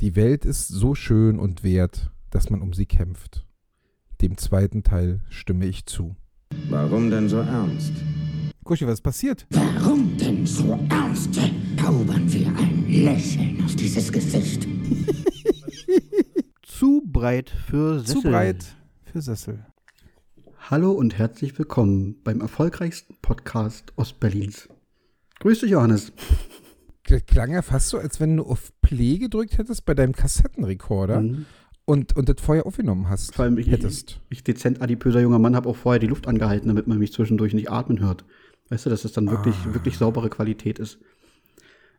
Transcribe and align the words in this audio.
Die 0.00 0.14
Welt 0.14 0.44
ist 0.44 0.68
so 0.68 0.94
schön 0.94 1.40
und 1.40 1.64
wert, 1.64 2.12
dass 2.30 2.50
man 2.50 2.62
um 2.62 2.72
sie 2.72 2.86
kämpft. 2.86 3.44
Dem 4.22 4.36
zweiten 4.38 4.84
Teil 4.84 5.22
stimme 5.28 5.66
ich 5.66 5.86
zu. 5.86 6.14
Warum 6.68 7.10
denn 7.10 7.28
so 7.28 7.38
ernst? 7.38 7.94
Kuschi, 8.62 8.86
was 8.86 8.94
ist 8.94 9.02
passiert? 9.02 9.44
Warum 9.50 10.16
denn 10.16 10.46
so 10.46 10.78
ernst? 10.88 11.34
Zaubern 11.76 12.32
wir 12.32 12.46
ein 12.46 12.84
Lächeln 12.88 13.60
auf 13.64 13.74
dieses 13.74 14.12
Gesicht. 14.12 14.68
Zu 16.62 17.02
breit 17.04 17.50
für 17.50 17.98
Sessel. 17.98 18.14
Zu 18.14 18.22
breit 18.22 18.76
für 19.04 19.20
Sessel. 19.20 19.66
Hallo 20.70 20.92
und 20.92 21.18
herzlich 21.18 21.58
willkommen 21.58 22.22
beim 22.22 22.40
erfolgreichsten 22.40 23.16
Podcast 23.20 23.92
Ostberlins. 23.96 24.68
Grüß 25.40 25.58
dich, 25.58 25.70
Johannes. 25.70 26.12
Das 27.08 27.24
klang 27.26 27.52
ja 27.52 27.62
fast 27.62 27.88
so, 27.88 27.98
als 27.98 28.20
wenn 28.20 28.36
du 28.36 28.44
auf 28.44 28.70
Play 28.88 29.18
gedrückt 29.18 29.58
hättest 29.58 29.84
bei 29.84 29.94
deinem 29.94 30.14
Kassettenrekorder 30.14 31.20
Mhm. 31.20 31.44
und, 31.84 32.16
und 32.16 32.28
das 32.28 32.36
vorher 32.40 32.64
aufgenommen 32.66 33.08
hast. 33.08 33.34
Vor 33.34 33.44
allem, 33.44 33.58
ich, 33.58 33.70
hättest. 33.70 34.20
ich, 34.30 34.38
ich 34.38 34.44
dezent 34.44 34.80
adipöser 34.80 35.20
junger 35.20 35.38
Mann 35.38 35.54
habe 35.54 35.68
auch 35.68 35.76
vorher 35.76 35.98
die 36.00 36.06
Luft 36.06 36.26
angehalten, 36.26 36.68
damit 36.68 36.86
man 36.86 36.98
mich 36.98 37.12
zwischendurch 37.12 37.52
nicht 37.54 37.70
atmen 37.70 38.00
hört. 38.00 38.24
Weißt 38.70 38.86
du, 38.86 38.90
dass 38.90 39.04
es 39.04 39.12
dann 39.12 39.30
wirklich, 39.30 39.54
Ah. 39.66 39.74
wirklich 39.74 39.98
saubere 39.98 40.30
Qualität 40.30 40.78
ist. 40.78 40.98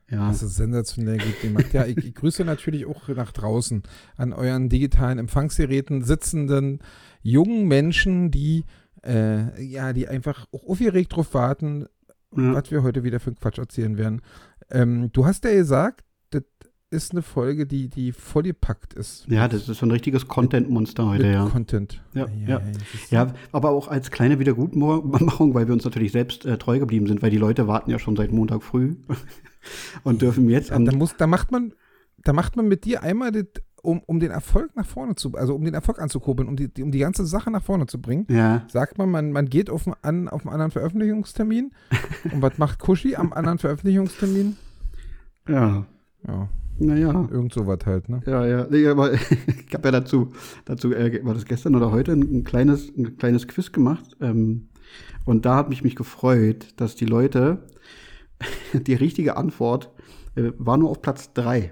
Ja. 0.09 0.27
Das 0.29 0.41
ist 0.41 0.55
sensationell 0.55 1.19
gut 1.19 1.39
gemacht. 1.41 1.71
Ja, 1.73 1.85
ich, 1.85 1.97
ich 1.97 2.15
grüße 2.15 2.43
natürlich 2.43 2.87
auch 2.87 3.07
nach 3.09 3.31
draußen 3.31 3.83
an 4.17 4.33
euren 4.33 4.67
digitalen 4.69 5.19
Empfangsgeräten 5.19 6.03
sitzenden 6.03 6.79
jungen 7.21 7.67
Menschen, 7.67 8.31
die 8.31 8.63
äh, 9.03 9.63
ja, 9.63 9.93
die 9.93 10.07
einfach 10.07 10.45
auch 10.51 10.63
aufgeregt 10.67 11.15
drauf 11.15 11.33
warten, 11.33 11.85
ja. 12.35 12.53
was 12.55 12.69
wir 12.71 12.83
heute 12.83 13.03
wieder 13.03 13.19
für 13.19 13.27
einen 13.29 13.37
Quatsch 13.39 13.59
erzählen 13.59 13.97
werden. 13.97 14.21
Ähm, 14.71 15.09
du 15.13 15.25
hast 15.25 15.45
ja 15.45 15.51
gesagt, 15.53 16.03
ist 16.91 17.11
eine 17.11 17.21
Folge, 17.21 17.65
die, 17.67 17.87
die 17.87 18.11
vollgepackt 18.11 18.93
ist. 18.93 19.27
ja, 19.27 19.47
das 19.47 19.69
ist 19.69 19.77
so 19.79 19.85
ein 19.85 19.91
richtiges 19.91 20.27
Content-Monster 20.27 21.07
heute, 21.07 21.27
ja. 21.27 21.45
Content. 21.47 22.01
Ja, 22.13 22.25
ja. 22.47 22.57
ist- 22.57 23.11
Ja, 23.11 23.33
aber 23.51 23.69
auch 23.69 23.87
als 23.87 24.09
kleine 24.11 24.39
Wiedergutmachung, 24.39 25.53
weil 25.53 25.67
wir 25.67 25.73
uns 25.73 25.85
natürlich 25.85 26.11
selbst 26.11 26.45
äh, 26.45 26.57
treu 26.57 26.79
geblieben 26.79 27.05
sind, 27.07 27.21
weil 27.21 27.29
die 27.29 27.37
Leute 27.37 27.67
warten 27.67 27.91
ja 27.91 27.99
schon 27.99 28.15
seit 28.15 28.31
Montag 28.31 28.63
früh 28.63 28.95
und 30.03 30.21
dürfen 30.21 30.49
jetzt 30.49 30.71
am 30.71 30.85
da, 30.85 30.91
muss, 30.91 31.15
da 31.17 31.27
macht 31.27 31.51
man, 31.51 31.73
da 32.23 32.33
macht 32.33 32.55
man 32.55 32.67
mit 32.67 32.85
dir 32.85 33.03
einmal, 33.03 33.31
das, 33.31 33.45
um, 33.83 34.01
um 34.07 34.19
den 34.19 34.31
Erfolg 34.31 34.75
nach 34.75 34.85
vorne 34.87 35.13
zu, 35.15 35.33
also 35.35 35.55
um 35.55 35.63
den 35.63 35.73
Erfolg 35.75 35.99
anzukurbeln, 36.01 36.49
um 36.49 36.55
die, 36.57 36.73
die, 36.73 36.81
um 36.83 36.91
die 36.91 36.99
ganze 36.99 37.25
Sache 37.25 37.51
nach 37.51 37.63
vorne 37.63 37.85
zu 37.85 38.01
bringen, 38.01 38.25
ja, 38.29 38.65
sagt 38.67 38.97
man, 38.97 39.09
man, 39.11 39.31
man 39.31 39.45
geht 39.47 39.69
auf, 39.69 39.87
einen 40.03 40.27
auf 40.27 40.41
einen 40.41 40.53
anderen 40.53 40.71
Veröffentlichungstermin. 40.71 41.71
Und 42.33 42.41
was 42.41 42.57
macht 42.57 42.79
Kuschi 42.79 43.15
am 43.15 43.31
anderen 43.31 43.59
Veröffentlichungstermin? 43.59 44.57
ja, 45.47 45.85
Ja, 46.27 46.49
naja. 46.79 47.27
irgend 47.31 47.53
sowas 47.53 47.79
halt, 47.85 48.09
ne? 48.09 48.21
Ja, 48.25 48.45
ja, 48.45 48.67
nee, 48.69 48.87
aber 48.87 49.13
ich 49.13 49.73
habe 49.73 49.87
ja 49.87 49.91
dazu, 49.91 50.31
dazu 50.65 50.93
äh, 50.93 51.23
war 51.23 51.33
das 51.33 51.45
gestern 51.45 51.75
oder 51.75 51.91
heute, 51.91 52.11
ein, 52.13 52.21
ein 52.21 52.43
kleines, 52.43 52.89
ein 52.97 53.17
kleines 53.17 53.47
Quiz 53.47 53.71
gemacht. 53.71 54.15
Ähm, 54.21 54.69
und 55.25 55.45
da 55.45 55.55
hat 55.55 55.69
mich 55.69 55.83
mich 55.83 55.95
gefreut, 55.95 56.67
dass 56.77 56.95
die 56.95 57.05
Leute 57.05 57.63
die 58.73 58.93
richtige 58.93 59.37
Antwort 59.37 59.91
äh, 60.35 60.51
war 60.57 60.77
nur 60.77 60.89
auf 60.89 61.01
Platz 61.01 61.33
drei. 61.33 61.71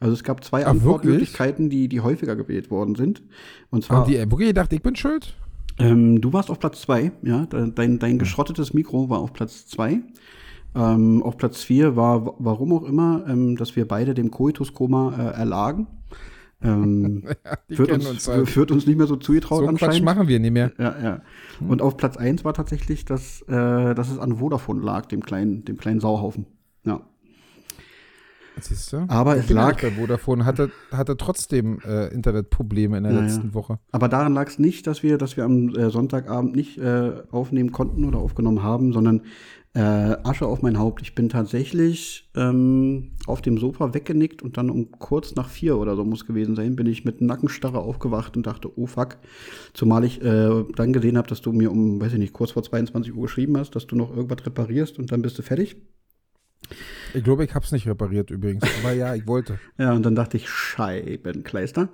Also 0.00 0.14
es 0.14 0.24
gab 0.24 0.42
zwei 0.44 0.64
Ach, 0.66 0.70
Antwortmöglichkeiten, 0.70 1.70
die, 1.70 1.88
die 1.88 2.00
häufiger 2.00 2.34
gewählt 2.36 2.70
worden 2.70 2.94
sind. 2.94 3.22
Und 3.70 3.84
zwar, 3.84 3.98
Haben 4.00 4.10
die 4.10 4.16
äh, 4.16 4.30
wirklich 4.30 4.48
gedacht, 4.48 4.72
ich 4.72 4.82
bin 4.82 4.96
schuld? 4.96 5.36
ähm, 5.78 6.20
du 6.20 6.32
warst 6.32 6.50
auf 6.50 6.58
Platz 6.58 6.80
zwei, 6.82 7.12
ja, 7.22 7.46
de- 7.46 7.70
dein, 7.72 7.98
dein 8.00 8.18
geschrottetes 8.18 8.74
Mikro 8.74 9.08
war 9.08 9.20
auf 9.20 9.32
Platz 9.32 9.66
zwei. 9.68 10.00
Ähm, 10.74 11.22
auf 11.22 11.36
Platz 11.36 11.62
vier 11.62 11.96
war, 11.96 12.26
wa- 12.26 12.34
warum 12.38 12.72
auch 12.72 12.84
immer, 12.84 13.24
ähm, 13.28 13.56
dass 13.56 13.74
wir 13.76 13.88
beide 13.88 14.14
dem 14.14 14.30
Koitus-Koma 14.30 15.14
äh, 15.16 15.38
erlagen. 15.38 15.86
Ähm, 16.62 17.24
führt, 17.70 17.88
kennen 17.88 18.00
uns, 18.00 18.10
uns 18.10 18.28
halt. 18.28 18.48
führt 18.48 18.70
uns 18.70 18.86
nicht 18.86 18.96
mehr 18.98 19.06
so 19.06 19.16
zugetraut 19.16 19.60
So 19.60 19.66
einen 19.68 19.76
Quatsch 19.78 19.88
anscheinend. 19.90 20.04
machen 20.04 20.28
wir 20.28 20.38
nicht 20.40 20.50
mehr. 20.52 20.72
Ja, 20.78 20.94
ja. 21.02 21.20
Und 21.66 21.80
auf 21.82 21.96
Platz 21.96 22.16
eins 22.16 22.44
war 22.44 22.52
tatsächlich, 22.54 23.04
dass, 23.04 23.42
äh, 23.42 23.94
dass 23.94 24.10
es 24.10 24.18
an 24.18 24.36
Vodafone 24.38 24.82
lag, 24.82 25.06
dem 25.06 25.22
kleinen, 25.22 25.64
dem 25.64 25.76
kleinen 25.78 26.00
Sauhaufen. 26.00 26.46
Ja. 26.84 27.00
Siehst 28.60 28.92
du? 28.92 29.04
Aber 29.06 29.36
Ich 29.36 29.44
es 29.44 29.50
ja 29.50 29.54
lag- 29.54 29.80
Bei 29.80 29.90
Vodafone 29.92 30.44
hatte, 30.44 30.72
hatte 30.90 31.16
trotzdem 31.16 31.78
äh, 31.86 32.08
Internetprobleme 32.12 32.96
in 32.98 33.04
der 33.04 33.12
Ja, 33.12 33.20
letzten 33.20 33.48
ja. 33.48 33.54
Woche. 33.54 33.78
Aber 33.92 34.08
daran 34.08 34.34
lag 34.34 34.48
es 34.48 34.58
nicht, 34.58 34.88
dass 34.88 35.04
wir, 35.04 35.16
dass 35.16 35.36
wir 35.36 35.44
am 35.44 35.68
äh, 35.76 35.90
Sonntagabend 35.90 36.56
nicht 36.56 36.76
äh, 36.78 37.12
aufnehmen 37.30 37.70
konnten 37.70 38.04
oder 38.04 38.18
aufgenommen 38.18 38.64
haben, 38.64 38.92
sondern 38.92 39.22
äh, 39.78 40.16
Asche 40.24 40.46
auf 40.46 40.60
mein 40.60 40.76
Haupt. 40.76 41.02
Ich 41.02 41.14
bin 41.14 41.28
tatsächlich 41.28 42.28
ähm, 42.34 43.12
auf 43.26 43.42
dem 43.42 43.58
Sofa 43.58 43.94
weggenickt 43.94 44.42
und 44.42 44.56
dann 44.56 44.70
um 44.70 44.90
kurz 44.90 45.36
nach 45.36 45.48
vier 45.48 45.78
oder 45.78 45.94
so 45.94 46.04
muss 46.04 46.26
gewesen 46.26 46.56
sein, 46.56 46.74
bin 46.74 46.86
ich 46.86 47.04
mit 47.04 47.20
Nackenstarre 47.20 47.78
aufgewacht 47.78 48.36
und 48.36 48.44
dachte, 48.44 48.76
oh 48.76 48.86
fuck. 48.86 49.18
Zumal 49.74 50.02
ich 50.02 50.20
äh, 50.20 50.64
dann 50.74 50.92
gesehen 50.92 51.16
habe, 51.16 51.28
dass 51.28 51.42
du 51.42 51.52
mir 51.52 51.70
um, 51.70 52.00
weiß 52.00 52.14
ich 52.14 52.18
nicht, 52.18 52.32
kurz 52.32 52.50
vor 52.50 52.64
22 52.64 53.14
Uhr 53.14 53.22
geschrieben 53.22 53.56
hast, 53.56 53.76
dass 53.76 53.86
du 53.86 53.94
noch 53.94 54.14
irgendwas 54.14 54.44
reparierst 54.44 54.98
und 54.98 55.12
dann 55.12 55.22
bist 55.22 55.38
du 55.38 55.42
fertig. 55.42 55.76
Ich 57.14 57.22
glaube, 57.22 57.44
ich 57.44 57.54
habe 57.54 57.64
es 57.64 57.70
nicht 57.70 57.86
repariert 57.86 58.30
übrigens. 58.30 58.64
Aber 58.82 58.92
ja, 58.92 59.14
ich 59.14 59.28
wollte. 59.28 59.60
Ja, 59.78 59.92
und 59.92 60.04
dann 60.04 60.16
dachte 60.16 60.36
ich, 60.36 60.48
Scheibenkleister. 60.48 61.88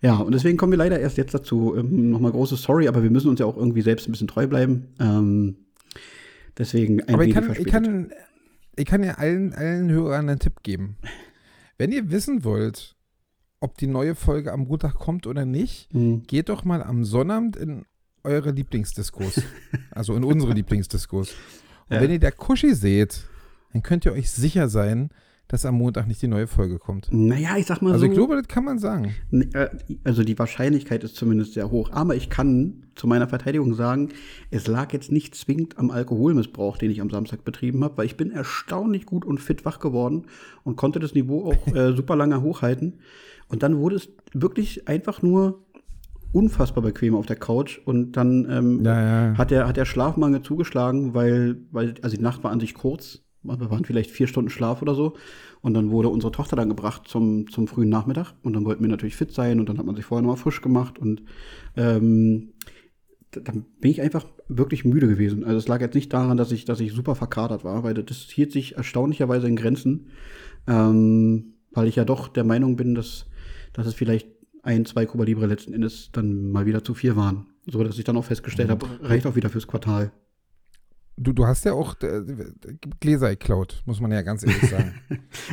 Ja, 0.00 0.18
und 0.18 0.32
deswegen 0.32 0.56
kommen 0.56 0.72
wir 0.72 0.78
leider 0.78 1.00
erst 1.00 1.16
jetzt 1.16 1.34
dazu. 1.34 1.74
Ähm, 1.76 2.10
Nochmal 2.10 2.30
großes 2.30 2.62
Sorry, 2.62 2.86
aber 2.86 3.02
wir 3.02 3.10
müssen 3.10 3.28
uns 3.28 3.40
ja 3.40 3.46
auch 3.46 3.56
irgendwie 3.56 3.82
selbst 3.82 4.08
ein 4.08 4.12
bisschen 4.12 4.28
treu 4.28 4.46
bleiben. 4.46 4.94
Ähm, 5.00 5.65
deswegen 6.58 7.02
ein 7.02 7.14
Aber 7.14 7.24
ich 7.24 7.34
kann, 7.34 7.52
ich, 7.58 7.66
kann, 7.66 8.12
ich 8.76 8.84
kann 8.86 9.02
ja 9.04 9.14
allen, 9.14 9.52
allen 9.54 9.90
Hörern 9.90 10.28
einen 10.28 10.38
Tipp 10.38 10.62
geben. 10.62 10.96
Wenn 11.78 11.92
ihr 11.92 12.10
wissen 12.10 12.44
wollt, 12.44 12.96
ob 13.60 13.76
die 13.78 13.86
neue 13.86 14.14
Folge 14.14 14.52
am 14.52 14.60
Montag 14.60 14.94
kommt 14.94 15.26
oder 15.26 15.44
nicht, 15.44 15.92
Hm. 15.92 16.22
geht 16.22 16.48
doch 16.48 16.64
mal 16.64 16.82
am 16.82 17.04
Sonnabend 17.04 17.56
in 17.56 17.84
eure 18.24 18.50
Lieblingsdiskos. 18.50 19.42
also 19.90 20.14
in 20.16 20.24
unsere 20.24 20.52
Lieblingsdiskos. 20.54 21.30
Und 21.88 21.94
Ja. 21.96 22.00
wenn 22.02 22.10
ihr 22.10 22.18
da 22.20 22.30
Kuschi 22.30 22.74
seht, 22.74 23.24
dann 23.72 23.82
könnt 23.82 24.04
ihr 24.04 24.12
euch 24.12 24.30
sicher 24.30 24.68
sein, 24.68 25.10
dass 25.48 25.64
am 25.64 25.76
Montag 25.76 26.08
nicht 26.08 26.20
die 26.22 26.26
neue 26.28 26.46
Folge 26.48 26.78
kommt. 26.78 27.08
Naja, 27.12 27.56
ich 27.56 27.66
sag 27.66 27.80
mal 27.80 27.92
Also 27.92 28.04
so. 28.06 28.10
ich 28.10 28.16
glaube, 28.16 28.34
das 28.36 28.48
kann 28.48 28.64
man 28.64 28.78
sagen. 28.78 29.14
äh, 29.32 29.68
also 30.02 30.24
die 30.24 30.36
Wahrscheinlichkeit 30.38 31.04
ist 31.04 31.14
zumindest 31.16 31.54
sehr 31.54 31.70
hoch. 31.70 31.90
Aber 31.92 32.16
ich 32.16 32.30
kann 32.30 32.82
zu 32.96 33.06
meiner 33.06 33.28
Verteidigung 33.28 33.74
sagen, 33.74 34.08
es 34.50 34.66
lag 34.66 34.92
jetzt 34.92 35.12
nicht 35.12 35.34
zwingend 35.36 35.78
am 35.78 35.90
Alkoholmissbrauch, 35.90 36.78
den 36.78 36.90
ich 36.90 37.00
am 37.00 37.10
Samstag 37.10 37.44
betrieben 37.44 37.84
habe, 37.84 37.96
weil 37.98 38.06
ich 38.06 38.16
bin 38.16 38.32
erstaunlich 38.32 39.06
gut 39.06 39.24
und 39.24 39.38
fit 39.40 39.64
wach 39.64 39.78
geworden 39.78 40.26
und 40.64 40.76
konnte 40.76 40.98
das 40.98 41.14
Niveau 41.14 41.44
auch 41.52 41.66
äh, 41.74 41.94
super 41.94 42.16
lange 42.16 42.42
hochhalten. 42.42 42.98
Und 43.48 43.62
dann 43.62 43.78
wurde 43.78 43.96
es 43.96 44.08
wirklich 44.32 44.88
einfach 44.88 45.22
nur 45.22 45.62
unfassbar 46.32 46.82
bequem 46.82 47.14
auf 47.14 47.26
der 47.26 47.36
Couch 47.36 47.78
und 47.84 48.12
dann 48.16 48.46
ähm, 48.50 48.84
Ja, 48.84 49.28
ja. 49.30 49.38
hat 49.38 49.50
der 49.52 49.68
hat 49.68 49.76
der 49.76 49.84
Schlafmangel 49.84 50.42
zugeschlagen, 50.42 51.14
weil 51.14 51.58
weil 51.70 51.94
also 52.02 52.16
die 52.16 52.22
Nacht 52.22 52.42
war 52.44 52.50
an 52.50 52.58
sich 52.60 52.74
kurz, 52.74 53.22
wir 53.48 53.70
waren 53.70 53.84
vielleicht 53.84 54.10
vier 54.10 54.26
Stunden 54.26 54.50
Schlaf 54.50 54.82
oder 54.82 54.94
so 54.94 55.14
und 55.60 55.74
dann 55.74 55.90
wurde 55.90 56.08
unsere 56.08 56.32
Tochter 56.32 56.56
dann 56.56 56.68
gebracht 56.68 57.02
zum 57.06 57.48
zum 57.48 57.66
frühen 57.66 57.88
Nachmittag 57.88 58.34
und 58.42 58.52
dann 58.52 58.64
wollten 58.64 58.82
wir 58.82 58.88
natürlich 58.88 59.16
fit 59.16 59.32
sein 59.32 59.60
und 59.60 59.68
dann 59.68 59.78
hat 59.78 59.86
man 59.86 59.96
sich 59.96 60.04
vorher 60.04 60.22
nochmal 60.22 60.36
frisch 60.36 60.60
gemacht 60.60 60.98
und 60.98 61.22
ähm, 61.76 62.52
dann 63.30 63.66
bin 63.80 63.90
ich 63.90 64.00
einfach 64.00 64.24
wirklich 64.48 64.84
müde 64.84 65.08
gewesen. 65.08 65.44
Also 65.44 65.58
es 65.58 65.68
lag 65.68 65.80
jetzt 65.80 65.94
nicht 65.94 66.12
daran, 66.12 66.36
dass 66.36 66.52
ich 66.52 66.64
dass 66.64 66.80
ich 66.80 66.92
super 66.92 67.14
verkatert 67.14 67.64
war, 67.64 67.82
weil 67.82 67.94
das 67.94 68.18
hielt 68.18 68.52
sich 68.52 68.76
erstaunlicherweise 68.76 69.46
in 69.46 69.56
Grenzen, 69.56 70.08
ähm, 70.66 71.54
weil 71.72 71.88
ich 71.88 71.96
ja 71.96 72.04
doch 72.04 72.28
der 72.28 72.44
Meinung 72.44 72.76
bin, 72.76 72.94
dass 72.94 73.26
dass 73.72 73.86
es 73.86 73.94
vielleicht 73.94 74.28
ein, 74.62 74.84
zwei 74.84 75.06
Cuba 75.06 75.24
Libre 75.24 75.46
letzten 75.46 75.72
Endes 75.72 76.10
dann 76.12 76.50
mal 76.50 76.66
wieder 76.66 76.82
zu 76.82 76.94
viel 76.94 77.14
waren. 77.16 77.46
So 77.66 77.82
dass 77.82 77.98
ich 77.98 78.04
dann 78.04 78.16
auch 78.16 78.24
festgestellt 78.24 78.70
habe, 78.70 78.86
reicht 79.02 79.26
auch 79.26 79.36
wieder 79.36 79.48
fürs 79.48 79.66
Quartal. 79.66 80.12
Du, 81.18 81.32
du 81.32 81.46
hast 81.46 81.64
ja 81.64 81.72
auch 81.72 81.94
äh, 82.02 82.20
Gläser 83.00 83.30
geklaut, 83.30 83.82
muss 83.86 84.00
man 84.00 84.12
ja 84.12 84.20
ganz 84.22 84.42
ehrlich 84.42 84.60
sagen. 84.70 84.92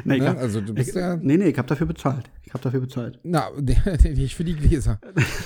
Nee, 0.03 0.19
ne? 0.19 0.27
hab, 0.29 0.37
Also 0.37 0.59
du 0.59 0.73
bist 0.73 0.89
ich, 0.89 0.95
ja. 0.95 1.15
nee, 1.15 1.37
nee, 1.37 1.45
ich 1.49 1.57
habe 1.57 1.67
dafür 1.69 1.87
bezahlt. 1.87 2.29
Ich 2.43 2.53
habe 2.53 2.61
dafür 2.63 2.81
bezahlt. 2.81 3.17
Na, 3.23 3.47
nicht 4.03 4.35
für 4.35 4.43
die 4.43 4.55
Gläser. 4.55 4.99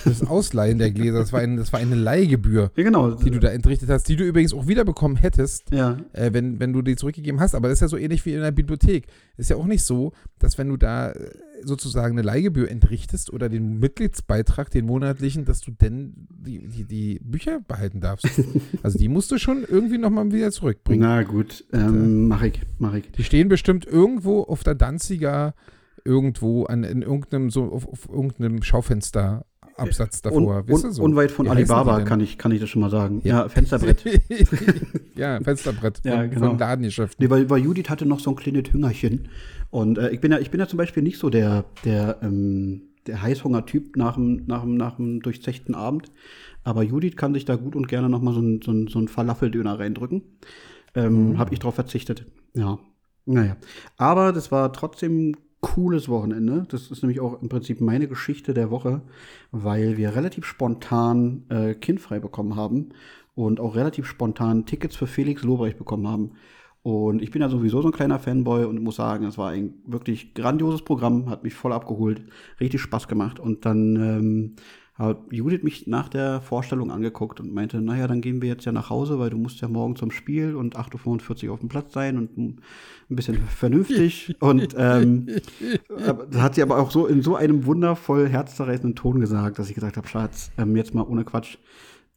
Das 0.05 0.23
Ausleihen 0.25 0.79
der 0.79 0.89
Gläser, 0.91 1.19
das 1.19 1.31
war, 1.33 1.41
ein, 1.41 1.57
das 1.57 1.71
war 1.71 1.79
eine 1.79 1.93
Leihgebühr, 1.95 2.71
Ja, 2.75 2.83
genau. 2.83 3.11
die 3.11 3.29
du 3.29 3.39
da 3.39 3.49
entrichtet 3.49 3.89
hast, 3.89 4.09
die 4.09 4.15
du 4.15 4.23
übrigens 4.23 4.53
auch 4.53 4.67
wiederbekommen 4.67 5.17
hättest, 5.17 5.71
ja, 5.71 5.97
äh, 6.13 6.33
wenn, 6.33 6.59
wenn 6.59 6.73
du 6.73 6.81
die 6.81 6.95
zurückgegeben 6.95 7.39
hast. 7.39 7.53
Aber 7.53 7.67
das 7.69 7.77
ist 7.77 7.81
ja 7.81 7.87
so 7.87 7.97
ähnlich 7.97 8.25
wie 8.25 8.33
in 8.33 8.41
der 8.41 8.51
Bibliothek. 8.51 9.05
Ist 9.37 9.51
ja 9.51 9.55
auch 9.55 9.67
nicht 9.67 9.83
so, 9.83 10.13
dass 10.39 10.57
wenn 10.57 10.69
du 10.69 10.77
da 10.77 11.11
äh, 11.11 11.29
sozusagen 11.63 12.17
eine 12.17 12.21
Leihgebühr 12.21 12.69
entrichtest 12.69 13.31
oder 13.31 13.49
den 13.49 13.79
Mitgliedsbeitrag, 13.79 14.69
den 14.69 14.85
monatlichen, 14.85 15.45
dass 15.45 15.61
du 15.61 15.71
denn 15.71 16.27
die, 16.29 16.67
die, 16.67 16.83
die 16.85 17.19
Bücher 17.23 17.59
behalten 17.67 18.01
darfst. 18.01 18.27
Also 18.83 18.97
die 18.97 19.07
musst 19.07 19.31
du 19.31 19.37
schon 19.37 19.63
irgendwie 19.67 19.97
nochmal 19.97 20.31
wieder 20.31 20.51
zurückbringen. 20.51 21.01
na 21.01 21.23
gut, 21.23 21.65
ähm, 21.73 22.27
mach 22.27 22.43
ich, 22.43 22.61
mach 22.79 22.93
ich. 22.93 23.11
Die 23.11 23.23
stehen 23.23 23.49
bestimmt 23.49 23.85
irgendwo 23.85 24.43
auf 24.43 24.63
der 24.63 24.75
Danziger, 24.75 25.53
irgendwo 26.05 26.65
an, 26.65 26.83
in 26.83 27.01
irgendeinem, 27.01 27.49
so 27.49 27.65
auf, 27.71 27.87
auf 27.87 28.07
irgendeinem 28.09 28.61
Schaufenster 28.63 29.45
Absatz 29.77 30.21
davor. 30.21 30.63
Un, 30.67 30.73
un, 30.73 30.91
so? 30.91 31.03
Unweit 31.03 31.31
von 31.31 31.45
Wie 31.45 31.49
Alibaba 31.49 32.01
kann 32.01 32.19
ich, 32.19 32.37
kann 32.37 32.51
ich 32.51 32.59
das 32.59 32.69
schon 32.69 32.81
mal 32.81 32.89
sagen. 32.89 33.21
Ja, 33.23 33.47
Fensterbrett. 33.49 34.03
ja, 35.15 35.39
Fensterbrett 35.41 36.01
Ja, 36.03 36.17
von, 36.21 36.29
genau. 36.29 36.47
von 36.49 36.57
Ladengeschäften. 36.59 37.23
Nee, 37.23 37.29
weil, 37.29 37.49
weil 37.49 37.61
Judith 37.61 37.89
hatte 37.89 38.05
noch 38.05 38.19
so 38.19 38.31
ein 38.31 38.35
kleines 38.35 38.71
Hüngerchen. 38.73 39.29
Und 39.69 39.97
äh, 39.97 40.09
ich, 40.09 40.19
bin 40.19 40.31
ja, 40.31 40.39
ich 40.39 40.51
bin 40.51 40.59
ja 40.59 40.67
zum 40.67 40.77
Beispiel 40.77 41.03
nicht 41.03 41.19
so 41.19 41.29
der, 41.29 41.65
der, 41.85 42.17
ähm, 42.21 42.83
der 43.05 43.21
Heißhunger-Typ 43.21 43.95
nach 43.95 44.15
dem, 44.15 44.45
nach, 44.47 44.61
dem, 44.61 44.75
nach 44.75 44.95
dem 44.95 45.21
durchzechten 45.21 45.75
Abend. 45.75 46.11
Aber 46.63 46.83
Judith 46.83 47.15
kann 47.15 47.33
sich 47.33 47.45
da 47.45 47.55
gut 47.55 47.75
und 47.75 47.87
gerne 47.87 48.09
noch 48.09 48.21
mal 48.21 48.33
so 48.33 48.41
ein, 48.41 48.61
so 48.63 48.71
ein, 48.71 48.87
so 48.87 48.99
ein 48.99 49.07
Falafeldöner 49.07 49.79
reindrücken. 49.79 50.23
Ähm, 50.95 51.29
Mhm. 51.31 51.37
Habe 51.37 51.53
ich 51.53 51.59
drauf 51.59 51.75
verzichtet. 51.75 52.25
Ja. 52.55 52.79
Naja. 53.25 53.57
Aber 53.97 54.31
das 54.33 54.51
war 54.51 54.71
trotzdem 54.73 55.35
cooles 55.61 56.09
Wochenende. 56.09 56.65
Das 56.69 56.91
ist 56.91 57.03
nämlich 57.03 57.19
auch 57.19 57.41
im 57.41 57.49
Prinzip 57.49 57.81
meine 57.81 58.07
Geschichte 58.07 58.53
der 58.53 58.71
Woche, 58.71 59.01
weil 59.51 59.97
wir 59.97 60.15
relativ 60.15 60.45
spontan 60.45 61.45
äh, 61.49 61.73
kindfrei 61.73 62.19
bekommen 62.19 62.55
haben 62.55 62.89
und 63.35 63.59
auch 63.59 63.75
relativ 63.75 64.05
spontan 64.05 64.65
Tickets 64.65 64.95
für 64.95 65.07
Felix 65.07 65.43
Lobrecht 65.43 65.77
bekommen 65.77 66.07
haben. 66.07 66.31
Und 66.83 67.21
ich 67.21 67.31
bin 67.31 67.41
ja 67.41 67.49
sowieso 67.49 67.81
so 67.81 67.89
ein 67.89 67.93
kleiner 67.93 68.17
Fanboy 68.17 68.63
und 68.63 68.81
muss 68.81 68.95
sagen, 68.95 69.25
es 69.25 69.37
war 69.37 69.49
ein 69.49 69.73
wirklich 69.85 70.33
grandioses 70.33 70.83
Programm, 70.83 71.29
hat 71.29 71.43
mich 71.43 71.53
voll 71.53 71.73
abgeholt, 71.73 72.21
richtig 72.61 72.81
Spaß 72.81 73.07
gemacht. 73.07 73.39
Und 73.39 73.65
dann 73.65 73.95
ähm, 73.97 74.55
hat 74.97 75.19
Judith 75.31 75.61
mich 75.61 75.85
nach 75.85 76.09
der 76.09 76.41
Vorstellung 76.41 76.91
angeguckt 76.91 77.39
und 77.39 77.53
meinte, 77.53 77.81
naja, 77.81 78.07
dann 78.07 78.21
gehen 78.21 78.41
wir 78.41 78.49
jetzt 78.49 78.65
ja 78.65 78.71
nach 78.71 78.89
Hause, 78.89 79.19
weil 79.19 79.29
du 79.29 79.37
musst 79.37 79.61
ja 79.61 79.67
morgen 79.67 79.95
zum 79.95 80.09
Spiel 80.09 80.55
und 80.55 80.75
8.45 80.75 81.47
Uhr 81.47 81.53
auf 81.53 81.59
dem 81.59 81.69
Platz 81.69 81.93
sein 81.93 82.17
und 82.17 82.37
ein 82.37 82.61
bisschen 83.09 83.37
vernünftig. 83.37 84.35
und 84.39 84.75
ähm, 84.77 85.27
das 85.87 86.41
hat 86.41 86.55
sie 86.55 86.63
aber 86.63 86.79
auch 86.79 86.89
so 86.89 87.05
in 87.05 87.21
so 87.21 87.35
einem 87.35 87.65
wundervoll 87.65 88.27
herzzerreißenden 88.27 88.95
Ton 88.95 89.19
gesagt, 89.19 89.59
dass 89.59 89.69
ich 89.69 89.75
gesagt 89.75 89.97
habe, 89.97 90.07
Schatz, 90.07 90.51
ähm, 90.57 90.75
jetzt 90.75 90.95
mal 90.95 91.03
ohne 91.03 91.23
Quatsch, 91.23 91.57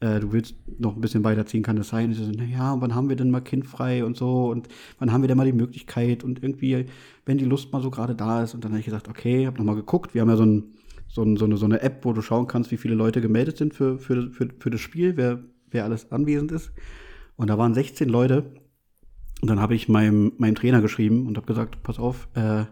äh, 0.01 0.19
du 0.19 0.33
willst 0.33 0.55
noch 0.79 0.97
ein 0.97 1.03
bisschen 1.03 1.23
weiterziehen, 1.23 1.63
kann 1.63 1.77
das 1.77 1.89
sein? 1.89 2.07
Und 2.07 2.15
sie 2.15 2.25
so, 2.25 2.33
naja, 2.33 2.75
wann 2.79 2.95
haben 2.95 3.11
wir 3.11 3.17
denn 3.17 3.31
mal 3.31 3.43
kindfrei 3.43 4.05
und 4.05 4.17
so 4.17 4.51
und 4.51 4.69
wann 4.99 5.13
haben 5.13 5.23
wir 5.23 5.29
denn 5.29 5.37
mal 5.37 5.45
die 5.45 5.53
Möglichkeit 5.53 6.25
und 6.25 6.43
irgendwie, 6.43 6.87
wenn 7.27 7.37
die 7.37 7.45
Lust 7.45 7.71
mal 7.73 7.83
so 7.83 7.91
gerade 7.91 8.15
da 8.15 8.43
ist. 8.43 8.55
Und 8.55 8.65
dann 8.65 8.73
habe 8.73 8.81
ich 8.81 8.87
gesagt, 8.87 9.09
okay, 9.09 9.47
habe 9.47 9.59
nochmal 9.59 9.77
geguckt. 9.77 10.15
Wir 10.15 10.23
haben 10.23 10.31
ja 10.31 10.37
so, 10.37 10.47
ein, 10.47 10.73
so, 11.13 11.37
so, 11.37 11.45
eine, 11.45 11.57
so 11.57 11.65
eine 11.65 11.83
App, 11.83 12.05
wo 12.05 12.13
du 12.13 12.23
schauen 12.23 12.47
kannst, 12.47 12.71
wie 12.71 12.77
viele 12.77 12.95
Leute 12.95 13.21
gemeldet 13.21 13.57
sind 13.57 13.75
für, 13.75 13.99
für, 13.99 14.31
für, 14.31 14.49
für 14.59 14.71
das 14.71 14.81
Spiel, 14.81 15.17
wer, 15.17 15.43
wer 15.71 15.85
alles 15.85 16.13
anwesend 16.13 16.53
ist. 16.53 16.73
Und 17.37 17.49
da 17.51 17.59
waren 17.59 17.75
16 17.75 18.09
Leute. 18.09 18.55
Und 19.41 19.49
dann 19.49 19.61
habe 19.61 19.75
ich 19.75 19.89
meinem, 19.89 20.33
meinem 20.39 20.55
Trainer 20.55 20.81
geschrieben 20.81 21.27
und 21.27 21.37
habe 21.37 21.47
gesagt, 21.47 21.83
pass 21.83 21.99
auf, 21.99 22.29
äh, 22.35 22.65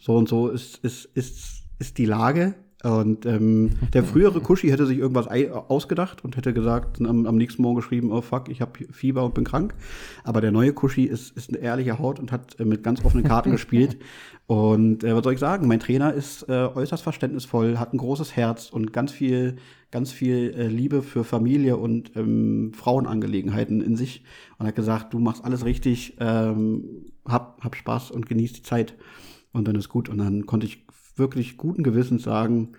so 0.00 0.16
und 0.16 0.28
so 0.28 0.48
ist, 0.48 0.78
ist, 0.78 1.06
ist, 1.14 1.64
ist 1.78 1.98
die 1.98 2.04
Lage. 2.04 2.54
Und 2.84 3.26
ähm, 3.26 3.70
der 3.92 4.04
frühere 4.04 4.40
Kuschi 4.40 4.68
hätte 4.68 4.86
sich 4.86 4.98
irgendwas 4.98 5.26
ausgedacht 5.26 6.22
und 6.22 6.36
hätte 6.36 6.54
gesagt, 6.54 7.00
am, 7.00 7.26
am 7.26 7.36
nächsten 7.36 7.60
Morgen 7.62 7.76
geschrieben, 7.76 8.12
oh 8.12 8.20
fuck, 8.20 8.48
ich 8.48 8.60
habe 8.60 8.84
Fieber 8.92 9.24
und 9.24 9.34
bin 9.34 9.42
krank. 9.42 9.74
Aber 10.22 10.40
der 10.40 10.52
neue 10.52 10.72
Kuschi 10.72 11.04
ist, 11.04 11.36
ist 11.36 11.48
eine 11.48 11.58
ehrliche 11.58 11.98
Haut 11.98 12.20
und 12.20 12.30
hat 12.30 12.58
äh, 12.60 12.64
mit 12.64 12.84
ganz 12.84 13.04
offenen 13.04 13.24
Karten 13.24 13.50
gespielt. 13.50 13.98
Und 14.46 15.04
äh, 15.04 15.14
was 15.14 15.24
soll 15.24 15.34
ich 15.34 15.38
sagen? 15.38 15.68
Mein 15.68 15.78
Trainer 15.78 16.14
ist 16.14 16.48
äh, 16.48 16.52
äußerst 16.74 17.02
verständnisvoll, 17.02 17.78
hat 17.78 17.92
ein 17.92 17.98
großes 17.98 18.34
Herz 18.34 18.70
und 18.70 18.94
ganz 18.94 19.12
viel, 19.12 19.56
ganz 19.90 20.10
viel 20.10 20.54
äh, 20.56 20.68
Liebe 20.68 21.02
für 21.02 21.22
Familie 21.22 21.76
und 21.76 22.16
ähm, 22.16 22.72
Frauenangelegenheiten 22.72 23.82
in 23.82 23.94
sich. 23.94 24.24
Und 24.58 24.66
hat 24.66 24.74
gesagt, 24.74 25.12
du 25.12 25.18
machst 25.18 25.44
alles 25.44 25.66
richtig, 25.66 26.16
ähm, 26.20 27.04
hab, 27.26 27.62
hab 27.62 27.76
Spaß 27.76 28.10
und 28.10 28.24
genieß 28.24 28.54
die 28.54 28.62
Zeit. 28.62 28.94
Und 29.52 29.68
dann 29.68 29.76
ist 29.76 29.90
gut. 29.90 30.08
Und 30.08 30.16
dann 30.16 30.46
konnte 30.46 30.66
ich 30.66 30.86
wirklich 31.18 31.56
guten 31.56 31.82
Gewissens 31.82 32.22
sagen, 32.22 32.70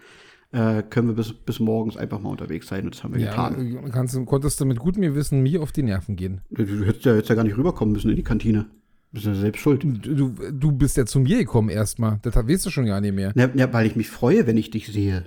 äh, 0.51 0.81
können 0.83 1.07
wir 1.07 1.15
bis, 1.15 1.31
bis 1.33 1.59
morgens 1.59 1.95
einfach 1.97 2.19
mal 2.19 2.29
unterwegs 2.29 2.67
sein. 2.67 2.85
Und 2.85 2.95
das 2.95 3.03
haben 3.03 3.13
wir 3.13 3.21
Ja, 3.21 3.29
getan. 3.49 3.89
kannst, 3.91 4.15
du- 4.15 4.25
konntest 4.25 4.59
du 4.59 4.65
mit 4.65 4.79
gutem 4.79 5.01
Gewissen 5.03 5.41
mir 5.41 5.61
auf 5.61 5.71
die 5.71 5.83
Nerven 5.83 6.15
gehen. 6.15 6.41
Du, 6.49 6.65
du 6.65 6.85
hättest 6.85 7.05
ja 7.05 7.15
jetzt 7.15 7.29
ja 7.29 7.35
gar 7.35 7.43
nicht 7.43 7.57
rüberkommen 7.57 7.93
müssen 7.93 8.09
in 8.09 8.15
die 8.15 8.23
Kantine. 8.23 8.65
Bist 9.11 9.25
ja 9.25 9.33
selbst 9.33 9.59
schuld. 9.61 9.83
Du, 9.83 10.29
du 10.51 10.71
bist 10.71 10.95
ja 10.97 11.05
zu 11.05 11.19
mir 11.19 11.37
gekommen 11.39 11.69
erstmal. 11.69 12.19
Das 12.21 12.35
weißt 12.35 12.65
du 12.65 12.69
schon 12.69 12.85
gar 12.85 13.01
nicht 13.01 13.13
mehr. 13.15 13.33
Ja, 13.35 13.49
ja, 13.55 13.71
weil 13.73 13.87
ich 13.87 13.95
mich 13.95 14.09
freue, 14.09 14.45
wenn 14.47 14.57
ich 14.57 14.69
dich 14.69 14.87
sehe. 14.87 15.25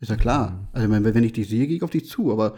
Ist 0.00 0.08
ja 0.10 0.16
klar. 0.16 0.68
Also, 0.72 0.86
ich 0.86 0.90
meine, 0.90 1.14
wenn 1.14 1.22
ich 1.24 1.32
dich 1.32 1.48
sehe, 1.48 1.66
gehe 1.66 1.76
ich 1.76 1.82
auf 1.82 1.90
dich 1.90 2.06
zu, 2.08 2.32
aber 2.32 2.54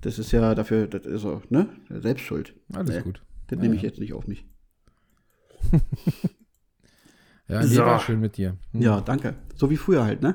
das 0.00 0.18
ist 0.18 0.32
ja 0.32 0.54
dafür, 0.54 0.86
das 0.86 1.04
ist 1.06 1.22
so, 1.22 1.42
ne? 1.50 1.68
Selbstschuld. 1.90 2.54
Alles 2.72 2.96
Nee, 2.96 3.02
gut. 3.02 3.22
Das 3.48 3.56
Ja, 3.58 3.62
nehme 3.62 3.74
ich 3.76 3.82
ja. 3.82 3.88
jetzt 3.88 4.00
nicht 4.00 4.12
auf 4.12 4.26
mich. 4.26 4.44
Ja, 7.48 7.62
So. 7.62 7.82
war 7.82 8.00
schön 8.00 8.20
mit 8.20 8.36
dir. 8.36 8.56
Hm. 8.72 8.82
Ja, 8.82 9.00
danke. 9.00 9.34
So 9.54 9.70
wie 9.70 9.76
früher 9.76 10.04
halt, 10.04 10.22
ne? 10.22 10.34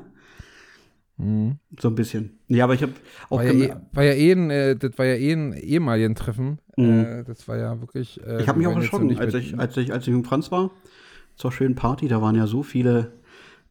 Mhm. 1.17 1.59
So 1.79 1.89
ein 1.89 1.95
bisschen. 1.95 2.39
Ja, 2.47 2.63
aber 2.63 2.73
ich 2.73 2.81
habe 2.81 2.93
auch 3.29 3.37
War 3.37 3.43
ja, 3.45 3.53
eh, 3.53 3.75
war 3.93 4.03
ja 4.03 4.13
eh 4.13 4.31
ein, 4.31 4.49
äh, 4.49 4.75
das 4.75 4.97
war 4.97 5.05
ja 5.05 5.15
eh 5.15 5.31
ein 5.33 5.53
ehemaligen 5.53 6.15
Treffen. 6.15 6.59
Mhm. 6.75 6.85
Äh, 7.05 7.23
das 7.23 7.47
war 7.47 7.57
ja 7.57 7.79
wirklich. 7.79 8.19
Äh, 8.25 8.41
Ich 8.41 8.47
habe 8.47 8.57
mich 8.57 8.67
auch 8.67 8.75
erschrocken, 8.75 9.17
als 9.17 9.33
ich, 9.35 9.57
als, 9.59 9.77
ich, 9.77 9.93
als 9.93 10.07
ich 10.07 10.13
mit 10.13 10.25
Franz 10.25 10.51
war, 10.51 10.71
zur 11.35 11.51
schönen 11.51 11.75
Party, 11.75 12.07
da 12.07 12.21
waren 12.21 12.35
ja 12.35 12.47
so 12.47 12.63
viele 12.63 13.11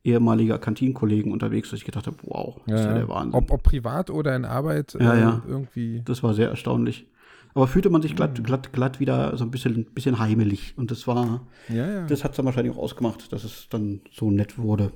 ehemalige 0.04 0.58
Kantinenkollegen 0.58 1.32
unterwegs, 1.32 1.70
dass 1.70 1.78
ich 1.78 1.84
gedacht 1.84 2.06
habe, 2.06 2.16
wow, 2.22 2.60
das 2.66 2.80
ist 2.80 2.86
ja 2.86 2.92
ja, 2.92 2.98
der 2.98 3.08
Wahnsinn. 3.08 3.34
ob, 3.34 3.50
ob 3.50 3.62
privat 3.62 4.10
oder 4.10 4.34
in 4.34 4.44
Arbeit. 4.44 4.96
Ja, 4.98 5.14
äh, 5.14 5.20
ja. 5.20 5.42
Irgendwie. 5.46 6.02
Das 6.04 6.22
war 6.22 6.34
sehr 6.34 6.48
erstaunlich. 6.48 7.06
Aber 7.54 7.66
fühlte 7.66 7.90
man 7.90 8.02
sich 8.02 8.12
Mhm. 8.12 8.16
glatt, 8.16 8.44
glatt, 8.44 8.72
glatt 8.72 9.00
wieder 9.00 9.36
so 9.36 9.44
ein 9.44 9.50
bisschen, 9.50 9.84
bisschen 9.94 10.18
heimelig. 10.18 10.74
Und 10.76 10.90
das 10.90 11.06
war, 11.06 11.46
Ja, 11.68 11.74
ja. 11.92 12.06
das 12.06 12.24
hat 12.24 12.32
es 12.32 12.36
dann 12.36 12.46
wahrscheinlich 12.46 12.74
auch 12.74 12.78
ausgemacht, 12.82 13.32
dass 13.32 13.44
es 13.44 13.68
dann 13.70 14.00
so 14.10 14.30
nett 14.30 14.58
wurde. 14.58 14.92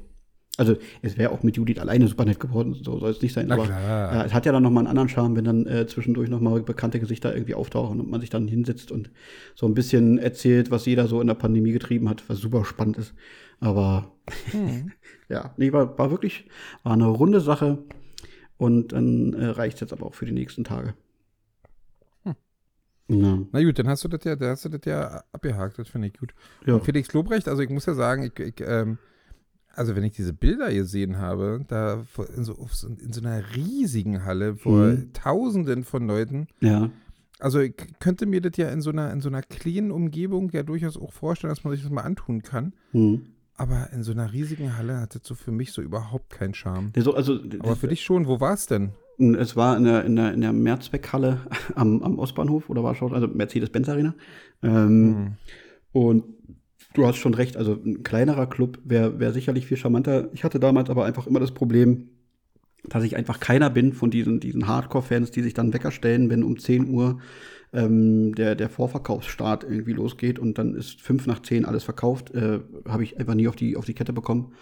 Also 0.59 0.75
es 1.03 1.19
wäre 1.19 1.33
auch 1.33 1.43
mit 1.43 1.59
Judith 1.59 1.79
alleine 1.81 2.09
super 2.09 2.25
nett 2.25 2.41
geworden, 2.41 2.73
so 2.73 2.99
soll 2.99 3.11
es 3.11 3.21
nicht 3.21 3.35
sein. 3.35 3.45
Na 3.49 3.57
aber 3.57 3.67
ja, 3.69 4.25
es 4.25 4.33
hat 4.33 4.47
ja 4.47 4.53
dann 4.53 4.63
nochmal 4.63 4.81
einen 4.83 4.89
anderen 4.89 5.11
Charme, 5.11 5.37
wenn 5.37 5.45
dann 5.45 5.67
äh, 5.67 5.87
zwischendurch 5.87 6.31
nochmal 6.31 6.63
bekannte 6.63 6.99
Gesichter 6.99 7.35
irgendwie 7.35 7.55
auftauchen 7.55 8.01
und 8.01 8.09
man 8.09 8.23
sich 8.23 8.31
dann 8.31 8.49
hinsetzt 8.49 8.91
und 8.91 9.11
so 9.55 9.67
ein 9.67 9.75
bisschen 9.75 10.17
erzählt, 10.17 10.71
was 10.71 10.87
jeder 10.87 11.09
so 11.09 11.21
in 11.21 11.27
der 11.27 11.35
Pandemie 11.35 11.73
getrieben 11.73 12.09
hat, 12.09 12.27
was 12.31 12.39
super 12.39 12.65
spannend 12.65 12.97
ist. 12.97 13.13
Aber 13.61 14.13
Hm. 14.53 14.93
ja, 15.29 15.53
nee, 15.59 15.73
war, 15.75 15.99
war 15.99 16.11
wirklich, 16.11 16.49
war 16.85 16.95
eine 16.95 17.07
runde 17.07 17.41
Sache. 17.41 17.85
Und 18.57 18.93
dann 18.93 19.35
äh, 19.35 19.45
reicht 19.49 19.83
jetzt 19.83 19.93
aber 19.93 20.07
auch 20.07 20.15
für 20.15 20.25
die 20.25 20.33
nächsten 20.33 20.65
Tage. 20.65 20.95
Ja. 23.09 23.39
Na 23.53 23.63
gut, 23.63 23.79
dann 23.79 23.89
hast 23.89 24.03
du 24.05 24.09
das 24.09 24.25
ja, 24.25 24.35
dann 24.37 24.51
hast 24.51 24.65
du 24.65 24.69
das 24.69 24.81
ja 24.85 25.23
abgehakt, 25.33 25.79
das 25.79 25.89
finde 25.89 26.09
ich 26.09 26.19
gut. 26.19 26.35
Ja. 26.67 26.75
Und 26.75 26.85
Felix 26.85 27.13
Lobrecht, 27.13 27.49
also 27.49 27.63
ich 27.63 27.71
muss 27.71 27.87
ja 27.87 27.95
sagen, 27.95 28.23
ich, 28.25 28.39
ich, 28.39 28.55
ähm, 28.61 28.99
also 29.75 29.95
wenn 29.95 30.05
ich 30.05 30.15
diese 30.15 30.33
Bilder 30.33 30.73
gesehen 30.73 31.19
habe, 31.19 31.61
da 31.69 32.05
in 32.35 32.45
so, 32.45 32.55
in 32.55 33.13
so 33.13 33.21
einer 33.21 33.43
riesigen 33.55 34.25
Halle 34.25 34.57
vor 34.57 34.87
Mhm. 34.87 35.13
Tausenden 35.13 35.85
von 35.85 36.07
Leuten, 36.07 36.49
ja. 36.61 36.91
also 37.39 37.61
ich 37.61 37.75
könnte 38.01 38.27
mir 38.27 38.41
das 38.41 38.57
ja 38.57 38.71
in 38.71 38.81
so 38.81 38.91
einer, 38.91 39.13
in 39.13 39.21
so 39.21 39.29
einer 39.29 39.43
kleinen 39.43 39.91
Umgebung 39.93 40.51
ja 40.51 40.63
durchaus 40.63 40.97
auch 40.97 41.13
vorstellen, 41.13 41.51
dass 41.53 41.63
man 41.63 41.75
sich 41.75 41.83
das 41.83 41.93
mal 41.93 42.03
antun 42.03 42.43
kann. 42.43 42.73
Hm. 42.93 43.27
Aber 43.59 43.91
in 43.93 44.03
so 44.03 44.13
einer 44.13 44.33
riesigen 44.33 44.77
Halle 44.77 45.01
hat 45.01 45.15
das 45.15 45.23
so 45.25 45.35
für 45.35 45.53
mich 45.53 45.73
so 45.73 45.81
überhaupt 45.81 46.31
keinen 46.31 46.53
Charme. 46.55 46.93
Der 46.93 47.03
so, 47.03 47.15
also, 47.15 47.39
Aber 47.61 47.77
für 47.77 47.89
dich 47.89 48.03
schon, 48.03 48.27
wo 48.27 48.39
war 48.41 48.53
es 48.53 48.67
denn? 48.67 48.91
Es 49.19 49.57
war 49.57 49.77
in 49.77 49.85
der, 49.85 50.05
in 50.05 50.17
der, 50.17 50.35
in 50.35 50.41
der 50.41 50.53
Mehrzweckhalle 50.53 51.41
am, 51.75 52.03
am 52.03 52.19
Ostbahnhof 52.19 52.69
oder 52.71 52.83
war 52.83 52.95
schon, 52.95 53.15
also 53.15 53.27
Mercedes-Benz 53.29 53.89
Arena. 53.89 54.15
Ähm, 54.63 55.17
Hm. 55.17 55.33
Und 55.93 56.25
du 56.93 57.07
hast 57.07 57.17
schon 57.17 57.33
recht, 57.33 57.57
also 57.57 57.73
ein 57.73 58.03
kleinerer 58.03 58.47
Club 58.47 58.79
wäre 58.85 59.19
wär 59.19 59.33
sicherlich 59.33 59.67
viel 59.67 59.79
charmanter. 59.79 60.29
Ich 60.35 60.45
hatte 60.45 60.61
damals 60.61 60.91
aber 60.91 61.07
einfach 61.07 61.27
immer 61.27 61.41
das 61.41 61.53
Problem, 61.53 62.11
dass 62.85 63.03
ich 63.03 63.17
einfach 63.17 63.41
keiner 63.41 63.71
bin 63.71 63.93
von 63.93 64.11
diesen, 64.11 64.41
diesen 64.41 64.67
Hardcore-Fans, 64.67 65.31
die 65.31 65.43
sich 65.43 65.55
dann 65.55 65.73
Wecker 65.73 65.91
stellen, 65.91 66.29
wenn 66.31 66.45
um 66.45 66.59
10 66.59 66.91
Uhr 66.91 67.19
ähm, 67.73 68.35
der, 68.35 68.55
der 68.55 68.69
Vorverkaufsstart 68.69 69.65
irgendwie 69.65 69.93
losgeht 69.93 70.39
und 70.39 70.59
dann 70.59 70.75
ist 70.75 71.01
fünf 71.01 71.27
nach 71.27 71.43
zehn 71.43 71.65
alles 71.65 71.85
verkauft. 71.85 72.35
Äh, 72.35 72.61
Habe 72.87 73.05
ich 73.05 73.19
einfach 73.19 73.35
nie 73.35 73.49
auf 73.49 73.57
die, 73.57 73.77
auf 73.77 73.85
die 73.85 73.95
Kette 73.95 74.13
bekommen. 74.13 74.53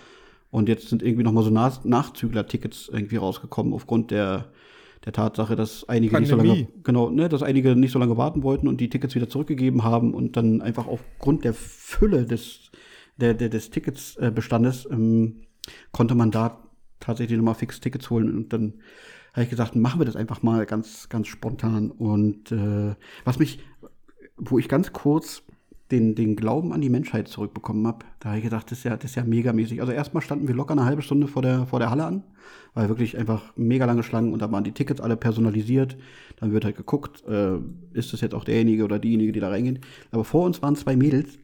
Und 0.54 0.68
jetzt 0.68 0.88
sind 0.88 1.02
irgendwie 1.02 1.24
noch 1.24 1.32
mal 1.32 1.42
so 1.42 1.50
Nach 1.50 1.82
Nachzügler-Tickets 1.82 2.88
irgendwie 2.88 3.16
rausgekommen 3.16 3.72
aufgrund 3.72 4.12
der, 4.12 4.52
der 5.04 5.12
Tatsache, 5.12 5.56
dass 5.56 5.88
einige 5.88 6.16
nicht 6.20 6.28
so 6.28 6.36
lange, 6.36 6.68
genau, 6.84 7.10
ne, 7.10 7.28
dass 7.28 7.42
einige 7.42 7.74
nicht 7.74 7.90
so 7.90 7.98
lange 7.98 8.16
warten 8.16 8.44
wollten 8.44 8.68
und 8.68 8.80
die 8.80 8.88
Tickets 8.88 9.16
wieder 9.16 9.28
zurückgegeben 9.28 9.82
haben 9.82 10.14
und 10.14 10.36
dann 10.36 10.62
einfach 10.62 10.86
aufgrund 10.86 11.42
der 11.42 11.54
Fülle 11.54 12.24
des, 12.24 12.70
der, 13.16 13.34
der, 13.34 13.48
des 13.48 13.70
Ticketsbestandes 13.70 14.86
ähm, 14.92 15.40
konnte 15.90 16.14
man 16.14 16.30
da 16.30 16.60
tatsächlich 17.00 17.36
nochmal 17.36 17.56
fix 17.56 17.80
Tickets 17.80 18.08
holen 18.08 18.32
und 18.32 18.52
dann 18.52 18.74
habe 19.32 19.42
ich 19.42 19.50
gesagt, 19.50 19.74
machen 19.74 20.00
wir 20.00 20.04
das 20.06 20.14
einfach 20.14 20.44
mal 20.44 20.66
ganz, 20.66 21.08
ganz 21.08 21.26
spontan. 21.26 21.90
Und 21.90 22.52
äh, 22.52 22.94
was 23.24 23.40
mich, 23.40 23.58
wo 24.36 24.60
ich 24.60 24.68
ganz 24.68 24.92
kurz 24.92 25.42
den, 25.90 26.14
den 26.14 26.34
Glauben 26.34 26.72
an 26.72 26.80
die 26.80 26.88
Menschheit 26.88 27.28
zurückbekommen 27.28 27.86
habe, 27.86 28.06
da 28.20 28.30
habe 28.30 28.38
ich 28.38 28.44
gedacht, 28.44 28.70
das 28.70 28.78
ist 28.78 28.84
ja, 28.84 28.96
das 28.96 29.10
ist 29.10 29.16
ja 29.16 29.24
megamäßig. 29.24 29.80
Also 29.80 29.92
erstmal 29.92 30.22
standen 30.22 30.48
wir 30.48 30.54
locker 30.54 30.72
eine 30.72 30.84
halbe 30.84 31.02
Stunde 31.02 31.28
vor 31.28 31.42
der, 31.42 31.66
vor 31.66 31.78
der 31.78 31.90
Halle 31.90 32.04
an, 32.04 32.24
weil 32.72 32.88
wirklich 32.88 33.18
einfach 33.18 33.52
mega 33.56 33.84
lange 33.84 34.02
Schlangen 34.02 34.32
und 34.32 34.40
da 34.40 34.50
waren 34.50 34.64
die 34.64 34.72
Tickets 34.72 35.00
alle 35.00 35.16
personalisiert. 35.16 35.96
Dann 36.36 36.52
wird 36.52 36.64
halt 36.64 36.76
geguckt, 36.76 37.22
äh, 37.26 37.58
ist 37.92 38.12
das 38.12 38.22
jetzt 38.22 38.34
auch 38.34 38.44
derjenige 38.44 38.84
oder 38.84 38.98
diejenige, 38.98 39.32
die 39.32 39.40
da 39.40 39.50
reingehen. 39.50 39.80
Aber 40.10 40.24
vor 40.24 40.44
uns 40.44 40.62
waren 40.62 40.74
zwei 40.74 40.96
Mädels 40.96 41.38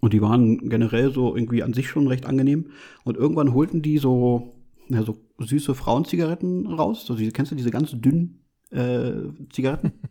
und 0.00 0.12
die 0.12 0.20
waren 0.20 0.68
generell 0.68 1.12
so 1.12 1.34
irgendwie 1.34 1.62
an 1.62 1.72
sich 1.72 1.88
schon 1.88 2.08
recht 2.08 2.26
angenehm. 2.26 2.66
Und 3.04 3.16
irgendwann 3.16 3.54
holten 3.54 3.82
die 3.82 3.98
so 3.98 4.54
ja, 4.88 5.02
so 5.02 5.16
süße 5.38 5.74
Frauenzigaretten 5.74 6.66
raus. 6.66 7.06
So, 7.06 7.16
kennst 7.32 7.52
du 7.52 7.56
diese 7.56 7.70
ganz 7.70 7.92
dünnen 7.92 8.44
äh, 8.70 9.12
Zigaretten? 9.50 9.92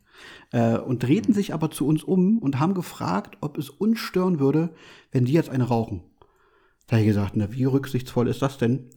äh, 0.51 0.77
und 0.77 1.03
drehten 1.03 1.33
sich 1.33 1.53
aber 1.53 1.71
zu 1.71 1.87
uns 1.87 2.03
um 2.03 2.39
und 2.39 2.59
haben 2.59 2.73
gefragt, 2.73 3.37
ob 3.41 3.57
es 3.57 3.69
uns 3.69 3.99
stören 3.99 4.39
würde, 4.39 4.69
wenn 5.11 5.25
die 5.25 5.33
jetzt 5.33 5.49
eine 5.49 5.65
rauchen. 5.65 6.01
Da 6.87 6.95
habe 6.95 7.01
ich 7.01 7.07
gesagt, 7.07 7.33
na, 7.35 7.51
wie 7.51 7.65
rücksichtsvoll 7.65 8.27
ist 8.27 8.41
das 8.41 8.57
denn? 8.57 8.89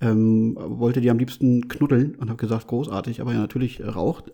Ähm, 0.00 0.56
wollte 0.56 1.00
die 1.00 1.10
am 1.10 1.18
liebsten 1.18 1.68
knuddeln 1.68 2.14
und 2.14 2.30
habe 2.30 2.38
gesagt, 2.38 2.68
großartig, 2.68 3.20
aber 3.20 3.32
ja, 3.32 3.40
natürlich 3.40 3.82
raucht, 3.84 4.32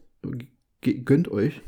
gönnt 0.81 1.29
euch. 1.29 1.63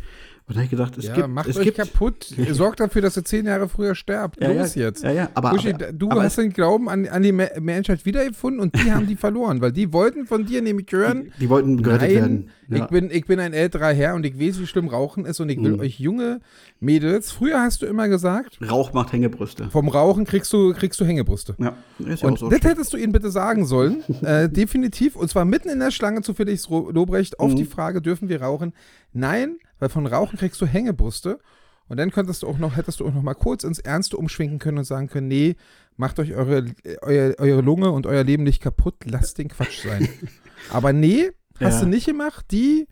Und 0.49 0.55
da 0.55 0.61
habe 0.61 0.65
ich 0.65 0.71
gesagt, 0.71 0.97
es 0.97 1.05
ja, 1.07 1.15
gibt, 1.15 1.29
macht 1.29 1.47
es 1.49 1.57
euch 1.59 1.65
gibt, 1.65 1.77
kaputt. 1.77 2.35
Sorgt 2.53 2.81
dafür, 2.81 3.03
dass 3.03 3.17
ihr 3.19 3.25
zehn 3.25 3.45
Jahre 3.45 3.69
früher 3.69 3.95
sterbt. 3.95 4.43
Ja, 4.43 4.51
Los 4.51 4.75
ja, 4.75 4.87
jetzt. 4.87 5.03
Ja, 5.05 5.11
ja, 5.13 5.29
aber, 5.35 5.51
Buschi, 5.51 5.75
aber, 5.75 5.93
du 5.93 6.11
aber 6.11 6.23
hast 6.23 6.39
den 6.39 6.53
Glauben 6.55 6.89
an, 6.89 7.07
an 7.07 7.23
die 7.23 7.33
Me- 7.33 7.51
Menschheit 7.61 8.07
wiedergefunden 8.07 8.61
und 8.61 8.75
die 8.75 8.91
haben 8.93 9.07
die 9.07 9.17
verloren, 9.17 9.61
weil 9.61 9.73
die 9.73 9.93
wollten 9.93 10.27
von 10.27 10.47
dir 10.47 10.63
nämlich 10.63 10.87
hören, 10.91 11.33
die 11.39 11.51
wollten 11.51 11.83
gerettet 11.83 12.09
Nein, 12.15 12.15
werden. 12.15 12.51
ich, 12.71 12.87
bin, 12.87 13.11
ich 13.11 13.27
bin 13.27 13.41
ein 13.41 13.53
älterer 13.53 13.93
Herr 13.93 14.15
und 14.15 14.25
ich 14.25 14.41
weiß, 14.41 14.59
wie 14.61 14.67
schlimm 14.67 14.89
Rauchen 14.89 15.27
ist 15.27 15.39
und 15.41 15.51
ich 15.51 15.63
will 15.63 15.73
Mhm. 15.73 15.81
euch 15.81 16.01
junge 16.01 16.41
Mädels, 16.81 17.31
früher 17.33 17.61
hast 17.61 17.83
du 17.83 17.87
immer 17.87 18.09
gesagt, 18.09 18.59
Rauch 18.71 18.93
macht 18.95 19.13
Hängebrüste. 19.13 19.69
vom 19.71 19.89
Rauchen 19.89 20.25
kriegst 20.25 20.53
du, 20.53 20.73
kriegst 20.73 20.99
du 21.01 21.05
Hängebrüste. 21.05 21.57
Ja, 21.59 21.75
ist 21.99 22.23
ja 22.23 22.29
auch 22.29 22.33
Und 22.33 22.39
so. 22.39 22.49
das 22.49 22.63
hättest 22.63 22.93
du 22.93 22.97
ihnen 22.97 23.13
bitte 23.13 23.31
sagen 23.31 23.67
sollen, 23.67 24.03
äh, 24.23 24.49
definitiv. 24.51 25.17
Und 25.17 25.29
zwar 25.29 25.45
mitten 25.45 25.69
in 25.69 25.79
der 25.81 25.91
Schlange 25.91 26.23
zu 26.23 26.33
Felix 26.35 26.69
Lobrecht 26.71 27.39
auf 27.41 27.51
Mhm. 27.53 27.57
die 27.57 27.65
Frage, 27.65 28.01
dürfen 28.01 28.29
wir 28.29 28.41
rauchen? 28.43 28.73
Nein, 29.13 29.57
weil 29.79 29.89
von 29.89 30.07
Rauchen 30.07 30.39
kriegst 30.39 30.61
du 30.61 30.67
Hängebrüste. 30.67 31.39
Und 31.89 31.97
dann 31.97 32.11
könntest 32.11 32.43
du 32.43 32.49
auch 32.49 32.59
noch, 32.59 32.77
hättest 32.77 33.01
du 33.01 33.07
auch 33.07 33.15
noch 33.15 33.23
mal 33.23 33.35
kurz 33.35 33.65
ins 33.65 33.79
Ernste 33.79 34.19
umschwenken 34.19 34.59
können 34.59 34.77
und 34.79 34.85
sagen 34.85 35.09
können, 35.09 35.29
nee, 35.29 35.57
macht 35.97 36.19
euch 36.21 36.35
eure, 36.35 36.67
eure, 37.01 37.39
eure 37.39 37.61
Lunge 37.63 37.91
und 37.91 38.07
euer 38.07 38.25
Leben 38.25 38.43
nicht 38.43 38.63
kaputt, 38.63 38.97
lasst 39.07 39.39
den 39.39 39.49
Quatsch 39.49 39.85
sein. 39.85 40.07
Aber 40.71 40.93
nee, 40.93 41.31
hast 41.61 41.77
Ja. 41.77 41.81
du 41.81 41.87
nicht 41.87 42.05
gemacht. 42.07 42.45
Die, 42.51 42.87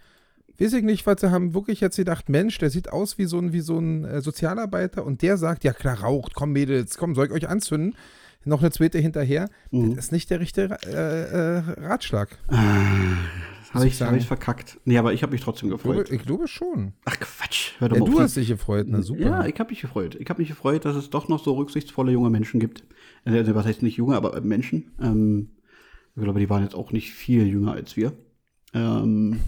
weiß 0.58 0.72
ich 0.72 0.82
nicht, 0.82 1.06
weil 1.06 1.18
sie 1.18 1.30
haben 1.30 1.52
wirklich 1.52 1.80
jetzt 1.80 1.96
gedacht, 1.96 2.30
Mensch, 2.30 2.56
der 2.56 2.70
sieht 2.70 2.90
aus 2.90 3.18
wie 3.18 3.26
so 3.26 3.38
ein, 3.38 3.52
wie 3.52 3.60
so 3.60 3.78
ein 3.78 4.04
äh, 4.04 4.22
Sozialarbeiter 4.22 5.04
und 5.04 5.20
der 5.20 5.36
sagt, 5.36 5.64
ja 5.64 5.74
klar, 5.74 6.00
raucht, 6.00 6.32
komm 6.34 6.52
Mädels, 6.52 6.96
komm, 6.96 7.14
soll 7.14 7.26
ich 7.26 7.32
euch 7.32 7.48
anzünden? 7.50 7.94
Noch 8.46 8.60
eine 8.62 8.70
zweite 8.70 8.98
hinterher. 8.98 9.50
Mhm. 9.72 9.96
Das 9.96 10.06
ist 10.06 10.12
nicht 10.12 10.30
der 10.30 10.40
richtige 10.40 10.78
äh, 10.86 11.56
äh, 11.58 11.62
Ratschlag. 11.84 12.28
Habe 13.76 13.86
ich, 13.88 14.02
hab 14.02 14.14
ich 14.16 14.26
verkackt. 14.26 14.78
Nee, 14.84 14.98
aber 14.98 15.12
ich 15.12 15.22
habe 15.22 15.32
mich 15.32 15.40
trotzdem 15.40 15.70
Ich 15.72 15.80
glaube, 15.80 15.98
gefreut. 15.98 16.10
ich 16.12 16.26
glaube 16.26 16.48
schon. 16.48 16.92
Ach 17.04 17.18
Quatsch, 17.18 17.72
hör 17.78 17.88
doch 17.88 17.96
Ja, 17.96 18.00
mal 18.02 18.10
du 18.10 18.16
auf. 18.16 18.22
hast 18.22 18.36
dich 18.36 18.48
gefreut, 18.48 18.86
na 18.88 19.02
super. 19.02 19.20
Ja, 19.22 19.46
ich 19.46 19.58
habe 19.58 19.70
mich 19.70 19.80
gefreut. 19.80 20.16
Ich 20.18 20.28
habe 20.30 20.40
mich 20.40 20.48
gefreut, 20.48 20.84
dass 20.84 20.96
es 20.96 21.10
doch 21.10 21.28
noch 21.28 21.42
so 21.42 21.54
rücksichtsvolle 21.54 22.12
junge 22.12 22.30
Menschen 22.30 22.60
gibt. 22.60 22.84
Äh, 23.24 23.44
was 23.54 23.66
heißt 23.66 23.82
nicht 23.82 23.96
junge, 23.96 24.16
aber 24.16 24.36
äh, 24.36 24.40
Menschen. 24.40 24.92
Ähm, 25.00 25.50
ich 26.14 26.22
glaube, 26.22 26.40
die 26.40 26.48
waren 26.50 26.62
jetzt 26.62 26.74
auch 26.74 26.92
nicht 26.92 27.12
viel 27.12 27.46
jünger 27.46 27.72
als 27.72 27.96
wir. 27.96 28.12
Ähm, 28.74 29.40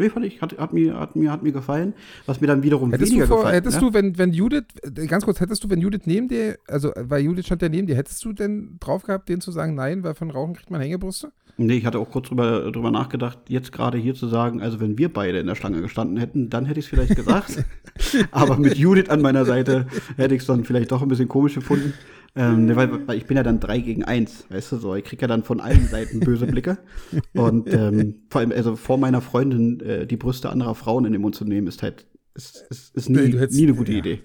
nee, 0.00 0.10
fand 0.10 0.26
ich, 0.26 0.42
hat, 0.42 0.58
hat, 0.58 0.72
mir, 0.72 0.98
hat, 0.98 1.14
mir, 1.14 1.30
hat 1.30 1.42
mir 1.42 1.52
gefallen. 1.52 1.94
Was 2.26 2.40
mir 2.40 2.46
dann 2.46 2.62
wiederum 2.62 2.90
Hättest, 2.90 3.12
du, 3.12 3.14
weniger 3.14 3.28
vor, 3.28 3.36
gefallen 3.38 3.54
hättest 3.54 3.74
ja? 3.76 3.80
du, 3.80 3.94
wenn, 3.94 4.18
wenn 4.18 4.32
Judith, 4.32 4.64
äh, 4.82 5.06
ganz 5.06 5.24
kurz, 5.24 5.40
hättest 5.40 5.62
du, 5.62 5.70
wenn 5.70 5.80
Judith 5.80 6.02
neben 6.06 6.28
dir, 6.28 6.58
also 6.66 6.92
äh, 6.94 7.08
weil 7.08 7.22
Judith 7.22 7.46
stand 7.46 7.62
ja 7.62 7.68
neben 7.68 7.86
dir, 7.86 7.96
hättest 7.96 8.24
du 8.24 8.32
denn 8.32 8.76
drauf 8.80 9.04
gehabt, 9.04 9.28
denen 9.28 9.40
zu 9.40 9.52
sagen, 9.52 9.74
nein, 9.74 10.02
weil 10.02 10.14
von 10.14 10.30
Rauchen 10.30 10.54
kriegt 10.54 10.70
man 10.70 10.80
Hängebrüste? 10.80 11.32
Nee, 11.56 11.76
ich 11.76 11.84
hatte 11.84 11.98
auch 11.98 12.10
kurz 12.10 12.28
drüber, 12.28 12.72
drüber 12.72 12.90
nachgedacht, 12.90 13.38
jetzt 13.48 13.70
gerade 13.70 13.98
hier 13.98 14.14
zu 14.14 14.28
sagen, 14.28 14.62
also 14.62 14.80
wenn 14.80 14.96
wir 14.96 15.12
beide 15.12 15.38
in 15.38 15.46
der 15.46 15.54
Schlange 15.54 15.82
gestanden 15.82 16.16
hätten, 16.16 16.48
dann 16.48 16.64
hätte 16.64 16.80
ich 16.80 16.86
es 16.86 16.90
vielleicht 16.90 17.14
gesagt. 17.14 17.64
Aber 18.30 18.56
mit 18.56 18.78
Judith 18.78 19.10
an 19.10 19.20
meiner 19.20 19.44
Seite 19.44 19.86
hätte 20.16 20.34
ich 20.34 20.40
es 20.40 20.46
dann 20.46 20.64
vielleicht 20.64 20.90
doch 20.90 21.02
ein 21.02 21.08
bisschen 21.08 21.28
komisch 21.28 21.54
gefunden. 21.54 21.92
Ähm, 22.36 22.66
ne, 22.66 22.76
weil, 22.76 23.06
weil 23.08 23.18
ich 23.18 23.26
bin 23.26 23.36
ja 23.36 23.42
dann 23.42 23.58
drei 23.60 23.80
gegen 23.80 24.04
eins, 24.04 24.44
weißt 24.50 24.72
du 24.72 24.76
so. 24.76 24.94
Ich 24.94 25.04
krieg 25.04 25.20
ja 25.20 25.26
dann 25.28 25.42
von 25.42 25.60
allen 25.60 25.86
Seiten 25.88 26.20
böse 26.20 26.46
Blicke. 26.46 26.78
Und 27.34 27.72
ähm, 27.72 28.22
vor 28.30 28.40
allem, 28.40 28.52
also 28.52 28.76
vor 28.76 28.98
meiner 28.98 29.20
Freundin 29.20 29.80
äh, 29.80 30.06
die 30.06 30.16
Brüste 30.16 30.48
anderer 30.50 30.74
Frauen 30.74 31.04
in 31.06 31.12
den 31.12 31.22
Mund 31.22 31.34
zu 31.34 31.44
nehmen, 31.44 31.66
ist 31.66 31.82
halt, 31.82 32.06
ist, 32.34 32.64
ist, 32.70 32.94
ist 32.96 33.08
nie, 33.10 33.18
hättest- 33.36 33.58
nie 33.58 33.64
eine 33.66 33.74
gute 33.74 33.92
ja. 33.92 33.98
Idee. 33.98 34.20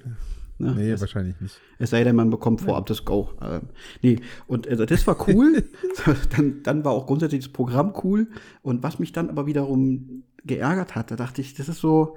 Ne? 0.57 0.73
Nee, 0.77 0.91
Es- 0.91 1.01
wahrscheinlich 1.01 1.39
nicht. 1.41 1.59
es 1.79 1.89
sei 1.89 2.03
denn, 2.03 2.15
man 2.15 2.29
bekommt 2.29 2.61
vorab 2.61 2.85
das 2.85 3.03
Go. 3.05 3.31
Ähm, 3.41 3.61
nee, 4.01 4.19
und 4.47 4.67
also 4.67 4.85
das 4.85 5.05
war 5.07 5.27
cool. 5.27 5.63
dann, 6.37 6.61
dann 6.63 6.85
war 6.85 6.91
auch 6.93 7.07
grundsätzlich 7.07 7.43
das 7.45 7.51
Programm 7.51 7.93
cool. 8.03 8.27
Und 8.61 8.83
was 8.83 8.99
mich 8.99 9.11
dann 9.11 9.29
aber 9.29 9.47
wiederum 9.47 10.23
geärgert 10.45 10.95
hat, 10.95 11.09
da 11.11 11.15
dachte 11.15 11.41
ich, 11.41 11.55
das 11.55 11.67
ist 11.69 11.79
so, 11.79 12.15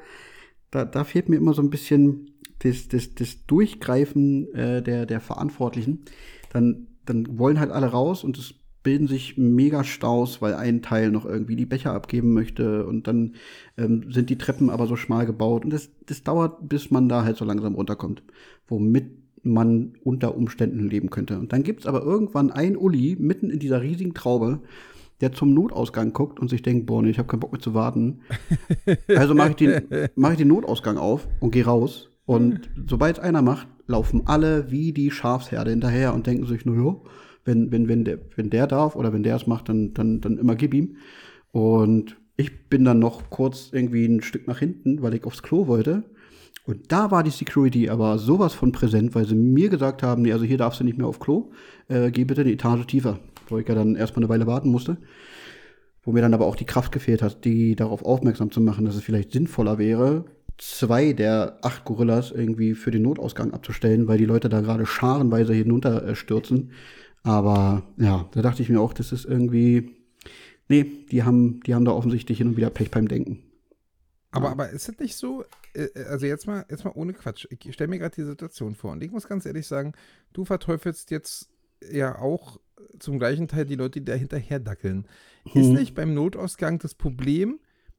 da, 0.71 0.85
da 0.85 1.03
fehlt 1.05 1.29
mir 1.31 1.37
immer 1.37 1.55
so 1.55 1.63
ein 1.63 1.71
bisschen 1.71 2.31
das, 2.61 2.89
das, 2.89 3.15
das 3.15 3.47
Durchgreifen 3.47 4.53
äh, 4.55 4.83
der, 4.83 5.07
der 5.07 5.21
Verantwortlichen. 5.21 6.05
Dann, 6.53 6.89
dann 7.05 7.39
wollen 7.39 7.61
halt 7.61 7.71
alle 7.71 7.87
raus 7.87 8.25
und 8.25 8.39
es 8.39 8.55
bilden 8.83 9.09
sich 9.09 9.37
mega 9.37 9.85
Staus, 9.85 10.41
weil 10.41 10.55
ein 10.55 10.83
Teil 10.83 11.11
noch 11.11 11.27
irgendwie 11.27 11.57
die 11.57 11.67
Becher 11.67 11.93
abgeben 11.93 12.33
möchte 12.33 12.87
und 12.87 13.07
dann 13.07 13.35
ähm, 13.77 14.11
sind 14.11 14.31
die 14.31 14.39
Treppen 14.39 14.71
aber 14.71 14.87
so 14.87 14.97
schmal 14.97 15.27
gebaut 15.27 15.65
und 15.65 15.73
das, 15.73 15.91
das 16.07 16.23
dauert, 16.23 16.69
bis 16.69 16.91
man 16.91 17.09
da 17.09 17.25
halt 17.25 17.37
so 17.37 17.45
langsam 17.45 17.75
runterkommt, 17.75 18.23
womit 18.67 19.11
man 19.43 19.95
unter 20.05 20.37
Umständen 20.37 20.89
leben 20.89 21.11
könnte. 21.11 21.39
Und 21.39 21.53
dann 21.53 21.65
gibt's 21.65 21.87
aber 21.87 22.03
irgendwann 22.03 22.51
ein 22.51 22.77
Uli 22.77 23.17
mitten 23.19 23.51
in 23.51 23.59
dieser 23.59 23.83
riesigen 23.83 24.15
Traube, 24.15 24.61
der 25.21 25.33
zum 25.33 25.53
Notausgang 25.55 26.13
guckt 26.13 26.39
und 26.41 26.49
sich 26.49 26.63
denkt, 26.63 26.87
boah, 26.87 27.03
nee, 27.03 27.11
ich 27.11 27.19
habe 27.19 27.29
keinen 27.29 27.41
Bock 27.41 27.53
mehr 27.53 27.61
zu 27.61 27.75
warten. 27.75 28.21
Also 29.09 29.35
mache 29.35 29.51
ich, 29.51 29.57
den- 29.57 29.83
mach 30.15 30.31
ich 30.33 30.39
den 30.39 30.49
Notausgang 30.49 30.97
auf 30.97 31.27
und 31.41 31.51
gehe 31.51 31.65
raus. 31.65 32.11
Und 32.29 32.69
sobald 32.87 33.21
einer 33.21 33.41
macht, 33.41 33.69
laufen 33.87 34.27
alle 34.27 34.71
wie 34.71 34.93
die 34.93 35.11
Schafsherde 35.11 35.71
hinterher 35.71 36.13
und 36.13 36.27
denken 36.27 36.45
sich, 36.45 36.67
naja, 36.67 36.95
wenn, 37.47 37.73
wenn, 37.73 37.89
wenn, 37.89 38.05
der, 38.05 38.19
wenn 38.37 38.51
der 38.51 38.67
darf 38.67 38.97
oder 38.97 39.15
wenn 39.15 39.23
der 39.23 39.37
es 39.37 39.47
macht, 39.47 39.71
dann, 39.71 39.95
dann, 39.95 40.21
dann 40.21 40.37
immer 40.37 40.55
gib 40.55 40.75
ihm. 40.75 40.97
Und 41.53 42.19
ich 42.37 42.69
bin 42.69 42.85
dann 42.85 42.99
noch 42.99 43.31
kurz 43.31 43.71
irgendwie 43.73 44.05
ein 44.05 44.21
Stück 44.21 44.47
nach 44.47 44.59
hinten, 44.59 45.01
weil 45.01 45.15
ich 45.15 45.25
aufs 45.25 45.43
Klo 45.43 45.69
wollte. 45.69 46.05
Und 46.67 46.93
da 46.93 47.11
war 47.11 47.23
die 47.23 47.31
Security 47.31 47.89
aber 47.89 48.19
sowas 48.19 48.53
von 48.53 48.73
präsent, 48.73 49.15
weil 49.15 49.25
sie 49.25 49.35
mir 49.35 49.71
gesagt 49.71 50.03
haben, 50.03 50.21
nee, 50.21 50.33
also 50.33 50.45
hier 50.45 50.59
darfst 50.59 50.81
du 50.81 50.85
nicht 50.85 50.99
mehr 50.99 51.07
auf 51.07 51.21
Klo, 51.21 51.51
äh, 51.89 52.11
geh 52.11 52.25
bitte 52.25 52.43
eine 52.43 52.53
Etage 52.53 52.85
tiefer. 52.87 53.21
Wo 53.49 53.57
ich 53.57 53.67
ja 53.67 53.75
dann 53.75 53.97
erstmal 53.97 54.25
eine 54.25 54.29
Weile 54.29 54.47
warten 54.47 54.69
musste. 54.69 54.99
Wo 56.03 56.13
mir 56.13 56.21
dann 56.21 56.35
aber 56.35 56.45
auch 56.45 56.57
die 56.57 56.67
Kraft 56.67 56.93
gefehlt 56.93 57.23
hat, 57.23 57.47
die 57.47 57.75
darauf 57.75 58.05
aufmerksam 58.05 58.51
zu 58.51 58.61
machen, 58.61 58.85
dass 58.85 58.97
es 58.97 59.03
vielleicht 59.03 59.33
sinnvoller 59.33 59.79
wäre, 59.79 60.27
zwei 60.59 61.13
der 61.13 61.59
acht 61.63 61.85
Gorillas 61.85 62.31
irgendwie 62.31 62.75
für 62.75 62.91
den 62.91 63.03
Notausgang 63.03 63.53
abzustellen, 63.53 64.09
weil 64.09 64.19
die 64.19 64.27
Leute 64.27 64.49
da 64.49 64.61
gerade 64.61 64.87
scharenweise 64.87 65.55
hinunter 65.55 66.03
äh. 66.03 66.73
Aber 67.23 67.83
ja, 67.97 68.29
da 68.33 68.43
dachte 68.43 68.63
ich 68.63 68.69
mir 68.69 68.81
auch, 68.81 68.93
das 68.93 69.13
ist 69.13 69.25
irgendwie, 69.25 69.97
nee, 70.69 70.85
die 71.11 71.23
haben, 71.23 71.61
die 71.61 71.75
haben 71.75 71.85
da 71.85 71.93
offensichtlich 71.93 72.39
hin 72.39 72.49
und 72.49 72.57
wieder 72.57 72.71
Pech 72.71 72.91
beim 72.91 73.09
Denken. 73.09 73.43
Aber, 74.31 74.51
aber 74.51 74.71
ist 74.71 74.89
es 74.89 74.99
nicht 74.99 75.17
so, 75.17 75.45
äh, 75.75 75.89
also 76.09 76.27
jetzt 76.27 76.47
mal, 76.47 76.65
jetzt 76.69 76.85
mal 76.85 76.93
ohne 76.95 77.13
Quatsch. 77.15 77.47
Ich 77.51 77.73
stelle 77.75 77.89
mir 77.89 77.99
gerade 77.99 78.15
die 78.15 78.25
Situation 78.25 78.75
vor 78.75 78.93
und 78.93 79.03
ich 79.03 79.11
muss 79.11 79.27
ganz 79.27 79.47
ehrlich 79.47 79.67
sagen, 79.67 79.93
du 80.33 80.45
verteufelst 80.45 81.11
jetzt 81.11 81.49
ja 81.91 82.19
auch 82.19 82.61
zum 82.99 83.19
gleichen 83.19 83.49
Teil 83.49 83.65
die 83.65 83.77
Leute, 83.77 84.01
die 84.01 84.05
da 84.05 84.15
hinterher 84.15 84.61
dackeln. 84.61 85.07
Ist 85.55 85.73
Mhm. 85.73 85.75
nicht 85.75 85.95
beim 85.95 86.15
Notausgang 86.15 86.79
das 86.79 86.95
Problem, 86.95 87.59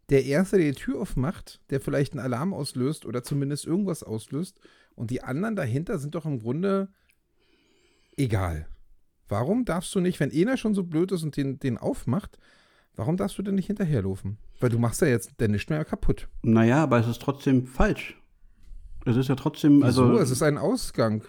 der 0.10 0.26
Erste, 0.26 0.58
der 0.58 0.68
die 0.72 0.80
Tür 0.80 1.00
aufmacht, 1.02 1.62
der 1.70 1.80
vielleicht 1.80 2.14
einen 2.14 2.22
Alarm 2.24 2.54
auslöst 2.54 3.06
oder 3.06 3.24
zumindest 3.24 3.66
irgendwas 3.66 4.04
auslöst 4.04 4.60
und 4.96 5.12
die 5.12 5.24
anderen 5.24 5.56
dahinter 5.56 6.00
sind 6.00 6.16
doch 6.16 6.26
im 6.26 6.40
Grunde 6.40 6.90
egal. 8.18 8.68
Warum 9.28 9.66
darfst 9.66 9.94
du 9.94 10.00
nicht, 10.00 10.20
wenn 10.20 10.32
einer 10.32 10.58
schon 10.58 10.74
so 10.74 10.84
blöd 10.84 11.12
ist 11.12 11.24
und 11.24 11.38
den, 11.38 11.60
den 11.60 11.78
aufmacht, 11.78 12.38
warum 12.96 13.16
darfst 13.16 13.38
du 13.38 13.44
denn 13.44 13.56
nicht 13.56 13.68
hinterherlaufen? 13.68 14.38
Weil 14.60 14.70
du 14.70 14.80
machst 14.80 15.02
ja 15.02 15.08
jetzt 15.08 15.40
denn 15.40 15.52
nicht 15.52 15.70
mehr 15.70 15.86
kaputt. 15.86 16.28
Naja, 16.42 16.84
aber 16.84 17.00
es 17.00 17.08
ist 17.08 17.22
trotzdem 17.22 17.68
falsch. 17.68 18.20
Es 19.06 19.16
ist 19.16 19.30
ja 19.30 19.36
trotzdem, 19.36 19.84
Also, 19.84 20.04
also. 20.06 20.18
es 20.20 20.32
ist 20.32 20.42
ein 20.44 20.58
Ausgang. 20.58 21.24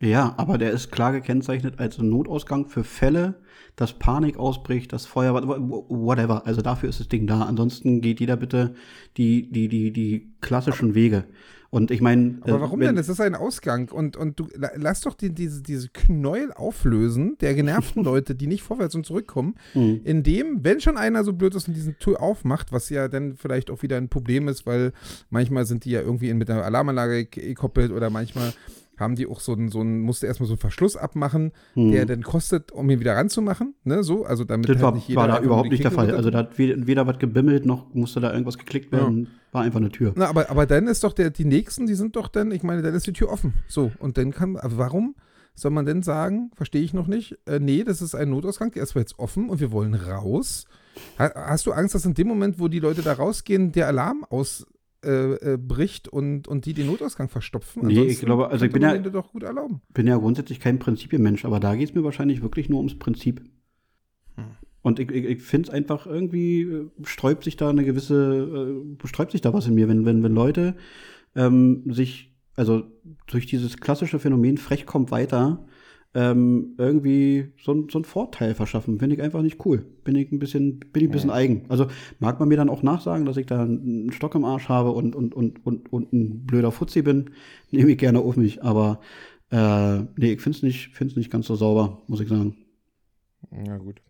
Ja, 0.00 0.34
aber 0.36 0.58
der 0.58 0.72
ist 0.72 0.90
klar 0.92 1.12
gekennzeichnet 1.12 1.78
als 1.78 1.98
Notausgang 1.98 2.66
für 2.66 2.84
Fälle, 2.84 3.36
dass 3.76 3.98
Panik 3.98 4.36
ausbricht, 4.38 4.92
dass 4.92 5.06
Feuer, 5.06 5.34
whatever. 5.34 6.46
Also 6.46 6.60
dafür 6.62 6.88
ist 6.88 7.00
das 7.00 7.08
Ding 7.08 7.26
da. 7.26 7.42
Ansonsten 7.42 8.00
geht 8.00 8.20
jeder 8.20 8.36
bitte 8.36 8.74
die, 9.16 9.50
die, 9.50 9.68
die, 9.68 9.92
die 9.92 10.32
klassischen 10.40 10.94
Wege. 10.94 11.24
Und 11.70 11.90
ich 11.90 12.00
meine. 12.00 12.38
Aber 12.42 12.60
warum 12.60 12.78
denn? 12.80 12.96
Es 12.98 13.08
ist 13.08 13.20
ein 13.20 13.34
Ausgang. 13.34 13.88
Und, 13.90 14.16
und 14.16 14.38
du 14.38 14.46
la- 14.54 14.70
lass 14.76 15.00
doch 15.00 15.14
die, 15.14 15.34
diese, 15.34 15.60
diese 15.62 15.88
Knäuel 15.88 16.52
auflösen, 16.52 17.36
der 17.40 17.54
genervten 17.54 18.04
Leute, 18.04 18.34
die 18.36 18.46
nicht 18.46 18.62
vorwärts 18.62 18.94
und 18.94 19.06
zurückkommen, 19.06 19.54
Mhm. 19.74 20.00
indem, 20.04 20.62
wenn 20.64 20.80
schon 20.80 20.96
einer 20.96 21.24
so 21.24 21.32
blöd 21.32 21.54
ist 21.56 21.66
und 21.66 21.74
diese 21.74 21.96
Tür 21.98 22.20
aufmacht, 22.22 22.70
was 22.72 22.90
ja 22.90 23.08
dann 23.08 23.34
vielleicht 23.36 23.70
auch 23.72 23.82
wieder 23.82 23.96
ein 23.96 24.08
Problem 24.08 24.46
ist, 24.48 24.66
weil 24.66 24.92
manchmal 25.30 25.66
sind 25.66 25.84
die 25.84 25.90
ja 25.90 26.00
irgendwie 26.00 26.32
mit 26.34 26.48
einer 26.48 26.62
Alarmanlage 26.64 27.24
ge- 27.26 27.48
gekoppelt 27.48 27.90
oder 27.90 28.08
manchmal 28.08 28.52
haben 28.98 29.14
die 29.16 29.26
auch 29.26 29.40
so 29.40 29.52
einen, 29.52 29.68
so 29.68 29.80
einen 29.80 30.00
musste 30.00 30.26
erstmal 30.26 30.46
so 30.46 30.54
einen 30.54 30.60
Verschluss 30.60 30.96
abmachen, 30.96 31.52
der 31.74 32.06
dann 32.06 32.22
kostet, 32.22 32.72
um 32.72 32.88
ihn 32.90 33.00
wieder 33.00 33.16
ranzumachen, 33.16 33.74
ne, 33.84 34.02
so, 34.02 34.24
also 34.24 34.44
damit. 34.44 34.68
Das 34.68 34.76
halt 34.76 34.82
war, 34.82 34.94
nicht 34.94 35.08
jeder 35.08 35.20
war 35.20 35.28
da 35.28 35.40
überhaupt 35.40 35.70
nicht 35.70 35.84
der 35.84 35.90
Fall. 35.90 36.10
Also 36.10 36.30
da 36.30 36.38
hat 36.38 36.58
weder, 36.58 36.86
weder 36.86 37.06
was 37.06 37.18
gebimmelt, 37.18 37.66
noch 37.66 37.92
musste 37.94 38.20
da 38.20 38.32
irgendwas 38.32 38.58
geklickt 38.58 38.92
werden. 38.92 39.28
War 39.52 39.62
einfach 39.62 39.80
eine 39.80 39.90
Tür. 39.90 40.12
Na, 40.16 40.26
aber, 40.26 40.50
aber 40.50 40.66
dann 40.66 40.88
ist 40.88 41.04
doch 41.04 41.12
der, 41.12 41.30
die 41.30 41.44
nächsten, 41.44 41.86
die 41.86 41.94
sind 41.94 42.16
doch 42.16 42.28
dann, 42.28 42.50
ich 42.50 42.62
meine, 42.62 42.82
dann 42.82 42.94
ist 42.94 43.06
die 43.06 43.12
Tür 43.12 43.30
offen. 43.30 43.54
So, 43.68 43.92
und 43.98 44.18
dann 44.18 44.32
kann, 44.32 44.58
warum 44.60 45.14
soll 45.54 45.70
man 45.70 45.86
denn 45.86 46.02
sagen, 46.02 46.50
verstehe 46.54 46.82
ich 46.82 46.92
noch 46.92 47.06
nicht, 47.06 47.38
äh, 47.46 47.60
nee, 47.60 47.84
das 47.84 48.02
ist 48.02 48.14
ein 48.14 48.30
Notausgang, 48.30 48.72
der 48.72 48.82
ist 48.82 48.94
jetzt 48.94 49.18
offen 49.18 49.48
und 49.48 49.60
wir 49.60 49.70
wollen 49.70 49.94
raus. 49.94 50.66
Ha 51.18 51.30
hast 51.34 51.66
du 51.66 51.72
Angst, 51.72 51.94
dass 51.94 52.04
in 52.04 52.14
dem 52.14 52.28
Moment, 52.28 52.58
wo 52.58 52.68
die 52.68 52.80
Leute 52.80 53.02
da 53.02 53.12
rausgehen, 53.12 53.72
der 53.72 53.86
Alarm 53.86 54.24
ausbricht 54.28 54.73
äh, 55.04 55.52
äh, 55.54 55.56
bricht 55.58 56.08
und, 56.08 56.48
und 56.48 56.66
die 56.66 56.74
den 56.74 56.86
Notausgang 56.86 57.28
verstopfen? 57.28 57.86
Nee, 57.86 57.92
ich 57.92 57.98
Ansonsten 57.98 58.26
glaube, 58.26 58.48
also 58.48 58.64
ich 58.64 58.72
bin 58.72 58.82
ja- 58.82 58.96
doch 58.98 59.32
gut 59.32 59.42
erlauben. 59.42 59.80
bin 59.92 60.06
ja 60.06 60.16
grundsätzlich 60.16 60.60
kein 60.60 60.78
Prinzipienmensch, 60.78 61.44
aber 61.44 61.60
da 61.60 61.74
geht 61.74 61.88
es 61.90 61.94
mir 61.94 62.04
wahrscheinlich 62.04 62.42
wirklich 62.42 62.68
nur 62.68 62.78
ums 62.78 62.98
Prinzip. 62.98 63.42
Hm. 64.36 64.44
Und 64.82 64.98
ich, 64.98 65.10
ich, 65.10 65.24
ich 65.24 65.42
finde 65.42 65.68
es 65.68 65.74
einfach 65.74 66.06
irgendwie, 66.06 66.62
äh, 66.62 66.90
sträubt 67.04 67.44
sich 67.44 67.56
da 67.56 67.70
eine 67.70 67.84
gewisse, 67.84 68.76
äh, 69.02 69.06
sträubt 69.06 69.32
sich 69.32 69.40
da 69.40 69.52
was 69.52 69.66
in 69.66 69.74
mir, 69.74 69.88
wenn, 69.88 70.04
wenn, 70.04 70.22
wenn 70.22 70.34
Leute 70.34 70.76
ähm, 71.36 71.82
sich, 71.92 72.34
also 72.56 72.84
durch 73.26 73.46
dieses 73.46 73.78
klassische 73.78 74.18
Phänomen 74.18 74.58
frech 74.58 74.86
kommt 74.86 75.10
weiter, 75.10 75.66
ähm, 76.14 76.74
irgendwie 76.78 77.52
so, 77.60 77.88
so 77.88 77.98
einen 77.98 78.04
Vorteil 78.04 78.54
verschaffen. 78.54 78.98
Finde 78.98 79.16
ich 79.16 79.22
einfach 79.22 79.42
nicht 79.42 79.64
cool. 79.66 79.84
Bin 80.04 80.14
ich 80.14 80.30
ein 80.30 80.38
bisschen, 80.38 80.78
bin 80.78 81.02
ich 81.02 81.08
ein 81.08 81.12
bisschen 81.12 81.30
eigen. 81.30 81.64
Also 81.68 81.88
mag 82.20 82.38
man 82.38 82.48
mir 82.48 82.56
dann 82.56 82.70
auch 82.70 82.82
nachsagen, 82.82 83.26
dass 83.26 83.36
ich 83.36 83.46
da 83.46 83.62
einen 83.62 84.12
Stock 84.12 84.34
im 84.36 84.44
Arsch 84.44 84.68
habe 84.68 84.92
und, 84.92 85.16
und, 85.16 85.34
und, 85.34 85.66
und, 85.66 85.92
und 85.92 86.12
ein 86.12 86.46
blöder 86.46 86.70
Fuzzi 86.70 87.02
bin, 87.02 87.30
nehme 87.72 87.90
ich 87.90 87.98
gerne 87.98 88.20
auf 88.20 88.36
mich. 88.36 88.62
Aber 88.62 89.00
äh, 89.50 90.02
nee, 90.16 90.32
ich 90.32 90.40
finde 90.40 90.56
es 90.56 90.62
nicht, 90.62 90.94
find's 90.94 91.16
nicht 91.16 91.30
ganz 91.30 91.46
so 91.46 91.56
sauber, 91.56 92.02
muss 92.06 92.20
ich 92.20 92.28
sagen. 92.28 92.56
Ja, 93.66 93.76
gut. 93.78 94.00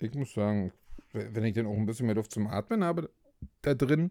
Ich 0.00 0.14
muss 0.14 0.32
sagen, 0.32 0.72
wenn 1.12 1.44
ich 1.44 1.54
dann 1.54 1.66
auch 1.66 1.76
ein 1.76 1.86
bisschen 1.86 2.06
mehr 2.06 2.14
Luft 2.14 2.32
zum 2.32 2.48
Atmen 2.48 2.82
habe, 2.82 3.10
da 3.62 3.74
drin. 3.74 4.10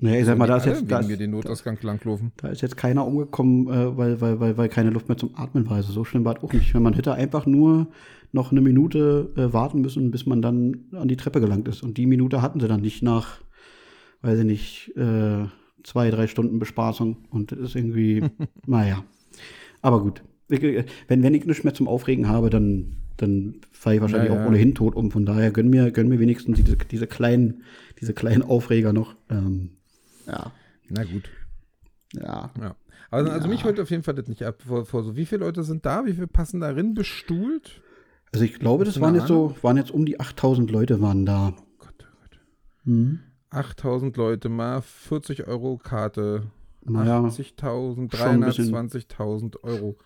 Nee, 0.00 0.20
ich 0.20 0.26
sag 0.26 0.36
mal, 0.36 0.46
da 0.48 0.56
ist 0.56 0.66
jetzt- 0.66 0.90
da 0.90 0.98
ist- 0.98 1.08
mir 1.08 1.16
den 1.16 1.30
Notausgang 1.30 1.78
langlaufen. 1.82 2.32
Da 2.38 2.48
ist 2.48 2.60
jetzt 2.60 2.76
keiner 2.76 3.06
umgekommen, 3.06 3.68
äh, 3.68 3.96
weil, 3.96 4.20
weil, 4.20 4.40
weil, 4.40 4.56
weil 4.56 4.68
keine 4.68 4.90
Luft 4.90 5.08
mehr 5.08 5.16
zum 5.16 5.30
Atmen 5.36 5.68
war. 5.70 5.76
Also 5.76 5.92
so 5.92 6.04
schlimm 6.04 6.24
war 6.24 6.36
es 6.36 6.42
auch 6.42 6.52
nicht. 6.52 6.74
Man 6.74 6.94
hätte 6.94 7.14
einfach 7.14 7.46
nur 7.46 7.86
noch 8.32 8.50
eine 8.50 8.60
Minute 8.60 9.30
äh, 9.36 9.52
warten 9.52 9.80
müssen, 9.82 10.10
bis 10.10 10.26
man 10.26 10.42
dann 10.42 10.86
an 10.92 11.06
die 11.08 11.16
Treppe 11.16 11.40
gelangt 11.40 11.68
ist. 11.68 11.82
Und 11.82 11.96
die 11.98 12.06
Minute 12.06 12.42
hatten 12.42 12.58
sie 12.60 12.66
dann 12.68 12.80
nicht 12.80 13.02
nach, 13.02 13.38
weiß 14.22 14.40
ich 14.40 14.44
nicht, 14.44 14.96
äh, 14.96 15.44
zwei, 15.84 16.10
drei 16.10 16.26
Stunden 16.26 16.58
Bespaßung. 16.58 17.16
Und 17.30 17.52
das 17.52 17.60
ist 17.60 17.76
irgendwie, 17.76 18.24
naja. 18.66 19.04
Aber 19.82 20.02
gut. 20.02 20.22
Äh, 20.50 20.84
Wenn, 21.06 21.22
wenn 21.22 21.34
ich 21.34 21.46
nichts 21.46 21.62
mehr 21.64 21.74
zum 21.74 21.86
Aufregen 21.88 22.28
habe, 22.28 22.50
dann, 22.50 22.96
dann 23.18 23.54
falle 23.70 23.96
ich 23.96 24.02
wahrscheinlich 24.02 24.32
Ja, 24.32 24.42
auch 24.42 24.48
ohnehin 24.48 24.74
tot 24.74 24.96
um. 24.96 25.10
Von 25.12 25.24
daher 25.26 25.52
gönn 25.52 25.70
mir, 25.70 25.92
gönn 25.92 26.08
mir 26.08 26.18
wenigstens 26.18 26.60
diese, 26.60 26.76
diese 26.76 27.06
kleinen, 27.06 27.62
diese 28.00 28.12
kleinen 28.14 28.42
Aufreger 28.42 28.92
noch. 28.92 29.14
Ähm, 29.30 29.70
ja, 30.26 30.52
Na 30.88 31.04
gut. 31.04 31.28
ja. 32.12 32.50
Ja. 32.60 32.76
Also, 33.10 33.30
also 33.30 33.46
Ja. 33.46 33.52
mich 33.52 33.64
holt 33.64 33.78
auf 33.80 33.90
jeden 33.90 34.02
Fall 34.02 34.14
das 34.14 34.26
nicht 34.28 34.42
ab. 34.44 34.62
Vor, 34.66 34.84
vor 34.84 35.02
so, 35.04 35.16
wie 35.16 35.26
viele 35.26 35.44
Leute 35.44 35.62
sind 35.62 35.86
da? 35.86 36.04
Wie 36.06 36.12
viele 36.12 36.26
passen 36.26 36.60
darin 36.60 36.94
bestuhlt? 36.94 37.80
Also 38.32 38.44
ich 38.44 38.58
glaube, 38.58 38.84
das 38.84 39.00
waren 39.00 39.14
jetzt 39.14 39.28
so, 39.28 39.54
waren 39.62 39.76
jetzt 39.76 39.90
um 39.92 40.04
die 40.04 40.18
8000 40.20 40.70
Leute 40.70 41.00
waren 41.00 41.24
da. 41.24 41.54
Gott, 41.78 41.94
oh 42.00 42.16
Gott. 42.20 42.40
Mhm. 42.84 43.20
8000 43.50 44.16
Leute 44.16 44.48
mal 44.48 44.82
40 44.82 45.46
Euro 45.46 45.78
Karte. 45.78 46.42
Naja, 46.84 47.20
80.000, 47.20 48.14
schon 48.16 48.28
ein 48.28 48.40
bisschen. 48.40 48.74
320.000 48.74 49.62
Euro. 49.62 49.96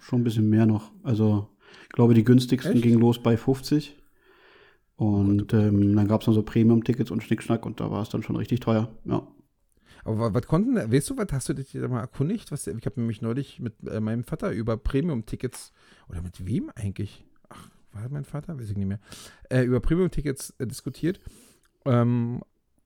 schon 0.00 0.20
ein 0.20 0.24
bisschen 0.24 0.48
mehr 0.48 0.66
noch. 0.66 0.92
Also 1.02 1.48
ich 1.82 1.88
glaube, 1.90 2.14
die 2.14 2.24
günstigsten 2.24 2.74
Echt? 2.74 2.82
gingen 2.82 3.00
los 3.00 3.22
bei 3.22 3.36
50. 3.36 3.96
Und 4.96 5.52
ähm, 5.54 5.96
dann 5.96 6.08
gab 6.08 6.20
es 6.20 6.26
noch 6.26 6.34
so 6.34 6.42
Premium-Tickets 6.42 7.10
und 7.10 7.22
Schnickschnack 7.22 7.64
und 7.64 7.80
da 7.80 7.90
war 7.90 8.02
es 8.02 8.10
dann 8.10 8.22
schon 8.22 8.36
richtig 8.36 8.60
teuer. 8.60 8.88
Ja. 9.04 9.26
Aber 10.04 10.18
wa- 10.18 10.34
was 10.34 10.46
konnten, 10.46 10.76
weißt 10.76 11.10
du, 11.10 11.16
was 11.16 11.26
hast 11.32 11.48
du 11.48 11.54
dich 11.54 11.72
da 11.72 11.88
mal 11.88 12.00
erkundigt? 12.00 12.50
Was, 12.52 12.66
ich 12.66 12.86
habe 12.86 13.00
nämlich 13.00 13.22
neulich 13.22 13.60
mit 13.60 13.74
äh, 13.86 14.00
meinem 14.00 14.24
Vater 14.24 14.50
über 14.52 14.76
Premium-Tickets, 14.76 15.72
oder 16.08 16.22
mit 16.22 16.46
wem 16.46 16.70
eigentlich? 16.74 17.24
Ach, 17.48 17.68
war 17.92 18.08
mein 18.10 18.24
Vater? 18.24 18.58
Weiß 18.58 18.70
ich 18.70 18.76
nicht 18.76 18.86
mehr. 18.88 19.00
Äh, 19.48 19.62
über 19.64 19.80
Premium-Tickets 19.80 20.54
äh, 20.58 20.66
diskutiert. 20.66 21.20
Ähm, 21.84 22.40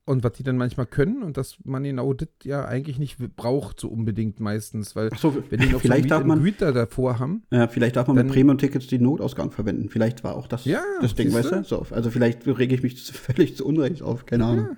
und 0.07 0.23
was 0.23 0.33
die 0.33 0.43
dann 0.43 0.57
manchmal 0.57 0.85
können 0.85 1.23
und 1.23 1.35
dass 1.35 1.57
man 1.63 1.83
genau 1.83 2.13
das 2.13 2.27
ja 2.43 2.63
eigentlich 2.65 2.99
nicht 2.99 3.17
braucht, 3.35 3.79
so 3.79 3.87
unbedingt 3.87 4.39
meistens, 4.39 4.95
weil 4.95 5.09
Achso, 5.11 5.35
wenn 5.49 5.59
die 5.59 5.69
noch 5.69 5.81
vielleicht 5.81 6.09
so 6.09 6.19
man, 6.23 6.53
da 6.59 6.71
davor 6.71 7.17
haben, 7.17 7.41
ja, 7.49 7.67
vielleicht 7.67 7.95
darf 7.95 8.07
man 8.07 8.15
dann- 8.17 8.27
mit 8.27 8.35
Premium-Tickets 8.35 8.85
den 8.85 9.01
Notausgang 9.01 9.49
verwenden. 9.49 9.89
Vielleicht 9.89 10.23
war 10.23 10.35
auch 10.35 10.45
das 10.47 10.65
Ja, 10.65 10.83
das 11.01 11.15
Ding, 11.15 11.33
weißt 11.33 11.51
du? 11.51 11.63
So, 11.63 11.87
also 11.89 12.11
vielleicht 12.11 12.45
rege 12.45 12.75
ich 12.75 12.83
mich 12.83 13.01
völlig 13.11 13.57
zu 13.57 13.65
Unrecht 13.65 14.03
auf, 14.03 14.27
keine 14.27 14.45
Ahnung. 14.45 14.65
Ja, 14.69 14.77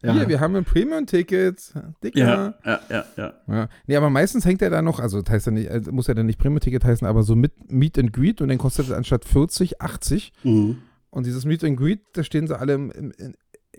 hier, 0.00 0.28
wir 0.28 0.40
haben 0.40 0.54
ein 0.56 0.64
Premium-Ticket, 0.64 1.74
dicker. 2.02 2.18
ja, 2.18 2.54
ja, 2.64 2.80
ja, 2.88 3.04
ja. 3.16 3.32
Ja. 3.46 3.68
Nee, 3.86 3.96
aber 3.96 4.10
meistens 4.10 4.44
hängt 4.44 4.62
er 4.62 4.70
da 4.70 4.82
noch, 4.82 5.00
also 5.00 5.20
das 5.22 5.32
heißt 5.32 5.46
ja 5.46 5.52
nicht, 5.52 5.70
also 5.70 5.92
muss 5.92 6.06
ja 6.06 6.14
dann 6.14 6.26
nicht 6.26 6.38
Premium-Ticket 6.38 6.84
heißen, 6.84 7.06
aber 7.06 7.22
so 7.22 7.36
mit 7.36 7.70
Meet 7.70 7.98
and 7.98 8.12
Greet 8.12 8.40
und 8.40 8.48
dann 8.48 8.58
kostet 8.58 8.86
es 8.86 8.92
anstatt 8.92 9.24
40, 9.24 9.80
80. 9.80 10.32
Mhm. 10.44 10.78
Und 11.10 11.24
dieses 11.24 11.44
Meet 11.46 11.64
and 11.64 11.78
Greet, 11.78 12.00
da 12.12 12.22
stehen 12.22 12.46
sie 12.46 12.58
alle 12.58 12.74
im, 12.74 12.90
im, 12.90 13.12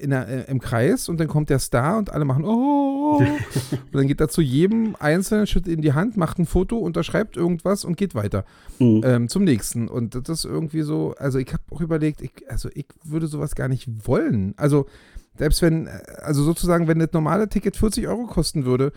der, 0.01 0.27
äh, 0.27 0.51
im 0.51 0.59
Kreis 0.59 1.09
und 1.09 1.19
dann 1.19 1.27
kommt 1.27 1.49
der 1.49 1.59
Star 1.59 1.97
und 1.97 2.11
alle 2.11 2.25
machen 2.25 2.45
oh. 2.45 3.17
und 3.71 3.93
dann 3.93 4.07
geht 4.07 4.21
er 4.21 4.29
zu 4.29 4.41
jedem 4.41 4.95
Einzelnen, 4.99 5.47
schüttet 5.47 5.73
ihm 5.73 5.81
die 5.81 5.93
Hand, 5.93 6.17
macht 6.17 6.39
ein 6.39 6.45
Foto, 6.45 6.77
unterschreibt 6.77 7.37
irgendwas 7.37 7.85
und 7.85 7.97
geht 7.97 8.15
weiter 8.15 8.45
Mhm. 8.79 9.01
ähm, 9.03 9.29
zum 9.29 9.43
nächsten. 9.43 9.87
Und 9.87 10.15
das 10.15 10.29
ist 10.29 10.45
irgendwie 10.45 10.81
so, 10.81 11.15
also 11.17 11.39
ich 11.39 11.51
habe 11.51 11.63
auch 11.71 11.81
überlegt, 11.81 12.21
ich, 12.21 12.31
also 12.47 12.69
ich 12.73 12.85
würde 13.03 13.27
sowas 13.27 13.55
gar 13.55 13.67
nicht 13.67 14.07
wollen. 14.07 14.53
Also 14.57 14.85
selbst 15.37 15.61
wenn, 15.61 15.87
äh, 15.87 15.91
also 16.21 16.43
sozusagen, 16.43 16.87
wenn 16.87 16.99
das 16.99 17.13
normale 17.13 17.49
Ticket 17.49 17.75
40 17.75 18.07
Euro 18.07 18.25
kosten 18.25 18.65
würde 18.65 18.91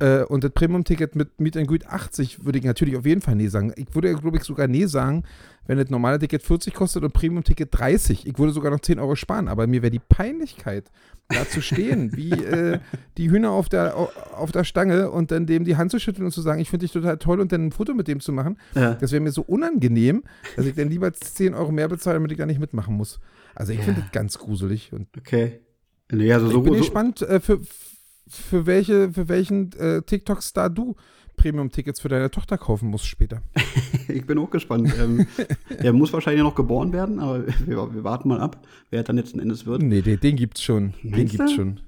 äh, 0.00 0.24
und 0.24 0.42
das 0.44 0.50
Premium-Ticket 0.52 1.14
mit 1.14 1.40
Meet 1.40 1.56
and 1.56 1.68
Greet 1.68 1.86
80, 1.86 2.44
würde 2.44 2.58
ich 2.58 2.64
natürlich 2.64 2.96
auf 2.96 3.06
jeden 3.06 3.20
Fall 3.20 3.36
nee 3.36 3.48
sagen. 3.48 3.72
Ich 3.76 3.94
würde, 3.94 4.14
glaube 4.14 4.36
ich, 4.38 4.42
sogar 4.44 4.66
nee 4.66 4.86
sagen, 4.86 5.24
wenn 5.66 5.78
das 5.78 5.88
normale 5.90 6.18
Ticket 6.18 6.42
40 6.42 6.74
kostet 6.74 7.04
und 7.04 7.12
Premium-Ticket 7.12 7.68
30. 7.70 8.26
Ich 8.26 8.38
würde 8.38 8.52
sogar 8.52 8.70
noch 8.72 8.80
10 8.80 8.98
Euro 8.98 9.14
sparen, 9.14 9.46
aber 9.48 9.66
mir 9.66 9.82
wäre 9.82 9.90
die 9.92 10.00
Peinlichkeit, 10.00 10.90
da 11.28 11.46
zu 11.48 11.60
stehen, 11.62 12.16
wie 12.16 12.30
äh, 12.32 12.80
die 13.16 13.30
Hühner 13.30 13.50
auf 13.52 13.68
der, 13.68 13.96
au- 13.96 14.10
auf 14.36 14.50
der 14.50 14.64
Stange 14.64 15.10
und 15.10 15.30
dann 15.30 15.46
dem 15.46 15.64
die 15.64 15.76
Hand 15.76 15.90
zu 15.92 16.00
schütteln 16.00 16.24
und 16.24 16.32
zu 16.32 16.40
sagen, 16.40 16.60
ich 16.60 16.70
finde 16.70 16.84
dich 16.86 16.92
total 16.92 17.18
toll 17.18 17.38
und 17.40 17.52
dann 17.52 17.66
ein 17.66 17.72
Foto 17.72 17.94
mit 17.94 18.08
dem 18.08 18.18
zu 18.20 18.32
machen. 18.32 18.58
Ja. 18.74 18.94
Das 18.94 19.12
wäre 19.12 19.22
mir 19.22 19.30
so 19.30 19.42
unangenehm, 19.42 20.24
dass 20.56 20.66
ich 20.66 20.74
dann 20.74 20.88
lieber 20.90 21.12
10 21.12 21.54
Euro 21.54 21.70
mehr 21.70 21.86
bezahle, 21.88 22.14
damit 22.14 22.32
ich 22.32 22.38
da 22.38 22.46
nicht 22.46 22.58
mitmachen 22.60 22.94
muss. 22.96 23.20
Also 23.54 23.72
ich 23.72 23.80
finde 23.80 24.00
das 24.00 24.10
ganz 24.12 24.38
gruselig. 24.38 24.92
Und 24.92 25.06
Okay. 25.16 25.60
Nee, 26.12 26.32
also 26.32 26.46
ich 26.48 26.52
so, 26.52 26.62
bin 26.62 26.72
so, 26.72 26.78
gespannt, 26.80 27.22
äh, 27.22 27.38
für, 27.38 27.60
für, 28.30 28.66
welche, 28.66 29.12
für 29.12 29.28
welchen 29.28 29.72
äh, 29.78 30.02
TikTok-Star 30.02 30.70
du 30.70 30.96
Premium-Tickets 31.36 32.00
für 32.00 32.08
deine 32.08 32.30
Tochter 32.30 32.58
kaufen 32.58 32.88
musst 32.90 33.06
später. 33.06 33.42
Ich 34.08 34.26
bin 34.26 34.38
auch 34.38 34.50
gespannt. 34.50 34.92
ähm, 35.00 35.24
er 35.78 35.92
muss 35.92 36.12
wahrscheinlich 36.12 36.42
noch 36.42 36.56
geboren 36.56 36.92
werden, 36.92 37.20
aber 37.20 37.46
wir, 37.66 37.94
wir 37.94 38.02
warten 38.04 38.28
mal 38.28 38.40
ab, 38.40 38.66
wer 38.90 39.04
dann 39.04 39.14
letzten 39.16 39.38
Endes 39.38 39.66
wird. 39.66 39.82
Nee, 39.82 40.02
den, 40.02 40.18
den 40.18 40.34
gibt's 40.34 40.62
schon. 40.62 40.94
Den 41.04 41.10
Meinst 41.12 41.32
gibt's 41.36 41.50
du? 41.52 41.56
schon. 41.56 41.80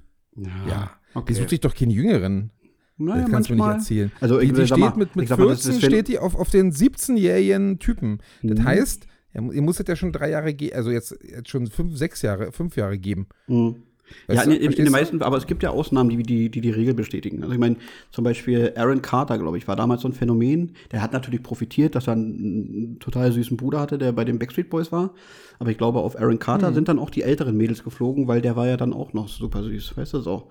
Ja. 0.69 0.93
okay. 1.15 1.33
Die 1.33 1.35
sucht 1.41 1.51
sich 1.51 1.61
doch 1.61 1.75
keinen 1.75 1.91
Jüngeren. 1.91 2.51
naja, 2.97 3.23
das 3.23 3.31
kannst 3.33 3.51
du 3.51 3.55
mir 3.55 3.57
nicht 3.57 3.67
manchmal. 3.67 3.75
erzählen. 3.81 4.13
Also 4.21 4.39
Die, 4.39 4.53
die 4.53 4.67
sag 4.67 4.79
mal, 4.79 4.87
steht 4.91 4.97
mit, 4.99 5.17
mit 5.17 5.23
ich 5.25 5.29
sag 5.31 5.39
mal, 5.41 5.49
das 5.49 5.63
14 5.65 5.83
wenn- 5.83 5.91
steht 5.91 6.09
die 6.09 6.19
auf, 6.21 6.37
auf 6.37 6.51
den 6.51 6.71
17-jährigen 6.73 7.81
Typen. 7.81 8.19
Das 8.45 8.61
Mhm. 8.61 8.65
heißt, 8.65 9.07
ihr 9.35 9.63
musstet 9.63 9.89
ja 9.89 9.97
schon 9.97 10.13
drei 10.13 10.31
Jahre 10.31 10.55
geben, 10.55 10.77
also 10.77 10.91
jetzt, 10.93 11.17
jetzt 11.29 11.49
schon 11.51 11.67
fünf, 11.67 11.97
sechs 11.97 12.23
Jahre, 12.23 12.53
fünf 12.53 12.77
Jahre 12.77 12.99
geben. 12.99 13.27
Mhm. 13.49 13.83
Ja, 14.29 14.43
in, 14.43 14.51
in, 14.53 14.73
in 14.73 14.85
den 14.85 14.93
meisten, 14.93 15.23
aber 15.23 15.37
es 15.39 15.47
gibt 15.47 15.63
ja 15.63 15.71
Ausnahmen, 15.71 16.11
die 16.11 16.23
die, 16.23 16.51
die 16.51 16.61
die 16.61 16.71
Regel 16.71 16.95
bestätigen. 16.95 17.43
Also 17.43 17.55
ich 17.55 17.59
meine, 17.61 17.77
zum 18.11 18.25
Beispiel 18.25 18.73
Aaron 18.77 19.01
Carter, 19.03 19.39
glaube 19.39 19.57
ich, 19.59 19.67
war 19.69 19.77
damals 19.77 20.03
so 20.03 20.09
ein 20.09 20.13
Phänomen. 20.13 20.73
Der 20.91 21.01
hat 21.03 21.13
natürlich 21.13 21.43
profitiert, 21.43 21.95
dass 21.95 22.07
er 22.09 22.13
einen, 22.15 22.35
einen 22.35 22.99
total 22.99 23.33
süßen 23.33 23.57
Bruder 23.57 23.81
hatte, 23.81 23.99
der 23.99 24.13
bei 24.13 24.25
den 24.25 24.39
Backstreet 24.39 24.69
Boys 24.71 24.93
war. 24.93 25.15
Aber 25.59 25.71
ich 25.71 25.79
glaube, 25.79 26.01
auf 26.01 26.19
Aaron 26.19 26.39
Carter 26.39 26.69
Hm. 26.69 26.75
sind 26.75 26.89
dann 26.89 26.99
auch 26.99 27.11
die 27.11 27.23
älteren 27.23 27.57
Mädels 27.57 27.85
geflogen, 27.85 28.29
weil 28.29 28.43
der 28.43 28.55
war 28.57 28.67
ja 28.67 28.77
dann 28.77 28.93
auch 28.93 29.13
noch 29.13 29.29
super 29.29 29.63
süß, 29.63 29.97
weißt 29.97 30.15
du 30.15 30.21
so. 30.21 30.51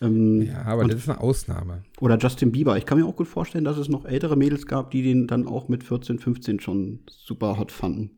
Ähm, 0.00 0.42
Ja, 0.42 0.62
aber 0.64 0.82
und- 0.82 0.92
das 0.92 1.00
ist 1.00 1.08
eine 1.08 1.20
Ausnahme. 1.20 1.82
Oder 2.00 2.18
Justin 2.18 2.52
Bieber. 2.52 2.76
Ich 2.78 2.86
kann 2.86 2.98
mir 2.98 3.06
auch 3.06 3.16
gut 3.16 3.28
vorstellen, 3.28 3.64
dass 3.64 3.76
es 3.76 3.88
noch 3.88 4.04
ältere 4.06 4.36
Mädels 4.36 4.66
gab, 4.66 4.90
die 4.90 5.02
den 5.02 5.26
dann 5.26 5.46
auch 5.46 5.68
mit 5.68 5.84
14, 5.84 6.18
15 6.18 6.58
schon 6.60 7.00
super 7.08 7.58
hot 7.58 7.70
fanden. 7.70 8.10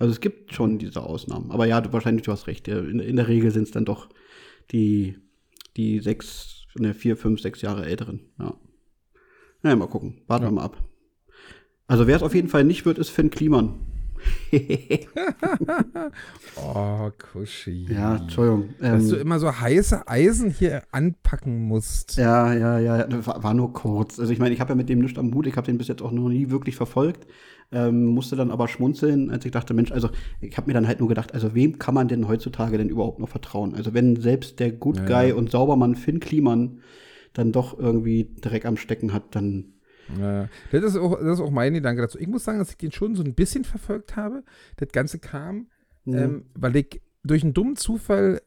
Also 0.00 0.12
es 0.12 0.20
gibt 0.20 0.52
schon 0.54 0.78
diese 0.78 1.02
Ausnahmen. 1.02 1.50
Aber 1.52 1.66
ja, 1.66 1.80
du, 1.80 1.92
wahrscheinlich, 1.92 2.24
du 2.24 2.32
hast 2.32 2.46
recht. 2.48 2.66
Ja, 2.66 2.78
In, 2.78 2.98
in 2.98 3.16
der 3.16 3.28
Regel 3.28 3.50
sind 3.52 3.64
es 3.64 3.70
dann 3.70 3.84
doch 3.84 4.08
die, 4.72 5.16
die 5.76 6.00
sechs, 6.00 6.64
ne, 6.74 6.94
vier, 6.94 7.16
fünf, 7.16 7.40
sechs 7.40 7.60
Jahre 7.62 7.84
älteren. 7.86 8.20
Ja. 8.38 8.54
Naja, 9.62 9.76
mal 9.76 9.88
gucken. 9.88 10.22
Warten 10.26 10.46
wir 10.46 10.50
mal 10.50 10.64
ab. 10.64 10.82
Also 11.86 12.06
wer 12.06 12.16
es 12.16 12.22
auf 12.22 12.34
jeden 12.34 12.48
Fall 12.48 12.64
nicht 12.64 12.86
wird, 12.86 12.98
ist 12.98 13.10
Finn 13.10 13.30
Kliman. 13.30 13.74
Oh, 16.56 17.10
Kuschi. 17.16 17.86
Ja, 17.90 18.16
Entschuldigung. 18.16 18.74
Dass 18.78 19.08
du 19.08 19.16
Ähm, 19.16 19.22
immer 19.22 19.38
so 19.38 19.60
heiße 19.60 20.06
Eisen 20.06 20.50
hier 20.50 20.82
anpacken 20.92 21.62
musst. 21.66 22.16
Ja, 22.16 22.52
ja, 22.52 22.78
ja, 22.78 23.26
war, 23.26 23.42
war 23.42 23.54
nur 23.54 23.72
kurz. 23.72 24.18
Also 24.20 24.32
ich 24.32 24.38
meine, 24.38 24.54
ich 24.54 24.60
habe 24.60 24.70
ja 24.70 24.74
mit 24.74 24.88
dem 24.88 24.98
nichts 24.98 25.18
am 25.18 25.32
Hut, 25.34 25.46
ich 25.46 25.56
habe 25.56 25.66
den 25.66 25.78
bis 25.78 25.88
jetzt 25.88 26.02
auch 26.02 26.12
noch 26.12 26.28
nie 26.28 26.50
wirklich 26.50 26.76
verfolgt, 26.76 27.26
ähm, 27.72 28.06
musste 28.06 28.34
dann 28.36 28.50
aber 28.50 28.66
schmunzeln, 28.68 29.30
als 29.30 29.44
ich 29.44 29.52
dachte, 29.52 29.74
Mensch, 29.74 29.92
also 29.92 30.10
ich 30.40 30.56
habe 30.56 30.66
mir 30.68 30.74
dann 30.74 30.88
halt 30.88 30.98
nur 31.00 31.08
gedacht, 31.08 31.32
also 31.34 31.54
wem 31.54 31.78
kann 31.78 31.94
man 31.94 32.08
denn 32.08 32.26
heutzutage 32.26 32.78
denn 32.78 32.88
überhaupt 32.88 33.20
noch 33.20 33.28
vertrauen? 33.28 33.74
Also 33.74 33.94
wenn 33.94 34.16
selbst 34.16 34.58
der 34.60 34.72
Good 34.72 35.06
Guy 35.06 35.28
ja. 35.28 35.34
und 35.34 35.50
Saubermann 35.50 35.94
Finn 35.94 36.18
Kliman 36.20 36.80
dann 37.32 37.52
doch 37.52 37.78
irgendwie 37.78 38.28
Dreck 38.40 38.66
am 38.66 38.76
Stecken 38.76 39.12
hat, 39.12 39.34
dann 39.36 39.74
Ja, 40.18 40.48
das, 40.72 40.82
ist 40.82 40.96
auch, 40.96 41.16
das 41.20 41.34
ist 41.38 41.40
auch 41.40 41.52
mein 41.52 41.72
Gedanke 41.74 42.02
dazu. 42.02 42.18
Ich 42.18 42.26
muss 42.26 42.42
sagen, 42.44 42.58
dass 42.58 42.70
ich 42.70 42.76
den 42.76 42.90
schon 42.90 43.14
so 43.14 43.22
ein 43.22 43.34
bisschen 43.34 43.62
verfolgt 43.64 44.16
habe. 44.16 44.42
Das 44.76 44.88
Ganze 44.90 45.18
kam, 45.20 45.68
Mhm. 46.06 46.14
ähm, 46.16 46.44
weil 46.54 46.74
ich 46.76 47.00
durch 47.22 47.44
einen 47.44 47.52
dummen 47.54 47.76
Zufall 47.76 48.40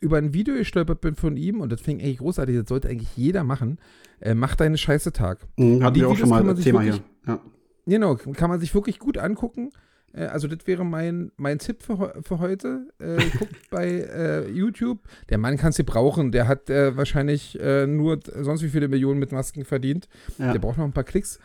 über 0.00 0.18
ein 0.18 0.34
Video 0.34 0.54
gestolpert 0.54 1.00
bin 1.00 1.16
von 1.16 1.36
ihm 1.36 1.60
und 1.60 1.72
das 1.72 1.80
fing 1.80 1.98
eigentlich 2.00 2.18
großartig, 2.18 2.54
das 2.58 2.68
sollte 2.68 2.88
eigentlich 2.88 3.16
jeder 3.16 3.42
machen. 3.42 3.78
Äh, 4.20 4.34
mach 4.34 4.54
deine 4.54 4.76
Scheiße 4.78 5.12
Tag. 5.12 5.48
Mhm, 5.56 5.82
hatten 5.82 5.94
Die 5.94 6.00
wir 6.02 6.08
auch 6.10 6.16
schon 6.16 6.28
mal 6.28 6.44
das 6.44 6.60
Thema 6.60 6.82
hier. 6.82 6.92
wirklich- 6.92 7.10
Ja. 7.26 7.40
Genau, 7.88 8.14
kann 8.16 8.50
man 8.50 8.60
sich 8.60 8.74
wirklich 8.74 8.98
gut 8.98 9.18
angucken. 9.18 9.70
Äh, 10.12 10.24
Also 10.26 10.46
das 10.48 10.66
wäre 10.66 10.84
mein, 10.84 11.32
mein 11.36 11.58
Tipp 11.58 11.82
für, 11.82 12.14
für 12.22 12.38
heute. 12.38 12.88
Äh, 12.98 13.16
guckt 13.38 13.70
bei 13.70 13.86
äh, 13.88 14.50
YouTube. 14.50 15.00
Der 15.30 15.38
Mann 15.38 15.56
kann 15.56 15.70
es 15.70 15.78
brauchen. 15.84 16.30
Der 16.32 16.46
hat 16.48 16.68
äh, 16.70 16.96
wahrscheinlich 16.96 17.58
nur 17.86 18.20
sonst 18.40 18.62
wie 18.62 18.68
viele 18.68 18.88
Millionen 18.88 19.18
mit 19.18 19.32
Masken 19.32 19.64
verdient. 19.64 20.08
Ja. 20.38 20.52
Der 20.52 20.58
braucht 20.60 20.78
noch 20.78 20.84
ein 20.84 20.92
paar 20.92 21.04
Klicks. 21.04 21.38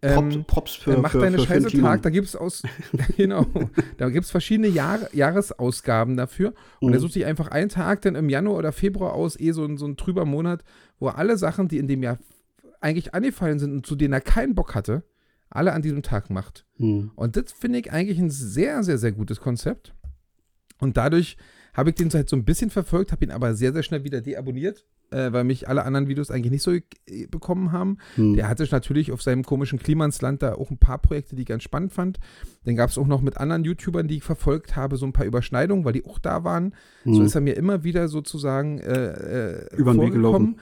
Props, 0.00 0.34
Ähm, 0.36 0.44
Props 0.44 0.74
für, 0.76 0.92
äh, 0.94 0.96
mach 0.98 1.10
für, 1.10 1.18
deine 1.18 1.38
für 1.38 1.44
Scheiße. 1.46 1.76
Tag, 1.80 2.02
da 2.02 2.10
gibt 2.10 2.28
es 2.28 2.36
aus, 2.36 2.62
genau, 3.16 3.44
da 3.96 4.08
gibt 4.10 4.26
es 4.26 4.30
verschiedene 4.30 4.68
Jahr, 4.68 5.00
Jahresausgaben 5.12 6.16
dafür. 6.16 6.54
Und 6.80 6.92
er 6.92 6.98
Mhm. 6.98 7.02
sucht 7.02 7.12
sich 7.14 7.26
einfach 7.26 7.48
einen 7.48 7.68
Tag 7.68 8.02
dann 8.02 8.14
im 8.14 8.28
Januar 8.28 8.58
oder 8.58 8.70
Februar 8.70 9.12
aus, 9.14 9.38
eh 9.40 9.50
so 9.50 9.64
ein, 9.64 9.76
so 9.76 9.86
ein 9.86 9.96
trüber 9.96 10.24
Monat, 10.24 10.62
wo 11.00 11.08
er 11.08 11.18
alle 11.18 11.36
Sachen, 11.36 11.66
die 11.66 11.78
in 11.78 11.88
dem 11.88 12.04
Jahr 12.04 12.18
eigentlich 12.80 13.12
angefallen 13.12 13.58
sind 13.58 13.72
und 13.72 13.86
zu 13.86 13.96
denen 13.96 14.12
er 14.12 14.20
keinen 14.20 14.54
Bock 14.54 14.76
hatte, 14.76 15.02
alle 15.50 15.72
an 15.72 15.82
diesem 15.82 16.02
Tag 16.02 16.30
macht. 16.30 16.66
Mhm. 16.78 17.10
Und 17.16 17.36
das 17.36 17.52
finde 17.52 17.78
ich 17.78 17.92
eigentlich 17.92 18.18
ein 18.18 18.30
sehr, 18.30 18.82
sehr, 18.82 18.98
sehr 18.98 19.12
gutes 19.12 19.40
Konzept. 19.40 19.94
Und 20.80 20.96
dadurch 20.96 21.36
habe 21.74 21.90
ich 21.90 21.96
den 21.96 22.10
halt 22.10 22.28
so 22.28 22.36
ein 22.36 22.44
bisschen 22.44 22.70
verfolgt, 22.70 23.12
habe 23.12 23.24
ihn 23.24 23.30
aber 23.30 23.54
sehr, 23.54 23.72
sehr 23.72 23.82
schnell 23.82 24.04
wieder 24.04 24.20
deabonniert, 24.20 24.84
äh, 25.10 25.32
weil 25.32 25.44
mich 25.44 25.68
alle 25.68 25.84
anderen 25.84 26.06
Videos 26.08 26.30
eigentlich 26.30 26.50
nicht 26.50 26.62
so 26.62 26.72
äh, 26.72 26.82
bekommen 27.30 27.72
haben. 27.72 27.98
Mhm. 28.16 28.34
Der 28.34 28.48
hatte 28.48 28.66
natürlich 28.70 29.10
auf 29.12 29.22
seinem 29.22 29.42
komischen 29.42 29.78
Klimansland 29.78 30.42
da 30.42 30.54
auch 30.54 30.70
ein 30.70 30.78
paar 30.78 30.98
Projekte, 30.98 31.34
die 31.34 31.42
ich 31.42 31.48
ganz 31.48 31.62
spannend 31.62 31.92
fand. 31.92 32.18
Dann 32.64 32.76
gab 32.76 32.90
es 32.90 32.98
auch 32.98 33.06
noch 33.06 33.22
mit 33.22 33.38
anderen 33.38 33.64
YouTubern, 33.64 34.06
die 34.08 34.16
ich 34.16 34.22
verfolgt 34.22 34.76
habe, 34.76 34.96
so 34.96 35.06
ein 35.06 35.12
paar 35.12 35.24
Überschneidungen, 35.26 35.84
weil 35.84 35.94
die 35.94 36.04
auch 36.04 36.18
da 36.18 36.44
waren. 36.44 36.74
So 37.04 37.20
Mhm. 37.20 37.26
ist 37.26 37.34
er 37.34 37.40
mir 37.40 37.56
immer 37.56 37.84
wieder 37.84 38.08
sozusagen 38.08 38.78
äh, 38.80 39.12
äh, 39.62 39.76
Über 39.76 39.92
den 39.92 40.00
Weg 40.02 40.12
gelaufen. 40.12 40.58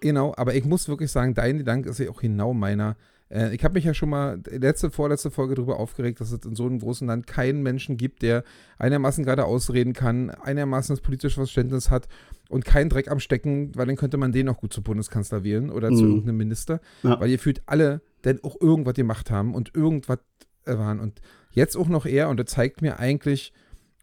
Genau, 0.00 0.32
aber 0.36 0.54
ich 0.54 0.64
muss 0.64 0.88
wirklich 0.88 1.10
sagen, 1.10 1.34
dein 1.34 1.58
Gedanke 1.58 1.90
ist 1.90 1.98
ja 1.98 2.08
auch 2.10 2.20
genau 2.20 2.54
meiner. 2.54 2.96
Äh, 3.30 3.54
ich 3.54 3.64
habe 3.64 3.74
mich 3.74 3.84
ja 3.84 3.94
schon 3.94 4.10
mal 4.10 4.40
letzte, 4.50 4.90
vorletzte 4.90 5.30
Folge 5.30 5.54
darüber 5.54 5.78
aufgeregt, 5.78 6.20
dass 6.20 6.32
es 6.32 6.44
in 6.44 6.54
so 6.56 6.66
einem 6.66 6.78
großen 6.80 7.06
Land 7.06 7.26
keinen 7.26 7.62
Menschen 7.62 7.96
gibt, 7.96 8.22
der 8.22 8.44
einigermaßen 8.78 9.24
gerade 9.24 9.44
ausreden 9.44 9.92
kann, 9.92 10.30
einigermaßen 10.30 10.94
das 10.94 11.00
politische 11.00 11.36
Verständnis 11.36 11.90
hat 11.90 12.08
und 12.48 12.64
keinen 12.64 12.90
Dreck 12.90 13.10
am 13.10 13.20
Stecken, 13.20 13.72
weil 13.76 13.86
dann 13.86 13.96
könnte 13.96 14.16
man 14.16 14.32
den 14.32 14.48
auch 14.48 14.58
gut 14.58 14.72
zum 14.72 14.82
Bundeskanzler 14.84 15.44
wählen 15.44 15.70
oder 15.70 15.88
zu 15.90 16.02
Mhm. 16.02 16.10
irgendeinem 16.10 16.36
Minister, 16.38 16.80
Ja. 17.02 17.20
weil 17.20 17.30
ihr 17.30 17.38
fühlt 17.38 17.62
alle 17.66 18.00
denn 18.24 18.40
auch 18.42 18.60
irgendwas 18.60 18.94
gemacht 18.94 19.30
haben 19.30 19.54
und 19.54 19.74
irgendwas 19.74 20.18
äh, 20.66 20.76
waren. 20.76 21.00
Und 21.00 21.20
jetzt 21.52 21.76
auch 21.76 21.88
noch 21.88 22.04
er 22.06 22.28
und 22.28 22.38
das 22.38 22.46
zeigt 22.50 22.82
mir 22.82 22.98
eigentlich, 22.98 23.52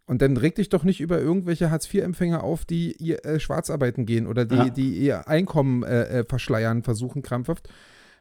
und 0.09 0.21
dann 0.21 0.37
reg 0.37 0.55
dich 0.55 0.69
doch 0.69 0.85
nicht 0.85 1.01
über 1.01 1.19
irgendwelche 1.19 1.69
Hartz-IV-Empfänger 1.69 2.41
auf, 2.41 2.63
die 2.63 2.93
ihr 2.93 3.25
äh, 3.25 3.41
Schwarzarbeiten 3.41 4.05
gehen 4.05 4.25
oder 4.25 4.45
die, 4.45 4.55
Ja. 4.55 4.69
die 4.69 4.93
ihr 4.97 5.27
Einkommen 5.27 5.83
äh, 5.83 6.19
äh, 6.21 6.23
verschleiern 6.27 6.81
versuchen 6.81 7.21
krampfhaft. 7.23 7.67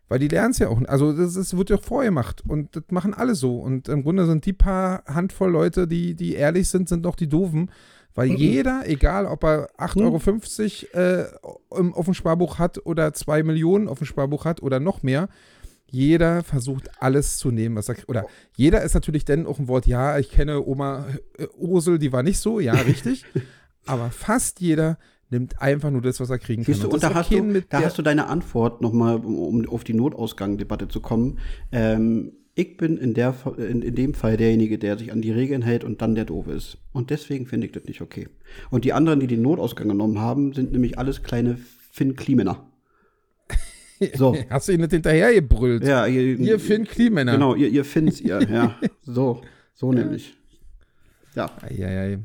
Weil 0.08 0.20
die 0.20 0.28
lernen 0.28 0.52
es 0.52 0.58
ja 0.60 0.68
auch. 0.68 0.80
Also 0.86 1.12
das, 1.12 1.34
das 1.34 1.56
wird 1.56 1.70
ja 1.70 1.76
auch 1.76 1.82
vorher 1.82 2.10
gemacht. 2.10 2.42
Und 2.46 2.76
das 2.76 2.84
machen 2.90 3.12
alle 3.12 3.34
so. 3.34 3.58
Und 3.58 3.88
im 3.88 4.02
Grunde 4.04 4.24
sind 4.26 4.46
die 4.46 4.52
paar 4.52 5.02
Handvoll 5.06 5.50
Leute, 5.50 5.88
die, 5.88 6.14
die 6.14 6.34
ehrlich 6.34 6.68
sind, 6.68 6.88
sind 6.88 7.04
doch 7.04 7.16
die 7.16 7.28
Doofen. 7.28 7.70
Weil 8.14 8.28
Mhm. 8.30 8.36
jeder, 8.36 8.82
egal 8.88 9.26
ob 9.26 9.44
er 9.44 9.68
8,50 9.78 10.94
Euro 10.94 11.02
äh, 11.02 11.26
im- 11.78 11.92
auf 11.92 12.04
dem 12.06 12.14
Sparbuch 12.14 12.58
hat 12.58 12.84
oder 12.86 13.12
2 13.12 13.42
Millionen 13.42 13.88
auf 13.88 13.98
dem 13.98 14.06
Sparbuch 14.06 14.44
hat 14.44 14.62
oder 14.62 14.80
noch 14.80 15.02
mehr, 15.02 15.28
jeder 15.90 16.42
versucht 16.42 16.90
alles 17.00 17.38
zu 17.38 17.50
nehmen, 17.50 17.76
was 17.76 17.88
er 17.88 17.94
kriegt. 17.96 18.08
Oder 18.08 18.26
jeder 18.56 18.82
ist 18.82 18.94
natürlich 18.94 19.24
dann 19.24 19.46
auch 19.46 19.58
ein 19.58 19.68
Wort, 19.68 19.86
ja, 19.86 20.18
ich 20.18 20.30
kenne 20.30 20.64
Oma 20.66 21.06
äh, 21.38 21.46
Ursel, 21.56 21.98
die 21.98 22.12
war 22.12 22.22
nicht 22.22 22.38
so, 22.38 22.58
ja, 22.60 22.74
richtig. 22.74 23.24
Aber 23.86 24.10
fast 24.10 24.60
jeder 24.60 24.98
nimmt 25.30 25.60
einfach 25.60 25.90
nur 25.90 26.02
das, 26.02 26.20
was 26.20 26.30
er 26.30 26.38
kriegen 26.38 26.64
kann. 26.64 26.74
Siehst 26.74 26.84
du, 26.84 26.88
Und 26.88 26.94
und 26.94 27.02
da, 27.02 27.14
hast 27.14 27.30
du, 27.30 27.62
da 27.68 27.82
hast 27.82 27.98
du 27.98 28.02
deine 28.02 28.28
Antwort 28.28 28.80
nochmal, 28.80 29.16
um, 29.16 29.38
um 29.38 29.68
auf 29.68 29.84
die 29.84 29.94
Notausgang-Debatte 29.94 30.88
zu 30.88 31.00
kommen. 31.00 31.38
Ähm, 31.72 32.32
ich 32.54 32.78
bin 32.78 32.96
in, 32.96 33.12
der, 33.12 33.34
in, 33.58 33.82
in 33.82 33.94
dem 33.94 34.14
Fall 34.14 34.38
derjenige, 34.38 34.78
der 34.78 34.96
sich 34.96 35.12
an 35.12 35.20
die 35.20 35.30
Regeln 35.30 35.60
hält 35.60 35.84
und 35.84 36.00
dann 36.00 36.14
der 36.14 36.24
Doofe 36.24 36.52
ist. 36.52 36.78
Und 36.92 37.10
deswegen 37.10 37.46
finde 37.46 37.66
ich 37.66 37.72
das 37.72 37.84
nicht 37.84 38.00
okay. 38.00 38.28
Und 38.70 38.84
die 38.86 38.94
anderen, 38.94 39.20
die 39.20 39.26
den 39.26 39.42
Notausgang 39.42 39.88
genommen 39.88 40.18
haben, 40.20 40.54
sind 40.54 40.72
nämlich 40.72 40.98
alles 40.98 41.22
kleine 41.22 41.58
Finn 41.92 42.16
Klimänner. 42.16 42.66
So. 44.14 44.36
Hast 44.50 44.68
du 44.68 44.72
ihn 44.72 44.80
nicht 44.80 44.90
hinterher 44.90 45.32
gebrüllt? 45.32 45.82
Ja, 45.82 46.06
ihr, 46.06 46.38
Ihr 46.38 46.60
Finn 46.60 46.84
Klimänner. 46.84 47.32
Genau, 47.32 47.54
ihr, 47.54 47.68
ihr 47.68 47.82
Finns, 47.82 48.20
ihr, 48.20 48.42
ja. 48.42 48.78
So, 49.02 49.40
so 49.72 49.90
nämlich. 49.90 50.36
Ja. 51.34 51.50
Eieiei. 51.62 52.18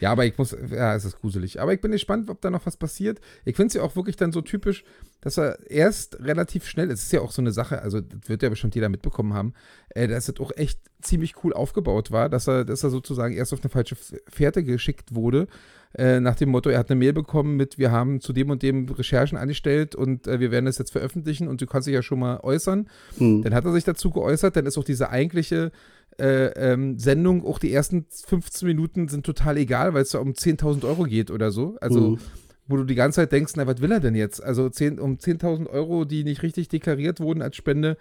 Ja, 0.00 0.12
aber 0.12 0.26
ich 0.26 0.36
muss, 0.38 0.56
ja, 0.70 0.94
es 0.94 1.04
ist 1.04 1.20
gruselig. 1.20 1.60
Aber 1.60 1.72
ich 1.72 1.80
bin 1.80 1.92
gespannt, 1.92 2.30
ob 2.30 2.40
da 2.40 2.50
noch 2.50 2.66
was 2.66 2.76
passiert. 2.76 3.20
Ich 3.44 3.56
finde 3.56 3.68
es 3.68 3.74
ja 3.74 3.82
auch 3.82 3.96
wirklich 3.96 4.16
dann 4.16 4.32
so 4.32 4.40
typisch, 4.40 4.84
dass 5.20 5.38
er 5.38 5.58
erst 5.68 6.20
relativ 6.20 6.66
schnell, 6.66 6.90
es 6.90 7.02
ist 7.02 7.12
ja 7.12 7.20
auch 7.20 7.32
so 7.32 7.42
eine 7.42 7.52
Sache, 7.52 7.82
also 7.82 8.00
das 8.00 8.28
wird 8.28 8.42
ja 8.42 8.48
bestimmt 8.48 8.74
jeder 8.74 8.88
mitbekommen 8.88 9.34
haben, 9.34 9.54
äh, 9.90 10.06
dass 10.06 10.26
das 10.26 10.38
auch 10.40 10.52
echt 10.56 10.80
ziemlich 11.02 11.42
cool 11.42 11.52
aufgebaut 11.52 12.10
war, 12.10 12.28
dass 12.28 12.48
er, 12.48 12.64
dass 12.64 12.84
er 12.84 12.90
sozusagen 12.90 13.34
erst 13.34 13.52
auf 13.52 13.60
eine 13.62 13.70
falsche 13.70 13.96
Fährte 14.28 14.62
geschickt 14.62 15.14
wurde, 15.14 15.48
äh, 15.96 16.20
nach 16.20 16.36
dem 16.36 16.50
Motto, 16.50 16.68
er 16.68 16.78
hat 16.78 16.90
eine 16.90 16.98
Mail 16.98 17.12
bekommen 17.12 17.56
mit, 17.56 17.78
wir 17.78 17.90
haben 17.90 18.20
zu 18.20 18.32
dem 18.32 18.50
und 18.50 18.62
dem 18.62 18.88
Recherchen 18.88 19.38
angestellt 19.38 19.94
und 19.94 20.26
äh, 20.26 20.38
wir 20.38 20.50
werden 20.50 20.66
das 20.66 20.78
jetzt 20.78 20.92
veröffentlichen 20.92 21.48
und 21.48 21.60
du 21.60 21.66
kannst 21.66 21.88
dich 21.88 21.94
ja 21.94 22.02
schon 22.02 22.18
mal 22.18 22.40
äußern. 22.40 22.88
Hm. 23.16 23.42
Dann 23.42 23.54
hat 23.54 23.64
er 23.64 23.72
sich 23.72 23.84
dazu 23.84 24.10
geäußert, 24.10 24.56
dann 24.56 24.66
ist 24.66 24.76
auch 24.76 24.84
diese 24.84 25.08
eigentliche 25.08 25.72
äh, 26.20 26.46
ähm, 26.72 26.98
Sendung, 26.98 27.44
auch 27.46 27.58
die 27.58 27.72
ersten 27.72 28.06
15 28.10 28.66
Minuten 28.66 29.08
sind 29.08 29.24
total 29.24 29.56
egal, 29.56 29.94
weil 29.94 30.02
es 30.02 30.10
da 30.10 30.18
um 30.18 30.32
10.000 30.34 30.84
Euro 30.84 31.04
geht 31.04 31.30
oder 31.30 31.50
so. 31.50 31.76
Also, 31.80 32.10
Mhm. 32.12 32.18
wo 32.66 32.76
du 32.76 32.84
die 32.84 32.94
ganze 32.94 33.16
Zeit 33.16 33.32
denkst, 33.32 33.52
na, 33.56 33.66
was 33.66 33.80
will 33.80 33.90
er 33.92 34.00
denn 34.00 34.14
jetzt? 34.14 34.42
Also 34.42 34.68
10, 34.68 34.98
um 34.98 35.18
10.000 35.18 35.68
Euro, 35.70 36.04
die 36.04 36.22
nicht 36.24 36.42
richtig 36.42 36.68
deklariert 36.68 37.18
wurden 37.20 37.40
als 37.40 37.56
Spende, 37.56 37.96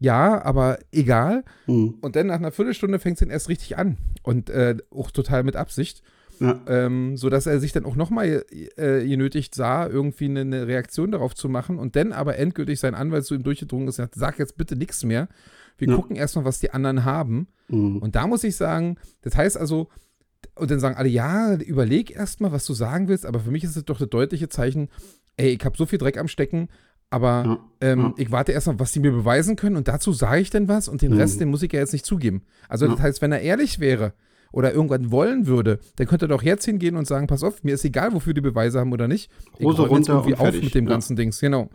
ja, 0.00 0.42
aber 0.44 0.78
egal. 0.92 1.44
Hm. 1.66 1.94
Und 2.00 2.16
dann 2.16 2.26
nach 2.26 2.36
einer 2.36 2.50
Viertelstunde 2.50 2.98
fängt 2.98 3.14
es 3.16 3.20
dann 3.20 3.30
erst 3.30 3.48
richtig 3.48 3.78
an. 3.78 3.96
Und 4.22 4.50
äh, 4.50 4.76
auch 4.90 5.10
total 5.12 5.42
mit 5.44 5.54
Absicht. 5.56 6.02
Ja. 6.40 6.60
Ähm, 6.68 7.16
sodass 7.16 7.46
er 7.46 7.58
sich 7.58 7.72
dann 7.72 7.84
auch 7.84 7.96
nochmal 7.96 8.44
äh, 8.76 9.04
genötigt 9.06 9.56
sah, 9.56 9.88
irgendwie 9.88 10.26
eine, 10.26 10.40
eine 10.42 10.66
Reaktion 10.68 11.10
darauf 11.10 11.34
zu 11.34 11.48
machen 11.48 11.80
und 11.80 11.96
dann 11.96 12.12
aber 12.12 12.38
endgültig 12.38 12.78
sein 12.78 12.94
Anwalt 12.94 13.24
zu 13.24 13.34
ihm 13.34 13.42
durchgedrungen 13.42 13.88
ist 13.88 13.98
und 13.98 14.04
hat, 14.04 14.14
sag 14.14 14.38
jetzt 14.38 14.56
bitte 14.56 14.76
nichts 14.76 15.04
mehr. 15.04 15.26
Wir 15.78 15.88
Ja. 15.88 15.96
gucken 15.96 16.14
erstmal, 16.14 16.44
was 16.44 16.60
die 16.60 16.70
anderen 16.70 17.04
haben. 17.04 17.48
Hm. 17.70 17.98
Und 17.98 18.14
da 18.14 18.26
muss 18.26 18.44
ich 18.44 18.56
sagen, 18.56 18.96
das 19.22 19.36
heißt 19.36 19.56
also, 19.56 19.88
und 20.54 20.70
dann 20.70 20.80
sagen 20.80 20.96
alle, 20.96 21.08
ja, 21.08 21.54
überleg 21.54 22.10
erstmal, 22.10 22.52
was 22.52 22.64
du 22.66 22.72
sagen 22.74 23.08
willst, 23.08 23.26
aber 23.26 23.40
für 23.40 23.50
mich 23.50 23.64
ist 23.64 23.76
es 23.76 23.84
doch 23.84 23.98
das 23.98 24.08
deutliche 24.08 24.48
Zeichen, 24.48 24.88
ey, 25.36 25.50
ich 25.50 25.64
habe 25.64 25.76
so 25.76 25.86
viel 25.86 25.98
Dreck 25.98 26.18
am 26.18 26.28
Stecken, 26.28 26.68
aber 27.10 27.44
Ja. 27.44 27.58
ähm, 27.92 28.00
Ja. 28.00 28.14
ich 28.16 28.30
warte 28.30 28.52
erstmal, 28.52 28.78
was 28.80 28.92
die 28.92 29.00
mir 29.00 29.12
beweisen 29.12 29.56
können 29.56 29.76
und 29.76 29.88
dazu 29.88 30.12
sage 30.12 30.40
ich 30.40 30.50
dann 30.50 30.68
was 30.68 30.88
und 30.88 31.02
den 31.02 31.12
Mhm. 31.12 31.18
Rest, 31.18 31.40
den 31.40 31.48
muss 31.50 31.62
ich 31.62 31.72
ja 31.72 31.80
jetzt 31.80 31.92
nicht 31.92 32.04
zugeben. 32.06 32.42
Also 32.68 32.86
das 32.86 32.98
Ja. 32.98 33.04
heißt, 33.04 33.22
wenn 33.22 33.32
er 33.32 33.40
ehrlich 33.40 33.78
wäre 33.80 34.12
oder 34.52 34.72
irgendwann 34.72 35.10
wollen 35.10 35.46
würde, 35.46 35.78
dann 35.96 36.06
könnte 36.06 36.24
er 36.26 36.28
doch 36.28 36.42
jetzt 36.42 36.64
hingehen 36.64 36.96
und 36.96 37.06
sagen, 37.06 37.26
pass 37.26 37.42
auf, 37.42 37.62
mir 37.64 37.74
ist 37.74 37.84
egal, 37.84 38.12
wofür 38.12 38.32
die 38.34 38.40
Beweise 38.40 38.80
haben 38.80 38.92
oder 38.92 39.06
nicht. 39.08 39.30
Ich 39.58 39.64
Hose 39.66 39.82
runter 39.86 40.14
irgendwie 40.14 40.32
und 40.34 40.40
auf 40.40 40.54
mit 40.62 40.74
dem 40.74 40.84
Ja. 40.86 40.90
ganzen 40.90 41.16
Dings, 41.16 41.38
genau. 41.40 41.68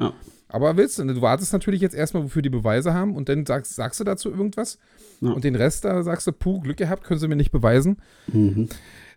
Aber 0.53 0.77
willst 0.77 0.99
du, 0.99 1.03
du 1.05 1.21
wartest 1.21 1.51
natürlich 1.51 1.81
jetzt 1.81 1.95
erstmal, 1.95 2.23
wofür 2.23 2.43
die 2.43 2.49
Beweise 2.49 2.93
haben 2.93 3.15
und 3.15 3.27
dann 3.27 3.45
sagst, 3.45 3.75
sagst 3.75 3.99
du 3.99 4.03
dazu 4.03 4.29
irgendwas 4.29 4.77
Ja. 5.19 5.31
und 5.31 5.43
den 5.43 5.55
Rest, 5.55 5.83
da 5.83 6.03
sagst 6.03 6.27
du, 6.27 6.31
puh, 6.31 6.61
Glück 6.61 6.77
gehabt, 6.77 7.03
können 7.03 7.19
sie 7.19 7.27
mir 7.27 7.35
nicht 7.35 7.51
beweisen. 7.51 7.97
Mhm. 8.31 8.69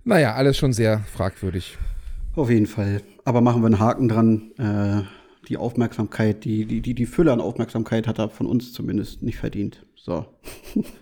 Naja, 0.02 0.34
alles 0.34 0.56
schon 0.56 0.72
sehr 0.72 1.00
fragwürdig. 1.00 1.76
Auf 2.34 2.48
jeden 2.50 2.66
Fall. 2.66 3.02
Aber 3.24 3.40
machen 3.42 3.62
wir 3.62 3.66
einen 3.66 3.78
Haken 3.80 4.08
dran. 4.08 4.50
Äh, 4.58 5.02
die 5.48 5.56
Aufmerksamkeit, 5.56 6.44
die, 6.44 6.64
die, 6.64 6.80
die, 6.80 6.94
die 6.94 7.06
Fülle 7.06 7.32
an 7.32 7.40
Aufmerksamkeit 7.40 8.06
hat 8.08 8.18
er 8.18 8.28
von 8.30 8.46
uns 8.46 8.72
zumindest 8.72 9.22
nicht 9.22 9.36
verdient. 9.38 9.85
So. 10.06 10.24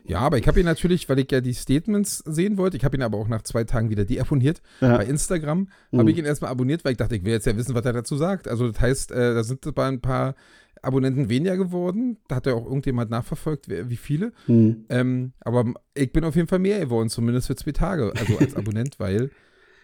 Ja, 0.06 0.20
aber 0.20 0.38
ich 0.38 0.46
habe 0.48 0.60
ihn 0.60 0.66
natürlich, 0.66 1.08
weil 1.08 1.18
ich 1.18 1.30
ja 1.30 1.40
die 1.40 1.52
Statements 1.54 2.18
sehen 2.26 2.56
wollte, 2.58 2.76
ich 2.76 2.84
habe 2.84 2.96
ihn 2.96 3.02
aber 3.02 3.18
auch 3.18 3.28
nach 3.28 3.42
zwei 3.42 3.64
Tagen 3.64 3.90
wieder 3.90 4.04
deabonniert. 4.04 4.62
Ja. 4.80 4.96
Bei 4.96 5.04
Instagram 5.04 5.68
Mhm. 5.90 5.98
habe 5.98 6.10
ich 6.10 6.18
ihn 6.18 6.24
erstmal 6.24 6.50
abonniert, 6.50 6.84
weil 6.84 6.92
ich 6.92 6.98
dachte, 6.98 7.16
ich 7.16 7.24
will 7.24 7.32
jetzt 7.32 7.46
ja 7.46 7.56
wissen, 7.56 7.74
was 7.74 7.84
er 7.84 7.92
dazu 7.92 8.16
sagt. 8.16 8.48
Also 8.48 8.68
das 8.70 8.80
heißt, 8.80 9.12
äh, 9.12 9.34
da 9.34 9.42
sind 9.44 9.72
bei 9.74 9.86
ein 9.88 10.00
paar 10.00 10.34
Abonnenten 10.82 11.28
weniger 11.28 11.56
geworden. 11.56 12.18
Da 12.28 12.36
hat 12.36 12.46
ja 12.46 12.54
auch 12.54 12.64
irgendjemand 12.66 13.10
nachverfolgt, 13.10 13.68
wie 13.68 13.96
viele. 13.96 14.32
Hm. 14.46 14.84
Ähm, 14.90 15.32
aber 15.40 15.72
ich 15.94 16.12
bin 16.12 16.24
auf 16.24 16.36
jeden 16.36 16.48
Fall 16.48 16.58
mehr 16.60 16.78
geworden, 16.80 17.08
zumindest 17.08 17.46
für 17.48 17.56
zwei 17.56 17.72
Tage, 17.72 18.12
also 18.18 18.38
als 18.38 18.54
Abonnent, 18.56 18.98
weil 19.00 19.30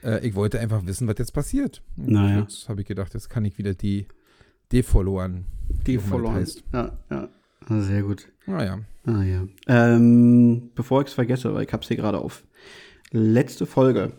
äh, 0.04 0.26
ich 0.26 0.34
wollte 0.34 0.60
einfach 0.60 0.86
wissen, 0.86 1.08
was 1.08 1.16
jetzt 1.18 1.32
passiert. 1.32 1.82
Naja. 1.96 2.40
Jetzt 2.40 2.68
habe 2.68 2.80
ich 2.82 2.86
gedacht, 2.86 3.12
jetzt 3.14 3.28
kann 3.30 3.44
ich 3.44 3.58
wieder 3.58 3.74
die 3.74 4.06
defollowern. 4.72 5.46
Heißt. 6.34 6.62
Ja, 6.72 6.98
ja. 7.10 7.28
Sehr 7.68 8.02
gut. 8.02 8.28
Naja. 8.46 8.80
Ah 9.10 9.24
ja. 9.24 9.48
Ähm, 9.66 10.70
bevor 10.74 11.02
ich 11.02 11.08
es 11.08 11.14
vergesse, 11.14 11.52
weil 11.54 11.64
ich 11.64 11.72
hab's 11.72 11.88
hier 11.88 11.96
gerade 11.96 12.18
auf. 12.18 12.44
Letzte 13.10 13.66
Folge. 13.66 14.12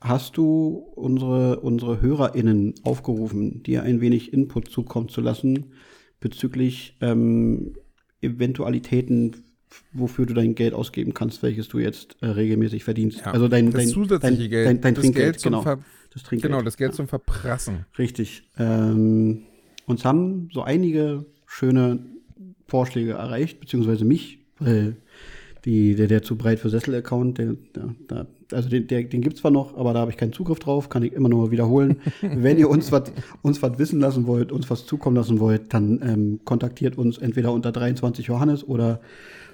Hast 0.00 0.36
du 0.36 0.84
unsere, 0.94 1.60
unsere 1.60 2.00
HörerInnen 2.00 2.74
aufgerufen, 2.82 3.62
dir 3.62 3.82
ein 3.82 4.00
wenig 4.00 4.32
Input 4.32 4.68
zukommen 4.68 5.08
zu 5.08 5.20
lassen 5.20 5.72
bezüglich 6.20 6.96
ähm, 7.00 7.74
Eventualitäten, 8.20 9.44
wofür 9.92 10.26
du 10.26 10.34
dein 10.34 10.54
Geld 10.54 10.74
ausgeben 10.74 11.14
kannst, 11.14 11.42
welches 11.42 11.68
du 11.68 11.78
jetzt 11.78 12.16
äh, 12.20 12.26
regelmäßig 12.26 12.84
verdienst. 12.84 13.20
Ja, 13.20 13.32
also 13.32 13.48
dein, 13.48 13.66
das 13.66 13.74
dein, 13.74 13.88
zusätzliche 13.88 14.42
dein, 14.42 14.50
Geld, 14.50 14.66
dein, 14.66 14.80
dein 14.80 14.94
das 14.94 15.02
Trinkgeld, 15.02 15.24
Geld 15.24 15.40
zum 15.40 15.52
genau. 15.52 15.62
Ver 15.62 15.78
das 16.12 16.22
Trinkgeld. 16.24 16.52
Genau, 16.52 16.62
das 16.62 16.76
Geld 16.76 16.94
zum 16.94 17.08
Verprassen. 17.08 17.86
Richtig. 17.98 18.48
Ähm, 18.58 19.44
uns 19.86 20.04
haben 20.04 20.48
so 20.52 20.62
einige 20.62 21.24
schöne 21.46 22.04
Vorschläge 22.72 23.12
erreicht, 23.12 23.60
beziehungsweise 23.60 24.06
mich, 24.06 24.38
weil 24.58 24.96
die, 25.66 25.94
der, 25.94 26.06
der 26.06 26.22
zu 26.22 26.36
breit 26.36 26.58
für 26.58 26.70
Sessel-Account, 26.70 27.36
der, 27.36 27.54
der, 28.08 28.26
also 28.50 28.70
den, 28.70 28.86
der, 28.86 29.04
den 29.04 29.20
gibt 29.20 29.36
es 29.36 29.42
zwar 29.42 29.50
noch, 29.50 29.76
aber 29.76 29.92
da 29.92 30.00
habe 30.00 30.10
ich 30.10 30.16
keinen 30.16 30.32
Zugriff 30.32 30.58
drauf, 30.58 30.88
kann 30.88 31.02
ich 31.02 31.12
immer 31.12 31.28
nur 31.28 31.50
wiederholen. 31.50 32.00
Wenn 32.22 32.58
ihr 32.58 32.70
uns 32.70 32.90
was 32.90 33.12
uns 33.42 33.60
was 33.62 33.78
wissen 33.78 34.00
lassen 34.00 34.26
wollt, 34.26 34.52
uns 34.52 34.70
was 34.70 34.86
zukommen 34.86 35.16
lassen 35.16 35.38
wollt, 35.38 35.74
dann 35.74 36.00
ähm, 36.02 36.40
kontaktiert 36.46 36.96
uns 36.96 37.18
entweder 37.18 37.52
unter 37.52 37.72
23 37.72 38.26
Johannes 38.26 38.66
oder 38.66 39.02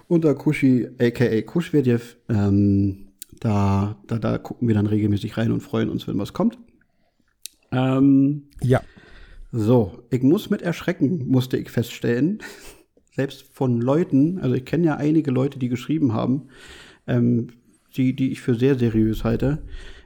unter 0.06 0.34
Kushi, 0.36 0.88
aka 1.00 1.42
Kuschwedjew. 1.42 2.00
Ähm, 2.28 3.08
da, 3.40 3.96
da, 4.06 4.18
da 4.18 4.38
gucken 4.38 4.68
wir 4.68 4.76
dann 4.76 4.86
regelmäßig 4.86 5.36
rein 5.36 5.50
und 5.50 5.60
freuen 5.60 5.90
uns, 5.90 6.06
wenn 6.06 6.18
was 6.18 6.32
kommt. 6.32 6.56
Ähm, 7.72 8.44
Ja. 8.62 8.80
so, 9.50 9.98
ich 10.10 10.22
muss 10.22 10.50
mit 10.50 10.62
Erschrecken, 10.62 11.26
musste 11.28 11.56
ich 11.56 11.70
feststellen, 11.70 12.38
selbst 13.18 13.42
von 13.52 13.80
Leuten, 13.80 14.38
also 14.38 14.54
ich 14.54 14.64
kenne 14.64 14.86
ja 14.86 14.96
einige 14.96 15.32
Leute, 15.32 15.58
die 15.58 15.68
geschrieben 15.68 16.12
haben, 16.12 16.50
ähm, 17.08 17.48
die, 17.96 18.14
die 18.14 18.30
ich 18.30 18.40
für 18.40 18.54
sehr 18.54 18.78
seriös 18.78 19.24
halte. 19.24 19.64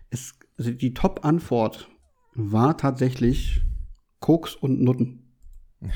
Es, 0.09 0.33
also 0.57 0.70
die 0.70 0.94
Top-Antwort 0.94 1.90
war 2.35 2.79
tatsächlich 2.79 3.61
Koks 4.18 4.55
und 4.55 4.81
Nutten. 4.81 5.25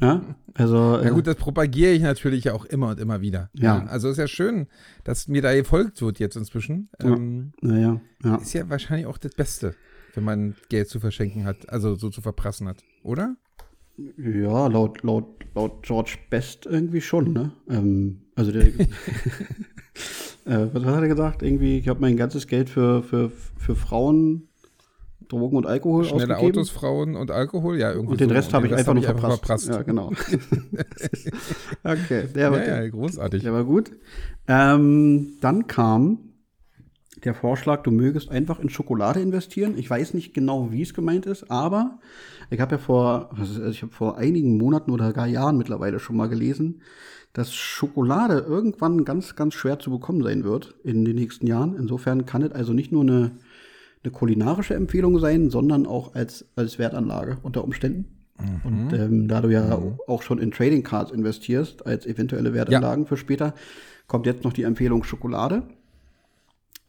ja, 0.00 0.36
also 0.54 1.00
Ja 1.02 1.10
gut, 1.10 1.26
das 1.26 1.34
propagiere 1.34 1.90
ich 1.90 2.02
natürlich 2.02 2.48
auch 2.50 2.64
immer 2.64 2.90
und 2.90 3.00
immer 3.00 3.20
wieder. 3.20 3.50
Ja. 3.54 3.84
Also 3.86 4.08
ist 4.08 4.18
ja 4.18 4.28
schön, 4.28 4.68
dass 5.02 5.26
mir 5.26 5.42
da 5.42 5.52
gefolgt 5.52 6.00
wird 6.00 6.20
jetzt 6.20 6.36
inzwischen. 6.36 6.90
Ja. 7.02 7.08
Ähm, 7.08 7.54
naja, 7.60 8.00
ja. 8.22 8.36
ist 8.36 8.52
ja 8.52 8.70
wahrscheinlich 8.70 9.06
auch 9.06 9.18
das 9.18 9.34
Beste, 9.34 9.74
wenn 10.14 10.22
man 10.22 10.54
Geld 10.68 10.88
zu 10.88 11.00
verschenken 11.00 11.44
hat, 11.44 11.68
also 11.70 11.96
so 11.96 12.08
zu 12.08 12.20
verprassen 12.20 12.68
hat, 12.68 12.84
oder? 13.02 13.34
Ja, 13.96 14.66
laut, 14.68 15.02
laut, 15.02 15.44
laut 15.54 15.82
George 15.82 16.16
Best 16.30 16.66
irgendwie 16.66 17.00
schon, 17.00 17.32
ne? 17.32 17.52
Ähm, 17.68 18.22
also 18.34 18.52
der. 18.52 18.66
äh, 20.46 20.68
was 20.72 20.84
hat 20.84 21.02
er 21.02 21.08
gesagt? 21.08 21.42
Irgendwie, 21.42 21.78
ich 21.78 21.88
habe 21.88 22.00
mein 22.00 22.16
ganzes 22.16 22.46
Geld 22.46 22.70
für, 22.70 23.02
für, 23.02 23.30
für 23.30 23.74
Frauen, 23.74 24.48
Drogen 25.28 25.56
und 25.56 25.66
Alkohol 25.66 26.04
Schnelle 26.04 26.36
ausgegeben. 26.36 26.58
Autos, 26.58 26.70
Frauen 26.70 27.16
und 27.16 27.30
Alkohol, 27.30 27.78
ja, 27.78 27.90
irgendwie 27.92 28.12
und 28.12 28.20
den 28.20 28.28
so. 28.28 28.34
Rest 28.34 28.54
habe 28.54 28.66
ich 28.66 28.72
Rest 28.72 28.80
einfach 28.80 28.94
nur 28.94 29.02
ich 29.02 29.20
verprasst. 29.20 29.68
Ja, 29.68 29.82
genau. 29.82 30.10
okay, 31.84 32.28
der 32.34 32.52
war, 32.52 32.66
Ja, 32.66 32.82
ja, 32.82 32.88
großartig. 32.88 33.42
der 33.42 33.52
war 33.52 33.64
gut. 33.64 33.92
Ähm, 34.48 35.34
dann 35.40 35.66
kam 35.66 36.31
der 37.24 37.34
Vorschlag, 37.34 37.82
du 37.82 37.90
mögest 37.90 38.30
einfach 38.30 38.58
in 38.58 38.68
Schokolade 38.68 39.20
investieren. 39.20 39.74
Ich 39.76 39.88
weiß 39.88 40.14
nicht 40.14 40.34
genau, 40.34 40.72
wie 40.72 40.82
es 40.82 40.94
gemeint 40.94 41.26
ist, 41.26 41.50
aber 41.50 41.98
ich 42.50 42.60
habe 42.60 42.72
ja 42.72 42.78
vor, 42.78 43.30
also 43.38 43.64
ich 43.66 43.82
habe 43.82 43.92
vor 43.92 44.18
einigen 44.18 44.56
Monaten 44.56 44.90
oder 44.90 45.12
gar 45.12 45.26
Jahren 45.26 45.56
mittlerweile 45.56 46.00
schon 46.00 46.16
mal 46.16 46.28
gelesen, 46.28 46.82
dass 47.32 47.54
Schokolade 47.54 48.40
irgendwann 48.40 49.04
ganz, 49.04 49.36
ganz 49.36 49.54
schwer 49.54 49.78
zu 49.78 49.90
bekommen 49.90 50.22
sein 50.22 50.44
wird 50.44 50.74
in 50.84 51.04
den 51.04 51.16
nächsten 51.16 51.46
Jahren. 51.46 51.76
Insofern 51.76 52.26
kann 52.26 52.42
es 52.42 52.52
also 52.52 52.72
nicht 52.72 52.92
nur 52.92 53.02
eine, 53.02 53.32
eine 54.02 54.12
kulinarische 54.12 54.74
Empfehlung 54.74 55.18
sein, 55.18 55.48
sondern 55.48 55.86
auch 55.86 56.14
als, 56.14 56.46
als 56.56 56.78
Wertanlage 56.78 57.38
unter 57.42 57.64
Umständen. 57.64 58.06
Und 58.64 58.92
ähm, 58.92 59.28
da 59.28 59.40
du 59.40 59.50
ja 59.50 59.80
auch 60.08 60.22
schon 60.22 60.38
in 60.38 60.50
Trading 60.50 60.82
Cards 60.82 61.12
investierst, 61.12 61.86
als 61.86 62.06
eventuelle 62.06 62.52
Wertanlagen 62.52 63.06
für 63.06 63.16
später, 63.16 63.54
kommt 64.08 64.26
jetzt 64.26 64.44
noch 64.44 64.52
die 64.52 64.64
Empfehlung 64.64 65.04
Schokolade. 65.04 65.62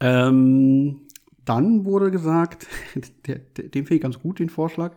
Ähm, 0.00 1.00
dann 1.44 1.84
wurde 1.84 2.10
gesagt, 2.10 2.66
der, 3.26 3.38
der, 3.38 3.68
den 3.68 3.84
finde 3.84 3.96
ich 3.96 4.00
ganz 4.00 4.18
gut, 4.18 4.38
den 4.38 4.48
Vorschlag, 4.48 4.96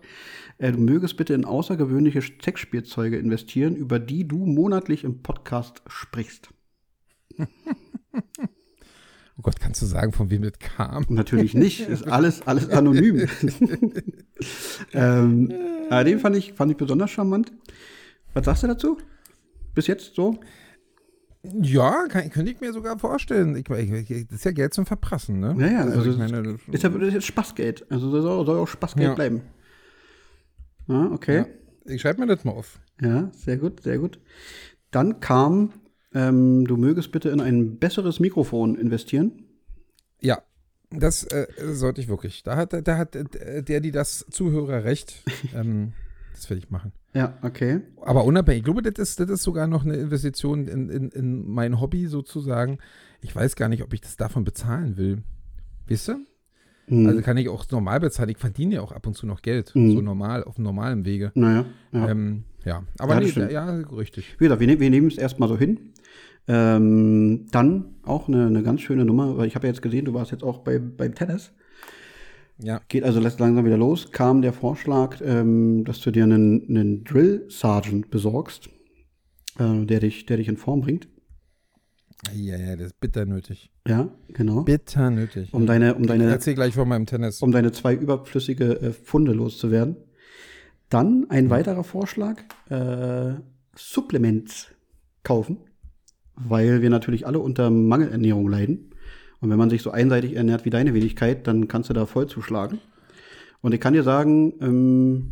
äh, 0.58 0.72
du 0.72 0.80
mögest 0.80 1.18
bitte 1.18 1.34
in 1.34 1.46
außergewöhnliche 1.46 2.22
Sexspielzeuge 2.22 3.18
investieren, 3.18 3.76
über 3.76 4.00
die 4.00 4.28
du 4.28 4.46
monatlich 4.46 5.04
im 5.04 5.22
Podcast 5.22 5.82
sprichst. 5.88 6.50
Oh 9.38 9.44
Gott, 9.44 9.60
kannst 9.60 9.82
du 9.84 9.86
sagen, 9.86 10.14
von 10.14 10.32
wem 10.32 10.42
das 10.42 10.58
kam? 10.58 11.06
Natürlich 11.10 11.54
nicht, 11.54 11.82
ist 11.82 12.08
alles, 12.12 12.42
alles 12.48 12.70
anonym. 12.70 13.28
ähm, 14.94 15.54
aber 15.90 16.04
den 16.04 16.20
fand 16.20 16.36
ich, 16.36 16.54
fand 16.54 16.72
ich 16.72 16.78
besonders 16.78 17.12
charmant. 17.12 17.52
Was 18.34 18.46
sagst 18.46 18.64
du 18.64 18.68
dazu? 18.68 18.98
Bis 19.76 19.86
jetzt 19.86 20.16
so? 20.16 20.40
Ja, 21.62 22.06
kann, 22.10 22.30
könnte 22.30 22.52
ich 22.52 22.60
mir 22.62 22.74
sogar 22.74 22.98
vorstellen. 23.00 23.56
Ich, 23.56 23.70
ich, 23.70 24.28
das 24.28 24.40
ist 24.40 24.46
ja 24.46 24.52
Geld 24.52 24.74
zum 24.74 24.86
Verprassen, 24.86 25.40
ne? 25.40 25.56
Ja, 25.60 25.68
ja, 25.68 25.80
also 25.82 26.10
ich 26.12 26.18
meine, 26.18 26.44
das- 26.44 26.62
Ist 26.72 26.84
ja 26.84 26.90
das 26.90 27.08
ist 27.08 27.14
jetzt 27.14 27.26
Spaßgeld. 27.28 27.86
Also 27.92 28.12
das 28.12 28.22
soll, 28.24 28.46
soll 28.46 28.58
auch 28.60 28.68
Spaßgeld 28.68 29.10
Ja. 29.10 29.16
bleiben. 29.16 29.42
Ja, 30.88 31.12
okay. 31.12 31.36
ja. 31.38 31.46
Ich 31.86 32.02
schreibe 32.02 32.20
mir 32.22 32.28
das 32.28 32.44
mal 32.44 32.52
auf. 32.52 32.80
Ja, 33.02 33.30
sehr 33.34 33.58
gut, 33.58 33.82
sehr 33.84 33.98
gut. 34.00 34.20
Dann 34.92 35.20
kam, 35.20 35.74
ähm, 36.14 36.66
du 36.66 36.78
mögest 36.78 37.12
bitte 37.12 37.30
in 37.30 37.40
ein 37.42 37.78
besseres 37.78 38.20
Mikrofon 38.20 38.76
investieren. 38.76 39.44
Ja, 40.22 40.42
das 40.90 41.24
äh, 41.26 41.48
sollte 41.74 42.02
ich 42.02 42.08
wirklich. 42.08 42.44
Da 42.44 42.56
hat, 42.56 42.74
da 42.88 42.98
hat 42.98 43.16
äh, 43.16 43.64
der, 43.64 43.82
die 43.82 43.92
das 43.92 44.26
Zuhörer 44.32 44.84
recht. 44.84 45.24
ähm, 45.56 45.94
das 46.34 46.50
werde 46.50 46.60
ich 46.60 46.70
machen. 46.70 46.92
Ja, 47.18 47.36
okay. 47.42 47.82
Aber 48.04 48.26
unabhängig, 48.26 48.60
ich 48.60 48.64
glaube, 48.66 48.84
das 48.84 48.94
ist, 49.00 49.20
das 49.20 49.28
ist 49.28 49.42
sogar 49.42 49.66
noch 49.66 49.84
eine 49.84 49.96
Investition 49.96 50.68
in, 50.68 50.90
in, 50.90 51.10
in 51.10 51.50
mein 51.50 51.82
Hobby 51.82 52.06
sozusagen. 52.06 52.78
Ich 53.22 53.36
weiß 53.36 53.56
gar 53.56 53.70
nicht, 53.70 53.82
ob 53.82 53.92
ich 53.94 54.02
das 54.02 54.18
davon 54.18 54.44
bezahlen 54.44 54.98
will. 54.98 55.24
Weißt 55.90 56.10
du? 56.10 56.14
Hm. 56.90 57.08
Also 57.08 57.22
kann 57.24 57.38
ich 57.38 57.50
auch 57.50 57.66
normal 57.72 58.00
bezahlen. 58.02 58.30
Ich 58.30 58.38
verdiene 58.38 58.76
ja 58.76 58.82
auch 58.82 58.92
ab 58.92 59.08
und 59.08 59.16
zu 59.16 59.26
noch 59.26 59.42
Geld. 59.42 59.74
Mhm. 59.74 59.94
So 59.94 60.02
normal, 60.02 60.44
auf 60.44 60.60
normalem 60.60 61.06
Wege. 61.06 61.32
naja, 61.34 61.66
ja. 61.92 62.08
Ähm, 62.08 62.44
ja, 62.64 62.84
aber 63.00 63.16
Ja, 63.16 63.20
nee, 63.22 63.28
stimmt. 63.30 63.52
ja, 63.52 63.66
richtig. 63.66 64.36
Wie 64.38 64.44
gesagt, 64.46 64.60
wir, 64.62 64.68
ne 64.68 64.80
wir 64.80 64.90
nehmen 64.92 65.08
es 65.08 65.18
erstmal 65.18 65.50
so 65.50 65.58
hin. 65.58 65.94
Ähm, 66.48 67.48
dann 67.52 67.96
auch 68.04 68.28
eine, 68.28 68.46
eine 68.46 68.62
ganz 68.62 68.82
schöne 68.82 69.06
Nummer, 69.06 69.38
weil 69.38 69.48
ich 69.48 69.56
habe 69.56 69.66
ja 69.66 69.74
jetzt 69.74 69.82
gesehen, 69.82 70.06
du 70.06 70.14
warst 70.14 70.32
jetzt 70.32 70.44
auch 70.44 70.60
bei, 70.60 70.78
beim 70.78 71.16
Tennis. 71.16 71.52
Ja. 72.60 72.82
Geht 72.88 73.04
also 73.04 73.20
lässt 73.20 73.40
langsam 73.40 73.66
wieder 73.66 73.78
los. 73.78 74.12
Kam 74.12 74.42
der 74.42 74.54
Vorschlag, 74.54 75.22
ähm, 75.22 75.84
dass 75.86 76.00
du 76.02 76.12
dir 76.12 76.24
einen, 76.24 76.68
einen 76.70 77.04
Drill 77.04 77.46
Sergeant 77.50 78.10
besorgst, 78.10 78.70
äh, 79.60 79.86
der, 79.86 80.00
dich, 80.00 80.26
der 80.26 80.38
dich 80.38 80.48
in 80.48 80.58
Form 80.58 80.82
bringt. 80.82 81.08
Ja, 82.34 82.58
ja, 82.58 82.76
das 82.76 82.88
ist 82.88 83.00
bitter 83.00 83.26
nötig. 83.26 83.72
Ja, 83.88 84.10
genau. 84.30 84.64
Bitter 84.64 85.12
nötig. 85.12 85.54
Um 85.54 85.66
deine, 85.68 85.96
um 85.96 86.02
ich 86.02 86.08
deine, 86.08 86.26
erzähl 86.26 86.56
gleich 86.56 86.74
von 86.74 86.88
meinem 86.88 87.06
Tennis. 87.06 87.42
um 87.42 87.52
deine 87.52 87.72
zwei 87.72 87.94
überflüssige 87.94 88.82
äh, 88.82 88.92
Pfunde 88.92 89.34
loszuwerden. 89.34 89.98
Dann 90.90 91.30
ein 91.30 91.50
weiterer 91.50 91.84
Vorschlag, 91.84 92.42
äh, 92.70 93.36
Supplements 93.76 94.70
kaufen, 95.24 95.58
weil 96.36 96.82
wir 96.82 96.90
natürlich 96.90 97.28
alle 97.28 97.40
unter 97.40 97.70
Mangelernährung 97.70 98.48
leiden. 98.48 98.92
Und 99.40 99.50
wenn 99.50 99.58
man 99.58 99.70
sich 99.70 99.82
so 99.82 99.92
einseitig 99.92 100.36
ernährt 100.36 100.66
wie 100.66 100.70
deine 100.70 100.94
Wenigkeit, 100.94 101.48
dann 101.48 101.68
kannst 101.68 101.90
du 101.90 101.94
da 101.94 102.06
voll 102.06 102.28
zuschlagen. 102.28 102.80
Und 103.62 103.74
ich 103.74 103.80
kann 103.80 103.94
dir 103.94 104.04
sagen, 104.04 104.54
ähm, 104.62 105.32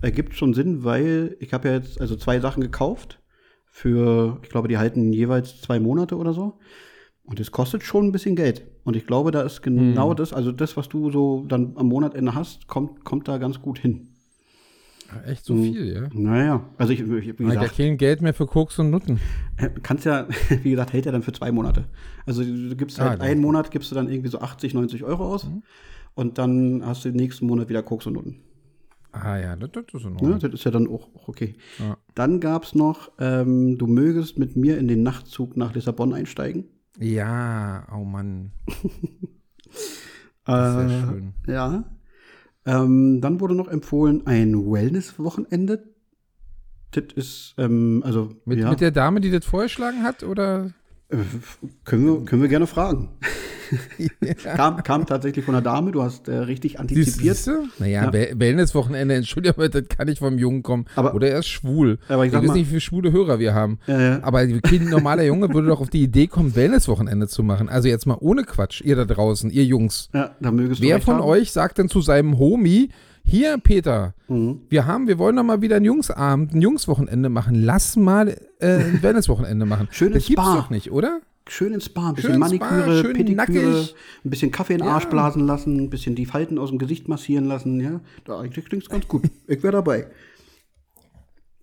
ergibt 0.00 0.34
schon 0.34 0.54
Sinn, 0.54 0.84
weil 0.84 1.36
ich 1.40 1.52
habe 1.52 1.68
ja 1.68 1.74
jetzt 1.74 2.00
also 2.00 2.16
zwei 2.16 2.40
Sachen 2.40 2.60
gekauft 2.62 3.20
für, 3.66 4.38
ich 4.42 4.50
glaube, 4.50 4.68
die 4.68 4.78
halten 4.78 5.12
jeweils 5.12 5.60
zwei 5.60 5.80
Monate 5.80 6.16
oder 6.16 6.32
so. 6.32 6.58
Und 7.24 7.40
es 7.40 7.52
kostet 7.52 7.82
schon 7.82 8.06
ein 8.06 8.12
bisschen 8.12 8.36
Geld. 8.36 8.66
Und 8.84 8.96
ich 8.96 9.06
glaube, 9.06 9.30
da 9.30 9.42
ist 9.42 9.62
genau 9.62 10.12
das, 10.12 10.32
also 10.32 10.50
das, 10.50 10.76
was 10.76 10.88
du 10.88 11.10
so 11.10 11.44
dann 11.46 11.72
am 11.76 11.86
Monatsende 11.86 12.34
hast, 12.34 12.66
kommt, 12.66 13.04
kommt 13.04 13.28
da 13.28 13.38
ganz 13.38 13.62
gut 13.62 13.78
hin. 13.78 14.11
Echt 15.26 15.44
so 15.44 15.56
viel, 15.56 15.92
ja? 15.94 16.08
Naja, 16.12 16.64
also 16.78 16.92
ich, 16.92 17.00
ich 17.00 17.08
wie 17.08 17.14
habe 17.32 17.42
ja 17.44 17.48
gesagt, 17.60 17.76
kein 17.76 17.96
Geld 17.96 18.22
mehr 18.22 18.34
für 18.34 18.46
Koks 18.46 18.78
und 18.78 18.90
Nutten. 18.90 19.20
äh, 19.56 19.68
kannst 19.82 20.04
ja, 20.04 20.26
wie 20.62 20.70
gesagt, 20.70 20.92
hält 20.92 21.06
ja 21.06 21.12
dann 21.12 21.22
für 21.22 21.32
zwei 21.32 21.52
Monate. 21.52 21.84
Also 22.26 22.42
du 22.44 22.74
gibst 22.76 23.00
Ah, 23.00 23.10
halt 23.10 23.20
einen 23.20 23.40
Monat, 23.40 23.70
gibst 23.70 23.90
du 23.90 23.94
dann 23.94 24.08
irgendwie 24.08 24.30
so 24.30 24.40
80, 24.40 24.74
90 24.74 25.04
Euro 25.04 25.32
aus. 25.34 25.48
Und 26.14 26.38
dann 26.38 26.82
hast 26.84 27.04
du 27.04 27.10
den 27.10 27.16
nächsten 27.16 27.46
Monat 27.46 27.68
wieder 27.68 27.82
Koks 27.82 28.06
und 28.06 28.12
Nutten. 28.14 28.40
Ah 29.12 29.36
ja, 29.38 29.56
das, 29.56 29.70
das 29.72 29.84
ist 29.92 30.04
in 30.04 30.12
Ne? 30.12 30.20
Ordnung. 30.20 30.38
Das 30.40 30.52
ist 30.52 30.64
ja 30.64 30.70
dann 30.70 30.86
auch, 30.88 31.08
auch 31.14 31.28
okay. 31.28 31.54
Ja. 31.78 31.96
Dann 32.14 32.40
gab 32.40 32.64
es 32.64 32.74
noch, 32.74 33.10
ähm, 33.18 33.76
du 33.78 33.86
mögest 33.86 34.38
mit 34.38 34.56
mir 34.56 34.78
in 34.78 34.88
den 34.88 35.02
Nachtzug 35.02 35.56
nach 35.56 35.74
Lissabon 35.74 36.12
einsteigen. 36.14 36.64
Ja, 36.98 37.86
oh 37.94 38.04
Mann. 38.04 38.52
Das 40.44 40.76
ist 40.76 40.84
Äh, 40.84 40.88
sehr 40.88 41.00
schön. 41.08 41.32
Ja. 41.46 41.84
Ähm, 42.64 43.20
dann 43.20 43.40
wurde 43.40 43.54
noch 43.54 43.68
empfohlen 43.68 44.26
ein 44.26 44.54
Wellness-Wochenende. 44.54 45.84
Das 46.92 47.04
ist, 47.14 47.54
ähm, 47.58 48.02
also, 48.04 48.36
Mit, 48.44 48.58
ja. 48.58 48.70
mit 48.70 48.80
der 48.80 48.90
Dame, 48.90 49.20
die 49.20 49.30
das 49.30 49.44
vorgeschlagen 49.44 50.02
hat, 50.02 50.22
oder 50.22 50.72
können, 51.84 52.06
wir, 52.06 52.24
können 52.24 52.42
wir 52.42 52.48
gerne 52.48 52.66
fragen. 52.66 53.08
kam, 54.54 54.82
kam 54.82 55.06
tatsächlich 55.06 55.44
von 55.44 55.54
einer 55.54 55.62
Dame, 55.62 55.92
du 55.92 56.02
hast 56.02 56.28
äh, 56.28 56.36
richtig 56.36 56.78
antizipiert. 56.78 57.36
Siehst? 57.36 57.50
Naja, 57.78 58.10
Ja. 58.12 58.18
ja. 58.20 58.38
Wellness-Wochenende, 58.38 59.14
Entschuldigung, 59.14 59.56
aber 59.58 59.68
das 59.68 59.88
kann 59.88 60.08
nicht 60.08 60.18
vom 60.18 60.38
Jungen 60.38 60.62
kommen. 60.62 60.86
Aber- 60.94 61.14
Oder 61.14 61.30
er 61.30 61.38
ist 61.38 61.48
schwul. 61.48 61.98
Aber 62.08 62.26
ich 62.26 62.32
weiß 62.32 62.42
mal- 62.42 62.52
nicht, 62.54 62.66
wie 62.66 62.68
viele 62.68 62.80
schwule 62.80 63.12
Hörer 63.12 63.38
wir 63.38 63.54
haben. 63.54 63.78
Ja, 63.86 64.00
ja. 64.00 64.18
Aber 64.22 64.38
ein 64.40 64.60
normaler 64.90 65.24
Junge 65.24 65.52
würde 65.54 65.68
doch 65.68 65.80
auf 65.80 65.90
die 65.90 66.02
Idee 66.02 66.26
kommen, 66.26 66.54
Wellness-Wochenende 66.54 67.28
zu 67.28 67.42
machen. 67.42 67.68
Also 67.68 67.88
jetzt 67.88 68.06
mal 68.06 68.16
ohne 68.20 68.44
Quatsch, 68.44 68.82
ihr 68.82 68.96
da 68.96 69.04
draußen, 69.04 69.50
ihr 69.50 69.64
Jungs. 69.64 70.10
Ja, 70.12 70.32
da 70.40 70.50
mögest 70.50 70.82
Wer 70.82 71.00
von 71.00 71.14
haben. 71.16 71.22
euch 71.24 71.52
sagt 71.52 71.78
denn 71.78 71.88
zu 71.88 72.00
seinem 72.02 72.38
Homie, 72.38 72.90
hier, 73.24 73.58
Peter, 73.58 74.14
Mhm. 74.28 74.60
wir 74.68 74.86
haben, 74.86 75.06
wir 75.08 75.18
wollen 75.18 75.36
doch 75.36 75.42
mal 75.44 75.62
wieder 75.62 75.76
ein 75.76 75.84
Jungsabend, 75.84 76.54
ein 76.54 76.60
Jungswochenende 76.60 77.28
machen. 77.28 77.54
Lass 77.62 77.96
mal 77.96 78.28
äh, 78.60 78.66
ein 78.76 78.98
Wellness-Wochenende 79.02 79.64
machen. 79.66 79.88
Schön 79.90 80.08
das 80.12 80.22
ins 80.22 80.26
gibt's 80.28 80.42
Spa. 80.44 80.56
doch 80.56 80.70
nicht, 80.70 80.90
oder? 80.92 81.20
Schön 81.48 81.72
ins 81.74 81.86
Spa, 81.86 82.10
ein 82.10 82.14
bisschen 82.14 82.34
Schön 82.34 82.56
Spa, 82.56 82.70
Maniküre, 82.70 83.02
schön 83.02 83.12
Pediküre, 83.14 83.36
nackig. 83.66 83.94
ein 84.24 84.30
bisschen 84.30 84.50
Kaffee 84.52 84.74
in 84.74 84.78
den 84.78 84.86
Ja. 84.86 84.94
Arsch 84.94 85.06
blasen 85.06 85.44
lassen, 85.46 85.76
ein 85.76 85.90
bisschen 85.90 86.14
die 86.14 86.24
Falten 86.26 86.56
aus 86.58 86.68
dem 86.70 86.78
Gesicht 86.78 87.08
massieren 87.08 87.46
lassen. 87.46 87.80
Ja, 87.80 88.00
da 88.24 88.38
eigentlich 88.40 88.64
klingt's 88.64 88.88
ganz 88.88 89.08
gut. 89.08 89.24
ich 89.48 89.62
wäre 89.62 89.72
dabei. 89.72 90.06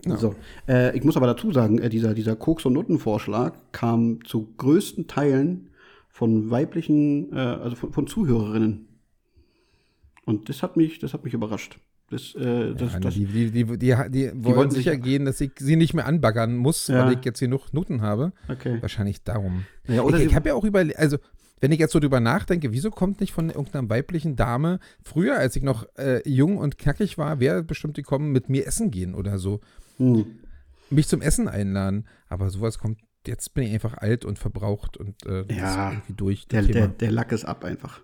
So, 0.06 0.36
äh, 0.68 0.96
ich 0.98 1.04
muss 1.04 1.18
aber 1.18 1.28
dazu 1.28 1.52
sagen, 1.52 1.78
äh, 1.80 1.90
dieser, 1.90 2.14
dieser 2.14 2.36
Koks- 2.36 2.66
und 2.66 2.74
Nuttenvorschlag 2.74 3.54
kam 3.74 4.24
zu 4.26 4.54
größten 4.58 5.08
Teilen 5.08 5.70
von 6.10 6.50
weiblichen, 6.50 7.32
äh, 7.34 7.38
also 7.40 7.76
von, 7.76 7.92
von 7.94 8.08
Zuhörerinnen. 8.08 8.88
Und 10.30 10.48
das 10.50 10.62
hat 10.64 10.78
mich, 10.78 11.00
das 11.00 11.14
hat 11.14 11.24
mich 11.24 11.34
überrascht. 11.34 11.80
Das, 12.12 12.34
äh, 12.36 12.74
das, 12.74 12.94
Ja, 12.94 13.00
das, 13.00 13.14
die, 13.14 13.26
die, 13.26 13.52
die, 13.52 13.66
die, 13.78 13.96
die 14.10 14.32
wollen 14.44 14.72
sicher 14.72 14.94
sich- 14.94 15.02
gehen, 15.04 15.26
dass 15.26 15.40
ich 15.42 15.52
sie 15.60 15.76
nicht 15.76 15.94
mehr 15.94 16.06
anbaggern 16.06 16.56
muss, 16.58 16.88
Ja. 16.88 17.06
weil 17.06 17.14
ich 17.18 17.26
jetzt 17.26 17.40
genug 17.40 17.74
Noten 17.74 18.02
habe. 18.02 18.32
okay. 18.48 18.78
Wahrscheinlich 18.82 19.24
darum. 19.24 19.66
Ja, 19.88 20.08
ich 20.08 20.26
ich 20.26 20.36
habe 20.36 20.50
ja 20.50 20.56
auch 20.56 20.64
überlegt, 20.64 20.98
also 21.00 21.18
wenn 21.62 21.72
ich 21.72 21.80
jetzt 21.80 21.92
so 21.92 22.00
drüber 22.00 22.20
nachdenke, 22.20 22.72
wieso 22.72 22.90
kommt 22.90 23.20
nicht 23.20 23.34
von 23.34 23.50
irgendeiner 23.50 23.90
weiblichen 23.90 24.36
Dame, 24.36 24.80
früher, 25.04 25.38
als 25.38 25.56
ich 25.56 25.64
noch 25.64 25.86
äh, 25.98 26.22
jung 26.28 26.58
und 26.58 26.78
knackig 26.78 27.18
war, 27.18 27.40
wäre 27.40 27.64
bestimmt 27.64 27.96
gekommen, 27.96 28.32
mit 28.32 28.50
mir 28.50 28.66
essen 28.66 28.92
gehen 28.92 29.14
oder 29.14 29.38
so. 29.40 29.60
Hm. 29.98 30.26
Mich 30.90 31.08
zum 31.08 31.22
Essen 31.22 31.48
einladen. 31.48 32.08
Aber 32.30 32.50
sowas 32.50 32.80
kommt, 32.80 33.00
jetzt 33.28 33.54
bin 33.54 33.66
ich 33.66 33.74
einfach 33.74 33.96
alt 33.98 34.26
und 34.26 34.40
verbraucht 34.40 34.96
und 34.98 35.26
äh, 35.28 35.44
Ja, 35.54 35.92
irgendwie 35.92 36.14
durch. 36.14 36.48
Der, 36.48 36.62
das 36.62 36.72
der, 36.72 36.88
der 36.88 37.12
Lack 37.12 37.32
ist 37.34 37.46
ab 37.46 37.64
einfach. 37.66 38.02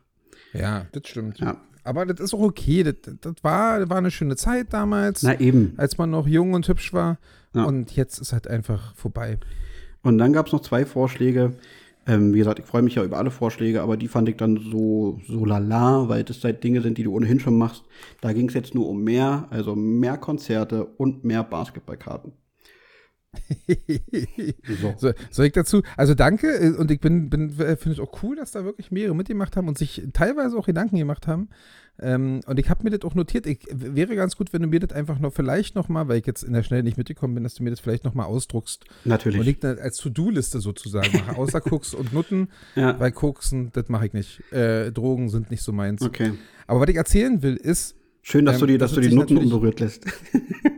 ja, 0.53 0.85
das 0.91 1.07
stimmt. 1.07 1.39
Ja. 1.39 1.63
Aber 1.86 2.06
das 2.06 2.19
ist 2.19 2.34
auch 2.34 2.41
okay. 2.41 2.84
Das, 2.84 2.95
das 3.21 3.36
war, 3.43 3.88
war 3.89 3.98
eine 3.98 4.12
schöne 4.12 4.36
Zeit 4.36 4.74
damals, 4.74 5.24
Na 5.24 5.39
eben. 5.39 5.74
als 5.78 5.98
man 5.98 6.10
noch 6.10 6.28
jung 6.28 6.54
und 6.54 6.67
hübsch 6.67 6.93
war. 6.93 7.19
Ja. 7.54 7.63
Und 7.63 7.95
jetzt 7.95 8.19
ist 8.19 8.34
halt 8.34 8.48
einfach 8.48 8.95
vorbei. 8.95 9.38
Und 10.02 10.17
dann 10.17 10.34
gab 10.34 10.48
es 10.48 10.54
noch 10.54 10.62
zwei 10.62 10.86
Vorschläge. 10.86 11.54
Ähm, 12.08 12.34
wie 12.34 12.39
gesagt, 12.39 12.60
ich 12.60 12.65
freue 12.65 12.82
mich 12.82 12.95
ja 12.95 13.04
über 13.04 13.17
alle 13.17 13.32
Vorschläge, 13.32 13.82
aber 13.82 13.98
die 13.98 14.08
fand 14.08 14.30
ich 14.30 14.38
dann 14.38 14.58
so, 14.58 15.19
so 15.28 15.45
lala, 15.45 16.08
weil 16.08 16.24
das 16.24 16.43
halt 16.43 16.63
Dinge 16.63 16.82
sind, 16.82 16.98
die 16.98 17.04
du 17.04 17.13
ohnehin 17.13 17.39
schon 17.39 17.58
machst. 17.58 17.84
Da 18.21 18.34
ging 18.34 18.48
es 18.48 18.54
jetzt 18.54 18.76
nur 18.76 18.88
um 18.88 19.04
mehr, 19.04 19.48
also 19.50 19.76
mehr 19.76 20.17
Konzerte 20.17 20.86
und 20.86 21.24
mehr 21.24 21.43
Basketballkarten. 21.43 22.34
So. 24.82 24.93
So, 24.98 25.12
soll 25.32 25.45
ich 25.45 25.54
dazu? 25.54 25.82
Also 25.98 26.13
danke 26.13 26.48
äh, 26.48 26.71
und 26.71 26.91
ich 26.91 27.00
bin, 27.00 27.30
bin 27.30 27.50
äh, 27.60 27.76
finde 27.76 27.91
es 27.91 28.00
auch 28.00 28.24
cool, 28.24 28.36
dass 28.36 28.52
da 28.52 28.65
wirklich 28.65 28.91
mehrere 28.91 29.15
mitgemacht 29.15 29.56
haben 29.56 29.67
und 29.67 29.78
sich 29.78 30.04
teilweise 30.13 30.58
auch 30.58 30.65
Gedanken 30.65 30.98
gemacht 30.98 31.28
haben. 31.28 31.50
Ähm, 32.00 32.41
und 32.45 32.60
ich 32.60 32.69
habe 32.69 32.84
mir 32.84 32.89
das 32.89 33.10
auch 33.10 33.15
notiert. 33.15 33.48
Ich, 33.48 33.67
wäre 33.71 34.15
ganz 34.15 34.36
gut, 34.36 34.52
wenn 34.52 34.62
du 34.62 34.67
mir 34.67 34.80
das 34.80 34.91
einfach 34.91 35.19
noch 35.19 35.34
vielleicht 35.34 35.76
noch 35.76 35.88
mal, 35.88 36.08
weil 36.08 36.17
ich 36.17 36.26
jetzt 36.26 36.43
in 36.43 36.54
der 36.54 36.63
Schnelle 36.63 36.84
nicht 36.84 36.98
mitgekommen 36.98 37.36
bin, 37.36 37.43
dass 37.43 37.56
du 37.56 37.63
mir 37.63 37.69
das 37.69 37.80
vielleicht 37.80 38.04
noch 38.04 38.13
mal 38.13 38.26
ausdruckst 38.26 38.84
Natürlich. 39.06 39.39
und 39.39 39.48
ich 39.48 39.60
dann 39.60 39.80
als 39.80 39.98
To-Do-Liste 39.98 40.60
sozusagen 40.60 41.12
mache. 41.13 41.36
Außer 41.38 41.62
Koks 41.62 41.93
und 41.93 42.13
Nutten, 42.13 42.50
ja. 42.76 43.00
weil 43.00 43.12
Koksen, 43.12 43.71
das 43.74 43.88
mache 43.88 44.08
ich 44.08 44.13
nicht. 44.13 44.41
Äh, 44.52 44.91
Drogen 44.91 45.30
sind 45.30 45.52
nicht 45.52 45.63
so 45.63 45.71
meins. 45.71 46.02
Okay. 46.02 46.34
Aber 46.67 46.82
was 46.82 46.89
ich 46.89 46.98
erzählen 46.98 47.41
will, 47.41 47.56
ist, 47.56 47.95
Schön, 48.28 48.43
dass 48.43 48.56
Ähm, 48.56 48.62
du 48.62 48.65
die, 48.65 48.78
das 48.80 48.91
dass 48.91 49.04
du 49.04 49.08
die 49.08 49.15
Nutten 49.15 49.38
unberührt 49.38 49.80
lässt. 49.80 50.06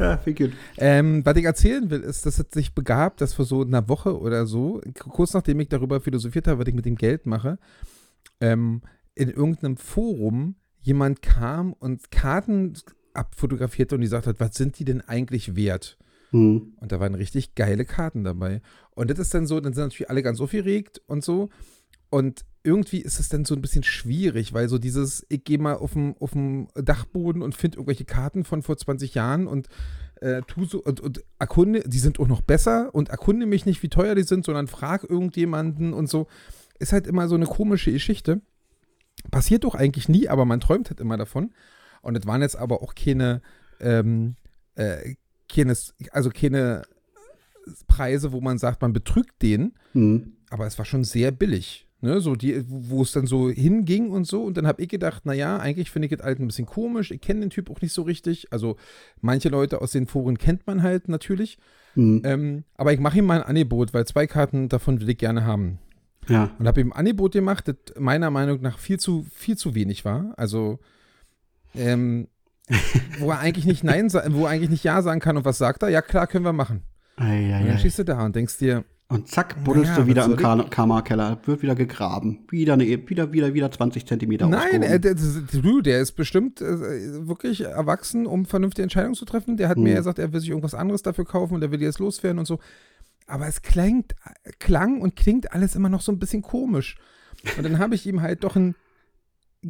ja, 0.00 0.18
viel 0.18 0.34
gut. 0.34 0.52
Ähm, 0.78 1.24
was 1.24 1.36
ich 1.36 1.44
erzählen 1.44 1.90
will, 1.90 2.00
ist, 2.00 2.26
dass 2.26 2.38
es 2.38 2.46
sich 2.52 2.74
begab, 2.74 3.18
dass 3.18 3.34
vor 3.34 3.44
so 3.44 3.62
einer 3.62 3.88
Woche 3.88 4.18
oder 4.18 4.46
so, 4.46 4.80
kurz 4.98 5.34
nachdem 5.34 5.60
ich 5.60 5.68
darüber 5.68 6.00
philosophiert 6.00 6.48
habe, 6.48 6.60
was 6.60 6.68
ich 6.68 6.74
mit 6.74 6.86
dem 6.86 6.96
Geld 6.96 7.26
mache, 7.26 7.58
ähm, 8.40 8.82
in 9.14 9.28
irgendeinem 9.28 9.76
Forum 9.76 10.56
jemand 10.80 11.22
kam 11.22 11.74
und 11.74 12.10
Karten 12.10 12.74
abfotografierte 13.12 13.94
und 13.94 14.00
die 14.00 14.06
sagt 14.06 14.26
hat, 14.26 14.40
was 14.40 14.54
sind 14.54 14.78
die 14.78 14.84
denn 14.84 15.02
eigentlich 15.02 15.56
wert? 15.56 15.98
Hm. 16.30 16.74
Und 16.76 16.92
da 16.92 17.00
waren 17.00 17.14
richtig 17.14 17.54
geile 17.54 17.84
Karten 17.84 18.24
dabei. 18.24 18.62
Und 18.92 19.10
das 19.10 19.18
ist 19.18 19.34
dann 19.34 19.46
so, 19.46 19.60
dann 19.60 19.72
sind 19.72 19.84
natürlich 19.84 20.10
alle 20.10 20.22
ganz 20.22 20.40
aufgeregt 20.40 21.02
und 21.06 21.24
so. 21.24 21.50
Und 22.08 22.44
irgendwie 22.62 23.00
ist 23.00 23.20
es 23.20 23.28
dann 23.28 23.44
so 23.44 23.54
ein 23.54 23.62
bisschen 23.62 23.82
schwierig, 23.84 24.52
weil 24.52 24.68
so 24.68 24.78
dieses, 24.78 25.24
ich 25.28 25.44
gehe 25.44 25.58
mal 25.58 25.76
auf 25.76 25.94
dem, 25.94 26.14
auf 26.20 26.32
dem 26.32 26.68
Dachboden 26.74 27.42
und 27.42 27.54
finde 27.54 27.78
irgendwelche 27.78 28.04
Karten 28.04 28.44
von 28.44 28.62
vor 28.62 28.76
20 28.76 29.14
Jahren 29.14 29.46
und 29.46 29.68
äh, 30.20 30.42
tu 30.46 30.66
so 30.66 30.82
und, 30.82 31.00
und 31.00 31.24
erkunde, 31.38 31.82
die 31.86 31.98
sind 31.98 32.20
auch 32.20 32.28
noch 32.28 32.42
besser 32.42 32.94
und 32.94 33.08
erkunde 33.08 33.46
mich 33.46 33.64
nicht, 33.64 33.82
wie 33.82 33.88
teuer 33.88 34.14
die 34.14 34.22
sind, 34.24 34.44
sondern 34.44 34.66
frag 34.66 35.04
irgendjemanden 35.08 35.94
und 35.94 36.08
so. 36.10 36.26
Ist 36.78 36.92
halt 36.92 37.06
immer 37.06 37.28
so 37.28 37.34
eine 37.34 37.46
komische 37.46 37.92
Geschichte. 37.92 38.42
Passiert 39.30 39.64
doch 39.64 39.74
eigentlich 39.74 40.08
nie, 40.08 40.28
aber 40.28 40.44
man 40.44 40.60
träumt 40.60 40.90
halt 40.90 41.00
immer 41.00 41.16
davon. 41.16 41.52
Und 42.02 42.16
es 42.16 42.26
waren 42.26 42.42
jetzt 42.42 42.56
aber 42.56 42.82
auch 42.82 42.94
keine, 42.94 43.42
ähm, 43.80 44.36
äh, 44.74 45.14
keine, 45.48 45.74
also 46.12 46.30
keine 46.30 46.82
Preise, 47.86 48.32
wo 48.32 48.40
man 48.40 48.58
sagt, 48.58 48.82
man 48.82 48.92
betrügt 48.92 49.42
den, 49.42 49.72
Hm. 49.92 50.32
aber 50.50 50.66
es 50.66 50.78
war 50.78 50.84
schon 50.84 51.04
sehr 51.04 51.30
billig. 51.32 51.86
Ne, 52.02 52.22
so 52.22 52.34
die, 52.34 52.64
wo 52.66 53.02
es 53.02 53.12
dann 53.12 53.26
so 53.26 53.50
hinging 53.50 54.10
und 54.10 54.26
so. 54.26 54.42
Und 54.44 54.56
dann 54.56 54.66
habe 54.66 54.80
ich 54.80 54.88
gedacht, 54.88 55.26
naja, 55.26 55.58
eigentlich 55.58 55.90
finde 55.90 56.06
ich 56.06 56.16
das 56.16 56.24
halt 56.24 56.40
ein 56.40 56.46
bisschen 56.46 56.64
komisch. 56.64 57.10
Ich 57.10 57.20
kenne 57.20 57.40
den 57.40 57.50
Typ 57.50 57.70
auch 57.70 57.82
nicht 57.82 57.92
so 57.92 58.02
richtig. 58.02 58.50
Also 58.52 58.76
manche 59.20 59.50
Leute 59.50 59.82
aus 59.82 59.92
den 59.92 60.06
Foren 60.06 60.38
kennt 60.38 60.66
man 60.66 60.82
halt 60.82 61.08
natürlich. 61.08 61.58
Hm. 61.94 62.22
Ähm, 62.24 62.64
aber 62.76 62.94
ich 62.94 63.00
mache 63.00 63.18
ihm 63.18 63.26
mal 63.26 63.42
ein 63.42 63.48
Angebot, 63.48 63.92
weil 63.92 64.06
zwei 64.06 64.26
Karten 64.26 64.70
davon 64.70 65.00
will 65.00 65.10
ich 65.10 65.18
gerne 65.18 65.44
haben. 65.44 65.78
Ja. 66.28 66.50
Und 66.58 66.66
habe 66.66 66.80
ihm 66.80 66.92
ein 66.92 66.98
Angebot 66.98 67.32
gemacht, 67.32 67.68
das 67.68 67.76
meiner 67.98 68.30
Meinung 68.30 68.62
nach 68.62 68.78
viel 68.78 68.98
zu, 68.98 69.26
viel 69.34 69.58
zu 69.58 69.74
wenig 69.74 70.04
war. 70.06 70.32
Also, 70.38 70.78
ähm, 71.74 72.28
wo 73.18 73.30
er 73.30 73.40
eigentlich 73.40 73.66
nicht 73.66 73.84
Nein, 73.84 74.10
wo 74.10 74.44
er 74.44 74.50
eigentlich 74.50 74.70
nicht 74.70 74.84
Ja 74.84 75.02
sagen 75.02 75.20
kann 75.20 75.36
und 75.36 75.44
was 75.44 75.58
sagt 75.58 75.82
er? 75.82 75.88
Ja, 75.90 76.02
klar, 76.02 76.26
können 76.26 76.44
wir 76.44 76.52
machen. 76.52 76.82
Und 77.16 77.26
dann 77.26 77.32
Eieiei. 77.32 77.78
stehst 77.78 77.98
du 77.98 78.04
da 78.04 78.24
und 78.24 78.34
denkst 78.34 78.58
dir, 78.58 78.84
Und 79.10 79.26
zack, 79.28 79.62
buddelst 79.64 79.90
Naja, 79.90 80.02
du 80.02 80.06
wieder 80.08 80.24
im 80.24 80.70
Karma-Keller. 80.70 81.40
Wird 81.44 81.62
wieder 81.62 81.74
gegraben. 81.74 82.38
Wieder, 82.48 82.74
eine, 82.74 82.86
E- 82.86 83.08
wieder, 83.08 83.32
wieder, 83.32 83.52
wieder 83.54 83.70
20 83.70 84.06
Zentimeter 84.06 84.46
Nein, 84.48 84.82
äh, 84.84 85.00
der, 85.00 85.14
der, 85.16 85.82
der 85.82 86.00
ist 86.00 86.12
bestimmt 86.12 86.60
äh, 86.60 87.26
wirklich 87.26 87.62
erwachsen, 87.62 88.26
um 88.26 88.46
vernünftige 88.46 88.84
Entscheidungen 88.84 89.16
zu 89.16 89.24
treffen. 89.24 89.56
Der 89.56 89.68
hat 89.68 89.78
mir 89.78 89.90
Hm. 89.90 89.96
gesagt, 89.96 90.18
er 90.20 90.32
will 90.32 90.38
sich 90.40 90.50
irgendwas 90.50 90.74
anderes 90.74 91.02
dafür 91.02 91.24
kaufen 91.24 91.54
und 91.54 91.62
er 91.62 91.72
will 91.72 91.82
jetzt 91.82 91.98
loswerden 91.98 92.38
und 92.38 92.46
so. 92.46 92.60
Aber 93.26 93.46
es 93.48 93.62
klingt, 93.62 94.14
klang 94.60 95.00
und 95.00 95.16
klingt 95.16 95.52
alles 95.52 95.74
immer 95.74 95.88
noch 95.88 96.02
so 96.02 96.12
ein 96.12 96.18
bisschen 96.20 96.42
komisch. 96.42 96.96
Und 97.56 97.64
dann 97.64 97.78
habe 97.78 97.96
ich 97.96 98.06
ihm 98.06 98.22
halt 98.22 98.44
doch 98.44 98.54
einen 98.54 98.76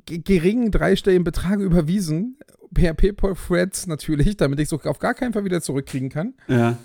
ge- 0.05 0.18
geringen 0.18 0.70
dreistelligen 0.70 1.24
Betrag 1.24 1.61
überwiesen, 1.61 2.37
per 2.74 2.94
PayPal 2.94 3.35
Threads 3.35 3.87
natürlich, 3.87 4.37
damit 4.37 4.61
ich 4.61 4.70
es 4.70 4.87
auf 4.87 4.98
gar 4.98 5.14
keinen 5.14 5.33
Fall 5.33 5.44
wieder 5.44 5.61
zurückkriegen 5.62 6.09
kann. 6.11 6.35
ja. 6.46 6.76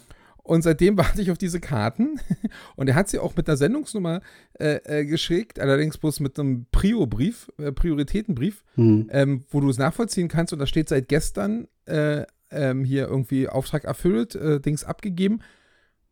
Und 0.45 0.61
seitdem 0.61 0.95
warte 0.97 1.21
ich 1.21 1.31
auf 1.31 1.37
diese 1.39 1.59
Karten. 1.59 2.19
Und 2.75 2.87
er 2.87 2.95
hat 2.95 3.09
sie 3.09 3.19
auch 3.19 3.35
mit 3.35 3.47
einer 3.49 3.57
Sendungsnummer 3.57 4.21
äh, 4.59 4.75
äh, 5.01 5.05
geschickt, 5.05 5.59
allerdings 5.59 5.97
bloß 5.97 6.19
mit 6.21 6.39
einem 6.39 6.67
Prio-Brief, 6.71 7.51
äh, 7.57 7.71
Prioritätenbrief, 7.71 8.63
Hm. 8.75 9.09
ähm, 9.11 9.43
wo 9.49 9.59
du 9.59 9.69
es 9.69 9.77
nachvollziehen 9.79 10.27
kannst. 10.27 10.53
Und 10.53 10.59
da 10.59 10.67
steht 10.67 10.87
seit 10.89 11.07
gestern 11.09 11.67
äh, 11.87 12.23
ähm, 12.51 12.83
hier 12.85 13.07
irgendwie 13.07 13.49
Auftrag 13.49 13.85
erfüllt, 13.85 14.35
äh, 14.35 14.59
Dings 14.61 14.83
abgegeben. 14.83 15.39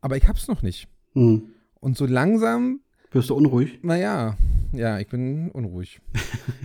Aber 0.02 0.18
ich 0.18 0.28
hab's 0.28 0.48
noch 0.48 0.64
nicht. 0.64 0.88
Hm. 1.14 1.50
Und 1.80 1.96
so 1.96 2.06
langsam, 2.08 2.80
Wirst 3.12 3.30
du 3.30 3.36
unruhig? 3.36 3.80
naja, 3.84 4.36
ja, 4.74 5.00
ich 5.00 5.08
bin 5.08 5.50
unruhig. 5.52 6.02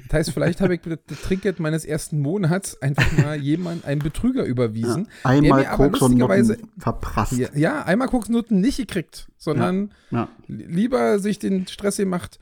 Das 0.09 0.15
heißt, 0.21 0.31
vielleicht 0.33 0.61
habe 0.61 0.75
ich 0.75 0.81
das 0.81 1.21
Trinkgeld 1.23 1.61
meines 1.61 1.85
ersten 1.85 2.21
Monats 2.21 2.81
einfach 2.83 3.11
mal 3.19 3.37
jemand, 3.41 3.85
einen 3.85 4.01
Betrüger 4.01 4.45
überwiesen. 4.45 5.09
Ja. 5.25 5.31
Einmal 5.31 5.65
Koks 5.67 6.01
und 6.01 6.17
Nutten 6.17 6.57
verprasst. 6.79 7.33
Ja, 7.39 7.49
ja, 7.55 7.83
einmal 7.85 8.09
Koksnoten 8.09 8.61
nicht 8.61 8.79
gekriegt, 8.79 9.29
sondern 9.37 9.93
Ja. 10.11 10.29
lieber 10.47 11.19
sich 11.19 11.39
den 11.39 11.67
Stress 11.67 11.99
gemacht. 11.99 12.39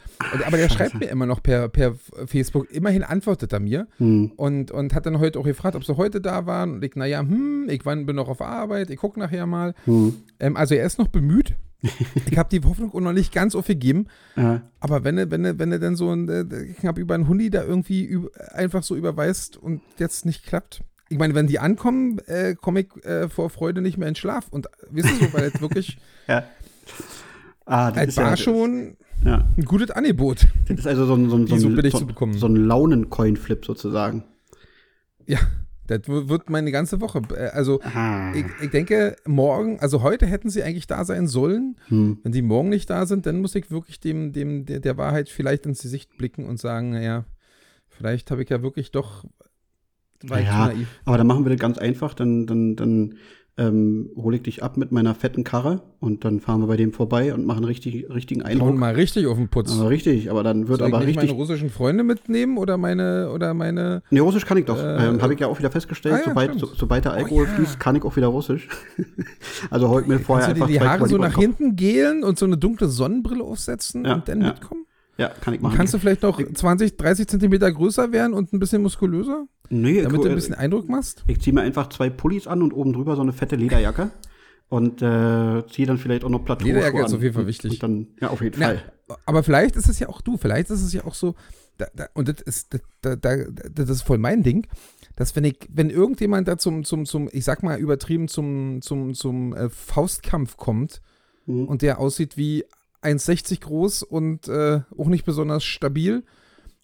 Aber 0.47 0.57
der 0.57 0.69
Scheiße. 0.69 0.75
schreibt 0.75 0.95
mir 1.01 1.07
immer 1.07 1.27
noch 1.27 1.43
per, 1.43 1.69
per 1.69 1.95
Facebook. 2.27 2.71
Immerhin 2.71 3.03
antwortet 3.03 3.53
er 3.53 3.61
mir 3.61 3.89
Hm. 3.99 4.33
und, 4.37 4.71
und 4.71 4.95
hat 4.95 5.07
dann 5.07 5.19
heute 5.19 5.39
auch 5.41 5.45
gefragt, 5.45 5.75
ob 5.77 5.85
sie 5.85 5.97
heute 5.97 6.21
da 6.21 6.47
waren. 6.47 6.75
Und 6.75 6.85
ich, 6.85 6.95
naja, 6.97 7.21
hm, 7.21 7.67
ich 7.69 7.85
wann 7.85 8.07
bin 8.07 8.17
noch 8.17 8.29
auf 8.29 8.41
Arbeit, 8.41 8.91
ich 8.91 8.99
gucke 8.99 9.19
nachher 9.19 9.47
mal. 9.47 9.75
Hm. 9.85 10.15
Ähm, 10.39 10.57
also 10.57 10.75
er 10.75 10.87
ist 10.87 10.99
noch 10.99 11.09
bemüht. 11.09 11.57
Ich 11.83 12.39
habe 12.39 12.49
die 12.51 12.65
Hoffnung 12.67 12.93
auch 12.95 13.01
noch 13.01 13.13
nicht 13.13 13.33
ganz 13.33 13.55
aufgegeben. 13.55 14.07
Ja. 14.37 14.63
Aber 14.81 15.05
wenn 15.05 15.19
er 15.19 15.31
wenn 15.31 15.59
wenn 15.59 15.73
er 15.73 15.79
dann 15.79 15.97
so 15.97 16.11
ein, 16.11 16.29
äh, 16.29 16.45
knapp 16.81 16.99
über 16.99 17.15
einen 17.15 17.29
Hundi 17.29 17.51
da 17.51 17.63
irgendwie 17.63 18.19
einfach 18.53 18.83
so 18.83 18.97
überweist 18.97 19.57
und 19.57 19.83
jetzt 19.99 20.25
nicht 20.27 20.45
klappt. 20.45 20.83
Ich 21.09 21.19
meine, 21.19 21.35
wenn 21.37 21.47
die 21.47 21.61
ankommen, 21.61 22.19
äh, 22.27 22.55
komme 22.57 22.81
ich 22.81 23.05
äh, 23.05 23.29
vor 23.29 23.49
Freude 23.51 23.81
nicht 23.81 23.97
mehr 23.99 24.09
in 24.09 24.17
Schlaf. 24.17 24.49
Und 24.51 24.67
wisst 24.91 25.09
ihr 25.21 25.29
so, 25.29 25.33
weil 25.35 25.45
jetzt 25.45 25.61
wirklich 25.61 25.99
Ja. 26.27 26.45
Ah, 27.65 27.91
Das 27.93 28.17
ja- 28.17 28.25
war 28.25 28.37
schon 28.37 28.97
Ja. 29.25 29.47
ein 29.57 29.65
gutes 29.65 29.91
Angebot. 29.91 30.47
Das 30.69 30.79
ist 30.81 30.87
also 30.87 31.07
so 31.07 31.15
ein, 31.15 31.29
so 31.31 31.37
ein, 31.37 31.47
so 31.47 31.55
ein, 31.55 31.91
so, 31.91 32.33
so 32.33 32.47
ein 32.47 32.57
Launen-Coin-Flip 32.57 33.65
sozusagen. 33.65 34.25
Ja, 35.27 35.39
das 35.87 36.01
wird 36.07 36.51
meine 36.51 36.73
ganze 36.73 37.01
Woche. 37.01 37.23
äh, 37.35 37.49
Also, 37.49 37.81
Ah. 37.83 38.33
ich, 38.35 38.45
ich 38.63 38.71
denke, 38.71 39.17
morgen, 39.27 39.79
also 39.81 40.03
heute 40.03 40.27
hätten 40.27 40.51
sie 40.51 40.63
eigentlich 40.63 40.87
da 40.87 41.05
sein 41.05 41.27
sollen. 41.27 41.77
Hm. 41.89 42.19
Wenn 42.23 42.33
sie 42.33 42.43
morgen 42.43 42.69
nicht 42.69 42.89
da 42.91 43.07
sind, 43.07 43.27
dann 43.27 43.41
muss 43.41 43.55
ich 43.55 43.71
wirklich 43.71 44.01
dem, 44.01 44.33
dem, 44.33 44.65
der, 44.67 44.81
der 44.81 44.97
Wahrheit 44.97 45.29
vielleicht 45.29 45.67
ins 45.67 45.83
Gesicht 45.83 46.17
blicken 46.19 46.47
und 46.47 46.59
sagen, 46.59 46.91
naja, 46.91 47.25
vielleicht 47.89 48.31
habe 48.31 48.43
ich 48.43 48.51
ja 48.51 48.63
wirklich 48.63 48.91
doch. 48.91 49.25
War 50.23 50.41
ich 50.41 50.47
zu 50.47 50.53
Ja, 50.53 50.67
naiv. 50.69 50.89
aber 51.05 51.19
dann 51.19 51.27
machen 51.27 51.45
wir 51.45 51.51
das 51.51 51.61
ganz 51.61 51.77
einfach. 51.79 52.15
Dann, 52.15 52.47
dann, 52.47 52.75
dann 52.77 53.15
ähm, 53.59 54.11
hole 54.17 54.37
ich 54.37 54.43
dich 54.43 54.63
ab 54.63 54.77
mit 54.77 54.93
meiner 54.93 55.15
fetten 55.15 55.43
Karre 55.43 55.83
und 55.99 56.25
dann 56.25 56.41
fahren 56.41 56.61
wir 56.61 56.67
bei 56.67 56.77
dem 56.77 56.93
vorbei 56.93 57.33
und 57.33 57.47
machen 57.47 57.65
richtig, 57.65 58.09
richtigen 58.11 58.43
Hauen 58.43 58.51
Eindruck. 58.51 58.77
mal 58.77 58.95
richtig 58.95 59.27
auf 59.27 59.39
den 59.39 59.49
Putz. 59.49 59.73
Aber 59.79 59.89
richtig, 59.89 60.31
aber 60.31 60.43
dann 60.43 60.69
wird 60.69 60.81
Soll 60.81 60.89
ich 60.89 60.95
aber 60.95 61.05
nicht 61.05 61.17
richtig. 61.17 61.31
meine 61.31 61.41
russischen 61.41 61.71
Freunde 61.71 62.05
mitnehmen 62.05 62.59
oder 62.59 62.77
meine 62.77 63.31
oder 63.33 63.55
meine 63.55 64.03
Nee, 64.11 64.21
Russisch 64.21 64.45
kann 64.45 64.59
ich 64.59 64.67
doch. 64.67 64.79
Äh, 64.79 65.09
ähm, 65.09 65.23
Habe 65.23 65.33
ich 65.33 65.41
ja 65.41 65.47
auch 65.47 65.59
wieder 65.59 65.71
festgestellt. 65.71 66.17
ah 66.17 66.19
ja, 66.19 66.25
sobald. 66.27 66.55
Oh 66.55 66.59
so, 66.59 66.67
sobald 66.75 67.05
der 67.07 67.13
Alkohol 67.13 67.45
ja. 67.45 67.51
fließt, 67.51 67.81
kann 67.81 67.97
ich 67.97 68.05
auch 68.05 68.15
wieder 68.15 68.27
Russisch. 68.27 68.69
also 69.71 69.89
heute 69.89 70.09
mir 70.09 70.19
vorher 70.19 70.49
Kannst 70.49 70.61
du 70.63 70.67
dir 70.67 70.73
die 70.73 70.81
Haare 70.81 71.09
so 71.09 71.17
nach 71.17 71.37
hinten 71.37 71.77
gelen 71.77 72.25
und 72.25 72.39
so 72.39 72.45
eine 72.45 72.59
dunkle 72.59 72.89
Sonnenbrille 72.89 73.43
aufsetzen 73.43 74.05
Ja, 74.05 74.17
und 74.17 74.29
dann 74.29 74.41
mitkommen? 74.41 74.87
Ja, 75.19 75.29
kann 75.29 75.55
ich 75.55 75.61
machen. 75.63 75.77
Kannst 75.77 75.95
du 75.95 75.99
vielleicht 75.99 76.23
noch 76.23 76.41
20, 76.43 76.97
30 76.99 77.27
Zentimeter 77.27 77.73
größer 77.73 78.13
werden 78.13 78.35
und 78.35 78.53
ein 78.53 78.59
bisschen 78.59 78.83
muskulöser, 78.83 79.47
nee, 79.71 80.03
damit 80.03 80.25
du 80.25 80.29
ein 80.29 80.35
bisschen 80.35 80.55
Eindruck 80.55 80.89
machst? 80.89 81.25
ich 81.27 81.41
ziehe 81.41 81.55
mir 81.55 81.63
einfach 81.63 81.89
zwei 81.89 82.11
Pullis 82.11 82.47
an 82.47 82.63
und 82.63 82.73
oben 82.73 82.93
drüber 82.93 83.17
so 83.17 83.23
eine 83.23 83.33
fette 83.33 83.57
Lederjacke. 83.57 84.11
Und 84.69 85.01
äh, 85.01 85.63
ziehe 85.71 85.87
dann 85.87 85.99
vielleicht 85.99 86.25
auch 86.25 86.29
noch 86.29 86.45
Plateauschuhe 86.45 86.75
Lederjacke 86.75 87.05
ist 87.07 87.15
auf 87.15 87.23
jeden 87.23 87.35
Fall 87.35 87.47
wichtig. 87.47 87.79
Dann, 87.79 88.09
ja, 88.21 88.31
auf 88.31 88.43
jeden 88.43 88.59
Na, 88.59 88.67
Fall. 88.67 88.93
aber 89.25 89.45
vielleicht 89.45 89.77
ist 89.77 89.89
es 89.89 90.01
ja 90.01 90.09
auch 90.09 90.21
du, 90.21 90.37
vielleicht 90.37 90.71
ist 90.71 90.83
es 90.83 90.93
ja 90.93 91.05
auch 91.05 91.15
so, 91.15 91.37
da, 91.79 91.87
da, 91.95 92.07
und 92.15 92.29
das 92.29 92.41
ist, 92.41 92.77
da, 93.01 93.15
das 93.15 93.91
ist 93.91 94.03
voll 94.03 94.19
mein 94.19 94.43
Ding, 94.43 94.67
dass 95.15 95.37
wenn 95.37 95.45
ich, 95.45 95.59
wenn 95.73 95.89
irgendjemand 95.89 96.49
da 96.49 96.59
zum, 96.59 96.85
zum, 96.85 97.07
zum, 97.07 97.29
ich 97.33 97.45
sag 97.45 97.63
mal 97.63 97.79
übertrieben, 97.79 98.27
zum, 98.27 98.83
zum, 98.83 99.15
zum 99.15 99.55
äh, 99.55 99.69
Faustkampf 99.71 100.57
kommt 100.57 101.01
Mhm. 101.47 101.67
und 101.67 101.83
der 101.83 101.99
aussieht 101.99 102.37
wie 102.37 102.65
1,60 103.03 103.61
groß 103.61 104.03
und 104.03 104.49
äh, 104.49 104.81
auch 104.99 105.07
nicht 105.07 105.25
besonders 105.25 105.65
stabil 105.65 106.25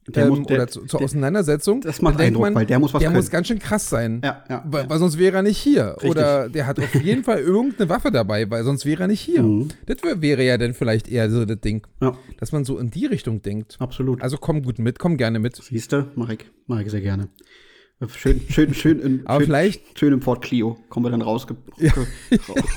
Der 0.09 0.25
ähm, 0.25 0.29
muss- 0.31 0.47
der- 0.49 0.57
oder 0.57 0.67
zu, 0.69 0.81
zur 0.87 0.99
der- 0.99 1.05
Auseinandersetzung, 1.05 1.81
das 1.81 2.03
macht 2.03 2.19
Eindruck, 2.21 2.53
weil 2.55 2.67
der 2.67 2.81
muss 2.81 2.93
was 2.93 2.99
der 3.01 3.09
können. 3.11 3.19
muss 3.21 3.31
ganz 3.31 3.47
schön 3.47 3.61
krass 3.61 3.89
sein. 3.89 4.21
Ja, 4.25 4.43
ja. 4.51 4.65
Weil, 4.67 4.91
weil 4.91 4.99
sonst 4.99 5.17
wäre 5.17 5.37
er 5.37 5.43
nicht 5.43 5.59
hier. 5.59 5.93
Richtig. 5.95 6.11
Oder 6.11 6.49
der 6.49 6.67
hat 6.67 6.81
auf 6.81 6.95
jeden 6.97 7.23
Fall 7.23 7.39
irgendeine 7.39 7.89
Waffe 7.89 8.11
dabei, 8.11 8.51
weil 8.51 8.65
sonst 8.65 8.85
wäre 8.85 9.03
er 9.05 9.07
nicht 9.09 9.21
hier. 9.21 9.43
Mhm. 9.45 9.69
Das 9.87 10.03
wär, 10.03 10.21
wäre 10.21 10.43
ja 10.45 10.59
dann 10.59 10.75
vielleicht 10.75 11.07
eher 11.09 11.31
so 11.31 11.45
das 11.45 11.61
Ding, 11.61 11.87
ja, 12.01 12.17
dass 12.41 12.51
man 12.51 12.65
so 12.65 12.79
in 12.79 12.91
die 12.91 13.07
Richtung 13.07 13.43
denkt. 13.43 13.77
absolut. 13.79 14.23
Also 14.23 14.39
komm 14.39 14.63
gut 14.63 14.81
mit, 14.81 14.99
komm 14.99 15.17
gerne 15.17 15.39
mit. 15.39 15.57
Siehst 15.57 15.93
du, 15.93 16.11
mache 16.17 16.35
ich, 16.35 16.41
mach 16.67 16.81
ich 16.81 16.91
sehr 16.91 17.01
gerne. 17.01 17.29
Schön, 18.17 18.41
schön, 18.49 18.75
schön, 18.75 18.99
in, 18.99 19.21
Aber 19.27 19.39
schön, 19.39 19.47
vielleicht- 19.47 19.97
schön 19.97 20.13
im 20.13 20.21
Ford 20.21 20.43
Clio. 20.43 20.77
Kommen 20.89 21.07
wir 21.07 21.11
dann 21.11 21.23
raus, 21.23 21.47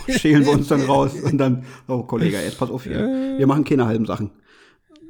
schälen 0.10 0.46
wir 0.46 0.52
uns 0.52 0.68
dann 0.68 0.82
raus 0.82 1.14
und 1.20 1.40
dann, 1.40 1.64
oh 1.88 2.04
Kollege, 2.04 2.38
jetzt 2.38 2.60
pass 2.60 2.70
auf 2.70 2.84
hier. 2.84 3.00
Wir 3.38 3.48
machen 3.48 3.64
keine 3.64 3.88
halben 3.88 4.06
Sachen. 4.06 4.30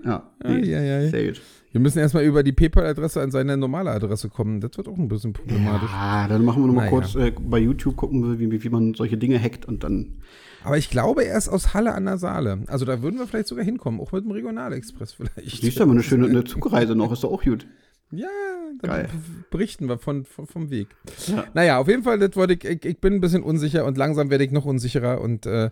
Ja, 0.05 0.31
nee, 0.43 0.73
Ei, 0.73 0.77
ei, 0.77 0.97
ei. 0.99 1.07
sehr 1.09 1.25
gut. 1.27 1.41
Wir 1.75 1.81
müssen 1.81 1.99
erstmal 1.99 2.23
über 2.23 2.41
die 2.41 2.53
PayPal-Adresse 2.53 3.21
an 3.21 3.31
seine 3.31 3.57
normale 3.57 3.91
Adresse 3.91 4.29
kommen. 4.29 4.61
Das 4.61 4.77
wird 4.77 4.87
auch 4.87 4.97
ein 4.97 5.09
bisschen 5.09 5.33
problematisch. 5.33 5.89
Ah, 5.91 6.25
dann 6.25 6.45
machen 6.45 6.63
wir 6.63 6.67
noch 6.67 6.73
mal 6.73 6.85
Naja. 6.85 6.89
kurz 6.89 7.15
äh, 7.15 7.33
bei 7.37 7.59
YouTube 7.59 7.97
gucken, 7.97 8.39
wie, 8.39 8.63
wie 8.63 8.69
man 8.69 8.93
solche 8.93 9.17
Dinge 9.17 9.37
hackt 9.37 9.65
und 9.65 9.83
dann. 9.83 10.13
Aber 10.63 10.77
ich 10.77 10.89
glaube, 10.89 11.25
er 11.25 11.37
ist 11.37 11.49
aus 11.49 11.73
Halle 11.73 11.93
an 11.93 12.05
der 12.05 12.17
Saale. 12.17 12.59
Also 12.67 12.85
da 12.85 13.01
würden 13.01 13.19
wir 13.19 13.27
vielleicht 13.27 13.49
sogar 13.49 13.65
hinkommen, 13.65 13.99
auch 13.99 14.13
mit 14.13 14.23
dem 14.23 14.31
Regionalexpress 14.31 15.11
vielleicht. 15.11 15.61
Siehst 15.61 15.77
du, 15.77 15.83
aber 15.83 15.91
eine 15.91 16.01
schöne 16.01 16.27
eine 16.27 16.43
Zugreise 16.45 16.95
noch, 16.95 17.11
ist 17.11 17.25
doch 17.25 17.31
auch 17.33 17.43
gut. 17.43 17.67
Ja, 18.09 18.29
dann 18.79 18.89
Geil. 18.91 19.09
berichten 19.51 19.89
wir 19.89 19.97
von, 19.97 20.23
von, 20.23 20.47
vom 20.47 20.69
Weg. 20.69 20.87
Ja. 21.27 21.43
Naja, 21.53 21.77
auf 21.79 21.89
jeden 21.89 22.03
Fall, 22.03 22.19
das 22.19 22.37
wollte 22.37 22.53
ich, 22.53 22.63
ich, 22.63 22.85
ich 22.85 22.99
bin 23.01 23.15
ein 23.15 23.19
bisschen 23.19 23.43
unsicher 23.43 23.83
und 23.83 23.97
langsam 23.97 24.29
werde 24.29 24.45
ich 24.45 24.51
noch 24.51 24.63
unsicherer 24.63 25.19
und 25.19 25.45
äh, 25.45 25.71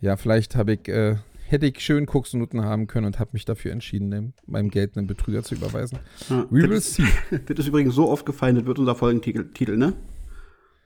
ja, 0.00 0.16
vielleicht 0.16 0.54
habe 0.54 0.74
ich, 0.74 0.86
äh, 0.86 1.16
hätte 1.46 1.66
ich 1.66 1.80
schön 1.80 2.06
Koksnoten 2.06 2.64
haben 2.64 2.86
können 2.86 3.06
und 3.06 3.18
habe 3.18 3.30
mich 3.32 3.44
dafür 3.44 3.72
entschieden, 3.72 4.34
meinem 4.46 4.70
Geld 4.70 4.96
einen 4.96 5.06
Betrüger 5.06 5.42
zu 5.42 5.54
überweisen. 5.54 5.98
Ja, 6.28 6.46
We 6.50 6.62
will 6.62 6.68
das, 6.68 6.94
see. 6.94 7.04
das 7.46 7.58
ist 7.58 7.68
übrigens 7.68 7.94
so 7.94 8.08
oft 8.08 8.26
gefallen, 8.26 8.56
das 8.56 8.66
wird 8.66 8.78
unser 8.78 8.94
Folgentitel, 8.94 9.50
Titel, 9.52 9.76
ne? 9.76 9.92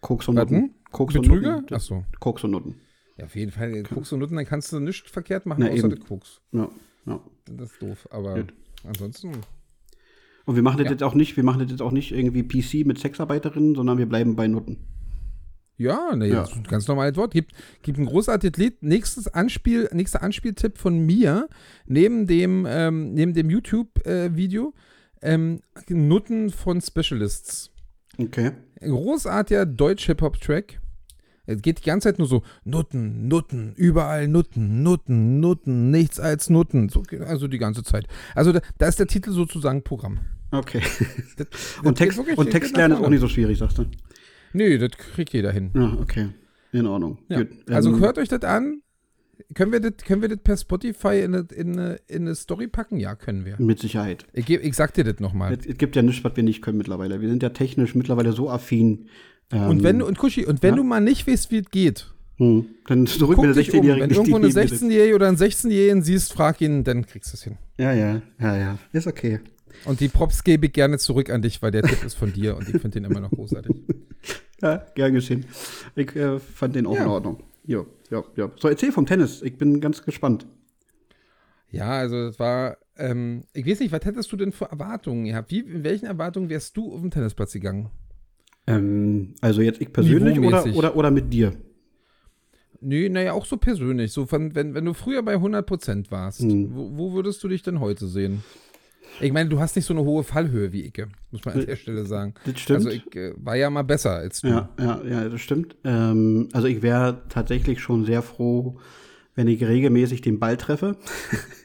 Koks 0.01 0.29
und? 0.29 0.37
Nutten. 0.37 0.75
Koks 0.93 1.15
und 1.17 1.23
Betrüger? 1.23 1.57
Nutten. 1.61 1.75
Achso. 1.75 2.05
Koks 2.21 2.45
und 2.45 2.53
Nutten. 2.53 2.75
Ja, 3.17 3.25
auf 3.25 3.35
jeden 3.35 3.51
Fall. 3.51 3.83
Koks 3.83 4.13
und 4.13 4.21
Nutten, 4.21 4.37
dann 4.37 4.47
kannst 4.47 4.73
du 4.73 4.79
nichts 4.79 5.11
verkehrt 5.11 5.45
machen, 5.47 5.65
Na, 5.65 5.71
außer 5.71 5.87
eben. 5.91 5.99
Koks. 6.01 6.41
Ja, 6.53 6.69
ja. 7.07 7.21
Das 7.47 7.73
ist 7.73 7.83
doof. 7.83 8.09
Aber 8.13 8.35
Gut. 8.37 8.55
ansonsten. 8.85 9.33
Und 10.45 10.55
wir 10.55 10.63
machen 10.63 10.79
das 10.79 10.87
Ja. 10.87 10.93
jetzt 10.93 11.03
auch 11.03 11.15
nicht, 11.15 11.37
wir 11.37 11.45
machen 11.45 11.61
das 11.61 11.71
jetzt 11.71 11.83
auch 11.83 11.93
nicht 11.93 12.13
irgendwie 12.13 12.43
PC 12.43 12.87
mit 12.87 12.99
Sexarbeiterinnen, 12.99 13.75
sondern 13.75 13.99
wir 13.99 14.07
bleiben 14.07 14.37
bei 14.37 14.47
Nutten. 14.49 14.79
Ja, 15.79 16.15
ne, 16.17 16.27
Ja. 16.27 16.41
das 16.41 16.51
ist 16.51 16.57
ein 16.57 16.63
ganz 16.65 16.89
normales 16.89 17.17
Wort. 17.17 17.33
Gibt, 17.33 17.53
gibt 17.83 17.99
ein 17.99 18.07
großartiges 18.07 18.59
Lied. 18.59 18.83
Nächstes 18.83 19.29
Anspiel, 19.29 19.89
nächster 19.93 20.23
Anspieltipp 20.23 20.77
von 20.77 20.99
mir, 21.07 21.49
neben 21.87 22.27
dem, 22.27 22.67
ähm, 22.69 23.15
neben 23.15 23.33
dem 23.33 23.49
YouTube-Video, 23.49 24.75
ähm, 25.23 25.61
Nutten 25.89 26.51
von 26.51 26.81
Specialists. 26.81 27.71
Okay. 28.19 28.51
Großartiger 28.81 29.67
Deutsch-Hip-Hop-Track. 29.67 30.81
Es 31.47 31.63
geht 31.63 31.79
die 31.79 31.85
ganze 31.85 32.09
Zeit 32.09 32.19
nur 32.19 32.29
so, 32.29 32.43
Nutten, 32.65 33.27
Nutten, 33.29 33.73
überall 33.77 34.29
Nutten, 34.29 34.83
Nutten, 34.83 35.41
Nutten, 35.41 35.91
nichts 35.91 36.21
als 36.21 36.51
Nutten. 36.51 36.89
So, 36.91 37.03
also 37.25 37.49
die 37.49 37.57
ganze 37.59 37.83
Zeit. 37.83 38.07
Also 38.35 38.53
da, 38.53 38.61
da 38.77 38.87
ist 38.87 38.99
der 38.99 39.07
Titel 39.07 39.31
sozusagen 39.31 39.83
Programm. 39.83 40.19
Okay. 40.51 40.83
Das, 41.37 41.47
Und, 41.85 41.87
das 41.87 41.95
Text, 41.95 42.19
geht 42.19 42.27
wirklich- 42.27 42.39
und 42.39 42.51
Text 42.51 42.77
lernen 42.77 42.95
ist 42.99 43.05
auch 43.05 43.09
nicht 43.09 43.21
so 43.21 43.29
schwierig, 43.29 43.59
sagst 43.59 43.79
du? 43.79 43.85
Nee, 44.53 44.79
das 44.79 44.91
kriegt 44.93 45.33
jeder 45.33 45.53
hin. 45.53 45.71
Ja, 45.75 45.97
okay. 46.01 46.29
In 46.73 46.87
Ordnung. 46.87 47.19
Ja. 47.29 47.43
Also 47.71 47.91
Ähm, 47.91 48.01
hört 48.01 48.19
euch 48.19 48.29
das 48.29 48.43
an. 48.43 48.83
Können 49.55 49.73
wir 49.73 49.81
das, 49.81 49.93
können 50.05 50.21
wir 50.21 50.29
das 50.29 50.39
per 50.39 50.57
Spotify 50.57 51.21
in 51.23 51.35
eine, 51.35 51.47
in, 51.55 51.79
eine, 51.79 52.01
in 52.09 52.23
eine 52.23 52.35
Story 52.35 52.67
packen? 52.67 52.99
Ja, 52.99 53.15
können 53.15 53.45
wir. 53.45 53.55
Mit 53.59 53.79
Sicherheit. 53.79 54.27
Ich, 54.33 54.51
ich 54.51 54.75
sag 54.75 54.95
dir 54.95 55.05
das 55.05 55.21
nochmal. 55.21 55.55
Es, 55.55 55.65
es 55.65 55.79
gibt 55.79 55.95
ja 55.97 56.03
nichts, 56.03 56.25
was 56.25 56.37
wir 56.37 56.43
nicht 56.43 56.61
können 56.61 56.77
mittlerweile. 56.77 57.21
Wir 57.21 57.29
sind 57.29 57.43
ja 57.43 57.51
technisch 57.51 57.95
mittlerweile 57.95 58.33
so 58.33 58.51
affin. 58.51 59.07
Ähm, 59.53 59.69
Und 59.69 59.83
wenn, 59.83 60.03
und 60.03 60.19
Kuschi, 60.19 60.45
und 60.45 60.63
wenn 60.63 60.71
ja? 60.71 60.77
du 60.77 60.85
mal 60.85 61.01
nicht 61.01 61.27
weißt, 61.27 61.51
wie 61.51 61.59
es 61.59 61.71
geht, 61.71 62.13
hm, 62.37 62.67
dann 62.87 63.05
drück 63.07 63.37
guck 63.37 63.47
mir 63.47 63.53
der 63.53 63.63
dich 63.63 63.73
um. 63.73 63.81
16-Jährige 63.81 64.03
Wenn 64.03 64.11
irgendwo 64.11 64.37
eine 64.37 64.47
neben 64.49 64.61
mir 64.61 64.69
sitzt. 64.69 64.83
16-Jährige 64.83 65.15
oder 65.15 65.29
einen 65.29 65.37
16-Jährigen 65.37 66.03
siehst, 66.03 66.33
frag 66.33 66.61
ihn, 66.61 66.85
dann 66.85 67.07
kriegst 67.07 67.33
du 67.33 67.37
es 67.37 67.43
hin. 67.45 67.57
Ja, 67.79 67.93
ja, 67.93 68.21
ja, 68.41 68.57
ja. 68.57 68.79
Ist 68.93 69.07
okay. 69.07 69.41
Und 69.85 70.01
die 70.01 70.09
Props 70.09 70.45
gebe 70.45 70.67
ich 70.67 70.73
gerne 70.73 70.99
zurück 70.99 71.31
an 71.31 71.43
dich, 71.43 71.63
weil 71.63 71.71
der 71.71 71.83
Tipp 71.83 72.05
ist 72.05 72.15
von 72.15 72.33
dir 72.33 72.57
und 72.57 72.63
ich 72.69 72.81
finde 72.81 73.01
den 73.01 73.05
immer 73.05 73.21
noch 73.21 73.31
großartig. 73.31 73.75
Ja, 74.61 74.85
gern 74.97 75.15
geschehen. 75.15 75.45
Ich 75.95 76.17
äh, 76.17 76.41
fand 76.41 76.75
den 76.75 76.85
auch 76.85 76.97
Ja. 76.97 77.03
in 77.05 77.09
Ordnung. 77.09 77.45
Ja, 77.65 77.85
ja, 78.11 78.25
ja. 78.35 78.51
So, 78.57 78.67
erzähl 78.67 78.91
vom 78.91 79.07
Tennis. 79.07 79.41
Ich 79.43 79.57
bin 79.57 79.81
ganz 79.81 80.03
gespannt. 80.03 80.49
Ja, 81.71 81.91
also 81.93 82.27
das 82.27 82.41
war, 82.41 82.77
ähm, 82.97 83.45
ich 83.53 83.65
weiß 83.65 83.79
nicht, 83.79 83.93
was 83.93 84.05
hättest 84.05 84.33
du 84.33 84.37
denn 84.37 84.51
für 84.51 84.65
Erwartungen 84.65 85.27
gehabt? 85.27 85.53
Wie, 85.53 85.61
in 85.61 85.85
welchen 85.85 86.07
Erwartungen 86.07 86.49
wärst 86.51 86.77
du 86.77 86.93
auf 86.93 87.01
den 87.03 87.13
Tennisplatz 87.13 87.53
gegangen? 87.53 87.91
Ähm, 88.67 89.35
also 89.43 89.61
jetzt 89.63 89.81
ich 89.81 89.93
persönlich 89.93 90.41
oder, 90.41 90.67
oder, 90.75 90.97
oder 90.97 91.11
mit 91.13 91.33
dir? 91.33 91.53
Nee, 92.81 93.09
naja, 93.09 93.33
auch 93.35 93.45
so 93.47 93.59
persönlich. 93.59 94.13
So 94.13 94.27
von, 94.27 94.55
wenn, 94.57 94.75
wenn 94.75 94.85
du 94.85 94.93
früher 94.93 95.23
bei 95.23 95.37
100% 95.37 96.11
warst, 96.11 96.41
Hm. 96.41 96.75
wo, 96.75 96.97
wo 96.97 97.13
würdest 97.13 97.43
du 97.45 97.49
dich 97.49 97.63
denn 97.63 97.79
heute 97.79 98.09
sehen? 98.09 98.43
Ich 99.21 99.33
meine, 99.33 99.49
du 99.49 99.59
hast 99.59 99.77
nicht 99.77 99.85
so 99.85 99.95
eine 99.95 100.05
hohe 100.05 100.23
Fallhöhe 100.23 100.73
wie 100.73 100.83
ich, 100.83 100.93
muss 101.31 101.45
man 101.45 101.55
an 101.55 101.67
der 101.67 101.77
Stelle 101.77 102.05
sagen. 102.05 102.35
Das 102.45 102.61
stimmt. 102.61 102.87
Also 102.87 102.91
ich 102.91 103.17
äh, 103.17 103.33
war 103.37 103.57
ja 103.57 103.71
mal 103.71 103.83
besser 103.83 104.13
als 104.13 104.41
du. 104.41 104.49
Ja, 104.49 104.69
ja, 104.79 105.01
ja, 105.09 105.29
das 105.29 105.41
stimmt. 105.41 105.77
Ähm, 105.85 106.49
also 106.53 106.69
ich 106.69 106.83
wäre 106.83 107.23
tatsächlich 107.29 107.81
schon 107.81 108.05
sehr 108.05 108.23
froh, 108.23 108.79
wenn 109.35 109.49
ich 109.49 109.63
regelmäßig 109.65 110.21
den 110.21 110.39
Ball 110.39 110.57
treffe 110.57 110.97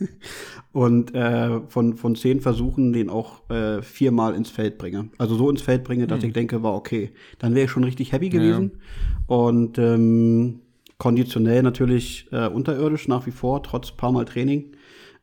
und 0.71 1.13
äh, 1.15 1.61
von, 1.67 1.95
von 1.95 2.15
zehn 2.15 2.41
Versuchen 2.41 2.93
den 2.93 3.09
auch 3.09 3.49
äh, 3.49 3.81
viermal 3.81 4.35
ins 4.35 4.49
Feld 4.49 4.77
bringe. 4.77 5.09
Also 5.17 5.35
so 5.35 5.49
ins 5.49 5.61
Feld 5.61 5.83
bringe, 5.83 6.07
dass 6.07 6.23
ich 6.23 6.33
denke, 6.33 6.63
war 6.63 6.73
okay. 6.73 7.11
Dann 7.39 7.55
wäre 7.55 7.65
ich 7.65 7.71
schon 7.71 7.83
richtig 7.83 8.11
happy 8.11 8.29
gewesen. 8.29 8.79
Und 9.27 9.77
ähm, 9.77 10.59
konditionell 10.97 11.63
natürlich 11.63 12.27
äh, 12.31 12.47
unterirdisch 12.47 13.07
nach 13.07 13.25
wie 13.25 13.31
vor, 13.31 13.63
trotz 13.63 13.91
paar 13.91 14.11
Mal 14.11 14.25
Training. 14.25 14.73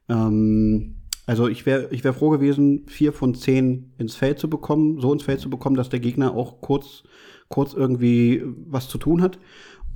Ähm, 0.09 0.97
also 1.31 1.47
ich 1.47 1.65
wäre 1.65 1.87
ich 1.93 2.03
wär 2.03 2.13
froh 2.13 2.31
gewesen, 2.31 2.89
vier 2.89 3.13
von 3.13 3.37
zehn 3.37 3.93
ins 3.99 4.17
Feld 4.17 4.41
zu 4.41 4.51
bekommen, 4.51 5.01
so 5.01 5.13
ins 5.13 5.23
Feld 5.23 5.39
zu 5.39 5.49
bekommen, 5.49 5.77
dass 5.77 5.89
der 5.89 6.01
Gegner 6.01 6.35
auch 6.35 6.61
kurz, 6.61 7.05
kurz 7.49 7.73
irgendwie 7.73 8.43
was 8.45 8.89
zu 8.89 8.99
tun 8.99 9.23
hat. 9.23 9.39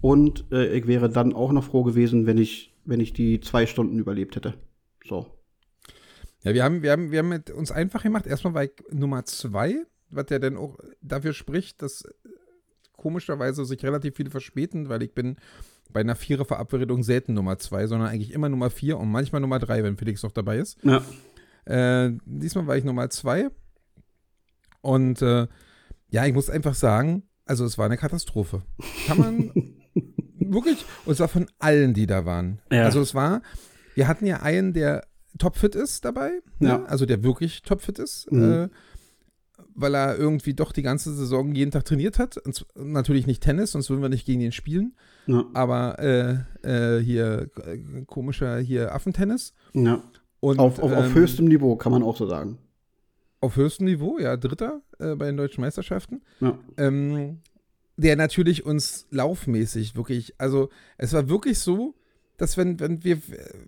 Und 0.00 0.44
äh, 0.52 0.72
ich 0.76 0.86
wäre 0.86 1.10
dann 1.10 1.32
auch 1.32 1.50
noch 1.50 1.64
froh 1.64 1.82
gewesen, 1.82 2.26
wenn 2.26 2.38
ich, 2.38 2.72
wenn 2.84 3.00
ich 3.00 3.14
die 3.14 3.40
zwei 3.40 3.66
Stunden 3.66 3.98
überlebt 3.98 4.36
hätte. 4.36 4.54
So. 5.04 5.26
Ja, 6.44 6.54
wir 6.54 6.62
haben, 6.62 6.84
wir 6.84 6.92
haben, 6.92 7.10
wir 7.10 7.18
haben 7.18 7.42
uns 7.56 7.72
einfach 7.72 8.04
gemacht. 8.04 8.28
Erstmal 8.28 8.66
ich 8.66 8.70
Nummer 8.92 9.24
zwei, 9.24 9.84
was 10.10 10.26
ja 10.30 10.38
dann 10.38 10.56
auch 10.56 10.78
dafür 11.02 11.32
spricht, 11.32 11.82
dass 11.82 12.04
komischerweise 13.04 13.66
sich 13.66 13.82
relativ 13.84 14.16
viele 14.16 14.30
verspäten, 14.30 14.88
weil 14.88 15.02
ich 15.02 15.12
bin 15.12 15.36
bei 15.92 16.00
einer 16.00 16.16
Vierer-Verabredung 16.16 17.02
selten 17.02 17.34
Nummer 17.34 17.58
zwei, 17.58 17.86
sondern 17.86 18.08
eigentlich 18.08 18.32
immer 18.32 18.48
Nummer 18.48 18.70
vier 18.70 18.96
und 18.98 19.10
manchmal 19.10 19.42
Nummer 19.42 19.58
drei, 19.58 19.82
wenn 19.84 19.98
Felix 19.98 20.22
noch 20.22 20.32
dabei 20.32 20.56
ist. 20.56 20.78
Ja. 20.82 21.02
Äh, 21.66 22.12
diesmal 22.24 22.66
war 22.66 22.78
ich 22.78 22.84
Nummer 22.84 23.10
zwei. 23.10 23.50
Und 24.80 25.20
äh, 25.20 25.46
ja, 26.08 26.24
ich 26.26 26.32
muss 26.32 26.48
einfach 26.48 26.74
sagen, 26.74 27.24
also 27.44 27.66
es 27.66 27.76
war 27.76 27.84
eine 27.86 27.98
Katastrophe. 27.98 28.62
Kann 29.06 29.18
man 29.18 29.52
wirklich, 30.38 30.82
und 31.04 31.14
zwar 31.16 31.28
von 31.28 31.46
allen, 31.58 31.92
die 31.92 32.06
da 32.06 32.24
waren. 32.24 32.60
Ja. 32.72 32.84
Also 32.84 33.02
es 33.02 33.14
war, 33.14 33.42
wir 33.94 34.08
hatten 34.08 34.24
ja 34.24 34.40
einen, 34.40 34.72
der 34.72 35.06
topfit 35.38 35.74
ist 35.74 36.06
dabei, 36.06 36.30
ne? 36.58 36.68
Ja. 36.68 36.84
also 36.84 37.04
der 37.06 37.22
wirklich 37.22 37.60
topfit 37.62 37.98
ist, 37.98 38.32
Mhm. 38.32 38.42
äh, 38.52 38.68
weil 39.74 39.94
er 39.94 40.16
irgendwie 40.16 40.54
doch 40.54 40.72
die 40.72 40.82
ganze 40.82 41.14
Saison 41.14 41.54
jeden 41.54 41.70
Tag 41.70 41.84
trainiert 41.84 42.18
hat. 42.18 42.36
Und 42.38 42.66
natürlich 42.76 43.26
nicht 43.26 43.42
Tennis, 43.42 43.72
sonst 43.72 43.90
würden 43.90 44.02
wir 44.02 44.08
nicht 44.08 44.26
gegen 44.26 44.40
ihn 44.40 44.52
spielen. 44.52 44.94
Ja. 45.26 45.44
Aber 45.54 45.98
äh, 45.98 46.36
äh, 46.62 47.02
hier 47.02 47.50
äh, 47.64 48.04
komischer 48.06 48.58
hier 48.58 48.94
Affentennis. 48.94 49.52
ja. 49.72 50.02
Und, 50.40 50.58
Auf, 50.58 50.78
auf, 50.78 50.92
auf 50.92 51.06
ähm, 51.06 51.14
höchstem 51.14 51.46
Niveau, 51.46 51.74
kann 51.76 51.90
man 51.90 52.02
auch 52.02 52.18
so 52.18 52.26
sagen. 52.26 52.58
auf 53.40 53.56
höchstem 53.56 53.86
Niveau, 53.86 54.18
ja, 54.18 54.36
Dritter 54.36 54.82
äh, 54.98 55.14
bei 55.14 55.24
den 55.24 55.38
deutschen 55.38 55.62
Meisterschaften. 55.62 56.20
Ja. 56.40 56.58
Ähm, 56.76 57.38
der 57.96 58.16
natürlich 58.16 58.66
uns 58.66 59.06
laufmäßig 59.10 59.96
wirklich, 59.96 60.34
also 60.36 60.68
es 60.98 61.14
war 61.14 61.30
wirklich 61.30 61.58
so, 61.60 61.94
dass 62.36 62.56
wenn, 62.56 62.80
wenn 62.80 63.04
wir, 63.04 63.18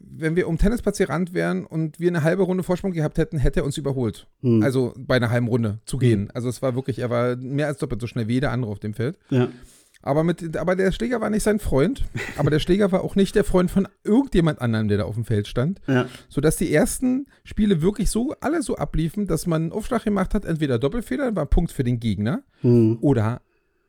wenn 0.01 0.37
wir 0.37 0.49
um 0.49 0.59
Tennisplatz 0.59 0.99
gerannt 0.99 1.35
wären 1.35 1.65
und 1.67 2.01
wir 2.01 2.09
eine 2.09 2.23
halbe 2.23 2.43
Runde 2.43 2.63
Vorsprung 2.63 2.93
gehabt 2.93 3.19
hätten, 3.19 3.39
hätte 3.39 3.61
er 3.61 3.65
uns 3.67 3.79
überholt. 3.79 4.27
Hm. 4.43 4.63
Also 4.63 4.93
bei 4.97 5.17
einer 5.17 5.31
halben 5.31 5.49
Runde 5.49 5.79
zu 5.87 5.99
gehen. 5.99 6.31
Also 6.35 6.49
es 6.49 6.63
war 6.63 6.75
wirklich, 6.75 6.99
er 6.99 7.11
war 7.11 7.37
mehr 7.37 7.69
als 7.69 7.79
doppelt 7.79 8.01
so 8.01 8.07
schnell 8.07 8.27
wie 8.29 8.35
jeder 8.35 8.51
andere 8.53 8.71
auf 8.73 8.79
dem 8.81 8.95
Feld. 8.95 9.19
ja. 9.31 9.49
Aber, 10.03 10.23
mit, 10.23 10.57
aber 10.57 10.77
der 10.77 10.93
Schläger 10.93 11.21
war 11.21 11.31
nicht 11.31 11.43
sein 11.43 11.59
Freund, 11.59 12.05
aber 12.37 12.49
der 12.51 12.61
Schläger 12.61 12.93
war 12.93 13.03
auch 13.03 13.17
nicht 13.17 13.35
der 13.35 13.43
Freund 13.43 13.73
von 13.73 13.89
irgendjemand 14.05 14.61
anderem, 14.61 14.87
der 14.87 14.99
da 14.99 15.05
auf 15.05 15.17
dem 15.17 15.25
Feld 15.25 15.49
stand 15.49 15.81
Ja. 15.89 16.07
sodass 16.29 16.55
die 16.57 16.73
ersten 16.73 17.27
Spiele 17.43 17.83
wirklich 17.83 18.09
so 18.11 18.33
alle 18.41 18.63
so 18.63 18.77
abliefen, 18.77 19.27
dass 19.27 19.49
man 19.49 19.63
einen 19.63 19.73
Aufschlag 19.73 20.05
gemacht 20.05 20.33
hat, 20.35 20.45
entweder 20.45 20.79
Doppelfehler, 20.79 21.25
dann 21.25 21.37
war 21.37 21.47
Punkt 21.47 21.73
für 21.73 21.83
den 21.83 21.99
Gegner, 21.99 22.45
Hm. 22.61 22.99
oder 23.01 23.41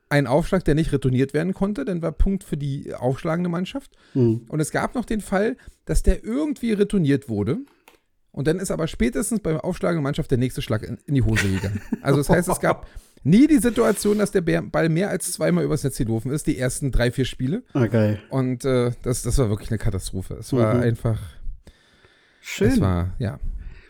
ein 0.09 0.27
Aufschlag, 0.27 0.63
der 0.63 0.75
nicht 0.75 0.91
retourniert 0.91 1.33
werden 1.33 1.53
konnte, 1.53 1.83
dann 1.85 2.01
war 2.01 2.11
Punkt 2.11 2.43
für 2.43 2.57
die 2.57 2.93
aufschlagende 2.93 3.49
Mannschaft. 3.49 3.91
Hm. 4.13 4.45
Und 4.47 4.59
es 4.59 4.71
gab 4.71 4.95
noch 4.95 5.05
den 5.05 5.21
Fall, 5.21 5.57
dass 5.85 6.03
der 6.03 6.23
irgendwie 6.23 6.73
retourniert 6.73 7.27
wurde. 7.29 7.57
Und 8.31 8.47
dann 8.47 8.59
ist 8.59 8.71
aber 8.71 8.87
spätestens 8.87 9.39
beim 9.39 9.57
aufschlagenden 9.57 10.03
Mannschaft 10.03 10.29
der 10.31 10.37
nächste 10.37 10.61
Schlag 10.61 10.83
in, 10.83 10.97
in 11.07 11.15
die 11.15 11.23
Hose 11.23 11.49
gegangen. 11.49 11.81
Also 12.01 12.19
das 12.19 12.29
heißt, 12.29 12.47
es 12.47 12.59
gab 12.59 12.87
nie 13.23 13.47
die 13.47 13.57
Situation, 13.57 14.19
dass 14.19 14.31
der 14.31 14.41
Ball 14.41 14.89
mehr 14.89 15.09
als 15.09 15.31
zweimal 15.31 15.63
übers 15.63 15.83
Netz 15.83 15.97
gelaufen 15.97 16.31
ist, 16.31 16.45
die 16.47 16.57
ersten 16.57 16.91
drei, 16.91 17.11
vier 17.11 17.25
Spiele. 17.25 17.63
Ah, 17.73 17.87
geil. 17.87 18.19
Und 18.29 18.63
äh, 18.63 18.91
das, 19.01 19.23
das 19.23 19.37
war 19.39 19.49
wirklich 19.49 19.71
eine 19.71 19.79
Katastrophe. 19.79 20.35
Es 20.35 20.53
war 20.53 20.75
Mhm. 20.75 20.81
einfach, 20.81 21.19
Schön. 22.41 22.71
es 22.71 22.79
war, 22.79 23.13
ja. 23.19 23.39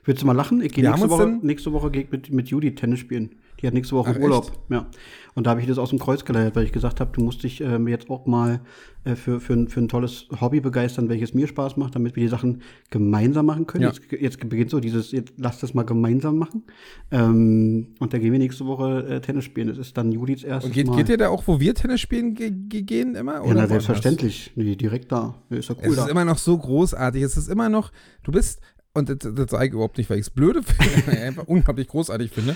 Willst 0.05 0.21
du 0.21 0.25
mal 0.25 0.33
lachen? 0.33 0.61
Ich 0.61 0.71
gehe 0.71 0.89
nächste 0.89 1.39
nächste 1.43 1.73
Woche 1.73 1.91
mit, 2.09 2.31
mit 2.31 2.47
Judy 2.47 2.73
Tennis 2.73 2.99
spielen. 2.99 3.35
Die 3.61 3.67
hat 3.67 3.73
nächste 3.73 3.95
Woche 3.95 4.13
Ach, 4.15 4.19
Urlaub. 4.19 4.51
Ja. 4.69 4.87
Und 5.33 5.45
da 5.45 5.51
habe 5.51 5.61
ich 5.61 5.67
das 5.67 5.77
aus 5.77 5.91
dem 5.91 5.99
Kreuz 5.99 6.25
geleiert, 6.25 6.55
weil 6.55 6.63
ich 6.63 6.71
gesagt 6.71 6.99
habe, 6.99 7.11
du 7.13 7.21
musst 7.21 7.43
dich 7.43 7.61
ähm, 7.61 7.87
jetzt 7.87 8.09
auch 8.09 8.25
mal 8.25 8.59
äh, 9.03 9.15
für, 9.15 9.39
für, 9.39 9.53
ein, 9.53 9.67
für 9.67 9.79
ein 9.79 9.87
tolles 9.87 10.25
Hobby 10.41 10.61
begeistern, 10.61 11.09
welches 11.09 11.35
mir 11.35 11.47
Spaß 11.47 11.77
macht, 11.77 11.93
damit 11.93 12.15
wir 12.15 12.23
die 12.23 12.29
Sachen 12.29 12.63
gemeinsam 12.89 13.45
machen 13.45 13.67
können. 13.67 13.83
Ja. 13.83 13.89
Jetzt, 13.91 14.01
jetzt 14.11 14.49
beginnt 14.49 14.71
so 14.71 14.79
dieses, 14.79 15.11
jetzt 15.11 15.33
lass 15.37 15.59
das 15.59 15.75
mal 15.75 15.83
gemeinsam 15.83 16.37
machen. 16.37 16.63
Ähm, 17.11 17.89
und 17.99 18.13
da 18.13 18.17
gehen 18.17 18.31
wir 18.31 18.39
nächste 18.39 18.65
Woche 18.65 19.05
äh, 19.07 19.21
Tennis 19.21 19.45
spielen. 19.45 19.67
Das 19.67 19.77
ist 19.77 19.95
dann 19.95 20.11
Judiths 20.11 20.43
erstes 20.43 20.69
Und 20.69 20.73
geht, 20.73 20.87
Mal. 20.87 20.97
geht 20.97 21.09
ihr 21.09 21.17
da 21.17 21.29
auch, 21.29 21.43
wo 21.45 21.59
wir 21.59 21.73
Tennis 21.75 22.01
spielen, 22.01 22.33
ge 22.33 22.51
ge 22.51 22.81
gehen 22.81 23.13
immer? 23.15 23.35
ja, 23.35 23.41
Oder 23.41 23.47
na, 23.49 23.53
woanders? 23.55 23.69
selbstverständlich. 23.69 24.51
Nee, 24.55 24.75
direkt 24.75 25.11
da. 25.11 25.35
Ja, 25.49 25.57
ist 25.57 25.69
ja 25.69 25.75
Es 25.75 25.83
cool 25.83 25.93
ist 25.93 25.99
da. 25.99 26.07
immer 26.07 26.25
noch 26.25 26.37
so 26.37 26.57
großartig. 26.57 27.21
Es 27.21 27.37
ist 27.37 27.47
immer 27.47 27.69
noch, 27.69 27.91
du 28.23 28.31
bist, 28.31 28.59
und 28.93 29.09
das, 29.09 29.17
das 29.19 29.51
sage 29.51 29.67
ich 29.67 29.73
überhaupt 29.73 29.99
nicht, 29.99 30.09
weil 30.09 30.17
ich 30.19 30.25
es 30.25 30.29
blöde 30.31 30.63
finde, 30.63 31.21
einfach 31.21 31.47
unglaublich 31.47 31.87
großartig 31.87 32.31
finde. 32.31 32.55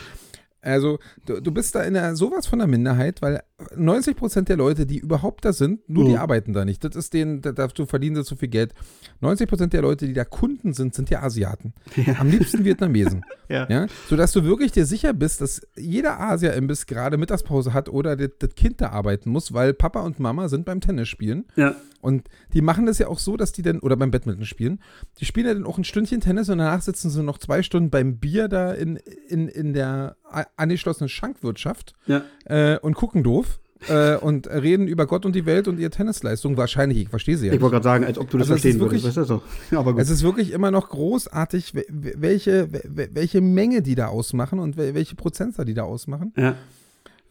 Also, 0.62 1.00
du, 1.26 1.42
du 1.42 1.52
bist 1.52 1.74
da 1.76 1.82
in 1.84 1.96
der, 1.96 2.16
sowas 2.16 2.46
von 2.48 2.60
der 2.60 2.68
Minderheit, 2.68 3.22
weil 3.22 3.42
90 3.76 4.16
Prozent 4.16 4.50
der 4.50 4.58
Leute, 4.58 4.86
die 4.86 5.00
überhaupt 5.00 5.44
da 5.46 5.54
sind, 5.54 5.88
nur 5.90 6.06
die 6.06 6.12
Mhm. 6.12 6.18
arbeiten 6.18 6.54
da 6.54 6.66
nicht. 6.66 6.84
Das 6.84 6.96
ist 6.96 7.14
denen, 7.14 7.42
da, 7.42 7.52
dazu 7.52 7.86
verdienen 7.86 8.16
sie 8.16 8.24
zu 8.24 8.36
viel 8.36 8.48
Geld. 8.50 8.74
90 9.22 9.48
Prozent 9.50 9.74
der 9.74 9.82
Leute, 9.82 10.08
die 10.08 10.14
da 10.14 10.24
Kunden 10.26 10.74
sind, 10.74 10.94
sind 10.94 11.10
ja 11.10 11.22
Asiaten. 11.24 11.74
Am 12.20 12.30
liebsten 12.30 12.64
Vietnamesen. 12.66 13.24
Ja. 13.52 13.68
Ja, 13.70 13.88
sodass 14.10 14.32
du 14.32 14.46
wirklich 14.46 14.72
dir 14.72 14.86
sicher 14.86 15.12
bist, 15.12 15.42
dass 15.42 15.68
jeder 15.76 16.22
Asia-Imbiss 16.22 16.86
gerade 16.86 17.18
Mittagspause 17.18 17.74
hat 17.74 17.90
oder 17.90 18.16
das, 18.16 18.30
das 18.40 18.56
Kind 18.56 18.80
da 18.80 18.92
arbeiten 18.92 19.30
muss, 19.30 19.52
weil 19.52 19.74
Papa 19.74 20.00
und 20.04 20.22
Mama 20.22 20.48
sind 20.48 20.64
beim 20.64 20.80
Tennis 20.80 21.10
spielen. 21.10 21.44
Ja. 21.58 21.76
Und 22.00 22.30
die 22.54 22.62
machen 22.62 22.86
das 22.86 22.98
ja 22.98 23.08
auch 23.10 23.20
so, 23.20 23.36
dass 23.36 23.52
die 23.52 23.62
dann, 23.62 23.82
oder 23.82 23.98
beim 23.98 24.10
Badminton 24.10 24.46
spielen, 24.46 24.80
die 25.20 25.26
spielen 25.26 25.48
ja 25.48 25.54
dann 25.54 25.66
auch 25.66 25.78
ein 25.78 25.84
Stündchen 25.84 26.22
Tennis 26.22 26.48
und 26.48 26.60
danach 26.60 26.82
sitzen 26.82 27.10
sie 27.10 27.22
noch 27.24 27.40
zwei 27.40 27.62
Stunden 27.62 27.90
beim 27.90 28.20
Bier 28.20 28.48
da 28.48 28.72
in, 28.72 28.96
in, 29.28 29.50
in 29.50 29.74
der 29.74 30.16
a- 30.34 30.48
angeschlossenen 30.58 31.10
Schankwirtschaft 31.10 31.94
Ja. 32.08 32.24
äh, 32.46 32.78
und 32.80 32.94
gucken 32.96 33.24
doof 33.24 33.60
äh, 33.88 34.16
und 34.16 34.48
reden 34.48 34.88
über 34.88 35.08
Gott 35.08 35.26
und 35.26 35.34
die 35.36 35.46
Welt 35.46 35.68
und 35.68 35.80
ihre 35.80 35.90
Tennisleistung. 35.90 36.56
Wahrscheinlich, 36.58 37.00
ich 37.00 37.10
verstehe 37.10 37.36
sie 37.38 37.48
ja 37.48 37.54
Ich 37.54 37.62
wollte 37.62 37.74
gerade 37.76 37.84
sagen, 37.84 38.06
als 38.06 38.18
ob 38.20 38.30
du 38.30 38.38
das 38.38 38.50
Also 38.52 38.62
verstehen 38.62 38.80
würdest. 38.80 39.06
Weißt 39.18 39.30
du 39.30 39.42
gut. 39.84 40.00
Es 40.00 40.10
ist 40.10 40.22
wirklich 40.24 40.52
immer 40.52 40.70
noch 40.72 40.90
großartig, 40.90 41.74
we- 41.76 41.86
we- 41.90 42.14
welche, 42.18 42.72
we- 42.72 43.10
welche 43.14 43.42
Menge 43.42 43.82
die 43.82 43.96
da 43.96 44.08
ausmachen 44.08 44.60
und 44.60 44.78
we- 44.78 44.94
welche 44.94 45.16
Prozentzahl 45.16 45.66
die 45.66 45.74
da 45.74 45.84
ausmachen. 45.84 46.34
ja. 46.38 46.56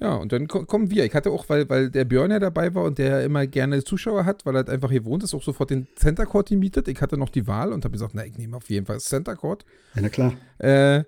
Ja, 0.02 0.14
und 0.14 0.32
dann 0.32 0.48
ko- 0.48 0.64
kommen 0.64 0.90
wir. 0.90 1.04
Ich 1.04 1.14
hatte 1.14 1.30
auch, 1.30 1.50
weil, 1.50 1.68
weil 1.68 1.90
der 1.90 2.06
Björn 2.06 2.30
ja 2.30 2.38
dabei 2.38 2.74
war 2.74 2.84
und 2.84 2.96
der 2.96 3.10
ja 3.10 3.20
immer 3.20 3.46
gerne 3.46 3.84
Zuschauer 3.84 4.24
hat, 4.24 4.46
weil 4.46 4.54
er 4.54 4.60
halt 4.60 4.70
einfach 4.70 4.90
hier 4.90 5.04
wohnt, 5.04 5.22
ist 5.24 5.34
auch 5.34 5.42
sofort 5.42 5.68
den 5.68 5.88
Center 5.94 6.24
Court 6.24 6.48
gemietet. 6.48 6.88
Ich 6.88 7.02
hatte 7.02 7.18
noch 7.18 7.28
die 7.28 7.46
Wahl 7.46 7.70
und 7.70 7.84
habe 7.84 7.92
gesagt, 7.92 8.12
na, 8.14 8.24
ich 8.24 8.38
nehme 8.38 8.56
auf 8.56 8.70
jeden 8.70 8.86
Fall 8.86 8.96
das 8.96 9.04
Center 9.04 9.36
Court. 9.36 9.66
ja, 9.94 10.00
na 10.00 10.08
klar. 10.08 10.32
Äh, 10.56 11.04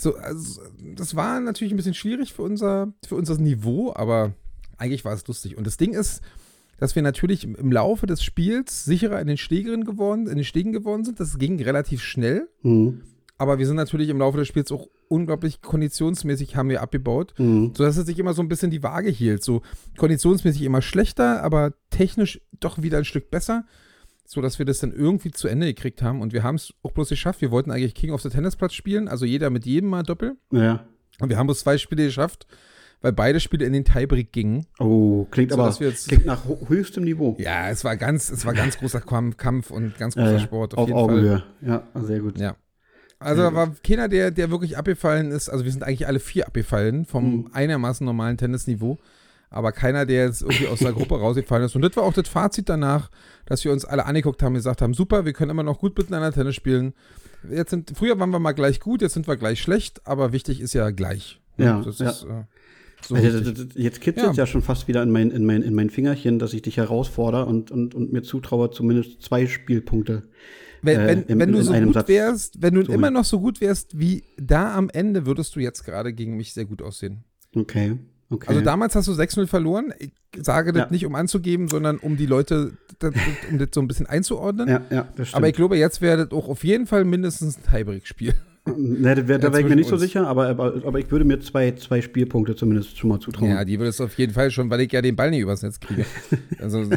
so, 0.00 0.16
also, 0.16 0.62
das 0.96 1.14
war 1.16 1.40
natürlich 1.40 1.72
ein 1.72 1.76
bisschen 1.76 1.94
schwierig 1.94 2.32
für 2.32 2.42
unser, 2.42 2.92
für 3.06 3.16
unser 3.16 3.36
Niveau, 3.38 3.92
aber 3.94 4.32
eigentlich 4.78 5.04
war 5.04 5.12
es 5.12 5.26
lustig. 5.26 5.56
Und 5.58 5.66
das 5.66 5.76
Ding 5.76 5.92
ist, 5.92 6.22
dass 6.78 6.94
wir 6.96 7.02
natürlich 7.02 7.44
im- 7.44 7.70
Laufe 7.72 8.06
des 8.06 8.22
Spiels 8.24 8.84
sicherer 8.86 9.20
in 9.20 9.26
den 9.26 9.36
Schlägerinnen 9.36 9.84
geworden, 9.84 10.26
in 10.26 10.36
den 10.36 10.44
Stegen 10.44 10.72
geworden 10.72 11.04
sind. 11.04 11.20
Das 11.20 11.38
ging 11.38 11.60
relativ 11.62 12.02
schnell. 12.02 12.48
Mhm. 12.62 13.02
Aber 13.36 13.58
wir 13.58 13.66
sind 13.66 13.76
natürlich 13.76 14.08
im 14.08 14.18
Laufe 14.18 14.38
des 14.38 14.48
Spiels 14.48 14.70
auch 14.72 14.86
unglaublich 15.08 15.60
konditionsmäßig 15.62 16.56
haben 16.56 16.68
wir 16.70 16.80
abgebaut, 16.82 17.34
Mhm. 17.38 17.72
sodass 17.76 17.96
es 17.96 18.06
sich 18.06 18.18
immer 18.18 18.32
so 18.34 18.42
ein 18.42 18.48
bisschen 18.48 18.70
die 18.70 18.82
Waage 18.82 19.10
hielt. 19.10 19.42
So 19.42 19.62
konditionsmäßig 19.98 20.62
immer 20.62 20.82
schlechter, 20.82 21.42
aber 21.42 21.72
technisch 21.90 22.40
doch 22.60 22.80
wieder 22.82 22.98
ein 22.98 23.04
Stück 23.04 23.30
besser, 23.30 23.64
sodass 24.32 24.60
wir 24.60 24.64
das 24.66 24.78
dann 24.78 24.92
irgendwie 24.92 25.32
zu 25.32 25.48
Ende 25.48 25.66
gekriegt 25.66 26.02
haben. 26.02 26.20
Und 26.20 26.32
wir 26.32 26.44
haben 26.44 26.54
es 26.54 26.72
auch 26.84 26.92
bloß 26.92 27.08
geschafft. 27.08 27.40
Wir 27.40 27.50
wollten 27.50 27.72
eigentlich 27.72 27.94
King 27.94 28.12
of 28.12 28.22
the 28.22 28.28
Tennisplatz 28.28 28.74
spielen, 28.74 29.08
also 29.08 29.24
jeder 29.24 29.50
mit 29.50 29.66
jedem 29.66 29.90
mal 29.90 30.04
Doppel. 30.04 30.36
Ja. 30.52 30.86
Und 31.20 31.30
wir 31.30 31.36
haben 31.36 31.48
bloß 31.48 31.58
zwei 31.60 31.78
Spiele 31.78 32.04
geschafft, 32.04 32.46
weil 33.00 33.12
beide 33.12 33.40
Spiele 33.40 33.64
in 33.64 33.72
den 33.72 33.84
Tiebreak 33.84 34.30
gingen. 34.32 34.66
Oh, 34.78 35.24
klingt 35.32 35.50
So, 35.50 35.58
aber 35.60 35.66
dass 35.76 36.06
klingt 36.06 36.26
nach 36.26 36.44
höchstem 36.68 37.02
Niveau. 37.02 37.34
Ja, 37.40 37.70
es 37.70 37.82
war 37.82 37.96
ganz, 37.96 38.30
es 38.30 38.46
war 38.46 38.54
ganz 38.54 38.78
großer 38.78 39.00
Kampf 39.00 39.72
und 39.72 39.98
ganz 39.98 40.14
großer 40.14 40.36
Äh, 40.36 40.40
Sport. 40.40 40.78
auf 40.78 40.86
jeden 40.86 40.98
Fall. 41.00 41.08
Augenhöhe. 41.08 41.42
Ja, 41.62 41.88
sehr 41.96 42.20
gut. 42.20 42.38
Ja. 42.38 42.54
Also 43.18 43.42
da 43.42 43.52
war 43.52 43.74
keiner, 43.82 44.08
der, 44.08 44.30
der 44.30 44.50
wirklich 44.52 44.78
abgefallen 44.78 45.32
ist. 45.32 45.48
Also 45.48 45.64
wir 45.64 45.72
sind 45.72 45.82
eigentlich 45.82 46.06
alle 46.06 46.20
vier 46.20 46.46
abgefallen 46.46 47.04
vom 47.04 47.24
Mhm. 47.34 47.50
einigermaßen 47.52 48.04
normalen 48.06 48.36
Tennisniveau. 48.38 48.98
Aber 49.52 49.72
keiner, 49.72 50.06
der 50.06 50.26
jetzt 50.26 50.42
irgendwie 50.42 50.68
aus 50.68 50.78
der 50.78 50.92
Gruppe 50.92 51.18
rausgefallen 51.18 51.64
ist. 51.66 51.74
Und 51.74 51.82
das 51.82 51.96
war 51.96 52.04
auch 52.04 52.12
das 52.12 52.28
Fazit 52.28 52.68
danach, 52.68 53.10
dass 53.46 53.64
wir 53.64 53.72
uns 53.72 53.84
alle 53.84 54.06
angeguckt 54.06 54.42
haben 54.42 54.52
und 54.52 54.58
gesagt 54.58 54.80
haben, 54.80 54.94
super, 54.94 55.24
wir 55.24 55.32
können 55.32 55.50
immer 55.50 55.64
noch 55.64 55.80
gut 55.80 55.98
miteinander 55.98 56.32
Tennis 56.32 56.54
spielen. 56.54 56.94
Jetzt 57.50 57.70
sind, 57.70 57.92
früher 57.96 58.18
waren 58.20 58.30
wir 58.30 58.38
mal 58.38 58.52
gleich 58.52 58.78
gut, 58.78 59.02
jetzt 59.02 59.14
sind 59.14 59.26
wir 59.26 59.36
gleich 59.36 59.60
schlecht, 59.60 60.06
aber 60.06 60.32
wichtig 60.32 60.60
ist 60.60 60.72
ja 60.74 60.90
gleich. 60.90 61.40
Ja, 61.56 61.80
das 61.82 61.98
ja. 61.98 62.10
ist 62.10 62.22
äh, 62.22 62.44
so 63.02 63.14
Also, 63.16 63.26
wichtig. 63.38 63.54
das- 63.54 63.66
das- 63.68 63.76
jetzt 63.82 64.00
kitzelt 64.00 64.30
es 64.30 64.36
Ja. 64.36 64.42
ja. 64.44 64.46
schon 64.46 64.62
fast 64.62 64.86
wieder 64.86 65.02
in 65.02 65.10
mein, 65.10 65.30
in, 65.32 65.44
mein, 65.44 65.62
in 65.62 65.74
mein 65.74 65.90
Fingerchen, 65.90 66.38
dass 66.38 66.52
ich 66.52 66.62
dich 66.62 66.76
herausfordere 66.76 67.46
und, 67.46 67.70
und, 67.72 67.94
und 67.94 68.12
mir 68.12 68.22
zutraue, 68.22 68.70
zumindest 68.70 69.20
zwei 69.22 69.46
Spielpunkte. 69.46 70.28
Wenn, 70.82 71.00
äh, 71.00 71.06
wenn, 71.08 71.22
im- 71.24 71.38
wenn 71.40 71.50
du 71.52 71.62
so 71.62 71.72
gut 71.72 71.94
Satz 71.94 72.08
wärst, 72.08 72.62
wenn 72.62 72.74
du 72.74 72.84
zu 72.84 72.92
immer 72.92 73.10
noch 73.10 73.24
so 73.24 73.40
gut 73.40 73.60
wärst 73.60 73.98
wie 73.98 74.22
da 74.36 74.76
am 74.76 74.88
Ende, 74.90 75.26
würdest 75.26 75.56
du 75.56 75.60
jetzt 75.60 75.84
gerade 75.84 76.12
gegen 76.12 76.36
mich 76.36 76.52
sehr 76.54 76.66
gut 76.66 76.82
aussehen. 76.82 77.24
Okay. 77.56 77.98
Okay. 78.30 78.46
Also 78.48 78.60
damals 78.62 78.94
hast 78.94 79.08
du 79.08 79.12
6-0 79.12 79.46
verloren. 79.46 79.92
Ich 79.98 80.12
sage 80.44 80.72
das 80.72 80.84
Ja. 80.84 80.90
nicht, 80.90 81.04
um 81.06 81.14
anzugeben, 81.14 81.68
sondern 81.68 81.98
um 81.98 82.16
die 82.16 82.26
Leute, 82.26 82.72
das, 82.98 83.12
um 83.50 83.58
das 83.58 83.68
so 83.74 83.80
ein 83.80 83.88
bisschen 83.88 84.06
einzuordnen. 84.06 84.68
Ja, 84.68 84.80
ja, 84.90 85.08
das 85.16 85.28
stimmt. 85.28 85.36
Aber 85.36 85.48
ich 85.48 85.54
glaube, 85.54 85.76
jetzt 85.76 86.00
wäre 86.00 86.24
das 86.26 86.32
auch 86.36 86.48
auf 86.48 86.64
jeden 86.64 86.86
Fall 86.86 87.04
mindestens 87.04 87.58
ein 87.58 87.62
Tiebreak-Spiel. 87.70 88.34
ne, 88.76 89.14
da 89.14 89.26
wär, 89.28 89.38
da 89.38 89.46
Ja, 89.48 89.52
wäre 89.54 89.62
ich 89.62 89.68
mir 89.68 89.76
nicht 89.76 89.88
so 89.88 89.94
uns. 89.94 90.02
sicher, 90.02 90.26
aber, 90.26 90.48
aber, 90.48 90.74
aber 90.86 90.98
ich 90.98 91.10
würde 91.10 91.24
mir 91.24 91.40
zwei, 91.40 91.72
zwei 91.72 92.00
Spielpunkte 92.02 92.54
zumindest 92.54 92.98
schon 92.98 93.08
mal 93.08 93.18
zutrauen. 93.18 93.50
Ja, 93.50 93.64
die 93.64 93.78
würde 93.78 93.88
es 93.88 94.00
auf 94.00 94.14
jeden 94.18 94.32
Fall 94.34 94.50
schon, 94.50 94.68
weil 94.70 94.80
ich 94.82 94.92
ja 94.92 95.00
den 95.02 95.16
Ball 95.16 95.30
nicht 95.30 95.40
übers 95.40 95.62
Netz 95.62 95.80
kriege. 95.80 96.04
Also, 96.60 96.84
so- 96.84 96.90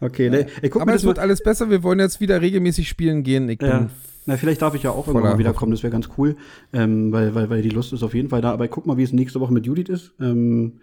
Okay, 0.00 0.30
ne, 0.30 0.46
ich 0.62 0.70
guck 0.70 0.82
aber 0.82 0.94
es 0.94 1.04
wird 1.04 1.18
alles 1.18 1.42
besser. 1.42 1.70
Wir 1.70 1.82
wollen 1.82 1.98
jetzt 1.98 2.20
wieder 2.20 2.40
regelmäßig 2.40 2.88
spielen 2.88 3.22
gehen. 3.22 3.48
Ich 3.48 3.60
Ja. 3.60 3.78
bin 3.78 3.90
Na, 4.26 4.36
vielleicht 4.36 4.62
darf 4.62 4.74
ich 4.74 4.82
ja 4.82 4.90
auch 4.90 5.04
Voller 5.06 5.16
irgendwann 5.16 5.32
mal 5.32 5.38
wiederkommen, 5.38 5.72
das 5.72 5.82
wäre 5.82 5.90
ganz 5.90 6.08
cool, 6.18 6.36
ähm, 6.72 7.12
weil, 7.12 7.34
weil, 7.34 7.48
weil 7.50 7.62
die 7.62 7.70
Lust 7.70 7.92
ist 7.92 8.02
auf 8.02 8.14
jeden 8.14 8.28
Fall 8.28 8.42
da. 8.42 8.52
Aber 8.52 8.64
ich 8.66 8.70
guck 8.70 8.84
mal, 8.86 8.96
wie 8.98 9.02
es 9.02 9.12
nächste 9.12 9.40
Woche 9.40 9.52
mit 9.52 9.64
Judith 9.66 9.88
ist. 9.88 10.12
Ähm, 10.20 10.80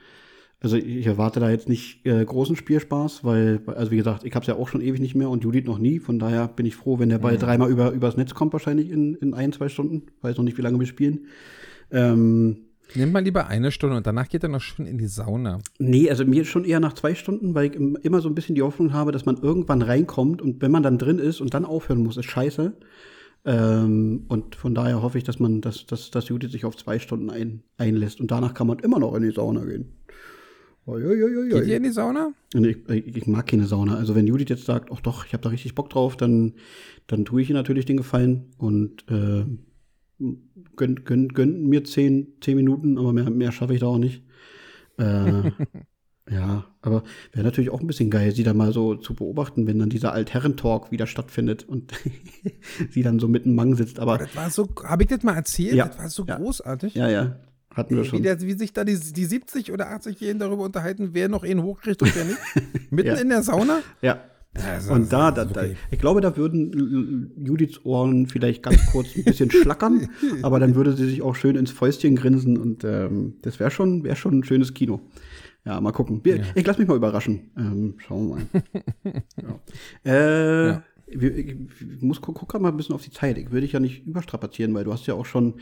Also 0.61 0.77
ich 0.77 1.05
erwarte 1.05 1.39
da 1.39 1.49
jetzt 1.51 1.69
nicht 1.69 2.05
äh, 2.07 2.25
großen 2.25 2.55
Spielspaß, 2.55 3.23
weil, 3.23 3.59
also 3.67 3.91
wie 3.91 3.97
gesagt, 3.97 4.23
ich 4.23 4.33
habe 4.33 4.41
es 4.43 4.47
ja 4.47 4.55
auch 4.55 4.67
schon 4.67 4.81
ewig 4.81 4.99
nicht 4.99 5.13
mehr 5.13 5.29
und 5.29 5.43
Judith 5.43 5.65
noch 5.65 5.77
nie. 5.77 5.99
Von 5.99 6.17
daher 6.17 6.47
bin 6.47 6.65
ich 6.65 6.75
froh, 6.75 6.97
wenn 6.97 7.09
der 7.09 7.19
Ball 7.19 7.37
dreimal 7.37 7.69
über, 7.69 7.91
übers 7.91 8.17
Netz 8.17 8.33
kommt, 8.33 8.51
wahrscheinlich 8.53 8.89
in, 8.89 9.13
in 9.15 9.33
ein, 9.35 9.51
zwei 9.53 9.69
Stunden. 9.69 10.03
Weiß 10.21 10.37
noch 10.37 10.43
nicht, 10.43 10.57
wie 10.57 10.63
lange 10.63 10.79
wir 10.79 10.87
spielen. 10.87 11.27
Ähm, 11.91 12.64
Nimm 12.93 13.11
mal 13.11 13.23
lieber 13.23 13.47
eine 13.47 13.71
Stunde 13.71 13.97
und 13.97 14.05
danach 14.07 14.29
geht 14.29 14.43
er 14.43 14.49
noch 14.49 14.61
schön 14.61 14.85
in 14.85 14.97
die 14.97 15.07
Sauna. 15.07 15.59
Nee, 15.79 16.09
also 16.09 16.23
mir 16.25 16.45
schon 16.45 16.63
eher 16.65 16.79
nach 16.79 16.93
zwei 16.93 17.15
Stunden, 17.15 17.53
weil 17.55 17.65
ich 17.71 17.75
im- 17.75 17.97
immer 18.03 18.21
so 18.21 18.29
ein 18.29 18.35
bisschen 18.35 18.55
die 18.55 18.61
Hoffnung 18.61 18.93
habe, 18.93 19.11
dass 19.11 19.25
man 19.25 19.37
irgendwann 19.37 19.81
reinkommt 19.81 20.41
und 20.41 20.61
wenn 20.61 20.71
man 20.71 20.83
dann 20.83 20.97
drin 20.97 21.19
ist 21.19 21.41
und 21.41 21.53
dann 21.53 21.65
aufhören 21.65 22.03
muss, 22.03 22.15
ist 22.17 22.25
scheiße. 22.25 22.73
Ähm, 23.47 24.25
und 24.27 24.55
von 24.55 24.73
daher 24.73 25.01
hoffe 25.01 25.17
ich, 25.17 25.23
dass 25.23 25.39
man, 25.39 25.61
dass, 25.61 25.85
dass, 25.85 26.09
dass 26.09 26.29
Judith 26.29 26.51
sich 26.51 26.65
auf 26.65 26.77
zwei 26.77 26.97
Stunden 26.99 27.29
ein, 27.29 27.61
einlässt 27.77 28.19
und 28.21 28.31
danach 28.31 28.53
kann 28.53 28.67
man 28.67 28.79
immer 28.79 28.99
noch 28.99 29.13
in 29.15 29.23
die 29.23 29.31
Sauna 29.31 29.63
gehen. 29.65 29.91
Geht 30.87 31.67
ihr 31.67 31.77
in 31.77 31.83
die 31.83 31.89
Sauna? 31.89 32.31
Ich, 32.53 32.77
ich 33.17 33.27
mag 33.27 33.47
keine 33.47 33.65
Sauna. 33.65 33.95
Also 33.97 34.13
wenn 34.15 34.27
Judith 34.27 34.49
jetzt 34.49 34.65
sagt, 34.65 34.89
ach 34.93 35.01
doch, 35.01 35.25
ich 35.25 35.33
habe 35.33 35.41
da 35.41 35.49
richtig 35.49 35.73
Bock 35.73 35.89
drauf, 35.89 36.15
dann, 36.15 36.53
dann 37.07 37.25
tue 37.25 37.41
ich 37.41 37.49
ihr 37.49 37.55
natürlich 37.55 37.85
den 37.85 37.97
Gefallen 37.97 38.51
und 38.59 39.03
äh, 39.09 39.45
gönn, 40.75 41.03
gönn, 41.05 41.29
gönn 41.29 41.67
mir 41.67 41.83
zehn, 41.83 42.27
zehn 42.41 42.55
Minuten, 42.55 42.97
aber 42.97 43.13
mehr, 43.13 43.29
mehr 43.29 43.51
schaffe 43.51 43.73
ich 43.73 43.79
da 43.81 43.87
auch 43.87 43.97
nicht. 43.97 44.23
Äh, 44.97 45.51
ja, 46.29 46.65
aber 46.81 47.03
wäre 47.33 47.43
natürlich 47.45 47.69
auch 47.69 47.81
ein 47.81 47.87
bisschen 47.87 48.09
geil, 48.09 48.31
sie 48.31 48.43
da 48.43 48.53
mal 48.53 48.71
so 48.71 48.95
zu 48.95 49.13
beobachten, 49.13 49.67
wenn 49.67 49.77
dann 49.79 49.89
dieser 49.89 50.13
Altherren-Talk 50.13 50.91
wieder 50.91 51.05
stattfindet 51.07 51.63
und 51.67 51.93
sie 52.89 53.03
dann 53.03 53.19
so 53.19 53.27
mitten 53.27 53.49
im 53.49 53.55
Mang 53.55 53.75
sitzt. 53.75 53.99
Aber 53.99 54.17
Das 54.17 54.35
war 54.35 54.49
so, 54.49 54.67
habe 54.83 55.03
ich 55.03 55.09
das 55.09 55.21
mal 55.23 55.35
erzählt? 55.35 55.75
Ja. 55.75 55.87
Das 55.87 55.97
war 55.99 56.09
so 56.09 56.25
Ja. 56.25 56.37
großartig. 56.37 56.95
ja, 56.95 57.09
ja, 57.09 57.35
hatten 57.73 57.95
wir 57.95 58.03
Wie, 58.03 58.07
schon. 58.07 58.23
der, 58.23 58.39
wie 58.41 58.53
sich 58.53 58.71
da 58.73 58.83
die, 58.85 58.97
die 58.97 59.25
70 59.25 59.71
oder 59.71 59.91
80-Jährigen 59.91 60.39
darüber 60.39 60.63
unterhalten, 60.63 61.09
wer 61.11 61.27
noch 61.29 61.43
einen 61.43 61.61
hochkriegt 61.61 62.01
und 62.01 62.15
wer 62.15 62.25
nicht. 62.25 62.39
Mitten 62.91 63.07
Ja. 63.09 63.15
in 63.15 63.29
der 63.29 63.43
Sauna. 63.43 63.81
Ja. 64.01 64.21
Also, 64.63 64.93
Und 64.93 65.11
da, 65.11 65.31
da, 65.31 65.43
da, 65.45 65.63
ich 65.91 65.99
glaube, 65.99 66.21
da 66.21 66.37
würden 66.37 67.31
Judiths 67.43 67.83
Ohren 67.83 68.27
vielleicht 68.27 68.63
ganz 68.63 68.85
kurz 68.91 69.15
ein 69.15 69.23
bisschen 69.25 69.51
schlackern, 69.51 70.09
aber 70.43 70.59
dann 70.59 70.75
würde 70.75 70.93
sie 70.95 71.05
sich 71.09 71.21
auch 71.21 71.35
schön 71.35 71.55
ins 71.55 71.71
Fäustchen 71.71 72.15
grinsen 72.15 72.57
und 72.57 72.83
ähm, 72.83 73.35
das 73.41 73.59
wäre 73.59 73.71
schon, 73.71 74.03
wär 74.03 74.15
schon 74.15 74.39
ein 74.39 74.43
schönes 74.43 74.73
Kino. 74.73 75.01
Ja, 75.65 75.81
mal 75.81 75.91
gucken. 75.91 76.21
Wir, 76.23 76.41
Ich 76.53 76.65
lass 76.65 76.77
mich 76.77 76.87
mal 76.87 76.95
überraschen. 76.95 77.51
Ähm, 77.57 77.95
schauen 77.97 78.29
wir 78.29 78.35
mal. 78.35 79.23
ja. 80.05 80.11
Äh, 80.11 80.67
Ja. 80.67 80.83
Ich, 81.07 81.21
ich 81.21 82.01
muss 82.01 82.19
guck, 82.21 82.35
guck 82.35 82.59
mal 82.59 82.69
ein 82.69 82.77
bisschen 82.77 82.95
auf 82.95 83.03
die 83.03 83.11
Zeit. 83.11 83.37
Ich 83.37 83.51
will 83.51 83.61
dich 83.61 83.73
ja 83.73 83.79
nicht 83.79 84.05
überstrapazieren, 84.07 84.73
weil 84.73 84.83
du 84.83 84.91
hast 84.91 85.05
ja 85.05 85.13
auch 85.13 85.25
schon 85.25 85.55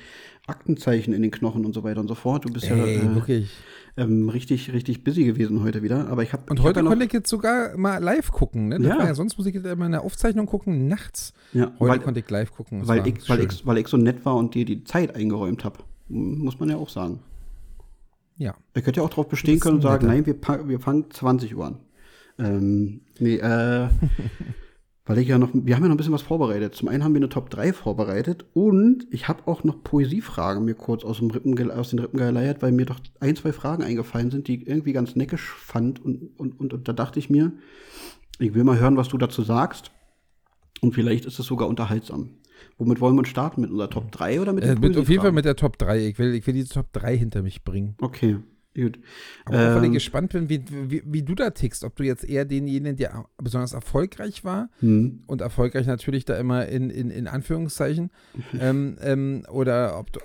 Aktenzeichen 0.47 1.13
in 1.13 1.21
den 1.21 1.31
Knochen 1.31 1.65
und 1.65 1.73
so 1.73 1.83
weiter 1.83 1.99
und 1.99 2.07
so 2.07 2.15
fort. 2.15 2.45
Du 2.45 2.53
bist 2.53 2.69
Ey, 2.69 2.77
ja 2.77 2.85
äh, 3.27 3.45
ähm, 3.97 4.29
richtig, 4.29 4.71
richtig 4.71 5.03
busy 5.03 5.25
gewesen 5.25 5.61
heute 5.61 5.83
wieder. 5.83 6.07
Aber 6.07 6.23
ich 6.23 6.33
habe 6.33 6.43
Und 6.49 6.61
heute 6.61 6.83
konnte 6.83 7.05
ich 7.05 7.11
jetzt 7.11 7.29
sogar 7.29 7.77
mal 7.77 8.01
live 8.01 8.31
gucken. 8.31 8.69
Ne? 8.69 8.79
Ja. 8.81 9.05
ja 9.05 9.15
sonst 9.15 9.37
muss 9.37 9.45
ich 9.45 9.53
jetzt 9.53 9.65
immer 9.65 9.85
in 9.85 9.91
der 9.91 10.03
Aufzeichnung 10.03 10.45
gucken, 10.45 10.87
nachts. 10.87 11.33
ja, 11.51 11.73
Heute 11.79 11.91
weil, 11.91 11.99
konnte 11.99 12.19
ich 12.21 12.29
live 12.29 12.51
gucken. 12.51 12.79
Das 12.79 12.87
weil, 12.87 13.05
ich, 13.05 13.29
weil, 13.29 13.39
schön. 13.39 13.49
ich, 13.51 13.65
weil 13.65 13.77
ich 13.79 13.87
so 13.87 13.97
nett 13.97 14.25
war 14.25 14.35
und 14.35 14.55
dir 14.55 14.65
die 14.65 14.83
Zeit 14.83 15.15
eingeräumt 15.15 15.65
habe. 15.65 15.79
Muss 16.07 16.59
man 16.59 16.69
ja 16.69 16.77
auch 16.77 16.89
sagen. 16.89 17.19
Ja. 18.37 18.55
Ihr 18.75 18.81
könnt 18.81 18.97
ja 18.97 19.03
auch 19.03 19.09
darauf 19.09 19.27
bestehen 19.27 19.59
können 19.59 19.75
und 19.75 19.81
sagen, 19.81 20.07
nein, 20.07 20.25
wir, 20.25 20.35
wir 20.67 20.79
fangen 20.79 21.11
20 21.11 21.55
Uhr 21.55 21.65
an. 21.65 21.79
Ähm, 22.39 23.01
nee, 23.19 23.35
äh, 23.35 23.89
weil 25.05 25.17
ich 25.17 25.27
ja 25.27 25.37
noch, 25.37 25.49
wir 25.53 25.75
haben 25.75 25.83
ja 25.83 25.89
noch 25.89 25.95
ein 25.95 25.97
bisschen 25.97 26.13
was 26.13 26.21
vorbereitet. 26.21 26.75
Zum 26.75 26.87
einen 26.87 27.03
haben 27.03 27.13
wir 27.13 27.19
eine 27.19 27.29
Top 27.29 27.49
3 27.49 27.73
vorbereitet 27.73 28.45
und 28.53 29.05
ich 29.11 29.27
habe 29.27 29.47
auch 29.47 29.63
noch 29.63 29.83
Poesiefragen 29.83 30.63
mir 30.63 30.75
kurz 30.75 31.03
aus, 31.03 31.17
dem 31.17 31.29
Rippen, 31.29 31.71
aus 31.71 31.89
den 31.89 31.99
Rippen 31.99 32.17
geleiert, 32.17 32.61
weil 32.61 32.71
mir 32.71 32.85
doch 32.85 32.99
ein, 33.19 33.35
zwei 33.35 33.51
Fragen 33.51 33.83
eingefallen 33.83 34.31
sind, 34.31 34.47
die 34.47 34.61
ich 34.61 34.67
irgendwie 34.67 34.93
ganz 34.93 35.15
neckisch 35.15 35.53
fand 35.57 36.03
und, 36.03 36.31
und, 36.37 36.59
und, 36.59 36.73
und 36.73 36.87
da 36.87 36.93
dachte 36.93 37.19
ich 37.19 37.29
mir, 37.29 37.51
ich 38.39 38.53
will 38.53 38.63
mal 38.63 38.79
hören, 38.79 38.95
was 38.95 39.09
du 39.09 39.17
dazu 39.17 39.41
sagst 39.41 39.91
und 40.81 40.93
vielleicht 40.93 41.25
ist 41.25 41.39
es 41.39 41.45
sogar 41.45 41.67
unterhaltsam. 41.67 42.29
Womit 42.77 43.01
wollen 43.01 43.15
wir 43.15 43.25
starten? 43.25 43.61
Mit 43.61 43.71
unserer 43.71 43.89
Top 43.89 44.11
3 44.11 44.41
oder 44.41 44.53
mit 44.53 44.63
Äh, 44.63 44.75
den 44.75 44.79
mit, 44.79 44.97
auf 44.97 45.09
jeden 45.09 45.21
Fall 45.21 45.31
mit 45.33 45.45
der 45.45 45.55
Top 45.57 45.77
3. 45.77 46.07
Ich 46.07 46.17
will, 46.17 46.33
ich 46.33 46.47
will 46.47 46.53
die 46.53 46.63
Top 46.63 46.91
3 46.93 47.17
hinter 47.17 47.41
mich 47.43 47.63
bringen. 47.63 47.95
Okay, 48.01 48.37
gut. 48.75 48.99
Aber 49.45 49.57
weil 49.75 49.83
ich 49.83 49.87
Ähm, 49.87 49.93
gespannt 49.93 50.31
bin, 50.33 50.49
wie, 50.49 50.63
wie, 50.69 51.03
wie 51.05 51.23
du 51.23 51.35
da 51.35 51.49
tickst. 51.51 51.83
Ob 51.83 51.95
du 51.95 52.03
jetzt 52.03 52.23
eher 52.23 52.45
denjenigen, 52.45 52.95
der 52.95 53.25
besonders 53.41 53.73
erfolgreich 53.73 54.43
war 54.43 54.69
hm. 54.79 55.23
und 55.27 55.41
erfolgreich 55.41 55.85
natürlich 55.87 56.25
da 56.25 56.37
immer 56.37 56.67
in, 56.67 56.89
in, 56.89 57.09
in 57.09 57.27
Anführungszeichen, 57.27 58.09
ähm, 58.59 58.97
ähm, 59.01 59.45
oder 59.51 59.99
ob 59.99 60.11
du, 60.13 60.19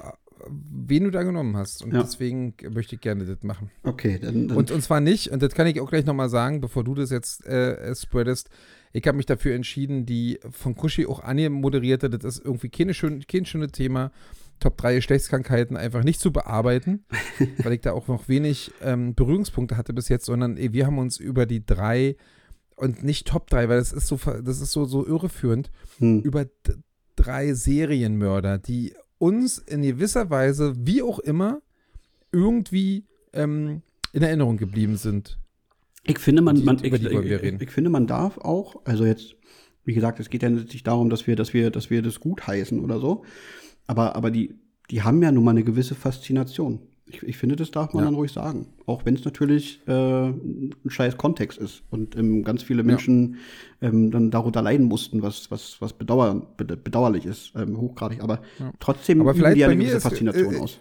wen 0.48 1.04
du 1.04 1.10
da 1.10 1.22
genommen 1.24 1.56
hast. 1.56 1.82
Und 1.82 1.92
Ja. 1.92 2.02
deswegen 2.02 2.54
möchte 2.70 2.94
ich 2.94 3.00
gerne 3.00 3.24
das 3.24 3.42
machen. 3.42 3.70
Okay, 3.82 4.18
dann, 4.20 4.48
dann 4.48 4.56
Und, 4.56 4.70
und 4.70 4.82
zwar 4.82 5.00
nicht, 5.00 5.30
und 5.30 5.42
das 5.42 5.52
kann 5.54 5.66
ich 5.66 5.80
auch 5.80 5.90
gleich 5.90 6.06
nochmal 6.06 6.28
sagen, 6.28 6.60
bevor 6.60 6.84
du 6.84 6.94
das 6.94 7.10
jetzt 7.10 7.44
äh, 7.46 7.72
äh, 7.90 7.94
spreadest, 7.94 8.48
ich 8.92 9.06
habe 9.06 9.16
mich 9.16 9.26
dafür 9.26 9.54
entschieden, 9.54 10.06
die 10.06 10.38
von 10.50 10.74
Kushi 10.74 11.06
auch 11.06 11.20
Anja 11.22 11.50
moderierte, 11.50 12.08
das 12.08 12.24
ist 12.24 12.44
irgendwie 12.44 12.70
keine 12.70 12.94
schön, 12.94 13.26
kein 13.26 13.44
schönes 13.44 13.72
Thema, 13.72 14.10
Top 14.58 14.76
3 14.76 14.96
Geschlechtskrankheiten 14.96 15.76
einfach 15.76 16.04
nicht 16.04 16.20
zu 16.20 16.32
bearbeiten, 16.32 17.04
weil 17.62 17.74
ich 17.74 17.80
da 17.80 17.92
auch 17.92 18.08
noch 18.08 18.28
wenig 18.28 18.72
ähm, 18.82 19.14
Berührungspunkte 19.14 19.76
hatte 19.76 19.92
bis 19.92 20.08
jetzt, 20.08 20.26
sondern 20.26 20.56
ey, 20.56 20.72
wir 20.72 20.86
haben 20.86 20.98
uns 20.98 21.18
über 21.18 21.46
die 21.46 21.64
drei 21.64 22.16
und 22.76 23.02
nicht 23.02 23.26
Top 23.26 23.48
3, 23.50 23.68
weil 23.68 23.78
das 23.78 23.92
ist 23.92 24.06
so, 24.06 24.16
das 24.16 24.60
ist 24.60 24.72
so, 24.72 24.84
so 24.84 25.06
irreführend, 25.06 25.70
hm. 25.98 26.22
über 26.22 26.46
drei 27.16 27.52
Serienmörder, 27.52 28.58
die 28.58 28.94
uns 29.18 29.58
in 29.58 29.82
gewisser 29.82 30.30
Weise, 30.30 30.74
wie 30.78 31.02
auch 31.02 31.18
immer, 31.18 31.60
irgendwie 32.32 33.04
ähm, 33.32 33.82
in 34.12 34.22
Erinnerung 34.22 34.56
geblieben 34.56 34.96
sind. 34.96 35.38
Ich 36.04 36.18
finde, 36.18 36.42
man, 36.42 36.56
Die- 36.56 36.62
man 36.62 36.78
ich, 36.82 36.92
ich, 36.92 37.60
ich 37.60 37.70
finde, 37.70 37.90
man 37.90 38.06
darf 38.06 38.38
auch, 38.38 38.80
also 38.84 39.04
jetzt, 39.04 39.34
wie 39.84 39.94
gesagt, 39.94 40.20
es 40.20 40.30
geht 40.30 40.42
ja 40.42 40.48
nicht 40.50 40.86
darum, 40.86 41.10
dass 41.10 41.26
wir, 41.26 41.36
dass 41.36 41.52
wir, 41.52 41.70
dass 41.70 41.90
wir 41.90 42.02
das 42.02 42.20
gut 42.20 42.46
heißen 42.46 42.80
oder 42.80 43.00
so. 43.00 43.24
Aber, 43.88 44.14
aber 44.14 44.30
die, 44.30 44.54
die 44.90 45.02
haben 45.02 45.20
ja 45.22 45.32
nun 45.32 45.42
mal 45.44 45.50
eine 45.50 45.64
gewisse 45.64 45.96
Faszination. 45.96 46.78
Ich, 47.10 47.22
ich 47.22 47.38
finde, 47.38 47.56
das 47.56 47.70
darf 47.70 47.94
man 47.94 48.02
Ja. 48.04 48.10
dann 48.10 48.14
ruhig 48.16 48.30
sagen. 48.32 48.66
Auch 48.84 49.06
wenn 49.06 49.14
es 49.14 49.24
natürlich 49.24 49.80
äh, 49.88 49.92
ein 50.28 50.74
scheiß 50.86 51.16
Kontext 51.16 51.58
ist 51.58 51.82
und 51.90 52.14
ähm, 52.16 52.44
ganz 52.44 52.62
viele 52.62 52.82
Menschen 52.82 53.36
ähm, 53.80 54.10
dann 54.10 54.30
darunter 54.30 54.60
leiden 54.60 54.86
mussten, 54.86 55.22
was, 55.22 55.50
was, 55.50 55.80
was 55.80 55.94
bedauern, 55.94 56.42
bed- 56.58 56.84
bedauerlich 56.84 57.24
ist, 57.24 57.52
ähm, 57.56 57.78
hochgradig. 57.80 58.22
Aber 58.22 58.40
Ja. 58.58 58.72
trotzdem 58.78 59.22
Aber 59.22 59.34
vielleicht 59.34 59.56
die 59.56 59.60
ja 59.60 59.68
eine 59.68 59.76
gewisse 59.78 59.96
ist, 59.96 60.02
Faszination 60.02 60.54
äh, 60.54 60.58
aus. 60.58 60.80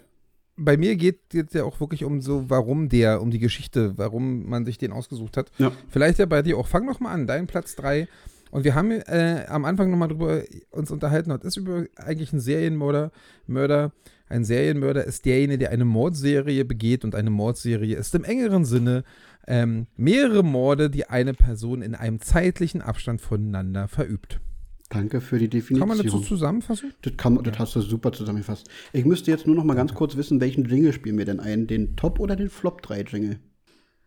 Bei 0.58 0.76
mir 0.76 0.96
geht 0.98 1.34
es 1.34 1.54
ja 1.54 1.64
auch 1.64 1.80
wirklich 1.80 2.04
um 2.04 2.20
so, 2.20 2.50
warum 2.50 2.90
der, 2.90 3.22
um 3.22 3.32
die 3.32 3.40
Geschichte, 3.40 3.94
warum 3.98 4.50
man 4.50 4.66
sich 4.66 4.78
den 4.78 4.92
ausgesucht 4.92 5.38
hat. 5.38 5.52
Ja. 5.60 5.72
Vielleicht 5.88 6.18
ja 6.20 6.26
bei 6.26 6.42
dir 6.42 6.58
auch. 6.58 6.68
Fang 6.68 6.86
noch 6.86 7.00
mal 7.00 7.12
an, 7.12 7.26
dein 7.28 7.48
Platz 7.48 7.76
3. 7.76 8.08
Und 8.52 8.64
wir 8.64 8.76
haben 8.76 8.92
äh, 8.92 9.46
am 9.48 9.66
Anfang 9.66 9.92
noch 9.92 9.98
mal 9.98 10.08
drüber 10.08 10.44
uns 10.72 10.92
unterhalten, 10.92 11.30
das 11.30 11.44
ist 11.44 11.58
über 11.58 11.86
eigentlich 11.96 12.34
ein 12.34 12.40
Serienmörder. 12.40 13.12
Mörder. 13.46 13.92
Ein 14.30 14.44
Serienmörder 14.44 15.06
ist 15.06 15.26
derjenige, 15.26 15.60
der 15.60 15.72
eine 15.72 15.86
Mordserie 15.86 16.66
begeht 16.66 17.06
und 17.06 17.16
eine 17.16 17.30
Mordserie 17.30 17.96
ist 17.96 18.14
im 18.14 18.26
engeren 18.26 18.66
Sinne 18.66 19.06
ähm, 19.48 19.88
mehrere 19.96 20.44
Morde, 20.44 20.90
die 20.90 21.06
eine 21.08 21.34
Person 21.34 21.82
in 21.82 21.96
einem 21.96 22.20
zeitlichen 22.20 22.82
Abstand 22.82 23.22
voneinander 23.22 23.88
verübt. 23.88 24.42
Danke 24.90 25.20
für 25.20 25.38
die 25.38 25.50
Definition. 25.50 25.80
Kann 25.80 25.98
man 25.98 26.06
das 26.06 26.12
so 26.12 26.20
zusammenfassen? 26.20 26.94
Das, 27.02 27.14
kann, 27.18 27.42
das 27.44 27.60
hast 27.60 27.76
du 27.76 27.82
super 27.82 28.12
zusammengefasst. 28.12 28.70
Ich 28.94 29.06
müsste 29.06 29.32
jetzt 29.32 29.46
nur 29.46 29.56
noch 29.56 29.66
mal 29.66 29.74
ganz 29.74 29.94
kurz 29.94 30.16
wissen, 30.16 30.40
welchen 30.40 30.66
Jingle 30.66 30.94
spielen 30.94 31.18
wir 31.18 31.26
denn 31.26 31.40
ein? 31.40 31.68
Den 31.68 31.96
Top- 31.96 32.20
oder 32.20 32.36
den 32.36 32.50
Flop-3-Jingle? 32.50 33.40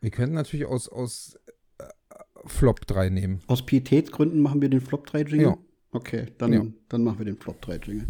Wir 0.01 0.11
könnten 0.11 0.35
natürlich 0.35 0.65
aus, 0.65 0.89
aus 0.89 1.35
äh, 1.35 1.40
Flop 2.47 2.87
3 2.87 3.11
nehmen. 3.11 3.41
Aus 3.47 3.65
Pietätsgründen 3.65 4.41
machen 4.41 4.61
wir 4.63 4.69
den 4.69 4.81
Flop-3-Jingle? 4.81 5.41
Ja. 5.47 5.59
Okay, 5.93 6.27
dann, 6.39 6.53
Ja. 6.53 6.63
dann 6.89 7.05
machen 7.05 7.19
wir 7.19 7.27
den 7.27 7.37
Flop-3-Jingle. 7.37 8.07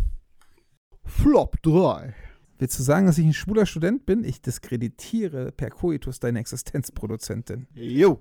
Flop 1.05 1.61
3. 1.63 2.15
Willst 2.59 2.79
du 2.79 2.83
sagen, 2.83 3.07
dass 3.07 3.19
ich 3.19 3.25
ein 3.25 3.33
schwuler 3.33 3.65
Student 3.67 4.05
bin? 4.07 4.23
Ich 4.23 4.43
diskreditiere 4.43 5.51
per 5.53 5.71
Coitus 5.71 6.21
deine 6.21 6.39
Existenzproduzentin. 6.41 7.67
Jo. 7.75 8.21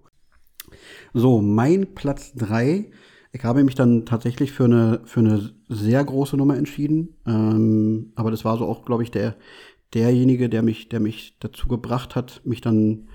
So, 1.14 1.42
mein 1.42 1.94
Platz 1.94 2.32
3. 2.36 2.90
Ich 3.32 3.44
habe 3.44 3.64
mich 3.64 3.76
dann 3.76 4.06
tatsächlich 4.06 4.52
für 4.52 4.66
eine, 4.66 5.02
für 5.06 5.20
eine 5.20 5.52
sehr 5.68 6.04
große 6.04 6.38
Nummer 6.38 6.58
entschieden. 6.58 7.16
Ähm, 7.28 8.12
aber 8.16 8.32
das 8.32 8.46
war 8.46 8.58
so 8.58 8.66
auch, 8.66 8.86
glaube 8.86 9.04
ich, 9.04 9.12
der, 9.12 9.36
derjenige, 9.94 10.50
der 10.50 10.64
mich, 10.64 10.90
der 10.90 11.00
mich 11.00 11.36
dazu 11.40 11.68
gebracht 11.68 12.16
hat, 12.16 12.42
mich 12.46 12.62
dann 12.62 13.10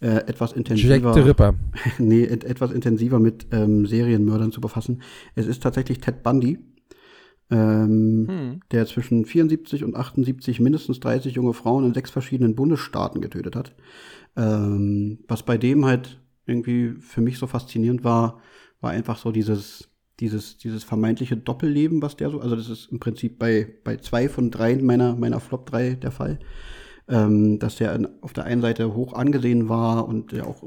äh, 0.00 0.16
etwas 0.26 0.52
intensiver. 0.52 0.96
Jack 0.96 1.14
the 1.14 1.20
Ripper. 1.20 1.54
nee, 1.98 2.24
et 2.24 2.44
etwas 2.44 2.70
intensiver 2.70 3.18
mit 3.18 3.46
ähm, 3.52 3.86
Serienmördern 3.86 4.52
zu 4.52 4.60
befassen. 4.60 5.02
Es 5.34 5.46
ist 5.46 5.62
tatsächlich 5.62 6.00
Ted 6.00 6.22
Bundy, 6.22 6.58
ähm, 7.50 8.26
Hm. 8.28 8.60
der 8.72 8.86
zwischen 8.86 9.24
74 9.24 9.84
und 9.84 9.94
78 9.94 10.60
mindestens 10.60 11.00
30 11.00 11.34
junge 11.34 11.52
Frauen 11.52 11.84
in 11.84 11.94
sechs 11.94 12.10
verschiedenen 12.10 12.56
Bundesstaaten 12.56 13.20
getötet 13.20 13.56
hat. 13.56 13.74
Ähm, 14.36 15.20
was 15.28 15.44
bei 15.44 15.56
dem 15.56 15.86
halt 15.86 16.20
irgendwie 16.46 16.94
für 17.00 17.20
mich 17.20 17.38
so 17.38 17.46
faszinierend 17.46 18.04
war, 18.04 18.40
war 18.80 18.90
einfach 18.90 19.18
so 19.18 19.32
dieses, 19.32 19.88
dieses, 20.20 20.58
dieses 20.58 20.84
vermeintliche 20.84 21.36
Doppelleben, 21.36 22.02
was 22.02 22.16
der 22.16 22.30
so, 22.30 22.40
also 22.40 22.56
das 22.56 22.68
ist 22.68 22.90
im 22.90 23.00
Prinzip 23.00 23.38
bei, 23.38 23.66
bei 23.84 23.96
zwei 23.96 24.28
von 24.28 24.50
drei 24.50 24.76
meiner, 24.76 25.14
meiner 25.16 25.40
Flop 25.40 25.66
3 25.66 25.94
der 25.94 26.10
Fall. 26.10 26.38
Ähm, 27.08 27.58
dass 27.58 27.76
der 27.76 28.08
auf 28.20 28.32
der 28.32 28.44
einen 28.44 28.62
Seite 28.62 28.94
hoch 28.94 29.12
angesehen 29.12 29.68
war 29.68 30.08
und 30.08 30.32
der 30.32 30.46
auch 30.46 30.62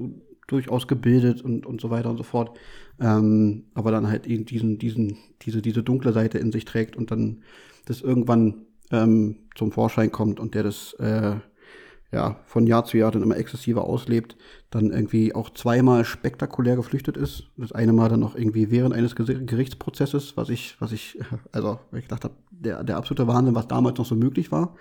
durchaus 0.48 0.88
gebildet 0.88 1.42
und, 1.42 1.66
und 1.66 1.80
so 1.80 1.90
weiter 1.90 2.10
und 2.10 2.18
so 2.18 2.24
fort. 2.24 2.58
Ähm, 3.00 3.66
aber 3.74 3.92
dann 3.92 4.10
halt 4.10 4.28
eben 4.28 4.46
diesen, 4.46 4.78
diesen, 4.78 5.18
diese, 5.42 5.62
diese 5.62 5.84
dunkle 5.84 6.12
Seite 6.12 6.38
in 6.38 6.52
sich 6.52 6.66
trägt 6.66 6.96
und 6.96 7.12
dann 7.12 7.44
das 7.86 8.02
irgendwann 8.02 8.66
ähm, 8.92 9.38
zum 9.56 9.72
Vorschein 9.72 10.12
kommt 10.12 10.40
und 10.40 10.56
der 10.56 10.64
das 10.64 10.94
äh, 10.94 11.36
ja 12.12 12.40
von 12.46 12.66
Jahr 12.66 12.86
zu 12.86 12.98
Jahr 12.98 13.12
dann 13.12 13.24
immer 13.24 13.38
exzessiver 13.38 13.84
auslebt, 13.84 14.36
dann 14.72 14.92
irgendwie 14.92 15.34
auch 15.36 15.52
zweimal 15.52 16.04
spektakulär 16.06 16.76
geflüchtet 16.76 17.18
ist. 17.18 17.44
Das 17.58 17.72
eine 17.72 17.94
Mal 17.94 18.10
dann 18.10 18.20
noch 18.20 18.36
irgendwie 18.36 18.72
während 18.72 18.96
eines 18.96 19.16
Gerichtsprozesses, 19.16 20.36
was 20.36 20.50
ich, 20.50 20.76
was 20.80 20.92
ich, 20.92 21.20
also 21.52 21.80
ich 21.92 22.04
gedacht 22.04 22.24
habe, 22.24 22.34
der, 22.52 22.84
der 22.84 22.98
absolute 22.98 23.28
Wahnsinn, 23.28 23.56
was 23.56 23.68
damals 23.68 23.98
noch 23.98 24.06
so 24.06 24.16
möglich 24.16 24.52
war, 24.52 24.76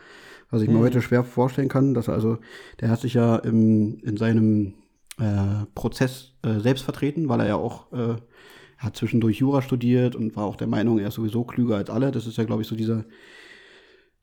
was 0.51 0.63
ich 0.63 0.69
mhm. 0.69 0.77
mir 0.77 0.81
heute 0.81 1.03
schwer 1.03 1.25
vorstellen 1.25 1.69
kann, 1.69 1.95
dass 1.95 2.09
er 2.09 2.15
also, 2.15 2.39
der 2.81 2.91
hat 2.91 3.01
sich 3.01 3.15
ja 3.15 3.37
im, 3.37 3.99
in 4.01 4.17
seinem 4.17 4.75
äh, 5.19 5.67
Prozess 5.75 6.35
äh, 6.43 6.61
selbst 6.61 6.85
vertreten, 6.85 7.29
weil 7.29 7.41
er 7.41 7.49
ja 7.49 7.57
auch 7.57 7.93
äh, 7.93 8.17
hat 8.79 8.97
zwischendurch 8.97 9.39
Jura 9.39 9.61
studiert 9.61 10.15
und 10.15 10.37
war 10.37 10.45
auch 10.45 10.57
der 10.57 10.69
Meinung, 10.69 10.99
er 10.99 11.09
ist 11.09 11.15
sowieso 11.15 11.45
klüger 11.45 11.77
als 11.77 11.91
alle. 11.91 12.13
Das 12.13 12.27
ist 12.27 12.39
ja, 12.39 12.45
glaube 12.45 12.63
ich, 12.63 12.69
so 12.69 12.77
dieser, 12.77 13.05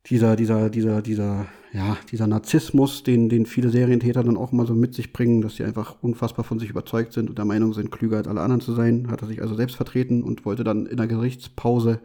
dieser, 0.07 0.35
dieser, 0.35 0.69
dieser, 0.69 1.01
dieser, 1.01 1.47
ja, 1.73 1.97
dieser 2.09 2.27
Narzissmus, 2.27 3.03
den, 3.03 3.27
den 3.27 3.45
viele 3.45 3.69
Serientäter 3.69 4.23
dann 4.23 4.37
auch 4.37 4.53
immer 4.53 4.65
so 4.65 4.73
mit 4.73 4.93
sich 4.93 5.11
bringen, 5.11 5.41
dass 5.41 5.57
sie 5.57 5.65
einfach 5.65 5.97
unfassbar 6.01 6.45
von 6.45 6.57
sich 6.57 6.69
überzeugt 6.69 7.11
sind 7.11 7.29
und 7.29 7.37
der 7.37 7.45
Meinung 7.45 7.73
sind, 7.73 7.91
klüger 7.91 8.17
als 8.17 8.27
alle 8.27 8.41
anderen 8.41 8.61
zu 8.61 8.73
sein, 8.73 9.11
hat 9.11 9.21
er 9.21 9.27
sich 9.27 9.41
also 9.41 9.55
selbst 9.55 9.75
vertreten 9.75 10.23
und 10.23 10.45
wollte 10.45 10.63
dann 10.63 10.85
in 10.85 10.97
der 10.97 11.07
Gerichtspause 11.07 11.99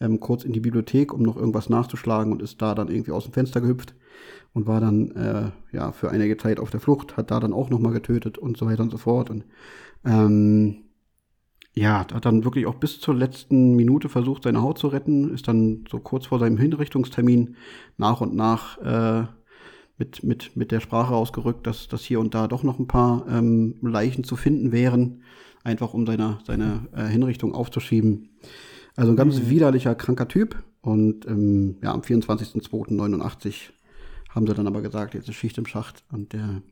ähm, 0.00 0.20
kurz 0.20 0.44
in 0.44 0.52
die 0.52 0.60
Bibliothek, 0.60 1.12
um 1.12 1.22
noch 1.22 1.36
irgendwas 1.36 1.68
nachzuschlagen 1.68 2.32
und 2.32 2.42
ist 2.42 2.60
da 2.60 2.74
dann 2.74 2.88
irgendwie 2.88 3.12
aus 3.12 3.24
dem 3.24 3.32
Fenster 3.32 3.60
gehüpft 3.60 3.94
und 4.52 4.66
war 4.66 4.80
dann 4.80 5.10
äh, 5.12 5.50
ja 5.76 5.92
für 5.92 6.10
einige 6.10 6.36
Zeit 6.36 6.60
auf 6.60 6.70
der 6.70 6.80
Flucht, 6.80 7.16
hat 7.16 7.30
da 7.30 7.40
dann 7.40 7.52
auch 7.52 7.70
nochmal 7.70 7.92
getötet 7.92 8.38
und 8.38 8.56
so 8.56 8.66
weiter 8.66 8.82
und 8.82 8.90
so 8.90 8.98
fort. 8.98 9.30
Und 9.30 9.44
ähm, 10.04 10.84
ja, 11.74 12.06
hat 12.12 12.24
dann 12.24 12.44
wirklich 12.44 12.66
auch 12.66 12.76
bis 12.76 13.00
zur 13.00 13.14
letzten 13.14 13.76
Minute 13.76 14.08
versucht, 14.08 14.44
seine 14.44 14.62
Haut 14.62 14.78
zu 14.78 14.88
retten, 14.88 15.32
ist 15.34 15.46
dann 15.46 15.84
so 15.90 15.98
kurz 15.98 16.26
vor 16.26 16.38
seinem 16.38 16.56
Hinrichtungstermin 16.56 17.56
nach 17.98 18.22
und 18.22 18.34
nach 18.34 18.78
äh, 18.78 19.26
mit, 19.98 20.22
mit, 20.22 20.56
mit 20.56 20.72
der 20.72 20.80
Sprache 20.80 21.14
ausgerückt, 21.14 21.66
dass, 21.66 21.88
dass 21.88 22.02
hier 22.02 22.20
und 22.20 22.34
da 22.34 22.48
doch 22.48 22.62
noch 22.62 22.78
ein 22.78 22.86
paar 22.86 23.26
ähm, 23.28 23.76
Leichen 23.82 24.24
zu 24.24 24.36
finden 24.36 24.72
wären, 24.72 25.22
einfach 25.64 25.94
um 25.94 26.06
seine, 26.06 26.38
seine 26.46 26.86
äh, 26.94 27.04
Hinrichtung 27.06 27.54
aufzuschieben. 27.54 28.30
Also 28.96 29.12
ein 29.12 29.16
ganz 29.16 29.38
mhm. 29.38 29.50
widerlicher, 29.50 29.94
kranker 29.94 30.28
Typ. 30.28 30.56
Und 30.80 31.26
ähm, 31.26 31.76
ja, 31.82 31.92
am 31.92 32.00
24.02.89 32.00 33.54
haben 34.30 34.46
sie 34.46 34.54
dann 34.54 34.66
aber 34.66 34.82
gesagt, 34.82 35.14
jetzt 35.14 35.28
ist 35.28 35.34
Schicht 35.34 35.58
im 35.58 35.66
Schacht 35.66 36.04
und 36.12 36.32
der 36.32 36.62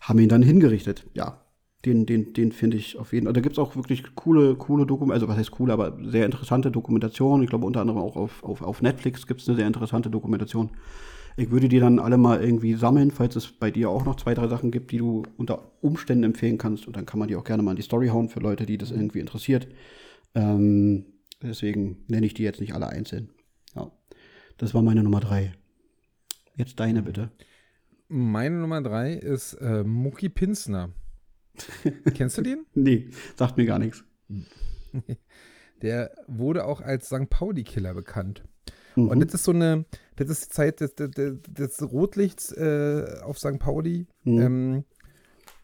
haben 0.00 0.18
ihn 0.18 0.28
dann 0.28 0.42
hingerichtet. 0.42 1.06
Ja, 1.14 1.40
den, 1.84 2.06
den, 2.06 2.32
den 2.32 2.52
finde 2.52 2.76
ich 2.76 2.98
auf 2.98 3.12
jeden 3.12 3.26
Fall. 3.26 3.32
Da 3.32 3.40
gibt 3.40 3.54
es 3.54 3.58
auch 3.58 3.76
wirklich 3.76 4.14
coole, 4.14 4.56
coole 4.56 4.86
Dokumente, 4.86 5.14
also 5.14 5.28
was 5.28 5.36
heißt 5.36 5.50
coole, 5.52 5.72
aber 5.72 5.96
sehr 6.02 6.24
interessante 6.24 6.70
Dokumentationen. 6.70 7.42
Ich 7.42 7.50
glaube 7.50 7.66
unter 7.66 7.80
anderem 7.80 8.00
auch 8.00 8.16
auf, 8.16 8.42
auf, 8.42 8.62
auf 8.62 8.82
Netflix 8.82 9.26
gibt 9.26 9.40
es 9.40 9.48
eine 9.48 9.56
sehr 9.56 9.66
interessante 9.66 10.10
Dokumentation. 10.10 10.70
Ich 11.36 11.50
würde 11.50 11.68
die 11.68 11.80
dann 11.80 11.98
alle 11.98 12.18
mal 12.18 12.42
irgendwie 12.42 12.74
sammeln, 12.74 13.10
falls 13.10 13.36
es 13.36 13.46
bei 13.46 13.70
dir 13.70 13.88
auch 13.88 14.04
noch 14.04 14.16
zwei, 14.16 14.34
drei 14.34 14.48
Sachen 14.48 14.70
gibt, 14.70 14.90
die 14.90 14.98
du 14.98 15.22
unter 15.36 15.72
Umständen 15.80 16.24
empfehlen 16.24 16.58
kannst. 16.58 16.86
Und 16.86 16.96
dann 16.96 17.06
kann 17.06 17.18
man 17.18 17.28
die 17.28 17.36
auch 17.36 17.44
gerne 17.44 17.62
mal 17.62 17.70
in 17.70 17.76
die 17.76 17.82
Story 17.82 18.08
hauen 18.08 18.28
für 18.28 18.40
Leute, 18.40 18.66
die 18.66 18.78
das 18.78 18.90
irgendwie 18.90 19.20
interessiert. 19.20 19.66
Ähm, 20.34 21.06
deswegen 21.42 22.04
nenne 22.08 22.26
ich 22.26 22.34
die 22.34 22.42
jetzt 22.42 22.60
nicht 22.60 22.74
alle 22.74 22.88
einzeln. 22.88 23.30
Ja. 23.74 23.90
Das 24.58 24.74
war 24.74 24.82
meine 24.82 25.02
Nummer 25.02 25.20
drei. 25.20 25.54
Jetzt 26.56 26.78
deine 26.80 27.02
bitte. 27.02 27.30
Meine 28.08 28.56
Nummer 28.56 28.82
drei 28.82 29.14
ist 29.14 29.54
äh, 29.54 29.84
Mucki 29.84 30.28
Pinsner. 30.28 30.90
Kennst 32.14 32.38
du 32.38 32.42
den? 32.42 32.66
Nee, 32.74 33.08
sagt 33.36 33.56
mir 33.56 33.66
gar 33.66 33.78
nichts. 33.78 34.04
Der 35.82 36.12
wurde 36.26 36.64
auch 36.64 36.80
als 36.80 37.06
St. 37.06 37.28
Pauli-Killer 37.28 37.94
bekannt. 37.94 38.44
Mhm. 38.96 39.08
Und 39.08 39.20
das 39.20 39.34
ist 39.34 39.44
so 39.44 39.52
eine, 39.52 39.84
das 40.16 40.28
ist 40.28 40.46
die 40.46 40.48
Zeit 40.50 40.80
des, 40.80 40.94
des, 40.94 41.10
des 41.42 41.82
Rotlichts 41.82 42.52
äh, 42.52 43.20
auf 43.22 43.38
St. 43.38 43.58
Pauli. 43.58 44.06
Mhm. 44.24 44.40
Ähm, 44.40 44.84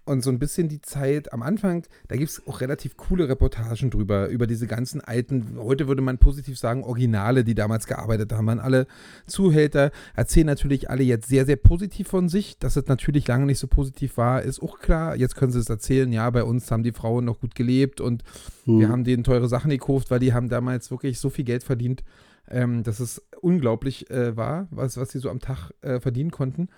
und 0.09 0.23
so 0.23 0.31
ein 0.31 0.39
bisschen 0.39 0.69
die 0.69 0.81
Zeit 0.81 1.33
am 1.33 1.43
Anfang, 1.43 1.85
da 2.09 2.17
gibt 2.17 2.31
es 2.31 2.47
auch 2.47 2.61
relativ 2.61 2.97
coole 2.97 3.29
Reportagen 3.29 3.91
drüber, 3.91 4.29
über 4.29 4.47
diese 4.47 4.67
ganzen 4.67 5.01
alten, 5.01 5.59
heute 5.59 5.87
würde 5.87 6.03
man 6.03 6.19
positiv 6.19 6.59
sagen, 6.59 6.83
Originale, 6.83 7.45
die 7.45 7.55
damals 7.55 7.87
gearbeitet 7.87 8.33
haben. 8.33 8.47
Man 8.47 8.59
alle 8.59 8.87
Zuhälter 9.27 9.91
erzählen 10.15 10.47
natürlich 10.47 10.91
alle 10.91 11.03
jetzt 11.03 11.29
sehr, 11.29 11.45
sehr 11.45 11.57
positiv 11.57 12.09
von 12.09 12.29
sich. 12.29 12.59
Dass 12.59 12.77
es 12.77 12.87
natürlich 12.87 13.29
lange 13.29 13.47
nicht 13.47 13.59
so 13.59 13.67
positiv 13.67 14.17
war, 14.17 14.43
ist 14.43 14.63
auch 14.63 14.79
klar. 14.79 15.15
Jetzt 15.15 15.37
können 15.37 15.53
sie 15.53 15.59
es 15.59 15.69
erzählen, 15.69 16.13
ja, 16.13 16.29
bei 16.31 16.43
uns 16.43 16.71
haben 16.71 16.83
die 16.83 16.93
Frauen 16.93 17.25
noch 17.25 17.41
gut 17.41 17.55
gelebt 17.55 18.01
und 18.01 18.25
hm. 18.65 18.81
wir 18.81 18.89
haben 18.89 19.05
denen 19.05 19.25
teure 19.25 19.49
Sachen 19.49 19.71
gekauft, 19.71 20.11
weil 20.11 20.21
die 20.21 20.33
haben 20.33 20.49
damals 20.49 20.91
wirklich 20.91 21.19
so 21.19 21.29
viel 21.29 21.45
Geld 21.45 21.63
verdient, 21.65 22.03
ähm, 22.49 22.83
dass 22.83 23.01
es 23.01 23.23
unglaublich 23.41 24.11
äh, 24.11 24.37
war, 24.37 24.69
was, 24.71 24.97
was 24.97 25.11
sie 25.11 25.19
so 25.19 25.29
am 25.29 25.41
Tag 25.41 25.71
äh, 25.83 26.01
verdienen 26.01 26.31
konnten 26.31 26.69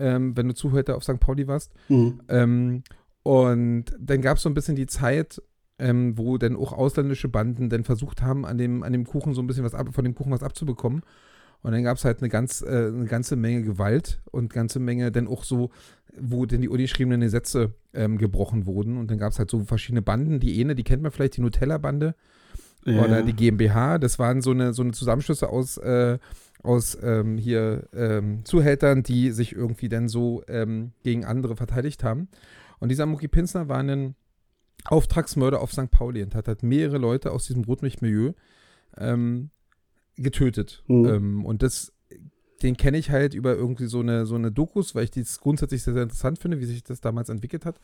ähm, 0.00 0.36
wenn 0.36 0.48
du 0.48 0.54
Zuhälter 0.54 0.96
auf 0.96 1.04
St. 1.04 1.20
Pauli 1.20 1.46
warst. 1.46 1.72
Mhm. 1.88 2.20
Ähm, 2.28 2.82
und 3.22 3.84
dann 3.98 4.22
gab 4.22 4.38
es 4.38 4.42
so 4.42 4.48
ein 4.48 4.54
bisschen 4.54 4.76
die 4.76 4.86
Zeit, 4.86 5.42
ähm, 5.78 6.16
wo 6.16 6.38
dann 6.38 6.56
auch 6.56 6.72
ausländische 6.72 7.28
Banden 7.28 7.68
dann 7.68 7.84
versucht 7.84 8.22
haben, 8.22 8.44
an 8.44 8.58
dem, 8.58 8.82
an 8.82 8.92
dem 8.92 9.06
Kuchen 9.06 9.34
so 9.34 9.42
ein 9.42 9.46
bisschen 9.46 9.64
was 9.64 9.74
ab, 9.74 9.88
von 9.92 10.04
dem 10.04 10.14
Kuchen 10.14 10.32
was 10.32 10.42
abzubekommen. 10.42 11.02
Und 11.62 11.72
dann 11.72 11.84
gab 11.84 11.98
es 11.98 12.04
halt 12.04 12.20
eine, 12.20 12.30
ganz, 12.30 12.62
äh, 12.62 12.88
eine 12.88 13.04
ganze 13.04 13.36
Menge 13.36 13.62
Gewalt 13.62 14.20
und 14.30 14.52
ganze 14.52 14.80
Menge 14.80 15.12
dann 15.12 15.28
auch 15.28 15.44
so, 15.44 15.70
wo 16.18 16.46
denn 16.46 16.62
die 16.62 16.68
ungeschriebenen 16.68 17.20
Gesetze 17.20 17.74
ähm, 17.92 18.16
gebrochen 18.16 18.66
wurden. 18.66 18.96
Und 18.96 19.10
dann 19.10 19.18
gab 19.18 19.32
es 19.32 19.38
halt 19.38 19.50
so 19.50 19.60
verschiedene 19.64 20.02
Banden. 20.02 20.40
Die 20.40 20.58
eine, 20.60 20.74
die 20.74 20.84
kennt 20.84 21.02
man 21.02 21.12
vielleicht, 21.12 21.36
die 21.36 21.42
Nutella-Bande 21.42 22.14
ja. 22.84 23.04
oder 23.04 23.22
die 23.22 23.34
GmbH. 23.34 23.98
Das 23.98 24.18
waren 24.18 24.40
so 24.40 24.52
eine, 24.52 24.72
so 24.72 24.82
eine 24.82 24.92
Zusammenschlüsse 24.92 25.50
aus 25.50 25.76
äh, 25.76 26.18
aus 26.62 26.96
ähm, 27.02 27.38
hier 27.38 27.88
ähm, 27.94 28.44
Zuhältern, 28.44 29.02
die 29.02 29.30
sich 29.30 29.54
irgendwie 29.54 29.88
dann 29.88 30.08
so 30.08 30.42
ähm, 30.48 30.92
gegen 31.02 31.24
andere 31.24 31.56
verteidigt 31.56 32.04
haben. 32.04 32.28
Und 32.78 32.90
dieser 32.90 33.06
Mucki 33.06 33.28
Pinsner 33.28 33.68
war 33.68 33.78
ein 33.78 34.14
Auftragsmörder 34.84 35.60
auf 35.60 35.72
St. 35.72 35.90
Pauli 35.90 36.22
und 36.22 36.34
hat 36.34 36.48
halt 36.48 36.62
mehrere 36.62 36.98
Leute 36.98 37.32
aus 37.32 37.46
diesem 37.46 37.64
Rotmilchmilieu 37.64 38.32
ähm, 38.96 39.50
getötet. 40.16 40.82
Mhm. 40.86 41.06
Ähm, 41.06 41.44
und 41.44 41.62
das, 41.62 41.92
den 42.62 42.76
kenne 42.76 42.98
ich 42.98 43.10
halt 43.10 43.34
über 43.34 43.54
irgendwie 43.54 43.86
so 43.86 44.00
eine, 44.00 44.26
so 44.26 44.34
eine 44.34 44.50
Dokus, 44.50 44.94
weil 44.94 45.04
ich 45.04 45.10
das 45.10 45.40
grundsätzlich 45.40 45.82
sehr, 45.82 45.94
sehr 45.94 46.02
interessant 46.02 46.38
finde, 46.38 46.60
wie 46.60 46.66
sich 46.66 46.82
das 46.82 47.00
damals 47.00 47.28
entwickelt 47.28 47.64
hat. 47.64 47.80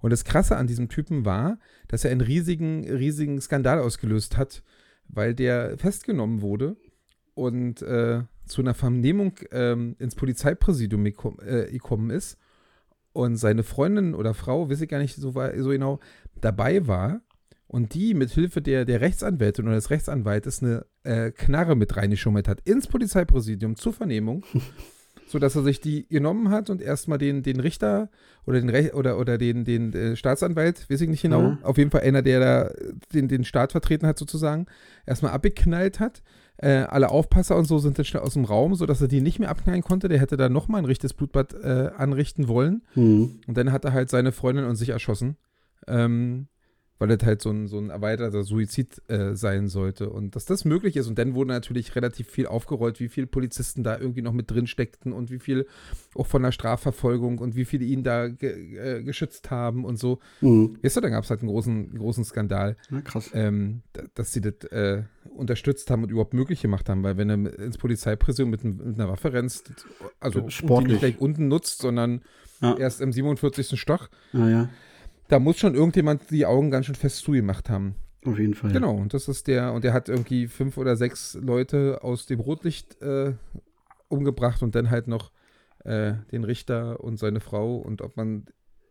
Und 0.00 0.10
das 0.10 0.24
Krasse 0.24 0.56
an 0.56 0.66
diesem 0.66 0.88
Typen 0.88 1.24
war, 1.24 1.58
dass 1.88 2.04
er 2.04 2.10
einen 2.10 2.20
riesigen, 2.20 2.88
riesigen 2.88 3.40
Skandal 3.40 3.80
ausgelöst 3.80 4.36
hat, 4.36 4.62
weil 5.08 5.34
der 5.34 5.76
festgenommen 5.78 6.40
wurde 6.40 6.76
und 7.40 7.80
äh, 7.80 8.22
zu 8.44 8.60
einer 8.60 8.74
Vernehmung 8.74 9.32
ähm, 9.50 9.96
ins 9.98 10.14
Polizeipräsidium 10.14 11.06
äh, 11.06 11.12
gekommen 11.70 12.10
ist 12.10 12.36
und 13.14 13.36
seine 13.36 13.62
Freundin 13.62 14.14
oder 14.14 14.34
Frau, 14.34 14.68
weiß 14.68 14.82
ich 14.82 14.90
gar 14.90 14.98
nicht 14.98 15.16
so, 15.16 15.30
so 15.32 15.70
genau, 15.70 16.00
dabei 16.38 16.86
war 16.86 17.22
und 17.66 17.94
die 17.94 18.12
mit 18.12 18.30
Hilfe 18.30 18.60
der, 18.60 18.84
der 18.84 19.00
Rechtsanwältin 19.00 19.64
oder 19.64 19.76
des 19.76 19.88
Rechtsanwaltes 19.88 20.62
eine 20.62 20.84
äh, 21.04 21.30
Knarre 21.30 21.76
mit 21.76 21.96
reingeschummelt 21.96 22.46
hat 22.46 22.60
ins 22.66 22.88
Polizeipräsidium 22.88 23.74
zur 23.74 23.94
Vernehmung, 23.94 24.44
sodass 25.26 25.56
er 25.56 25.62
sich 25.62 25.80
die 25.80 26.06
genommen 26.08 26.50
hat 26.50 26.68
und 26.68 26.82
erstmal 26.82 27.16
den, 27.16 27.42
den 27.42 27.58
Richter 27.58 28.10
oder 28.44 28.60
den 28.60 28.68
Re 28.68 28.92
oder, 28.92 29.18
oder 29.18 29.38
den, 29.38 29.64
den 29.64 29.94
äh, 29.94 30.14
Staatsanwalt, 30.14 30.90
weiß 30.90 31.00
ich 31.00 31.08
nicht 31.08 31.22
genau, 31.22 31.52
mhm. 31.52 31.58
auf 31.62 31.78
jeden 31.78 31.90
Fall 31.90 32.02
einer, 32.02 32.20
der 32.20 32.40
da 32.40 32.70
den, 33.14 33.28
den 33.28 33.44
Staat 33.44 33.72
vertreten 33.72 34.06
hat 34.06 34.18
sozusagen, 34.18 34.66
erstmal 35.06 35.32
abgeknallt 35.32 36.00
hat 36.00 36.22
äh, 36.62 36.84
alle 36.88 37.10
Aufpasser 37.10 37.56
und 37.56 37.64
so 37.64 37.78
sind 37.78 37.98
dann 37.98 38.04
schnell 38.04 38.22
aus 38.22 38.34
dem 38.34 38.44
Raum, 38.44 38.74
sodass 38.74 39.00
er 39.00 39.08
die 39.08 39.20
nicht 39.20 39.38
mehr 39.38 39.48
abknallen 39.48 39.82
konnte. 39.82 40.08
Der 40.08 40.18
hätte 40.18 40.36
da 40.36 40.48
nochmal 40.48 40.82
ein 40.82 40.84
richtiges 40.84 41.14
Blutbad 41.14 41.54
äh, 41.54 41.90
anrichten 41.96 42.48
wollen. 42.48 42.82
Mhm. 42.94 43.40
Und 43.46 43.56
dann 43.56 43.72
hat 43.72 43.84
er 43.84 43.92
halt 43.92 44.10
seine 44.10 44.32
Freundin 44.32 44.66
und 44.66 44.76
sich 44.76 44.90
erschossen. 44.90 45.36
Ähm, 45.86 46.48
weil 47.00 47.08
das 47.08 47.26
halt 47.26 47.40
so 47.40 47.48
ein, 47.48 47.66
so 47.66 47.78
ein 47.78 47.88
erweiterter 47.88 48.44
Suizid 48.44 49.00
äh, 49.08 49.34
sein 49.34 49.68
sollte. 49.68 50.10
Und 50.10 50.36
dass 50.36 50.44
das 50.44 50.66
möglich 50.66 50.96
ist. 50.96 51.08
Und 51.08 51.18
dann 51.18 51.34
wurde 51.34 51.48
natürlich 51.48 51.96
relativ 51.96 52.28
viel 52.28 52.46
aufgerollt, 52.46 53.00
wie 53.00 53.08
viele 53.08 53.26
Polizisten 53.26 53.82
da 53.82 53.98
irgendwie 53.98 54.20
noch 54.20 54.34
mit 54.34 54.50
drin 54.50 54.66
steckten 54.66 55.14
und 55.14 55.30
wie 55.30 55.38
viel 55.38 55.66
auch 56.14 56.26
von 56.26 56.42
der 56.42 56.52
Strafverfolgung 56.52 57.38
und 57.38 57.56
wie 57.56 57.64
viele 57.64 57.86
ihn 57.86 58.02
da 58.02 58.28
ge 58.28 58.76
äh, 58.76 59.02
geschützt 59.02 59.50
haben 59.50 59.86
und 59.86 59.98
so. 59.98 60.18
Mhm. 60.42 60.76
Weißt 60.82 60.98
du, 60.98 61.00
dann 61.00 61.12
gab 61.12 61.24
es 61.24 61.30
halt 61.30 61.40
einen 61.40 61.48
großen, 61.48 61.94
großen 61.94 62.22
Skandal. 62.22 62.76
Ja, 62.90 63.00
krass. 63.00 63.30
Ähm, 63.32 63.80
dass 64.14 64.34
sie 64.34 64.42
das 64.42 64.70
äh, 64.70 65.04
unterstützt 65.34 65.90
haben 65.90 66.02
und 66.02 66.10
überhaupt 66.10 66.34
möglich 66.34 66.60
gemacht 66.60 66.90
haben. 66.90 67.02
Weil 67.02 67.16
wenn 67.16 67.28
du 67.28 67.50
ins 67.50 67.78
Polizeipräsidium 67.78 68.50
mit, 68.50 68.62
mit, 68.62 69.00
einer 69.00 69.08
Waffe 69.08 69.32
rennst, 69.32 69.72
also 70.20 70.50
Sportlich. 70.50 70.86
die 70.86 70.92
nicht 70.92 71.00
gleich 71.00 71.18
unten 71.18 71.48
nutzt, 71.48 71.80
sondern 71.80 72.20
ja. 72.60 72.76
erst 72.76 73.00
im 73.00 73.10
47. 73.10 73.80
Stock. 73.80 74.10
Ja, 74.34 74.46
ja 74.50 74.68
da 75.30 75.38
muss 75.38 75.58
schon 75.58 75.74
irgendjemand 75.74 76.30
die 76.30 76.44
Augen 76.44 76.70
ganz 76.70 76.86
schön 76.86 76.94
fest 76.94 77.18
zugemacht 77.18 77.70
haben. 77.70 77.94
Auf 78.24 78.38
jeden 78.38 78.54
Fall. 78.54 78.70
Genau, 78.72 78.94
und 78.94 79.14
das 79.14 79.28
ist 79.28 79.46
der, 79.46 79.72
und 79.72 79.82
der 79.84 79.94
hat 79.94 80.08
irgendwie 80.10 80.46
fünf 80.46 80.76
oder 80.76 80.96
sechs 80.96 81.34
Leute 81.40 82.00
aus 82.02 82.26
dem 82.26 82.40
Rotlicht 82.40 83.00
äh, 83.00 83.32
umgebracht 84.08 84.62
und 84.62 84.74
dann 84.74 84.90
halt 84.90 85.08
noch 85.08 85.32
äh, 85.84 86.14
den 86.30 86.44
Richter 86.44 87.00
und 87.00 87.18
seine 87.18 87.40
Frau 87.40 87.76
und 87.76 88.02
ob 88.02 88.16
man 88.16 88.44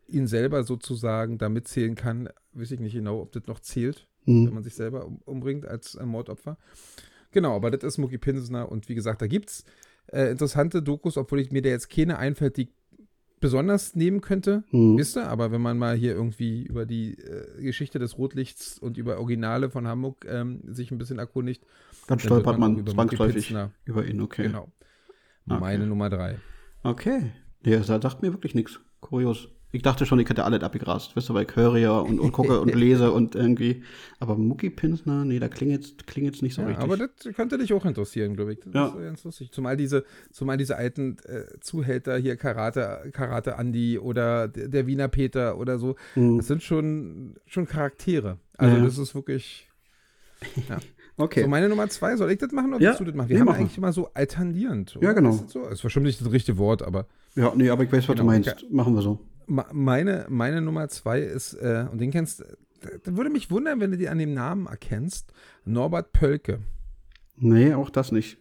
ihn 0.07 0.25
selber 0.25 0.63
sozusagen 0.63 1.37
da 1.37 1.49
mitzählen 1.49 1.93
kann, 1.93 2.29
weiß 2.53 2.71
ich 2.71 2.79
nicht 2.79 2.93
genau, 2.93 3.21
ob 3.21 3.31
das 3.33 3.45
noch 3.45 3.59
zählt, 3.59 4.07
Mhm. 4.25 4.47
wenn 4.47 4.53
man 4.55 4.63
sich 4.63 4.75
selber 4.75 5.05
um, 5.05 5.21
umbringt 5.25 5.65
als 5.65 5.95
äh, 5.95 6.05
Mordopfer. 6.05 6.57
Genau, 7.31 7.55
aber 7.55 7.69
das 7.71 7.83
ist 7.83 7.97
Mucki 7.99 8.17
Pinsner 8.17 8.71
und 8.71 8.89
wie 8.89 8.95
gesagt, 8.95 9.21
da 9.21 9.27
gibt 9.27 9.49
es 9.49 9.63
äh, 10.11 10.31
interessante 10.31 10.81
Dokus, 10.81 11.15
obwohl 11.17 11.39
ich 11.39 11.51
mir 11.51 11.61
da 11.61 11.69
jetzt 11.69 11.89
keine 11.89 12.17
einfällt, 12.17 12.57
die 12.57 12.69
besonders 13.39 13.95
nehmen 13.95 14.21
könnte, 14.21 14.63
Mhm. 14.71 14.97
wisst 14.97 15.17
ihr, 15.17 15.27
aber 15.27 15.51
wenn 15.51 15.61
man 15.61 15.77
mal 15.77 15.95
hier 15.95 16.13
irgendwie 16.13 16.63
über 16.63 16.85
die 16.85 17.17
äh, 17.17 17.61
Geschichte 17.61 17.99
des 17.99 18.17
Rotlichts 18.17 18.77
und 18.79 18.97
über 18.97 19.17
Originale 19.19 19.69
von 19.69 19.87
Hamburg 19.87 20.25
ähm, 20.29 20.61
sich 20.67 20.91
ein 20.91 20.97
bisschen 20.97 21.19
erkundigt, 21.19 21.63
Dann 22.07 22.19
stolpert 22.19 22.57
man 22.59 22.73
über 22.73 22.81
Mucki 22.93 23.15
zwangsläufig 23.15 23.55
über 23.85 24.05
ihn, 24.05 24.21
okay. 24.21 24.43
Genau. 24.43 24.71
Okay. 25.47 25.59
Meine 25.59 25.87
Nummer 25.87 26.09
drei. 26.09 26.37
Okay. 26.83 27.31
Der 27.65 27.83
sagt 27.83 28.21
mir 28.21 28.31
wirklich 28.33 28.55
nichts. 28.55 28.79
Kurios. 29.01 29.49
Ich 29.71 29.83
dachte 29.83 30.07
schon, 30.07 30.17
ich 30.19 30.27
hätte 30.27 30.45
alles 30.45 30.63
abgegrast. 30.63 31.15
Wisst 31.15 31.29
ihr, 31.29 31.35
weil 31.35 31.45
ich 31.47 31.55
höre 31.55 31.77
ja 31.77 31.99
und, 31.99 32.19
und 32.19 32.31
gucke 32.31 32.59
und 32.59 32.73
lese 32.73 33.11
und 33.11 33.35
irgendwie. 33.35 33.83
Aber 34.19 34.35
Mucki 34.35 34.71
Pinsner, 34.71 35.25
nee, 35.25 35.37
da 35.37 35.47
klingt 35.47 35.95
jetzt 36.15 36.41
nicht 36.41 36.55
so 36.55 36.61
Ja, 36.63 36.69
richtig. 36.69 36.83
aber 36.83 36.97
das 36.97 37.35
könnte 37.35 37.57
dich 37.59 37.71
auch 37.73 37.85
interessieren, 37.85 38.35
glaube 38.35 38.53
ich. 38.53 38.59
Das 38.61 38.73
Ja. 38.73 38.87
ist 38.87 38.95
ganz 38.97 39.23
lustig. 39.25 39.51
Zumal 39.51 39.77
diese, 39.77 40.05
zumal 40.31 40.57
diese 40.57 40.75
alten 40.75 41.17
äh, 41.25 41.59
Zuhälter 41.61 42.17
hier, 42.17 42.35
Karate, 42.35 43.09
Karate 43.13 43.57
Andi 43.57 43.99
oder 43.99 44.47
der, 44.47 44.87
Wiener 44.87 45.07
Peter 45.07 45.57
oder 45.59 45.77
so, 45.77 45.95
Mhm. 46.15 46.37
das 46.37 46.47
sind 46.47 46.63
schon, 46.63 47.35
schon 47.45 47.67
Charaktere. 47.67 48.39
Also 48.57 48.75
Ja. 48.75 48.83
das 48.83 48.97
ist 48.97 49.13
wirklich. 49.13 49.69
okay. 51.17 51.41
So, 51.43 51.47
meine 51.47 51.69
Nummer 51.69 51.87
zwei, 51.89 52.15
soll 52.15 52.31
ich 52.31 52.37
das 52.39 52.51
machen 52.51 52.73
oder 52.73 52.81
Ja, 52.83 52.89
willst 52.89 53.01
du 53.01 53.05
das 53.05 53.13
machen? 53.13 53.29
Wir 53.29 53.35
nee, 53.35 53.39
haben 53.41 53.45
mach 53.45 53.53
mal. 53.53 53.59
eigentlich 53.59 53.77
immer 53.77 53.93
so 53.93 54.09
alternierend. 54.13 54.97
Ja, 55.01 55.13
genau. 55.13 55.29
Ist 55.31 55.43
das 55.43 55.51
so? 55.51 55.67
ist 55.67 55.81
bestimmt 55.83 56.05
nicht 56.05 56.19
das 56.21 56.31
richtige 56.31 56.57
Wort, 56.57 56.81
aber 56.81 57.05
ja, 57.35 57.53
nee, 57.55 57.69
aber 57.69 57.83
ich 57.83 57.91
weiß, 57.91 58.07
was 58.07 58.15
Genau, 58.15 58.21
du 58.21 58.25
meinst. 58.25 58.65
Machen 58.71 58.95
wir 58.95 59.01
so. 59.01 59.19
Meine, 59.49 60.25
meine 60.29 60.61
Nummer 60.61 60.87
zwei 60.89 61.19
ist, 61.21 61.53
äh, 61.55 61.85
und 61.91 61.99
den 61.99 62.11
kennst 62.11 62.43
da 63.03 63.17
würde 63.17 63.29
mich 63.29 63.51
wundern, 63.51 63.81
wenn 63.81 63.91
du 63.91 63.97
die 63.97 64.07
an 64.07 64.19
dem 64.19 64.33
Namen 64.33 64.65
erkennst, 64.67 65.33
Norbert 65.65 66.13
Pölke. 66.13 66.59
Nee, 67.35 67.73
auch 67.73 67.89
das 67.89 68.13
nicht. 68.13 68.37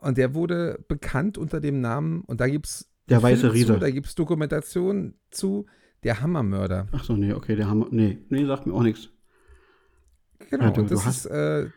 Und 0.00 0.18
der 0.18 0.34
wurde 0.34 0.84
bekannt 0.88 1.38
unter 1.38 1.60
dem 1.60 1.80
Namen, 1.80 2.22
und 2.22 2.40
da 2.40 2.48
gibt 2.48 2.66
es 2.66 2.88
Der 3.08 3.22
weiße 3.22 3.52
Riese. 3.52 3.74
Zu, 3.74 3.78
da 3.78 3.90
gibt 3.90 4.06
es 4.08 4.14
Dokumentationen 4.16 5.14
zu, 5.30 5.66
der 6.02 6.20
Hammermörder. 6.20 6.88
Ach 6.92 7.04
so, 7.04 7.16
nee, 7.16 7.32
okay, 7.32 7.54
der 7.56 7.68
haben 7.68 7.86
Nee, 7.90 8.18
nee, 8.30 8.44
sagt 8.46 8.66
mir 8.66 8.74
auch 8.74 8.82
nichts. 8.82 9.10
Genau, 10.50 10.64
Ja, 10.64 10.70
du- 10.70 10.80
und 10.82 10.90
das 10.90 11.00
du 11.00 11.04
hast- 11.06 11.24
ist, 11.26 11.30
äh, 11.30 11.70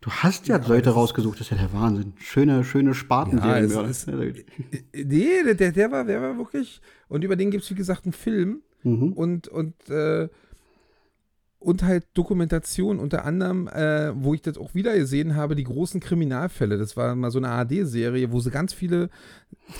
Du 0.00 0.10
hast 0.10 0.46
ja, 0.46 0.58
Ja, 0.58 0.66
Leute 0.66 0.90
rausgesucht, 0.90 1.40
das 1.40 1.46
ist 1.50 1.50
ja 1.50 1.56
der 1.66 1.72
Wahnsinn. 1.72 2.12
Schöne, 2.18 2.62
schöne 2.64 2.94
Spatenserien. 2.94 3.70
Ja, 3.70 3.82
es 3.82 4.06
ist- 4.06 4.08
nee, 4.94 5.54
der, 5.54 5.72
der, 5.72 5.90
war, 5.90 6.04
der 6.04 6.20
war 6.22 6.36
wirklich, 6.38 6.80
und 7.08 7.24
über 7.24 7.34
den 7.36 7.50
gibt 7.50 7.64
es, 7.64 7.70
wie 7.70 7.74
gesagt, 7.74 8.04
einen 8.04 8.12
Film 8.12 8.62
mhm. 8.84 9.12
und, 9.14 9.48
und, 9.48 9.74
äh, 9.90 10.28
und 11.58 11.82
halt 11.82 12.06
Dokumentation, 12.14 13.00
unter 13.00 13.24
anderem, 13.24 13.66
äh, 13.66 14.12
wo 14.14 14.32
ich 14.34 14.42
das 14.42 14.56
auch 14.56 14.74
wieder 14.76 14.96
gesehen 14.96 15.34
habe, 15.34 15.56
die 15.56 15.64
großen 15.64 15.98
Kriminalfälle. 15.98 16.78
Das 16.78 16.96
war 16.96 17.16
mal 17.16 17.32
so 17.32 17.38
eine 17.38 17.48
ARD-Serie, 17.48 18.30
wo 18.30 18.38
sie 18.38 18.52
ganz 18.52 18.72
viele 18.72 19.10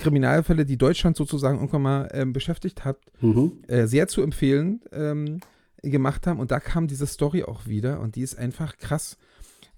Kriminalfälle, 0.01 0.65
die 0.65 0.77
Deutschland 0.77 1.15
sozusagen 1.15 1.57
irgendwann 1.59 1.81
mal 1.83 2.09
ähm, 2.11 2.33
beschäftigt 2.33 2.83
hat, 2.83 2.97
Mhm. 3.21 3.53
äh, 3.67 3.87
sehr 3.87 4.09
zu 4.09 4.21
empfehlen 4.21 4.81
ähm, 4.91 5.39
gemacht 5.81 6.27
haben. 6.27 6.41
Und 6.41 6.51
da 6.51 6.59
kam 6.59 6.87
diese 6.87 7.07
Story 7.07 7.43
auch 7.43 7.65
wieder 7.65 8.01
und 8.01 8.17
die 8.17 8.21
ist 8.23 8.37
einfach 8.37 8.75
krass. 8.77 9.17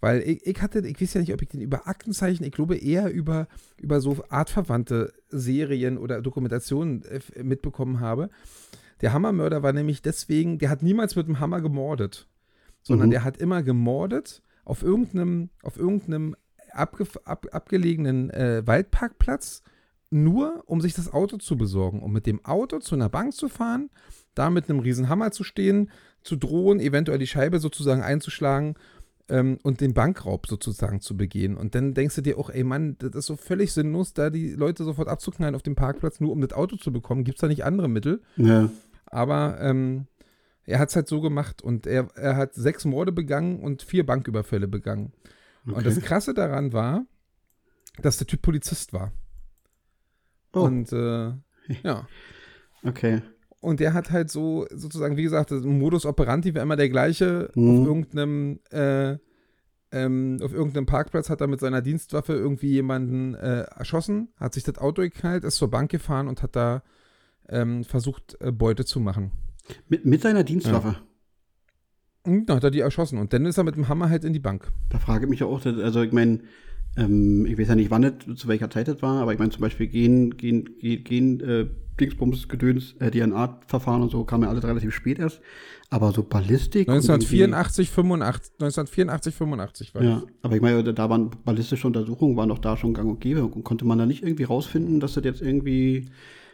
Weil 0.01 0.21
ich, 0.21 0.45
ich 0.45 0.61
hatte, 0.61 0.79
ich 0.85 0.99
weiß 0.99 1.13
ja 1.13 1.21
nicht, 1.21 1.33
ob 1.33 1.41
ich 1.41 1.49
den 1.49 1.61
über 1.61 1.87
Aktenzeichen, 1.87 2.43
ich 2.43 2.51
glaube 2.51 2.75
eher 2.75 3.11
über, 3.11 3.47
über 3.77 4.01
so 4.01 4.17
artverwandte 4.29 5.13
Serien 5.29 5.97
oder 5.97 6.21
Dokumentationen 6.21 7.03
äh, 7.05 7.43
mitbekommen 7.43 7.99
habe. 7.99 8.29
Der 9.01 9.13
Hammermörder 9.13 9.63
war 9.63 9.73
nämlich 9.73 10.01
deswegen, 10.01 10.57
der 10.57 10.69
hat 10.69 10.81
niemals 10.81 11.15
mit 11.15 11.27
dem 11.27 11.39
Hammer 11.39 11.61
gemordet, 11.61 12.27
sondern 12.81 13.07
Mhm. 13.07 13.11
der 13.11 13.23
hat 13.23 13.37
immer 13.37 13.61
gemordet 13.63 14.41
auf 14.65 14.81
irgendeinem, 14.83 15.49
auf 15.61 15.77
irgendeinem 15.77 16.35
abge, 16.71 17.05
ab, 17.23 17.45
abgelegenen 17.51 18.31
äh, 18.31 18.65
Waldparkplatz, 18.65 19.61
nur 20.09 20.63
um 20.65 20.81
sich 20.81 20.93
das 20.93 21.13
Auto 21.13 21.37
zu 21.37 21.57
besorgen, 21.57 22.01
um 22.01 22.11
mit 22.11 22.25
dem 22.25 22.43
Auto 22.43 22.79
zu 22.79 22.95
einer 22.95 23.09
Bank 23.09 23.33
zu 23.33 23.49
fahren, 23.49 23.89
da 24.33 24.49
mit 24.49 24.69
einem 24.69 24.79
riesen 24.79 25.09
Hammer 25.09 25.31
zu 25.31 25.43
stehen, 25.43 25.91
zu 26.23 26.35
drohen, 26.35 26.79
eventuell 26.79 27.19
die 27.19 27.27
Scheibe 27.27 27.59
sozusagen 27.59 28.01
einzuschlagen 28.01 28.75
ähm, 29.31 29.57
und 29.63 29.81
den 29.81 29.93
Bankraub 29.93 30.45
sozusagen 30.45 30.99
zu 30.99 31.15
begehen. 31.17 31.55
Und 31.57 31.73
dann 31.73 31.93
denkst 31.93 32.15
du 32.15 32.21
dir 32.21 32.37
auch, 32.37 32.49
ey 32.49 32.63
Mann, 32.63 32.97
das 32.99 33.15
ist 33.15 33.25
so 33.25 33.37
völlig 33.37 33.71
sinnlos, 33.71 34.13
da 34.13 34.29
die 34.29 34.51
Leute 34.51 34.83
sofort 34.83 35.07
abzuknallen 35.07 35.55
auf 35.55 35.63
dem 35.63 35.75
Parkplatz, 35.75 36.19
nur 36.19 36.31
um 36.31 36.41
das 36.41 36.53
Auto 36.53 36.75
zu 36.75 36.91
bekommen. 36.91 37.23
Gibt 37.23 37.37
es 37.37 37.41
da 37.41 37.47
nicht 37.47 37.63
andere 37.63 37.87
Mittel? 37.87 38.21
Ja. 38.35 38.69
Aber 39.05 39.59
ähm, 39.61 40.07
er 40.65 40.79
hat 40.79 40.89
es 40.89 40.95
halt 40.95 41.07
so 41.07 41.21
gemacht 41.21 41.61
und 41.61 41.87
er, 41.87 42.09
er 42.15 42.35
hat 42.35 42.53
sechs 42.53 42.85
Morde 42.85 43.11
begangen 43.11 43.61
und 43.61 43.81
vier 43.81 44.05
Banküberfälle 44.05 44.67
begangen. 44.67 45.13
Und 45.65 45.73
Okay. 45.73 45.83
das 45.83 45.99
Krasse 46.01 46.33
daran 46.33 46.73
war, 46.73 47.05
dass 48.01 48.17
der 48.17 48.27
Typ 48.27 48.41
Polizist 48.41 48.93
war. 48.93 49.11
Oh. 50.53 50.61
Und 50.61 50.91
äh, 50.91 51.31
ja. 51.83 52.07
Okay. 52.83 53.21
Und 53.61 53.79
der 53.79 53.93
hat 53.93 54.11
halt 54.11 54.31
so, 54.31 54.65
sozusagen, 54.71 55.17
wie 55.17 55.23
gesagt, 55.23 55.51
das 55.51 55.63
Modus 55.63 56.05
operandi 56.05 56.53
war 56.55 56.63
immer 56.63 56.75
der 56.75 56.89
gleiche. 56.89 57.49
Mhm. 57.55 57.69
Auf 57.69 57.87
irgendeinem, 57.87 58.59
äh, 58.71 59.17
ähm, 59.91 60.39
auf 60.41 60.51
irgendeinem 60.51 60.87
Parkplatz 60.87 61.29
hat 61.29 61.41
er 61.41 61.47
mit 61.47 61.59
seiner 61.59 61.81
Dienstwaffe 61.81 62.33
irgendwie 62.33 62.69
jemanden 62.69 63.35
äh, 63.35 63.61
erschossen, 63.75 64.29
hat 64.37 64.53
sich 64.53 64.63
das 64.63 64.79
Auto 64.79 65.03
geknallt, 65.03 65.43
ist 65.43 65.57
zur 65.57 65.69
Bank 65.69 65.91
gefahren 65.91 66.27
und 66.27 66.41
hat 66.41 66.55
da 66.55 66.81
ähm, 67.49 67.83
versucht, 67.83 68.35
äh, 68.41 68.51
Beute 68.51 68.83
zu 68.83 68.99
machen. 68.99 69.31
Mit, 69.87 70.05
mit 70.05 70.21
seiner 70.21 70.43
Dienstwaffe. 70.43 70.95
Und 72.23 72.47
dann 72.47 72.57
hat 72.57 72.63
er 72.63 72.71
die 72.71 72.79
erschossen. 72.79 73.19
Und 73.19 73.33
dann 73.33 73.45
ist 73.45 73.57
er 73.57 73.63
mit 73.63 73.75
dem 73.75 73.87
Hammer 73.87 74.09
halt 74.09 74.23
in 74.23 74.33
die 74.33 74.39
Bank. 74.39 74.71
Da 74.89 74.97
frage 74.97 75.25
ich 75.25 75.29
mich 75.29 75.39
ja 75.39 75.45
auch, 75.47 75.63
also 75.65 76.01
ich 76.01 76.11
meine, 76.11 76.39
ähm, 76.97 77.45
ich 77.45 77.57
weiß 77.57 77.69
ja 77.69 77.75
nicht, 77.75 77.91
wann 77.91 78.01
das, 78.01 78.37
zu 78.37 78.47
welcher 78.47 78.69
Zeit 78.69 78.87
das 78.87 79.01
war, 79.01 79.21
aber 79.21 79.33
ich 79.33 79.39
meine 79.39 79.51
zum 79.51 79.61
Beispiel 79.61 79.87
gehen, 79.87 80.37
gehen, 80.37 80.77
gehen, 80.79 81.03
gehen 81.03 81.39
äh, 81.41 81.67
Dingsbums, 81.99 82.47
Gedöns, 82.47 82.95
äh, 82.99 83.11
DNA-Verfahren 83.11 84.01
und 84.01 84.09
so 84.09 84.23
kamen 84.23 84.43
ja 84.43 84.49
alles 84.49 84.63
relativ 84.63 84.93
spät 84.93 85.19
erst. 85.19 85.41
Aber 85.89 86.11
so 86.11 86.23
Ballistik. 86.23 86.87
und 86.87 86.95
1984, 86.95 87.89
85, 87.91 88.53
1984, 88.53 89.35
85 89.35 89.95
war 89.95 90.01
Ja, 90.01 90.23
aber 90.41 90.55
ich 90.55 90.61
meine, 90.61 90.83
da 90.93 91.09
waren 91.09 91.31
ballistische 91.43 91.85
Untersuchungen, 91.85 92.37
waren 92.37 92.49
doch 92.49 92.59
da 92.59 92.77
schon 92.77 92.93
gang 92.93 93.09
und 93.09 93.19
gäbe. 93.19 93.43
Und 93.43 93.63
konnte 93.63 93.85
man 93.85 93.97
da 93.97 94.05
nicht 94.05 94.23
irgendwie 94.23 94.45
rausfinden, 94.45 94.99
dass 94.99 95.13
das 95.13 95.25
jetzt 95.25 95.41
irgendwie. 95.41 96.09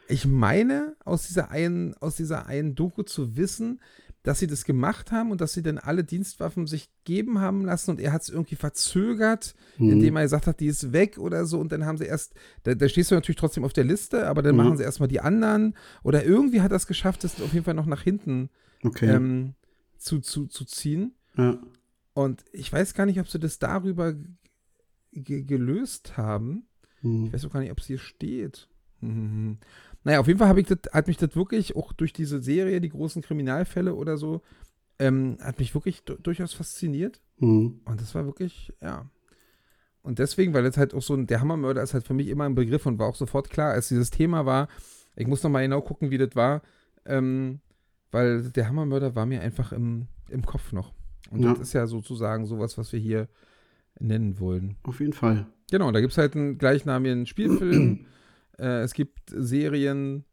Ich 0.10 0.26
meine, 0.26 0.96
aus 1.06 1.28
dieser 1.28 1.52
einen, 1.52 1.94
aus 2.00 2.16
dieser 2.16 2.48
einen 2.48 2.76
Doku 2.76 3.04
zu 3.04 3.38
wissen, 3.38 3.80
dass 4.28 4.40
sie 4.40 4.48
das 4.48 4.66
gemacht 4.66 5.12
haben 5.12 5.32
und 5.32 5.40
dass 5.42 5.54
sie 5.54 5.64
dann 5.64 5.78
alle 5.78 6.04
Dienstwaffen 6.04 6.68
sich 6.68 6.90
geben 7.06 7.40
haben 7.40 7.64
lassen 7.66 7.92
und 7.92 8.00
er 8.02 8.12
hat 8.12 8.24
es 8.24 8.30
irgendwie 8.30 8.56
verzögert, 8.56 9.56
Mhm. 9.78 9.92
indem 9.92 10.16
er 10.18 10.24
gesagt 10.24 10.48
hat, 10.48 10.60
die 10.60 10.68
ist 10.68 10.92
weg 10.92 11.18
oder 11.18 11.46
so 11.46 11.60
und 11.60 11.72
dann 11.72 11.86
haben 11.86 11.98
sie 11.98 12.06
erst, 12.06 12.34
da, 12.64 12.76
da 12.76 12.90
stehst 12.90 13.10
du 13.12 13.16
natürlich 13.16 13.38
trotzdem 13.40 13.64
auf 13.64 13.74
der 13.74 13.86
Liste, 13.86 14.28
aber 14.28 14.42
dann 14.42 14.56
Mhm. 14.56 14.64
machen 14.64 14.78
sie 14.78 14.84
erstmal 14.84 15.08
die 15.08 15.22
anderen 15.22 15.76
oder 16.04 16.26
irgendwie 16.26 16.62
hat 16.62 16.72
er 16.72 16.78
es 16.78 16.88
geschafft, 16.88 17.24
das 17.24 17.42
auf 17.42 17.54
jeden 17.54 17.64
Fall 17.66 17.74
noch 17.74 17.86
nach 17.86 18.02
hinten 18.04 18.50
Okay. 18.84 19.10
ähm, 19.10 19.54
zu, 19.98 20.20
zu, 20.20 20.46
zu 20.48 20.66
ziehen. 20.66 21.16
ja. 21.38 21.58
Und 22.14 22.44
ich 22.52 22.74
weiß 22.74 22.96
gar 22.96 23.06
nicht, 23.06 23.20
ob 23.20 23.28
sie 23.30 23.40
das 23.40 23.60
darüber 23.60 24.14
ge 25.14 25.44
gelöst 25.44 26.18
haben. 26.18 26.68
Mhm. 27.02 27.26
Ich 27.28 27.34
weiß 27.34 27.46
auch 27.46 27.54
gar 27.54 27.60
nicht, 27.60 27.72
ob 27.72 27.80
es 27.80 27.86
hier 27.86 28.00
steht. 28.00 28.68
Naja, 30.08 30.22
auf 30.22 30.28
jeden 30.28 30.40
Fall 30.40 30.48
ich 30.62 30.68
das, 30.68 30.78
hat 30.94 31.08
mich 31.08 31.18
das 31.18 31.36
wirklich 31.36 31.76
auch 31.76 31.92
durch 31.92 32.14
diese 32.14 32.42
Serie, 32.42 32.80
die 32.80 32.88
großen 32.88 33.22
Kriminalfälle 33.22 33.94
oder 33.94 34.16
so, 34.16 34.42
ähm, 35.00 35.38
hat 35.42 35.60
mich 35.60 35.74
wirklich 35.76 36.02
du 36.04 36.14
durchaus 36.16 36.54
fasziniert. 36.54 37.20
Mhm. 37.40 37.82
Und 37.84 38.00
das 38.00 38.16
war 38.16 38.26
wirklich, 38.26 38.72
ja. 38.82 39.12
Und 40.04 40.20
deswegen, 40.20 40.54
weil 40.54 40.64
jetzt 40.64 40.78
halt 40.78 40.94
auch 40.94 41.02
so 41.02 41.14
ein, 41.14 41.28
der 41.28 41.42
Hammermörder 41.42 41.84
ist 41.84 41.94
halt 41.94 42.08
für 42.08 42.14
mich 42.14 42.30
immer 42.30 42.46
ein 42.46 42.56
Begriff 42.56 42.86
und 42.86 43.00
war 43.00 43.08
auch 43.08 43.16
sofort 43.18 43.50
klar, 43.50 43.74
als 43.74 43.90
dieses 43.90 44.10
Thema 44.10 44.46
war, 44.46 44.70
ich 45.18 45.28
muss 45.28 45.44
nochmal 45.44 45.64
genau 45.64 45.82
gucken, 45.82 46.10
wie 46.10 46.18
das 46.18 46.38
war, 46.38 46.62
ähm, 47.04 47.60
weil 48.10 48.44
der 48.52 48.70
Hammermörder 48.70 49.14
war 49.14 49.26
mir 49.26 49.42
einfach 49.42 49.74
im, 49.74 50.08
im 50.30 50.46
Kopf 50.46 50.72
noch. 50.72 50.94
Und 51.32 51.44
Ja. 51.44 51.50
das 51.52 51.60
ist 51.60 51.74
ja 51.74 51.86
sozusagen 51.86 52.46
sowas, 52.46 52.78
was 52.78 52.94
wir 52.94 53.00
hier 53.02 53.28
nennen 54.00 54.40
wollen. 54.40 54.78
Auf 54.84 55.02
jeden 55.02 55.12
Fall. 55.12 55.48
Genau, 55.70 55.92
da 55.92 56.00
gibt 56.00 56.14
es 56.14 56.18
halt 56.18 56.34
einen 56.38 56.58
gleichnamigen 56.58 57.26
Spielfilm. 57.26 58.06
äh, 58.60 58.82
es 58.82 58.94
gibt 58.94 59.30
Serien 59.30 60.24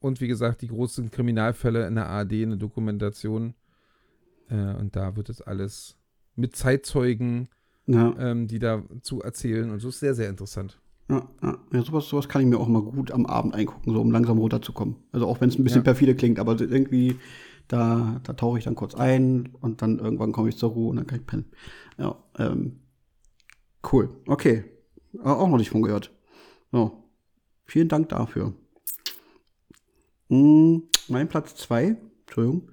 und 0.00 0.20
wie 0.20 0.28
gesagt, 0.28 0.62
die 0.62 0.68
großen 0.68 1.10
Kriminalfälle 1.10 1.86
in 1.86 1.94
der 1.94 2.08
ARD, 2.08 2.32
eine 2.42 2.56
Dokumentation. 2.56 3.54
Äh, 4.48 4.74
und 4.76 4.96
da 4.96 5.16
wird 5.16 5.28
es 5.28 5.40
alles 5.42 5.96
mit 6.36 6.56
Zeitzeugen, 6.56 7.48
Ja. 7.86 8.14
ähm, 8.18 8.46
die 8.46 8.58
dazu 8.58 9.20
erzählen. 9.20 9.70
Und 9.70 9.80
so 9.80 9.88
ist 9.88 10.00
sehr, 10.00 10.14
sehr 10.14 10.28
interessant. 10.30 10.80
Ja, 11.10 11.28
ja. 11.42 11.58
ja 11.72 11.82
sowas, 11.82 12.08
sowas 12.08 12.28
kann 12.28 12.40
ich 12.42 12.48
mir 12.48 12.58
auch 12.58 12.68
mal 12.68 12.82
gut 12.82 13.10
am 13.10 13.26
Abend 13.26 13.54
eingucken, 13.54 13.92
so 13.92 14.00
um 14.00 14.10
langsam 14.12 14.38
runterzukommen. 14.38 14.96
Also 15.12 15.26
auch 15.26 15.40
wenn 15.40 15.48
es 15.48 15.58
ein 15.58 15.64
bisschen 15.64 15.80
Ja. 15.80 15.84
perfide 15.84 16.14
klingt, 16.14 16.38
aber 16.38 16.58
irgendwie, 16.60 17.16
da, 17.68 18.20
da 18.22 18.32
tauche 18.32 18.58
ich 18.58 18.64
dann 18.64 18.74
kurz 18.76 18.94
ein 18.94 19.50
und 19.60 19.82
dann 19.82 19.98
irgendwann 19.98 20.32
komme 20.32 20.48
ich 20.48 20.56
zur 20.56 20.70
Ruhe 20.70 20.90
und 20.90 20.96
dann 20.96 21.06
kann 21.06 21.18
ich 21.20 21.26
pennen. 21.26 21.46
Ja, 21.98 22.16
ähm, 22.38 22.80
cool. 23.92 24.08
Okay. 24.26 24.64
Auch 25.22 25.48
noch 25.48 25.56
nicht 25.58 25.70
von 25.70 25.82
gehört. 25.82 26.12
So. 26.72 27.04
Vielen 27.70 27.88
Dank 27.88 28.08
dafür. 28.08 28.52
Mm, 30.28 30.78
mein 31.08 31.28
Platz 31.28 31.54
2, 31.56 31.96
Entschuldigung, 32.26 32.70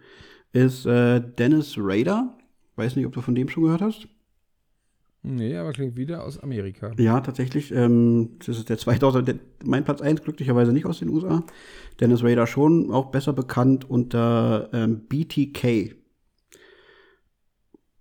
ist 0.54 0.86
äh, 0.86 1.22
Dennis 1.22 1.76
Rader. 1.78 2.38
Weiß 2.76 2.96
nicht, 2.96 3.06
ob 3.06 3.14
du 3.14 3.22
von 3.22 3.36
dem 3.36 3.50
schon 3.50 3.64
gehört 3.64 3.82
hast. 3.82 4.08
Nee, 5.24 5.58
aber 5.58 5.74
klingt 5.74 5.98
wieder 5.98 6.24
aus 6.24 6.40
Amerika. 6.40 6.94
Ja, 6.98 7.20
tatsächlich. 7.20 7.72
Ähm, 7.72 8.38
das 8.46 8.60
ist 8.60 8.70
der 8.70 8.78
2000, 8.78 9.28
der, 9.28 9.36
mein 9.66 9.84
Platz 9.84 10.02
1 10.02 10.22
glücklicherweise 10.22 10.72
nicht 10.72 10.86
aus 10.86 11.00
den 11.00 11.10
USA. 11.10 11.44
Dennis 12.00 12.24
Rader 12.24 12.48
schon, 12.48 12.92
auch 12.92 13.08
besser 13.12 13.34
bekannt 13.34 13.90
unter 13.90 14.70
ähm, 14.74 15.02
BTK. 15.08 15.96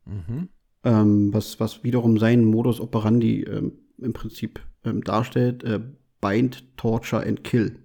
Mhm. 0.05 0.49
Ähm, 0.85 1.35
was, 1.35 1.59
was 1.59 1.83
wiederum 1.83 2.19
seinen 2.19 2.45
Modus 2.45 2.81
operandi 2.81 3.43
ähm, 3.43 3.73
im 3.99 4.13
Prinzip 4.13 4.61
ähm, 4.85 5.03
darstellt. 5.03 5.65
Äh, 5.65 5.81
bind, 6.21 6.77
Torture 6.77 7.27
and 7.27 7.45
Kill. 7.45 7.79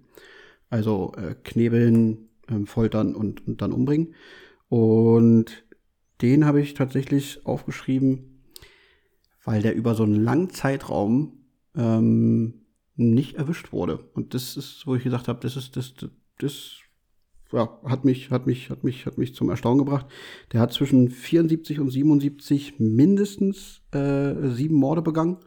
Also 0.70 1.12
äh, 1.16 1.34
knebeln, 1.42 2.30
ähm, 2.48 2.66
foltern 2.66 3.14
und, 3.14 3.46
und 3.46 3.62
dann 3.62 3.72
umbringen. 3.72 4.14
Und 4.68 5.64
den 6.22 6.46
habe 6.46 6.60
ich 6.60 6.74
tatsächlich 6.74 7.44
aufgeschrieben, 7.44 8.44
weil 9.44 9.60
der 9.60 9.74
über 9.74 9.94
so 9.94 10.04
einen 10.04 10.22
langen 10.22 10.50
Zeitraum 10.50 11.44
ähm, 11.76 12.62
nicht 12.96 13.36
erwischt 13.36 13.72
wurde. 13.72 13.98
Und 14.14 14.34
das 14.34 14.56
ist, 14.56 14.86
wo 14.86 14.94
ich 14.94 15.02
gesagt 15.02 15.28
habe, 15.28 15.40
das 15.40 15.56
ist, 15.56 15.76
das, 15.76 15.94
das, 16.38 16.78
ja, 17.52 17.80
hat 17.84 18.04
mich, 18.04 18.30
hat 18.30 18.46
mich, 18.46 18.70
hat 18.70 18.84
mich, 18.84 19.04
hat 19.06 19.18
mich 19.18 19.34
zum 19.34 19.50
Erstaunen 19.50 19.84
gebracht. 19.84 20.06
Der 20.52 20.60
hat 20.60 20.72
zwischen 20.72 21.10
74 21.10 21.80
und 21.80 21.90
77 21.90 22.78
mindestens 22.78 23.82
äh, 23.92 24.48
sieben 24.50 24.76
Morde 24.76 25.02
begangen. 25.02 25.38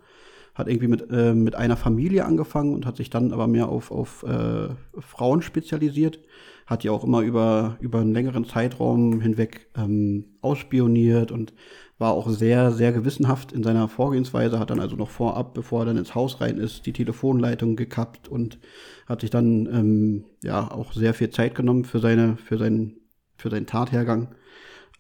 Hat 0.56 0.68
irgendwie 0.68 0.88
mit, 0.88 1.12
äh, 1.12 1.34
mit 1.34 1.56
einer 1.56 1.78
Familie 1.78 2.26
angefangen 2.26 2.74
und 2.74 2.86
hat 2.86 2.96
sich 2.96 3.10
dann 3.10 3.34
aber 3.34 3.46
mehr 3.48 3.70
auf, 3.70 3.92
auf 3.92 4.24
äh, 4.24 4.70
Frauen 5.00 5.42
spezialisiert. 5.42 6.20
Hat 6.66 6.84
die 6.84 6.90
auch 6.90 7.04
immer 7.04 7.22
über, 7.22 7.78
über 7.80 8.00
einen 8.00 8.14
längeren 8.14 8.46
Zeitraum 8.46 9.22
hinweg 9.22 9.68
ähm, 9.78 10.26
ausspioniert 10.42 11.32
und 11.32 11.54
war 11.98 12.12
auch 12.12 12.30
sehr, 12.30 12.72
sehr 12.72 12.92
gewissenhaft 12.92 13.52
in 13.52 13.64
seiner 13.64 13.88
Vorgehensweise, 13.88 14.60
hat 14.60 14.70
dann 14.70 14.80
also 14.80 14.96
noch 14.96 15.10
vorab, 15.10 15.54
bevor 15.54 15.84
er 15.84 15.86
dann 15.86 15.98
ins 15.98 16.16
Haus 16.16 16.42
rein 16.42 16.58
ist, 16.58 16.86
die 16.86 16.94
Telefonleitung 16.94 17.76
gekappt 17.76 18.28
und 18.28 18.60
hat 19.06 19.22
sich 19.22 19.30
dann 19.30 19.68
ähm, 19.68 20.26
ja 20.44 20.72
auch 20.72 20.92
sehr 20.94 21.14
viel 21.14 21.30
Zeit 21.30 21.56
genommen 21.56 21.86
für 21.86 22.00
seine, 22.00 22.38
für 22.38 22.58
seinen, 22.58 22.98
für 23.38 23.50
seinen 23.50 23.66
Tathergang. 23.66 24.36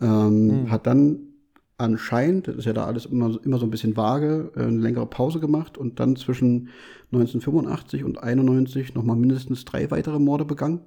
Ähm, 0.02 0.64
mhm. 0.64 0.72
Hat 0.72 0.88
dann 0.88 1.35
anscheinend, 1.78 2.48
das 2.48 2.56
ist 2.56 2.66
ja 2.66 2.74
da 2.74 2.86
alles 2.86 3.06
immer, 3.06 3.38
immer 3.44 3.58
so 3.58 3.66
ein 3.66 3.72
bisschen 3.72 3.98
vage, 3.98 4.52
äh, 4.56 4.64
eine 4.64 4.78
längere 4.78 5.06
Pause 5.08 5.40
gemacht 5.40 5.78
und 5.78 6.00
dann 6.00 6.16
zwischen 6.16 6.70
1985 7.12 8.04
und 8.04 8.22
91 8.22 8.94
nochmal 8.96 9.16
mindestens 9.16 9.66
drei 9.66 9.92
weitere 9.92 10.20
Morde 10.20 10.46
begangen. 10.46 10.82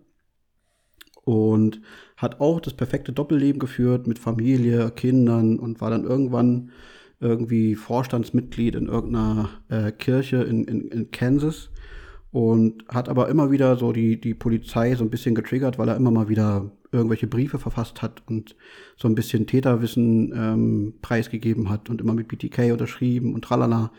Und 1.25 1.83
hat 2.17 2.41
auch 2.41 2.59
das 2.59 2.73
perfekte 2.73 3.13
Doppelleben 3.13 3.59
geführt 3.59 4.07
mit 4.07 4.19
Familie, 4.19 4.91
Kindern 4.91 5.59
und 5.59 5.81
war 5.81 5.91
dann 5.91 6.05
irgendwann 6.05 6.71
irgendwie 7.21 7.75
Vorstandsmitglied 7.75 8.75
in 8.75 8.87
irgendeiner 8.87 9.51
äh, 9.69 9.93
Kirche 9.93 10.39
in, 10.39 10.65
in, 10.65 10.89
in 10.89 11.11
Kansas 11.11 11.71
und 12.31 12.85
hat 12.89 13.09
aber 13.09 13.29
immer 13.29 13.51
wieder 13.51 13.77
so 13.77 13.93
die, 13.93 14.21
die 14.21 14.35
Polizei 14.35 14.95
so 14.95 15.05
ein 15.05 15.11
bisschen 15.11 15.35
getriggert, 15.35 15.79
weil 15.79 15.89
er 15.89 15.97
immer 15.97 16.11
mal 16.11 16.29
wieder 16.29 16.71
irgendwelche 16.93 17.27
Briefe 17.27 17.59
verfasst 17.59 18.03
hat 18.03 18.23
und 18.27 18.57
so 18.97 19.09
ein 19.09 19.15
bisschen 19.15 19.47
Täterwissen 19.47 20.33
ähm, 20.35 20.95
preisgegeben 21.03 21.69
hat 21.69 21.91
und 21.91 22.01
immer 22.01 22.15
mit 22.15 22.29
BTK 22.29 22.73
unterschrieben 22.73 23.35
und 23.35 23.43
tralala 23.43 23.93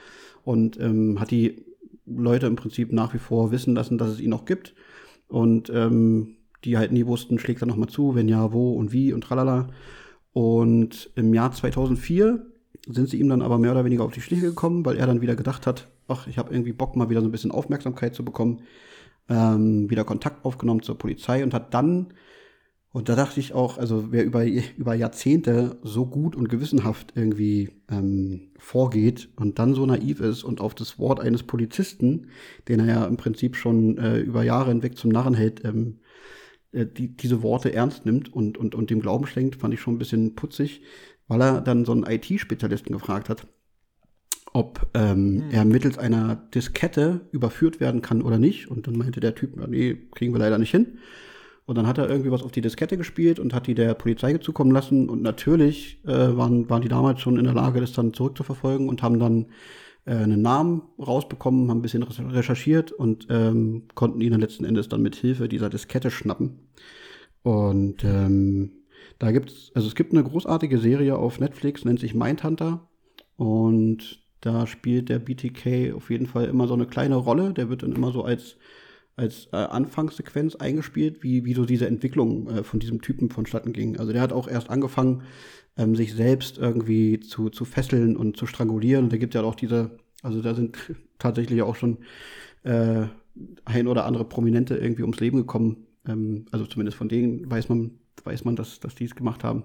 und 0.43 0.79
ähm, 0.79 1.19
hat 1.19 1.31
die 1.31 1.65
Leute 2.05 2.47
im 2.47 2.55
Prinzip 2.55 2.91
nach 2.91 3.13
wie 3.13 3.19
vor 3.19 3.51
wissen 3.51 3.75
lassen, 3.75 3.97
dass 3.97 4.09
es 4.09 4.19
ihn 4.19 4.31
noch 4.31 4.45
gibt 4.45 4.73
und 5.27 5.69
ähm, 5.69 6.35
die 6.63 6.77
halt 6.77 6.91
nie 6.91 7.05
wussten, 7.05 7.39
schlägt 7.39 7.61
er 7.61 7.67
nochmal 7.67 7.89
zu, 7.89 8.15
wenn 8.15 8.27
ja, 8.27 8.51
wo 8.51 8.73
und 8.73 8.91
wie 8.91 9.13
und 9.13 9.21
tralala. 9.21 9.67
Und 10.33 11.09
im 11.15 11.33
Jahr 11.33 11.51
2004 11.51 12.45
sind 12.87 13.09
sie 13.09 13.19
ihm 13.19 13.29
dann 13.29 13.41
aber 13.41 13.57
mehr 13.57 13.71
oder 13.71 13.85
weniger 13.85 14.03
auf 14.03 14.13
die 14.13 14.21
Schliche 14.21 14.47
gekommen, 14.47 14.85
weil 14.85 14.97
er 14.97 15.07
dann 15.07 15.21
wieder 15.21 15.35
gedacht 15.35 15.65
hat, 15.67 15.87
ach, 16.09 16.27
ich 16.27 16.37
habe 16.37 16.53
irgendwie 16.53 16.73
Bock, 16.73 16.95
mal 16.95 17.09
wieder 17.09 17.21
so 17.21 17.27
ein 17.27 17.31
bisschen 17.31 17.51
Aufmerksamkeit 17.51 18.15
zu 18.15 18.23
bekommen, 18.25 18.61
ähm, 19.29 19.89
wieder 19.89 20.03
Kontakt 20.03 20.45
aufgenommen 20.45 20.81
zur 20.81 20.97
Polizei 20.97 21.43
und 21.43 21.53
hat 21.53 21.73
dann, 21.73 22.13
und 22.91 23.07
da 23.07 23.15
dachte 23.15 23.39
ich 23.39 23.53
auch, 23.53 23.77
also 23.77 24.11
wer 24.11 24.25
über, 24.25 24.45
über 24.45 24.95
Jahrzehnte 24.95 25.77
so 25.83 26.07
gut 26.07 26.35
und 26.35 26.49
gewissenhaft 26.49 27.13
irgendwie 27.15 27.69
ähm, 27.89 28.51
vorgeht 28.57 29.29
und 29.35 29.59
dann 29.59 29.75
so 29.75 29.85
naiv 29.85 30.21
ist 30.21 30.43
und 30.43 30.59
auf 30.59 30.73
das 30.73 30.97
Wort 30.97 31.19
eines 31.19 31.43
Polizisten, 31.43 32.29
den 32.67 32.79
er 32.79 32.87
ja 32.87 33.05
im 33.05 33.17
Prinzip 33.17 33.55
schon 33.55 33.97
äh, 33.99 34.19
über 34.19 34.43
Jahre 34.43 34.69
hinweg 34.69 34.97
zum 34.97 35.11
Narren 35.11 35.35
hält, 35.35 35.63
ähm, 35.65 35.99
äh, 36.71 36.85
die, 36.85 37.15
diese 37.15 37.43
Worte 37.43 37.73
ernst 37.73 38.05
nimmt 38.05 38.33
und, 38.33 38.57
und, 38.57 38.75
und 38.75 38.89
dem 38.89 39.01
Glauben 39.01 39.27
schenkt, 39.27 39.57
fand 39.57 39.73
ich 39.73 39.81
schon 39.81 39.95
ein 39.95 39.99
bisschen 39.99 40.35
putzig, 40.35 40.81
weil 41.27 41.41
er 41.41 41.61
dann 41.61 41.85
so 41.85 41.91
einen 41.91 42.05
IT-Spezialisten 42.07 42.93
gefragt 42.93 43.29
hat, 43.29 43.47
ob 44.53 44.87
ähm, 44.93 45.43
hm. 45.43 45.51
er 45.51 45.65
mittels 45.65 45.97
einer 45.97 46.35
Diskette 46.35 47.21
überführt 47.31 47.79
werden 47.79 48.01
kann 48.01 48.21
oder 48.21 48.39
nicht. 48.39 48.69
Und 48.69 48.87
dann 48.87 48.97
meinte 48.97 49.19
der 49.19 49.35
Typ, 49.35 49.55
nee, 49.67 49.97
kriegen 50.13 50.33
wir 50.33 50.39
leider 50.39 50.57
nicht 50.57 50.71
hin. 50.71 50.99
Und 51.65 51.77
dann 51.77 51.85
hat 51.85 51.99
er 51.99 52.09
irgendwie 52.09 52.31
was 52.31 52.41
auf 52.41 52.51
die 52.51 52.61
Diskette 52.61 52.97
gespielt 52.97 53.39
und 53.39 53.53
hat 53.53 53.67
die 53.67 53.75
der 53.75 53.93
Polizei 53.93 54.35
zukommen 54.39 54.71
lassen. 54.71 55.07
Und 55.07 55.21
natürlich 55.21 56.03
äh, 56.03 56.35
waren, 56.35 56.67
waren 56.67 56.81
die 56.81 56.87
damals 56.87 57.21
schon 57.21 57.37
in 57.37 57.43
der 57.43 57.53
Lage, 57.53 57.79
das 57.79 57.91
dann 57.93 58.13
zurückzuverfolgen 58.13 58.89
und 58.89 59.03
haben 59.03 59.19
dann 59.19 59.45
äh, 60.05 60.15
einen 60.15 60.41
Namen 60.41 60.81
rausbekommen, 60.97 61.69
haben 61.69 61.77
ein 61.77 61.83
bisschen 61.83 62.01
recherchiert 62.01 62.91
und 62.91 63.27
ähm, 63.29 63.83
konnten 63.93 64.19
ihn 64.21 64.31
dann 64.31 64.41
letzten 64.41 64.65
Endes 64.65 64.89
dann 64.89 65.03
mit 65.03 65.15
Hilfe 65.15 65.47
dieser 65.47 65.69
Diskette 65.69 66.09
schnappen. 66.09 66.69
Und 67.43 68.03
ähm, 68.03 68.71
da 69.19 69.31
gibt's, 69.31 69.71
also 69.75 69.87
es 69.87 69.93
gibt 69.93 70.11
eine 70.11 70.23
großartige 70.23 70.79
Serie 70.79 71.17
auf 71.17 71.39
Netflix, 71.39 71.85
nennt 71.85 71.99
sich 71.99 72.15
Mindhunter. 72.15 72.89
Und 73.35 74.19
da 74.41 74.67
spielt 74.67 75.09
der 75.09 75.19
BTK 75.19 75.93
auf 75.93 76.09
jeden 76.09 76.25
Fall 76.25 76.45
immer 76.45 76.67
so 76.67 76.73
eine 76.73 76.85
kleine 76.85 77.15
Rolle. 77.15 77.53
Der 77.53 77.69
wird 77.69 77.83
dann 77.83 77.91
immer 77.93 78.11
so 78.11 78.23
als, 78.23 78.55
als 79.15 79.47
äh, 79.51 79.57
Anfangssequenz 79.57 80.55
eingespielt, 80.55 81.23
wie, 81.23 81.43
wie 81.43 81.53
so 81.53 81.65
diese 81.65 81.87
Entwicklung 81.87 82.49
äh, 82.49 82.63
von 82.63 82.79
diesem 82.79 83.01
Typen 83.01 83.29
vonstatten 83.29 83.73
ging. 83.73 83.97
Also 83.97 84.13
der 84.13 84.21
hat 84.21 84.31
auch 84.31 84.47
erst 84.47 84.69
angefangen, 84.69 85.23
ähm, 85.77 85.95
sich 85.95 86.13
selbst 86.13 86.57
irgendwie 86.57 87.19
zu, 87.19 87.49
zu 87.49 87.65
fesseln 87.65 88.15
und 88.15 88.37
zu 88.37 88.45
strangulieren. 88.45 89.05
Und 89.05 89.13
da 89.13 89.17
gibt 89.17 89.35
ja 89.35 89.43
auch 89.43 89.55
diese, 89.55 89.91
also 90.23 90.41
da 90.41 90.55
sind 90.55 90.77
tatsächlich 91.19 91.61
auch 91.61 91.75
schon 91.75 91.97
äh, 92.63 93.07
ein 93.65 93.87
oder 93.87 94.05
andere 94.05 94.25
Prominente 94.25 94.77
irgendwie 94.77 95.03
ums 95.03 95.19
Leben 95.19 95.37
gekommen. 95.37 95.85
Ähm, 96.07 96.45
also 96.51 96.65
zumindest 96.65 96.97
von 96.97 97.09
denen 97.09 97.49
weiß 97.51 97.67
man, 97.67 97.99
weiß 98.23 98.45
man, 98.45 98.55
dass, 98.55 98.79
dass 98.79 98.95
die 98.95 99.05
es 99.05 99.15
gemacht 99.15 99.43
haben. 99.43 99.63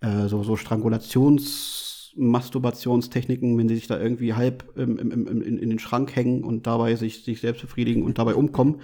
Äh, 0.00 0.28
so, 0.28 0.44
so 0.44 0.54
Strangulations- 0.54 1.95
Masturbationstechniken, 2.16 3.56
wenn 3.58 3.68
sie 3.68 3.76
sich 3.76 3.86
da 3.86 4.00
irgendwie 4.00 4.34
halb 4.34 4.64
im, 4.76 4.98
im, 4.98 5.10
im, 5.10 5.26
in, 5.26 5.58
in, 5.58 5.70
den 5.70 5.78
Schrank 5.78 6.14
hängen 6.16 6.44
und 6.44 6.66
dabei 6.66 6.94
sich, 6.96 7.24
sich 7.24 7.40
selbst 7.40 7.62
befriedigen 7.62 8.02
und 8.02 8.18
dabei 8.18 8.34
umkommen. 8.34 8.76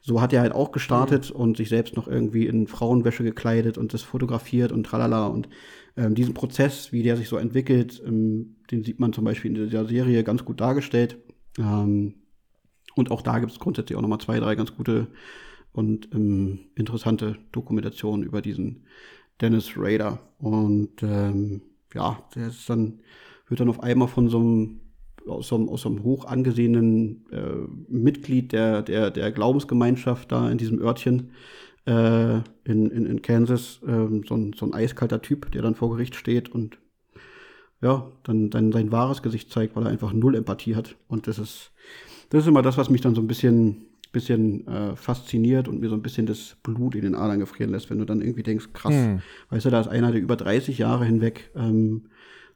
So 0.00 0.20
hat 0.20 0.32
er 0.32 0.40
halt 0.40 0.52
auch 0.52 0.72
gestartet 0.72 1.30
mhm. 1.30 1.40
und 1.40 1.56
sich 1.56 1.68
selbst 1.68 1.96
noch 1.96 2.08
irgendwie 2.08 2.46
in 2.46 2.66
Frauenwäsche 2.66 3.24
gekleidet 3.24 3.76
und 3.78 3.92
das 3.92 4.02
fotografiert 4.02 4.72
und 4.72 4.84
tralala. 4.84 5.26
Und 5.26 5.48
ähm, 5.96 6.14
diesen 6.14 6.34
Prozess, 6.34 6.92
wie 6.92 7.02
der 7.02 7.16
sich 7.16 7.28
so 7.28 7.36
entwickelt, 7.36 8.02
ähm, 8.06 8.56
den 8.70 8.84
sieht 8.84 9.00
man 9.00 9.12
zum 9.12 9.24
Beispiel 9.24 9.50
in 9.50 9.64
dieser 9.66 9.86
Serie 9.86 10.24
ganz 10.24 10.44
gut 10.44 10.60
dargestellt. 10.60 11.18
Ähm, 11.58 12.14
und 12.94 13.10
auch 13.10 13.22
da 13.22 13.38
gibt 13.38 13.52
es 13.52 13.58
grundsätzlich 13.58 13.96
auch 13.96 14.02
nochmal 14.02 14.20
zwei, 14.20 14.38
drei 14.40 14.54
ganz 14.54 14.74
gute 14.74 15.08
und 15.72 16.08
ähm, 16.14 16.60
interessante 16.74 17.36
Dokumentationen 17.52 18.24
über 18.24 18.40
diesen 18.40 18.84
Dennis 19.40 19.72
Rader. 19.76 20.20
Und 20.38 21.02
ähm, 21.02 21.60
ja, 21.94 22.18
der 22.34 22.48
ist 22.48 22.68
dann, 22.68 23.00
wird 23.48 23.60
dann 23.60 23.68
auf 23.68 23.82
einmal 23.82 24.08
von 24.08 24.28
so 24.28 24.38
einem 24.38 24.80
aus 25.26 25.48
so 25.48 25.56
einem, 25.56 25.68
aus 25.68 25.82
so 25.82 25.88
einem 25.88 26.04
hoch 26.04 26.24
angesehenen 26.24 27.26
äh, 27.32 27.66
Mitglied 27.88 28.52
der, 28.52 28.82
der, 28.82 29.10
der 29.10 29.32
Glaubensgemeinschaft 29.32 30.30
da 30.30 30.48
in 30.48 30.56
diesem 30.56 30.80
Örtchen 30.80 31.32
äh, 31.86 32.36
in, 32.64 32.90
in, 32.90 33.06
in 33.06 33.22
Kansas, 33.22 33.80
äh, 33.86 34.22
so, 34.26 34.34
ein, 34.34 34.52
so 34.52 34.66
ein 34.66 34.74
eiskalter 34.74 35.22
Typ, 35.22 35.50
der 35.52 35.62
dann 35.62 35.74
vor 35.74 35.90
Gericht 35.90 36.14
steht 36.16 36.48
und 36.48 36.78
ja, 37.82 38.10
dann, 38.24 38.50
dann 38.50 38.72
sein 38.72 38.90
wahres 38.90 39.22
Gesicht 39.22 39.52
zeigt, 39.52 39.76
weil 39.76 39.84
er 39.84 39.90
einfach 39.90 40.12
null 40.12 40.34
Empathie 40.34 40.74
hat. 40.74 40.96
Und 41.08 41.26
das 41.26 41.38
ist, 41.38 41.72
das 42.30 42.42
ist 42.42 42.48
immer 42.48 42.62
das, 42.62 42.78
was 42.78 42.90
mich 42.90 43.02
dann 43.02 43.14
so 43.14 43.20
ein 43.20 43.26
bisschen, 43.26 43.86
bisschen 44.12 44.66
äh, 44.66 44.96
fasziniert 44.96 45.68
und 45.68 45.80
mir 45.80 45.88
so 45.88 45.94
ein 45.94 46.02
bisschen 46.02 46.26
das 46.26 46.56
Blut 46.62 46.94
in 46.94 47.02
den 47.02 47.14
Adern 47.14 47.40
gefrieren 47.40 47.72
lässt, 47.72 47.90
wenn 47.90 47.98
du 47.98 48.04
dann 48.04 48.20
irgendwie 48.20 48.42
denkst, 48.42 48.70
krass, 48.72 48.94
hm. 48.94 49.20
weißt 49.50 49.66
du, 49.66 49.70
da 49.70 49.80
ist 49.80 49.88
einer, 49.88 50.12
der 50.12 50.20
über 50.20 50.36
30 50.36 50.78
Jahre 50.78 51.04
hinweg 51.04 51.50
ähm, 51.54 52.06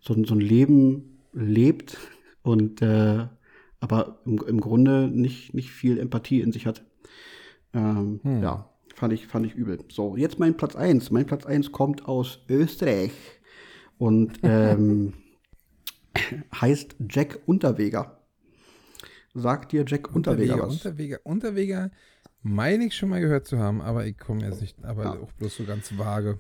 so, 0.00 0.14
so 0.24 0.34
ein 0.34 0.40
Leben 0.40 1.20
lebt 1.32 1.98
und 2.42 2.82
äh, 2.82 3.26
aber 3.80 4.18
im, 4.26 4.42
im 4.46 4.60
Grunde 4.60 5.08
nicht, 5.08 5.54
nicht 5.54 5.70
viel 5.70 5.98
Empathie 5.98 6.40
in 6.40 6.52
sich 6.52 6.66
hat. 6.66 6.84
Ähm, 7.72 8.20
hm. 8.22 8.42
Ja, 8.42 8.68
fand 8.94 9.12
ich, 9.12 9.26
fand 9.26 9.46
ich 9.46 9.54
übel. 9.54 9.78
So, 9.88 10.16
jetzt 10.16 10.38
mein 10.38 10.56
Platz 10.56 10.76
1. 10.76 11.10
Mein 11.10 11.26
Platz 11.26 11.46
1 11.46 11.72
kommt 11.72 12.06
aus 12.06 12.40
Österreich 12.48 13.12
und 13.98 14.38
ähm, 14.42 15.14
heißt 16.60 16.96
Jack 17.08 17.40
Unterweger. 17.46 18.19
Sagt 19.34 19.72
dir 19.72 19.84
Jack 19.86 20.14
Unterweger, 20.14 20.54
Unterweger, 20.54 20.66
was? 20.68 20.74
Unterweger, 20.74 21.18
Unterweger, 21.24 21.90
meine 22.42 22.84
ich 22.86 22.96
schon 22.96 23.10
mal 23.10 23.20
gehört 23.20 23.46
zu 23.46 23.58
haben, 23.58 23.80
aber 23.80 24.06
ich 24.06 24.18
komme 24.18 24.42
jetzt 24.42 24.60
nicht, 24.60 24.82
aber 24.84 25.04
Ja. 25.04 25.12
auch 25.20 25.32
bloß 25.32 25.56
so 25.56 25.64
ganz 25.64 25.96
vage. 25.96 26.38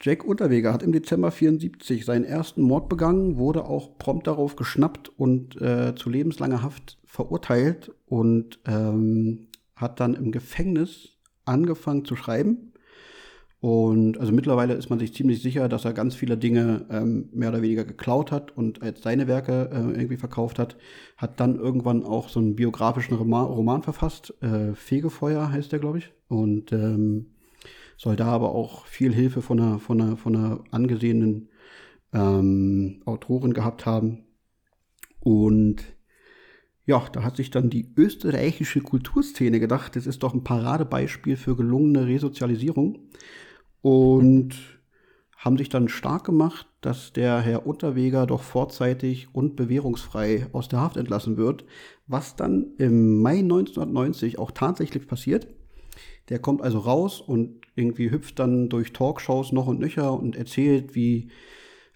Jack 0.00 0.24
Unterweger 0.24 0.72
hat 0.72 0.82
im 0.82 0.92
Dezember 0.92 1.30
74 1.30 2.04
seinen 2.04 2.24
ersten 2.24 2.62
Mord 2.62 2.88
begangen, 2.88 3.36
wurde 3.36 3.64
auch 3.64 3.98
prompt 3.98 4.26
darauf 4.26 4.56
geschnappt 4.56 5.08
und 5.10 5.60
äh, 5.60 5.94
zu 5.94 6.10
lebenslanger 6.10 6.62
Haft 6.62 6.98
verurteilt 7.04 7.92
und 8.06 8.58
ähm, 8.66 9.46
hat 9.76 10.00
dann 10.00 10.14
im 10.14 10.32
Gefängnis 10.32 11.10
angefangen 11.44 12.04
zu 12.04 12.16
schreiben. 12.16 12.71
Und 13.62 14.18
also 14.18 14.32
mittlerweile 14.32 14.74
ist 14.74 14.90
man 14.90 14.98
sich 14.98 15.14
ziemlich 15.14 15.40
sicher, 15.40 15.68
dass 15.68 15.84
er 15.84 15.92
ganz 15.92 16.16
viele 16.16 16.36
Dinge 16.36 16.84
ähm, 16.90 17.28
mehr 17.32 17.50
oder 17.50 17.62
weniger 17.62 17.84
geklaut 17.84 18.32
hat 18.32 18.50
und 18.56 18.82
als 18.82 19.02
seine 19.02 19.28
Werke 19.28 19.70
äh, 19.72 20.00
irgendwie 20.00 20.16
verkauft 20.16 20.58
hat. 20.58 20.76
Hat 21.16 21.38
dann 21.38 21.54
irgendwann 21.54 22.02
auch 22.02 22.28
so 22.28 22.40
einen 22.40 22.56
biografischen 22.56 23.14
Roman, 23.16 23.46
Roman 23.46 23.84
verfasst. 23.84 24.34
Äh, 24.42 24.74
Fegefeuer 24.74 25.52
heißt 25.52 25.70
der, 25.70 25.78
glaube 25.78 25.98
ich. 25.98 26.12
Und 26.26 26.72
ähm, 26.72 27.36
soll 27.96 28.16
da 28.16 28.26
aber 28.26 28.52
auch 28.52 28.86
viel 28.86 29.14
Hilfe 29.14 29.42
von 29.42 29.60
einer, 29.60 29.78
von 29.78 30.00
einer, 30.00 30.16
von 30.16 30.34
einer 30.34 30.64
angesehenen 30.72 31.48
ähm, 32.12 33.00
Autorin 33.04 33.54
gehabt 33.54 33.86
haben. 33.86 34.24
Und 35.20 35.84
ja, 36.84 37.00
da 37.12 37.22
hat 37.22 37.36
sich 37.36 37.52
dann 37.52 37.70
die 37.70 37.92
österreichische 37.96 38.80
Kulturszene 38.80 39.60
gedacht, 39.60 39.94
das 39.94 40.08
ist 40.08 40.24
doch 40.24 40.34
ein 40.34 40.42
Paradebeispiel 40.42 41.36
für 41.36 41.54
gelungene 41.54 42.08
Resozialisierung. 42.08 42.98
Und 43.82 44.54
haben 45.36 45.58
sich 45.58 45.68
dann 45.68 45.88
stark 45.88 46.24
gemacht, 46.24 46.68
dass 46.82 47.12
der 47.12 47.40
Herr 47.40 47.66
Unterweger 47.66 48.26
doch 48.26 48.42
vorzeitig 48.42 49.28
und 49.32 49.56
bewährungsfrei 49.56 50.46
aus 50.52 50.68
der 50.68 50.80
Haft 50.80 50.96
entlassen 50.96 51.36
wird, 51.36 51.64
was 52.06 52.36
dann 52.36 52.74
im 52.78 53.20
Mai 53.20 53.38
1990 53.38 54.38
auch 54.38 54.52
tatsächlich 54.52 55.08
passiert. 55.08 55.48
Der 56.28 56.38
kommt 56.38 56.62
also 56.62 56.78
raus 56.78 57.20
und 57.20 57.60
irgendwie 57.74 58.10
hüpft 58.10 58.38
dann 58.38 58.68
durch 58.68 58.92
Talkshows 58.92 59.50
noch 59.50 59.66
und 59.66 59.80
nöcher 59.80 60.12
und 60.12 60.36
erzählt, 60.36 60.94
wie, 60.94 61.28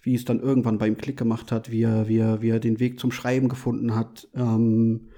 wie 0.01 0.15
es 0.15 0.25
dann 0.25 0.41
irgendwann 0.41 0.77
beim 0.77 0.97
Klick 0.97 1.17
gemacht 1.17 1.51
hat, 1.51 1.71
wie 1.71 1.83
er, 1.83 2.09
wie 2.09 2.17
er, 2.17 2.41
wie 2.41 2.49
er 2.49 2.59
den 2.59 2.81
Weg 2.81 2.99
zum 2.99 3.11
Schreiben 3.11 3.47
gefunden 3.47 3.95
hat. 3.95 4.27
Ähm, 4.35 5.09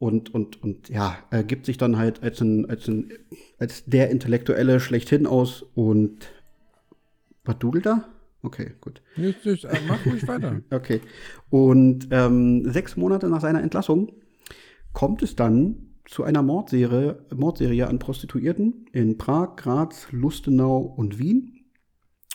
und, 0.00 0.32
und, 0.34 0.62
und 0.62 0.88
ja, 0.88 1.18
er 1.30 1.44
gibt 1.44 1.66
sich 1.66 1.76
dann 1.76 1.98
halt 1.98 2.22
als, 2.22 2.40
ein, 2.40 2.68
als, 2.70 2.88
ein, 2.88 3.12
als 3.58 3.84
der 3.84 4.08
Intellektuelle 4.08 4.80
schlechthin 4.80 5.26
aus 5.26 5.66
und 5.74 6.26
was 7.44 7.58
dudelt 7.58 7.84
da? 7.84 8.08
Okay, 8.42 8.72
gut. 8.80 9.02
Nicht, 9.16 9.44
nicht, 9.44 9.66
äh, 9.66 9.76
mach 9.86 10.04
ruhig 10.06 10.26
weiter. 10.26 10.62
Okay. 10.70 11.02
Und 11.50 12.08
ähm, 12.12 12.72
sechs 12.72 12.96
Monate 12.96 13.28
nach 13.28 13.42
seiner 13.42 13.62
Entlassung 13.62 14.10
kommt 14.94 15.22
es 15.22 15.36
dann 15.36 15.90
zu 16.06 16.24
einer 16.24 16.42
Mordserie, 16.42 17.18
Mordserie 17.36 17.86
an 17.86 17.98
Prostituierten 17.98 18.86
in 18.92 19.18
Prag, 19.18 19.56
Graz, 19.56 20.06
Lustenau 20.12 20.78
und 20.78 21.18
Wien. 21.18 21.66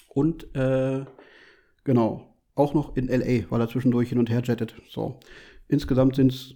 Und 0.10 0.56
äh, 0.56 1.04
genau, 1.84 2.36
auch 2.54 2.76
noch 2.76 2.96
in 2.96 3.08
LA, 3.08 3.50
weil 3.50 3.60
er 3.60 3.70
zwischendurch 3.70 4.10
hin 4.10 4.20
und 4.20 4.30
her 4.30 4.44
jettet. 4.44 4.76
So. 4.88 5.20
Insgesamt 5.68 6.16
sind 6.16 6.32
es 6.32 6.56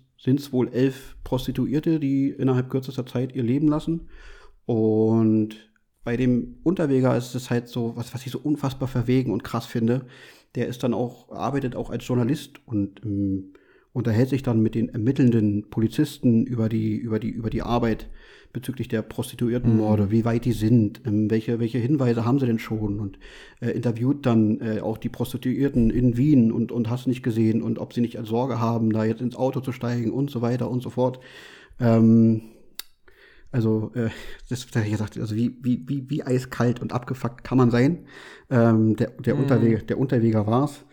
wohl 0.52 0.70
elf 0.70 1.16
Prostituierte, 1.24 2.00
die 2.00 2.30
innerhalb 2.30 2.70
kürzester 2.70 3.06
Zeit 3.06 3.36
ihr 3.36 3.44
Leben 3.44 3.68
lassen. 3.68 4.10
Und 4.66 5.56
bei 6.04 6.18
dem 6.18 6.58
Unterweger 6.64 7.16
ist 7.16 7.36
es 7.36 7.50
halt 7.50 7.68
so, 7.68 7.96
was, 7.96 8.14
was 8.14 8.26
ich 8.26 8.32
so 8.32 8.40
unfassbar 8.40 8.88
verwegen 8.88 9.32
und 9.32 9.44
krass 9.44 9.66
finde. 9.66 10.06
Der 10.56 10.68
ist 10.68 10.84
dann 10.84 10.94
auch, 10.94 11.32
arbeitet 11.32 11.76
auch 11.76 11.90
als 11.90 12.08
Journalist 12.08 12.60
und 12.66 13.04
ähm, 13.06 13.54
unterhält 13.94 14.30
sich 14.30 14.44
dann 14.44 14.62
mit 14.62 14.76
den 14.76 14.90
ermittelnden 14.90 15.70
Polizisten 15.70 16.46
über 16.46 16.70
die, 16.70 16.96
über 16.98 17.20
die, 17.20 17.30
über 17.30 17.50
die 17.50 17.62
Arbeit 17.64 18.10
bezüglich 18.54 18.88
der 18.88 19.02
Prostituiertenmorde, 19.04 20.04
Mhm. 20.04 20.12
wie 20.12 20.26
weit 20.26 20.46
die 20.46 20.54
sind, 20.54 21.02
ähm, 21.06 21.30
welche, 21.30 21.60
welche 21.60 21.78
Hinweise 21.78 22.26
haben 22.26 22.40
sie 22.40 22.48
denn 22.48 22.60
schon 22.60 23.00
und 23.00 23.20
äh, 23.62 23.70
interviewt 23.72 24.26
dann 24.26 24.60
äh, 24.62 24.80
auch 24.82 24.98
die 24.98 25.10
Prostituierten 25.10 25.90
in 25.92 26.18
Wien 26.18 26.52
und, 26.52 26.72
und 26.72 26.90
hast 26.90 27.08
nicht 27.08 27.22
gesehen 27.24 27.62
und 27.62 27.78
ob 27.78 27.94
sie 27.94 28.02
nicht 28.02 28.18
Sorge 28.26 28.60
haben, 28.60 28.92
da 28.92 29.04
jetzt 29.06 29.22
ins 29.22 29.36
Auto 29.36 29.60
zu 29.60 29.72
steigen 29.72 30.12
und 30.12 30.32
so 30.32 30.42
weiter 30.42 30.70
und 30.70 30.82
so 30.82 30.90
fort. 30.90 31.20
Ähm, 31.80 32.42
also, 33.52 33.92
äh, 33.96 34.10
das 34.50 34.66
hat 34.68 34.76
er 34.76 34.90
gesagt, 34.90 35.18
also 35.18 35.36
wie, 35.36 35.58
wie, 35.62 35.84
wie, 35.88 36.10
wie 36.10 36.24
eiskalt 36.24 36.82
und 36.82 36.92
abgefuckt 36.94 37.44
kann 37.44 37.58
man 37.58 37.72
sein. 37.72 38.06
Ähm, 38.50 38.96
der, 38.96 39.12
der, 39.12 39.36
Mhm. 39.36 39.42
Unterweger, 39.42 39.78
der 39.80 39.98
Unterweger 40.00 40.46
war's. 40.48 40.86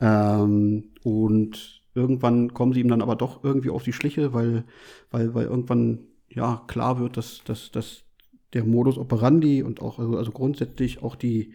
Ähm, 0.00 0.84
und 1.02 1.77
irgendwann 1.98 2.54
kommen 2.54 2.72
sie 2.72 2.80
ihm 2.80 2.88
dann 2.88 3.02
aber 3.02 3.16
doch 3.16 3.44
irgendwie 3.44 3.70
auf 3.70 3.82
die 3.82 3.92
Schliche, 3.92 4.32
weil, 4.32 4.64
weil, 5.10 5.34
weil 5.34 5.46
irgendwann 5.46 6.00
ja 6.28 6.62
klar 6.66 6.98
wird, 7.00 7.16
dass, 7.16 7.42
dass, 7.44 7.70
dass 7.70 8.04
der 8.52 8.64
Modus 8.64 8.96
operandi 8.96 9.62
und 9.62 9.82
auch, 9.82 9.98
also, 9.98 10.16
also 10.16 10.30
grundsätzlich 10.30 11.02
auch 11.02 11.16
die 11.16 11.52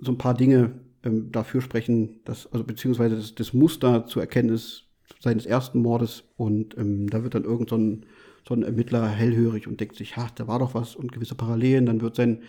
so 0.00 0.12
ein 0.12 0.18
paar 0.18 0.34
Dinge 0.34 0.80
ähm, 1.04 1.30
dafür 1.30 1.60
sprechen, 1.60 2.20
dass, 2.24 2.50
also 2.52 2.64
beziehungsweise 2.64 3.16
das, 3.16 3.34
das 3.34 3.52
Muster 3.52 4.06
zur 4.06 4.22
Erkenntnis 4.22 4.84
seines 5.20 5.46
ersten 5.46 5.80
Mordes 5.80 6.24
und 6.36 6.76
ähm, 6.78 7.08
da 7.08 7.22
wird 7.22 7.34
dann 7.34 7.44
irgend 7.44 7.70
so 7.70 7.76
ein, 7.76 8.06
so 8.46 8.54
ein 8.54 8.62
Ermittler 8.62 9.06
hellhörig 9.08 9.66
und 9.66 9.80
denkt 9.80 9.96
sich, 9.96 10.16
ha, 10.16 10.28
da 10.34 10.48
war 10.48 10.58
doch 10.58 10.74
was 10.74 10.96
und 10.96 11.12
gewisse 11.12 11.34
Parallelen, 11.34 11.86
dann 11.86 12.00
wird 12.00 12.16
sein, 12.16 12.42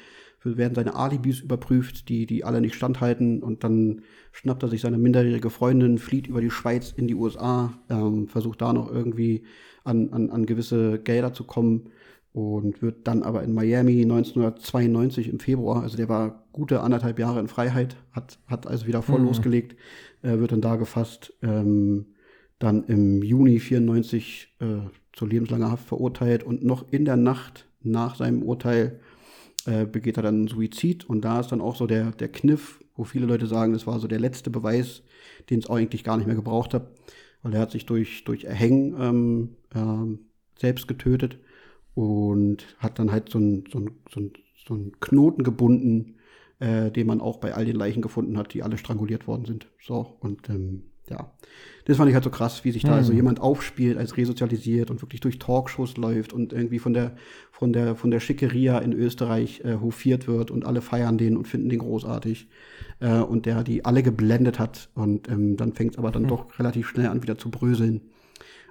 werden 0.46 0.76
seine 0.76 0.96
Alibis 0.96 1.40
überprüft, 1.42 2.10
die, 2.10 2.26
die 2.26 2.44
alle 2.44 2.62
nicht 2.62 2.76
standhalten 2.76 3.42
und 3.44 3.64
dann 3.64 4.02
schnappt 4.32 4.64
er 4.64 4.70
sich 4.70 4.82
seine 4.82 4.98
minderjährige 4.98 5.50
Freundin, 5.50 5.98
flieht 5.98 6.28
über 6.28 6.42
die 6.42 6.52
Schweiz 6.52 6.92
in 6.96 7.08
die 7.08 7.16
USA, 7.16 7.74
ähm, 7.90 8.28
versucht 8.28 8.62
da 8.62 8.74
noch 8.74 8.92
irgendwie 8.92 9.44
an, 9.84 10.10
an, 10.12 10.30
an 10.30 10.46
gewisse 10.46 11.00
Gelder 11.00 11.34
zu 11.34 11.44
kommen 11.46 11.90
und 12.34 12.82
wird 12.82 13.08
dann 13.08 13.24
aber 13.24 13.44
in 13.44 13.54
Miami 13.54 14.02
1992 14.02 15.30
im 15.30 15.40
Februar, 15.40 15.84
also 15.84 15.96
der 15.98 16.10
war 16.10 16.44
gute 16.52 16.82
anderthalb 16.82 17.18
Jahre 17.20 17.40
in 17.40 17.48
Freiheit, 17.48 17.96
hat, 18.12 18.40
hat 18.48 18.68
also 18.68 18.88
wieder 18.88 19.02
voll 19.02 19.22
Mhm. 19.22 19.28
losgelegt, 19.28 19.76
äh, 20.22 20.38
wird 20.40 20.52
dann 20.52 20.62
da 20.62 20.76
gefasst, 20.76 21.34
ähm, 21.42 22.08
dann 22.60 22.84
im 22.86 23.22
Juni 23.24 23.60
94 23.60 24.56
äh, 24.60 24.66
zu 25.14 25.26
lebenslanger 25.26 25.72
Haft 25.72 25.88
verurteilt 25.88 26.44
und 26.44 26.64
noch 26.64 26.86
in 26.92 27.06
der 27.06 27.18
Nacht 27.18 27.68
nach 27.82 28.16
seinem 28.16 28.44
Urteil 28.44 29.00
äh, 29.66 29.86
begeht 29.86 30.18
er 30.18 30.24
dann 30.24 30.48
Suizid 30.48 31.06
und 31.10 31.22
da 31.22 31.40
ist 31.40 31.52
dann 31.52 31.62
auch 31.62 31.76
so 31.76 31.88
der, 31.88 32.12
der 32.12 32.30
Kniff, 32.30 32.84
wo 32.96 33.04
viele 33.04 33.26
Leute 33.26 33.48
sagen, 33.48 33.74
das 33.74 33.88
war 33.88 34.00
so 34.00 34.08
der 34.08 34.20
letzte 34.20 34.50
Beweis, 34.50 35.02
den 35.50 35.60
es 35.60 35.70
eigentlich 35.70 36.04
gar 36.04 36.18
nicht 36.18 36.28
mehr 36.28 36.36
gebraucht 36.36 36.74
hat, 36.74 36.88
weil 37.44 37.54
er 37.54 37.62
hat 37.62 37.72
sich 37.72 37.86
durch, 37.86 38.24
durch 38.24 38.46
Erhängen 38.46 38.96
ähm, 39.00 39.50
ähm, 39.74 40.20
selbst 40.60 40.88
getötet 40.88 41.40
und 41.94 42.76
hat 42.80 43.00
dann 43.00 43.12
halt 43.12 43.30
so 43.30 43.38
einen 43.38 43.66
so 43.72 43.80
ein, 43.80 43.92
so 44.10 44.20
ein, 44.20 44.34
so 44.68 44.76
ein 44.76 44.92
Knoten 45.00 45.44
gebunden, 45.44 46.16
äh, 46.60 46.92
den 46.92 47.08
man 47.08 47.22
auch 47.22 47.38
bei 47.38 47.54
all 47.54 47.66
den 47.66 47.76
Leichen 47.76 48.02
gefunden 48.02 48.38
hat, 48.38 48.54
die 48.54 48.64
alle 48.64 48.78
stranguliert 48.78 49.28
worden 49.28 49.46
sind. 49.46 49.68
So, 49.82 50.18
und 50.20 50.50
ähm, 50.50 50.84
ja, 51.10 51.32
das 51.86 51.98
fand 51.98 52.10
ich 52.10 52.16
halt 52.16 52.24
so 52.24 52.32
krass, 52.32 52.64
wie 52.66 52.72
sich 52.72 52.84
da 52.84 52.94
Mhm. 52.94 52.98
also 52.98 53.14
jemand 53.14 53.40
aufspielt, 53.40 53.98
als 53.98 54.18
resozialisiert 54.18 54.90
und 54.90 55.02
wirklich 55.02 55.22
durch 55.22 55.38
Talkshows 55.40 55.98
läuft 55.98 56.34
und 56.34 56.52
irgendwie 56.54 56.80
von 56.80 56.94
der, 56.94 57.16
von 57.52 57.74
der, 57.74 57.96
von 57.96 58.10
der 58.12 58.20
Schickeria 58.20 58.80
in 58.80 58.92
Österreich 58.94 59.62
äh, 59.64 59.76
hofiert 59.76 60.28
wird 60.28 60.50
und 60.52 60.66
alle 60.66 60.82
feiern 60.82 61.18
den 61.18 61.38
und 61.38 61.48
finden 61.48 61.70
den 61.70 61.80
großartig. 61.80 62.50
Äh, 63.00 63.20
und 63.20 63.46
der 63.46 63.64
die 63.64 63.86
alle 63.86 64.04
geblendet 64.04 64.58
hat 64.60 64.90
und 64.96 65.30
ähm, 65.30 65.58
dann 65.58 65.74
fängt 65.74 65.94
es 65.94 65.98
aber 66.00 66.12
dann 66.12 66.24
Mhm. 66.24 66.28
doch 66.28 66.58
relativ 66.60 66.88
schnell 66.90 67.08
an, 67.08 67.22
wieder 67.24 67.38
zu 67.38 67.52
bröseln. 67.52 68.02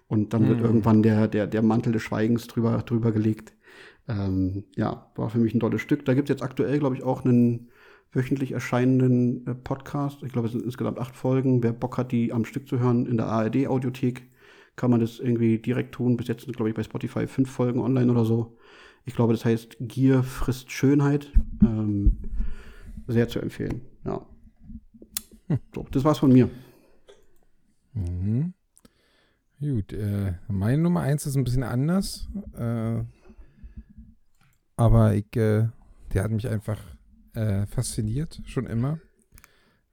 Und 0.06 0.34
dann 0.34 0.48
wird 0.48 0.60
Mhm. 0.60 0.66
irgendwann 0.66 1.02
der, 1.02 1.28
der, 1.28 1.46
der 1.46 1.62
Mantel 1.62 1.92
des 1.92 2.02
Schweigens 2.02 2.46
drüber, 2.46 2.78
drüber 2.84 3.12
gelegt. 3.12 3.54
Ähm, 4.08 4.64
ja, 4.76 5.10
war 5.16 5.30
für 5.30 5.38
mich 5.38 5.54
ein 5.54 5.60
tolles 5.60 5.80
Stück. 5.80 6.04
Da 6.04 6.14
gibt 6.14 6.28
es 6.28 6.34
jetzt 6.34 6.42
aktuell, 6.42 6.78
glaube 6.78 6.96
ich, 6.96 7.02
auch 7.02 7.24
einen 7.24 7.70
wöchentlich 8.14 8.52
erscheinenden 8.52 9.46
äh, 9.46 9.54
Podcast. 9.54 10.22
Ich 10.22 10.32
glaube, 10.32 10.46
es 10.46 10.52
sind 10.52 10.64
insgesamt 10.64 10.98
acht 10.98 11.16
Folgen. 11.16 11.62
Wer 11.62 11.72
Bock 11.72 11.98
hat, 11.98 12.12
die 12.12 12.32
am 12.32 12.44
Stück 12.44 12.68
zu 12.68 12.78
hören 12.78 13.06
in 13.06 13.16
der 13.16 13.26
ARD-Audiothek, 13.26 14.22
kann 14.76 14.90
man 14.90 15.00
das 15.00 15.18
irgendwie 15.18 15.58
direkt 15.58 15.92
tun. 15.92 16.16
Bis 16.16 16.28
jetzt 16.28 16.44
sind, 16.44 16.56
glaube 16.56 16.70
ich, 16.70 16.76
bei 16.76 16.82
Spotify 16.82 17.26
fünf 17.26 17.50
Folgen 17.50 17.80
online 17.80 18.10
oder 18.10 18.24
so. 18.24 18.56
Ich 19.04 19.14
glaube, 19.14 19.32
das 19.32 19.44
heißt 19.44 19.76
Gier 19.80 20.22
frisst 20.22 20.70
Schönheit. 20.70 21.32
Ähm, 21.62 22.18
sehr 23.06 23.28
zu 23.28 23.40
empfehlen. 23.40 23.82
Ja. 24.04 24.24
So, 25.74 25.86
das 25.90 26.04
war's 26.04 26.18
von 26.18 26.32
mir. 26.32 26.48
Mhm. 27.92 28.54
Gut, 29.60 29.92
äh, 29.92 30.34
meine 30.48 30.82
Nummer 30.82 31.00
eins 31.00 31.26
ist 31.26 31.36
ein 31.36 31.44
bisschen 31.44 31.62
anders. 31.62 32.28
Äh, 32.56 33.02
aber 34.76 35.14
ich, 35.14 35.36
äh, 35.36 35.68
der 36.12 36.24
hat 36.24 36.30
mich 36.30 36.48
einfach 36.48 36.78
äh, 37.34 37.66
fasziniert, 37.66 38.40
schon 38.46 38.66
immer. 38.66 38.98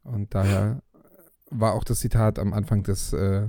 Und 0.03 0.33
daher 0.33 0.81
war 1.49 1.73
auch 1.73 1.83
das 1.83 1.99
Zitat 1.99 2.39
am 2.39 2.53
Anfang 2.53 2.83
des, 2.83 3.13
äh, 3.13 3.47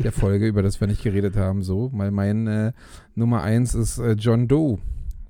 der 0.00 0.12
Folge, 0.12 0.46
über 0.48 0.62
das 0.62 0.80
wir 0.80 0.88
nicht 0.88 1.02
geredet 1.02 1.36
haben, 1.36 1.62
so. 1.62 1.90
Weil 1.92 2.10
mein 2.10 2.46
äh, 2.46 2.72
Nummer 3.14 3.42
eins 3.42 3.74
ist 3.74 3.98
äh, 3.98 4.12
John 4.12 4.48
Doe, 4.48 4.78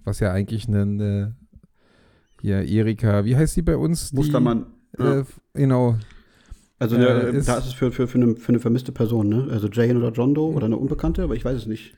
was 0.04 0.20
ja 0.20 0.32
eigentlich 0.32 0.66
ein, 0.68 1.00
äh, 1.00 1.30
hier, 2.40 2.62
Erika, 2.62 3.24
wie 3.24 3.36
heißt 3.36 3.54
sie 3.54 3.62
bei 3.62 3.76
uns? 3.76 4.10
Die, 4.10 4.16
Mustermann. 4.16 4.66
Ja. 4.98 5.20
äh, 5.20 5.24
genau. 5.54 5.96
Also 6.78 6.96
Äh, 6.96 7.30
äh, 7.30 7.36
ist- 7.36 7.48
da 7.48 7.58
ist 7.58 7.66
es 7.66 7.72
für, 7.74 7.92
für, 7.92 8.08
für, 8.08 8.16
eine, 8.18 8.36
für 8.36 8.48
eine 8.48 8.60
vermisste 8.60 8.92
Person, 8.92 9.28
ne? 9.28 9.48
Also 9.50 9.68
Jane 9.68 9.98
oder 9.98 10.10
John 10.12 10.34
Doe 10.34 10.54
oder 10.54 10.64
eine 10.66 10.78
Unbekannte, 10.78 11.22
aber 11.22 11.34
ich 11.36 11.44
weiß 11.44 11.56
es 11.58 11.66
nicht. 11.66 11.96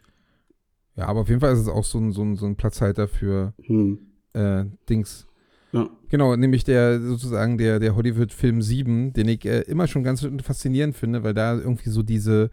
Ja, 0.96 1.06
aber 1.06 1.20
auf 1.20 1.28
jeden 1.28 1.40
Fall 1.40 1.52
ist 1.52 1.60
es 1.60 1.68
auch 1.68 1.84
so 1.84 1.98
ein, 1.98 2.10
so 2.12 2.22
ein, 2.22 2.34
so 2.36 2.44
ein 2.46 2.56
Platzhalter 2.56 3.06
für 3.06 3.54
Hm. 3.62 3.98
äh, 4.32 4.64
Dings. 4.88 5.28
Ja. 5.72 5.88
Genau, 6.10 6.36
nämlich 6.36 6.64
der 6.64 7.00
sozusagen 7.00 7.56
der, 7.56 7.78
der 7.78 7.96
Hollywood-Film 7.96 8.60
7, 8.60 9.12
den 9.14 9.28
ich 9.28 9.44
äh, 9.46 9.62
immer 9.62 9.86
schon 9.86 10.04
ganz 10.04 10.26
faszinierend 10.42 10.94
finde, 10.94 11.24
weil 11.24 11.34
da 11.34 11.56
irgendwie 11.56 11.88
so 11.88 12.02
diese, 12.02 12.50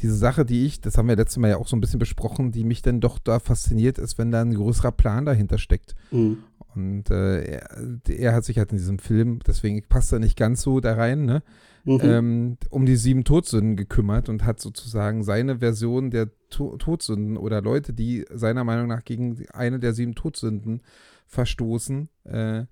diese 0.00 0.14
Sache, 0.14 0.44
die 0.44 0.64
ich, 0.64 0.80
das 0.80 0.96
haben 0.96 1.08
wir 1.08 1.16
letztes 1.16 1.38
Mal 1.38 1.50
ja 1.50 1.56
auch 1.56 1.66
so 1.66 1.76
ein 1.76 1.80
bisschen 1.80 1.98
besprochen, 1.98 2.52
die 2.52 2.64
mich 2.64 2.82
dann 2.82 3.00
doch 3.00 3.18
da 3.18 3.40
fasziniert 3.40 3.98
ist, 3.98 4.16
wenn 4.18 4.30
da 4.30 4.42
ein 4.42 4.54
größerer 4.54 4.92
Plan 4.92 5.26
dahinter 5.26 5.58
steckt. 5.58 5.96
Hm. 6.10 6.38
Und 6.76 7.10
äh, 7.10 7.42
er, 7.42 7.68
er 8.06 8.34
hat 8.34 8.44
sich 8.44 8.58
halt 8.58 8.70
in 8.70 8.78
diesem 8.78 8.98
Film, 8.98 9.40
deswegen 9.46 9.82
passt 9.88 10.12
er 10.12 10.18
nicht 10.18 10.36
ganz 10.36 10.62
so 10.62 10.80
da 10.80 10.94
rein, 10.94 11.24
ne? 11.24 11.42
Mhm. 11.84 12.00
ähm, 12.02 12.56
um 12.70 12.84
die 12.84 12.96
sieben 12.96 13.22
Todsünden 13.22 13.76
gekümmert 13.76 14.28
und 14.28 14.44
hat 14.44 14.60
sozusagen 14.60 15.22
seine 15.22 15.60
Version 15.60 16.10
der 16.10 16.30
to 16.50 16.76
Todsünden 16.78 17.36
oder 17.36 17.62
Leute, 17.62 17.92
die 17.92 18.24
seiner 18.28 18.64
Meinung 18.64 18.88
nach 18.88 19.04
gegen 19.04 19.46
eine 19.52 19.78
der 19.78 19.94
sieben 19.94 20.16
Todsünden 20.16 20.82
verstoßen, 21.26 22.08
äh, 22.24 22.64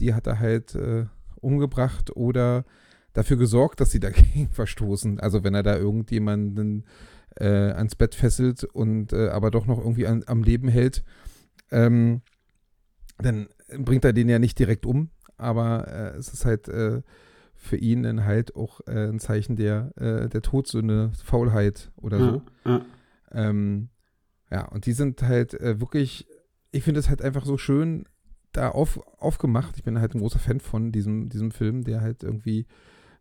die 0.00 0.14
hat 0.14 0.26
er 0.26 0.38
halt 0.38 0.74
äh, 0.74 1.06
umgebracht 1.40 2.16
oder 2.16 2.64
dafür 3.12 3.36
gesorgt, 3.36 3.80
dass 3.80 3.90
sie 3.90 4.00
dagegen 4.00 4.48
verstoßen. 4.52 5.20
Also 5.20 5.44
wenn 5.44 5.54
er 5.54 5.62
da 5.62 5.76
irgendjemanden 5.76 6.84
äh, 7.36 7.46
ans 7.46 7.94
Bett 7.94 8.14
fesselt 8.14 8.64
und 8.64 9.12
äh, 9.12 9.28
aber 9.28 9.50
doch 9.50 9.66
noch 9.66 9.78
irgendwie 9.78 10.06
an, 10.06 10.24
am 10.26 10.42
Leben 10.42 10.68
hält, 10.68 11.04
ähm, 11.70 12.22
dann 13.18 13.48
bringt 13.78 14.04
er 14.04 14.12
den 14.12 14.28
ja 14.28 14.38
nicht 14.38 14.58
direkt 14.58 14.86
um, 14.86 15.10
aber 15.36 15.88
äh, 15.88 16.16
es 16.16 16.32
ist 16.32 16.44
halt 16.44 16.68
äh, 16.68 17.02
für 17.54 17.76
ihn 17.76 18.02
dann 18.02 18.24
halt 18.24 18.56
auch 18.56 18.80
ein 18.80 19.18
Zeichen 19.20 19.56
der, 19.56 19.92
der 19.96 20.42
Todsünde, 20.42 21.12
Faulheit 21.24 21.92
oder 21.96 22.18
so. 22.18 22.42
ja, 22.66 22.70
ja. 22.72 22.84
Ähm, 23.32 23.88
ja, 24.50 24.66
und 24.68 24.86
die 24.86 24.92
sind 24.92 25.22
halt 25.22 25.54
äh, 25.54 25.80
wirklich, 25.80 26.26
ich 26.74 26.82
finde 26.82 27.00
es 27.00 27.08
halt 27.08 27.22
einfach 27.22 27.44
so 27.44 27.56
schön 27.56 28.04
da 28.52 28.70
auf, 28.70 29.00
aufgemacht. 29.18 29.76
Ich 29.76 29.84
bin 29.84 30.00
halt 30.00 30.14
ein 30.14 30.20
großer 30.20 30.38
Fan 30.38 30.60
von 30.60 30.92
diesem, 30.92 31.28
diesem 31.28 31.50
Film, 31.50 31.84
der 31.84 32.00
halt 32.00 32.22
irgendwie, 32.22 32.66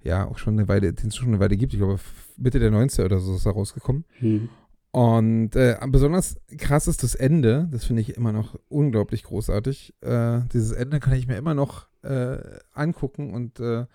ja, 0.02 0.26
auch 0.26 0.38
schon 0.38 0.54
eine 0.58 0.68
Weile, 0.68 0.94
den 0.94 1.08
es 1.08 1.16
schon 1.16 1.30
eine 1.30 1.40
Weile 1.40 1.56
gibt. 1.58 1.74
Ich 1.74 1.80
glaube, 1.80 2.00
Mitte 2.38 2.60
der 2.60 2.72
90er 2.72 3.06
oder 3.06 3.20
so 3.20 3.36
ist 3.36 3.46
er 3.46 3.54
rausgekommen. 3.54 4.06
Hm. 4.20 4.50
Und 4.92 5.56
äh, 5.56 5.78
besonders 5.88 6.36
krass 6.58 6.88
ist 6.88 7.02
das 7.04 7.16
Ende. 7.16 7.68
Das 7.72 7.86
finde 7.86 8.02
ich 8.02 8.16
immer 8.16 8.32
noch 8.32 8.60
unglaublich 8.70 9.24
großartig. 9.24 9.94
Äh, 10.02 10.42
dieses 10.52 10.72
Ende 10.72 11.00
kann 11.00 11.14
ich 11.14 11.28
mir 11.28 11.36
immer 11.38 11.56
noch 11.56 11.88
äh, 12.04 12.38
angucken 12.74 13.34
und 13.34 13.60
äh, 13.60 13.86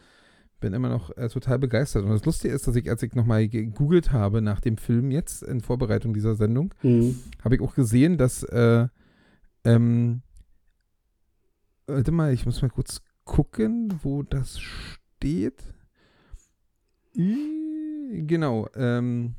bin 0.60 0.72
immer 0.72 0.88
noch 0.88 1.16
äh, 1.16 1.28
total 1.28 1.60
begeistert. 1.60 2.04
Und 2.04 2.10
das 2.10 2.24
Lustige 2.24 2.52
ist, 2.52 2.66
dass 2.66 2.74
ich, 2.74 2.90
als 2.90 3.02
ich 3.04 3.14
nochmal 3.14 3.48
gegoogelt 3.48 4.10
habe 4.12 4.42
nach 4.42 4.60
dem 4.60 4.76
Film 4.76 5.12
jetzt 5.12 5.44
in 5.44 5.60
Vorbereitung 5.60 6.14
dieser 6.14 6.34
Sendung, 6.34 6.74
Hm. 6.80 7.16
habe 7.44 7.54
ich 7.54 7.60
auch 7.60 7.74
gesehen, 7.76 8.18
dass, 8.18 8.42
äh, 8.42 8.88
ähm, 9.74 10.22
warte 11.86 12.12
mal, 12.12 12.32
ich 12.32 12.46
muss 12.46 12.62
mal 12.62 12.70
kurz 12.70 13.00
gucken, 13.24 13.98
wo 14.02 14.22
das 14.22 14.58
steht. 14.60 15.62
Genau, 17.14 18.68
ähm, 18.74 19.34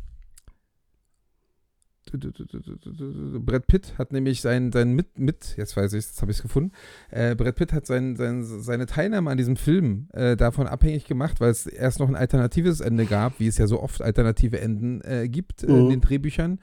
Brad 2.12 3.68
Pitt 3.68 3.98
hat 4.00 4.12
nämlich 4.12 4.42
sein, 4.42 4.72
sein 4.72 4.94
mit, 4.94 5.20
mit, 5.20 5.56
jetzt 5.58 5.78
weiß 5.78 5.94
ich, 5.94 6.06
jetzt 6.06 6.22
habe 6.22 6.32
ich 6.32 6.38
es 6.38 6.42
gefunden, 6.42 6.72
äh, 7.12 7.36
Brad 7.36 7.56
Pitt 7.56 7.72
hat 7.72 7.86
sein, 7.86 8.16
sein, 8.16 8.44
seine 8.44 8.88
Teilnahme 8.88 9.30
an 9.30 9.38
diesem 9.38 9.56
Film 9.56 10.08
äh, 10.14 10.36
davon 10.36 10.68
abhängig 10.68 11.06
gemacht, 11.06 11.40
weil 11.40 11.52
es 11.52 11.68
erst 11.68 12.00
noch 12.00 12.10
ein 12.10 12.16
alternatives 12.16 12.80
Ende 12.82 13.06
gab, 13.06 13.40
wie 13.40 13.48
es 13.48 13.58
ja 13.60 13.68
so 13.68 13.80
oft 13.82 14.02
alternative 14.02 14.60
Enden 14.60 15.02
äh, 15.02 15.30
gibt 15.30 15.64
äh, 15.64 15.68
in 15.68 15.86
Mhm. 15.86 15.90
den 15.90 16.02
Drehbüchern. 16.02 16.60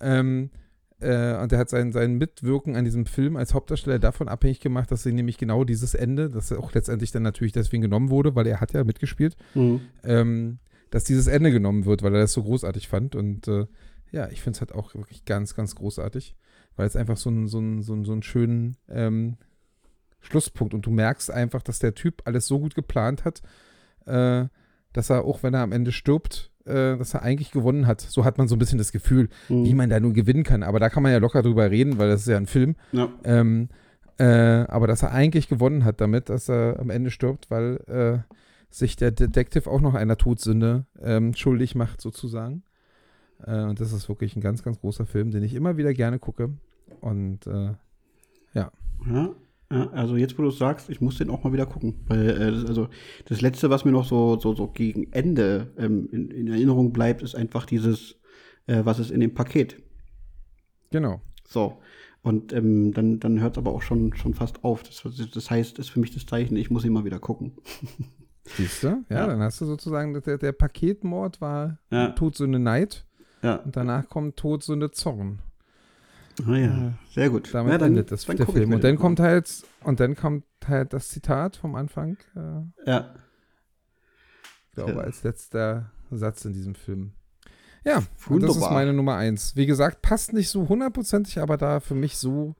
Ähm, 0.00 0.50
äh, 1.00 1.36
und 1.42 1.52
er 1.52 1.58
hat 1.58 1.68
sein, 1.68 1.92
sein 1.92 2.14
Mitwirken 2.14 2.76
an 2.76 2.84
diesem 2.84 3.06
Film 3.06 3.36
als 3.36 3.52
Hauptdarsteller 3.54 3.98
davon 3.98 4.28
abhängig 4.28 4.60
gemacht, 4.60 4.90
dass 4.90 5.02
sie 5.02 5.12
nämlich 5.12 5.38
genau 5.38 5.64
dieses 5.64 5.94
Ende, 5.94 6.28
das 6.30 6.52
auch 6.52 6.72
letztendlich 6.72 7.12
dann 7.12 7.22
natürlich 7.22 7.52
deswegen 7.52 7.82
genommen 7.82 8.10
wurde, 8.10 8.34
weil 8.34 8.46
er 8.46 8.60
hat 8.60 8.72
ja 8.72 8.84
mitgespielt, 8.84 9.36
Hm. 9.54 9.80
ähm, 10.04 10.58
dass 10.90 11.04
dieses 11.04 11.26
Ende 11.26 11.50
genommen 11.50 11.84
wird, 11.84 12.02
weil 12.02 12.14
er 12.14 12.20
das 12.20 12.32
so 12.32 12.42
großartig 12.42 12.88
fand. 12.88 13.14
Und 13.16 13.48
äh, 13.48 13.66
ja, 14.12 14.28
ich 14.30 14.40
finde 14.40 14.56
es 14.56 14.60
halt 14.60 14.72
auch 14.74 14.94
wirklich 14.94 15.24
ganz, 15.24 15.54
ganz 15.54 15.74
großartig, 15.74 16.34
weil 16.76 16.86
es 16.86 16.96
einfach 16.96 17.16
so 17.16 17.28
einen 17.30 17.48
so 17.48 17.58
so 17.82 17.92
einen- 17.92 18.04
so 18.04 18.12
einen 18.12 18.22
schönen 18.22 18.76
ähm, 18.88 19.36
Schlusspunkt 20.20 20.74
und 20.74 20.84
du 20.86 20.90
merkst 20.90 21.30
einfach, 21.30 21.62
dass 21.62 21.78
der 21.78 21.94
Typ 21.94 22.22
alles 22.24 22.46
so 22.46 22.58
gut 22.58 22.74
geplant 22.74 23.24
hat, 23.24 23.42
äh, 24.06 24.46
dass 24.96 25.10
er 25.10 25.24
auch, 25.24 25.42
wenn 25.42 25.54
er 25.54 25.60
am 25.60 25.72
Ende 25.72 25.92
stirbt, 25.92 26.50
äh, 26.64 26.96
dass 26.96 27.14
er 27.14 27.22
eigentlich 27.22 27.50
gewonnen 27.52 27.86
hat. 27.86 28.00
So 28.00 28.24
hat 28.24 28.38
man 28.38 28.48
so 28.48 28.56
ein 28.56 28.58
bisschen 28.58 28.78
das 28.78 28.92
Gefühl, 28.92 29.28
Hm. 29.48 29.64
wie 29.64 29.74
man 29.74 29.90
da 29.90 30.00
nun 30.00 30.14
gewinnen 30.14 30.42
kann. 30.42 30.62
Aber 30.62 30.78
da 30.80 30.88
kann 30.88 31.02
man 31.02 31.12
ja 31.12 31.18
locker 31.18 31.42
drüber 31.42 31.70
reden, 31.70 31.98
weil 31.98 32.08
das 32.08 32.22
ist 32.22 32.28
ja 32.28 32.36
ein 32.36 32.46
Film. 32.46 32.74
Ja. 32.92 33.08
Ähm, 33.24 33.68
äh, 34.18 34.24
aber 34.24 34.86
dass 34.86 35.02
er 35.02 35.12
eigentlich 35.12 35.48
gewonnen 35.48 35.84
hat 35.84 36.00
damit, 36.00 36.28
dass 36.30 36.48
er 36.48 36.78
am 36.80 36.90
Ende 36.90 37.10
stirbt, 37.10 37.50
weil 37.50 37.76
äh, 37.86 38.34
sich 38.70 38.96
der 38.96 39.10
Detective 39.10 39.70
auch 39.70 39.80
noch 39.80 39.94
einer 39.94 40.16
Todsünde 40.16 40.86
ähm, 41.02 41.34
schuldig 41.34 41.74
macht, 41.74 42.00
sozusagen. 42.00 42.62
Äh, 43.46 43.62
und 43.64 43.78
das 43.80 43.92
ist 43.92 44.08
wirklich 44.08 44.34
ein 44.34 44.40
ganz, 44.40 44.62
ganz 44.62 44.80
großer 44.80 45.04
Film, 45.06 45.30
den 45.30 45.42
ich 45.42 45.54
immer 45.54 45.76
wieder 45.76 45.92
gerne 45.92 46.18
gucke. 46.18 46.50
Und 47.00 47.46
äh, 47.46 47.74
Ja, 48.54 48.70
ja, 49.72 49.90
also 49.90 50.16
jetzt, 50.16 50.38
wo 50.38 50.42
du 50.42 50.48
es 50.48 50.58
sagst, 50.58 50.88
ich 50.90 51.00
muss 51.00 51.18
den 51.18 51.28
auch 51.30 51.42
mal 51.44 51.52
wieder 51.52 51.66
gucken. 51.66 52.04
Weil, 52.06 52.30
äh, 52.30 52.50
das, 52.52 52.64
also 52.66 52.88
das 53.26 53.40
Letzte, 53.40 53.68
was 53.70 53.84
mir 53.84 53.92
noch 53.92 54.04
so, 54.04 54.38
so, 54.38 54.54
so 54.54 54.68
gegen 54.68 55.12
Ende 55.12 55.72
ähm, 55.76 56.08
in, 56.12 56.30
in 56.30 56.48
Erinnerung 56.48 56.92
bleibt, 56.92 57.22
ist 57.22 57.34
einfach 57.34 57.66
dieses, 57.66 58.16
äh, 58.66 58.82
was 58.84 58.98
ist 58.98 59.10
in 59.10 59.20
dem 59.20 59.34
Paket. 59.34 59.82
genau. 60.90 61.20
So. 61.48 61.80
Und 62.22 62.52
ähm, 62.52 62.92
dann, 62.92 63.20
dann 63.20 63.40
hört 63.40 63.54
es 63.56 63.58
aber 63.58 63.70
auch 63.72 63.82
schon, 63.82 64.12
schon 64.16 64.34
fast 64.34 64.64
auf. 64.64 64.82
Das, 64.82 65.04
das 65.32 65.48
heißt, 65.50 65.78
ist 65.78 65.90
für 65.90 66.00
mich 66.00 66.12
das 66.12 66.26
Zeichen, 66.26 66.56
ich 66.56 66.70
muss 66.70 66.84
ihn 66.84 66.92
mal 66.92 67.04
wieder 67.04 67.20
gucken. 67.20 67.52
Siehst 68.56 68.82
du? 68.82 68.88
Ja, 69.08 69.16
Ja. 69.18 69.26
dann 69.28 69.40
hast 69.40 69.60
du 69.60 69.64
sozusagen, 69.64 70.20
der, 70.20 70.36
der 70.38 70.50
Paketmord 70.52 71.40
war 71.40 71.78
Ja. 71.92 72.08
Todsünde 72.10 72.58
Neid 72.58 73.06
Ja. 73.44 73.56
und 73.56 73.76
danach 73.76 74.08
kommt 74.08 74.36
Todsünde 74.36 74.90
Zorn. 74.90 75.40
Ah 76.46 76.56
ja, 76.56 76.92
sehr 77.14 77.30
gut. 77.30 77.52
Damit 77.54 77.72
ja, 77.72 77.78
dann, 77.78 77.88
endet 77.92 78.12
das, 78.12 78.24
dann 78.26 78.36
der 78.36 78.46
Film. 78.46 78.72
Und 78.72 78.84
dann 78.84 78.96
kommt 78.96 79.20
halt, 79.20 79.62
und 79.84 80.00
dann 80.00 80.14
kommt 80.16 80.44
halt 80.66 80.92
das 80.92 81.08
Zitat 81.08 81.56
vom 81.56 81.74
Anfang, 81.74 82.16
äh, 82.34 82.90
Ja. 82.90 83.14
ich 84.68 84.74
glaube, 84.74 84.92
Ja. 84.92 84.98
als 84.98 85.22
letzter 85.22 85.90
Satz 86.10 86.44
in 86.44 86.52
diesem 86.52 86.74
Film. 86.74 87.12
Ja, 87.84 87.98
und 87.98 88.06
Wunderbar. 88.28 88.54
das 88.56 88.64
ist 88.64 88.70
meine 88.70 88.92
Nummer 88.92 89.14
eins. 89.16 89.54
Wie 89.56 89.66
gesagt, 89.66 90.02
passt 90.02 90.32
nicht 90.32 90.48
so 90.50 90.68
hundertprozentig, 90.68 91.38
aber 91.38 91.56
da 91.56 91.80
für 91.80 91.94
mich 91.94 92.16
so 92.18 92.56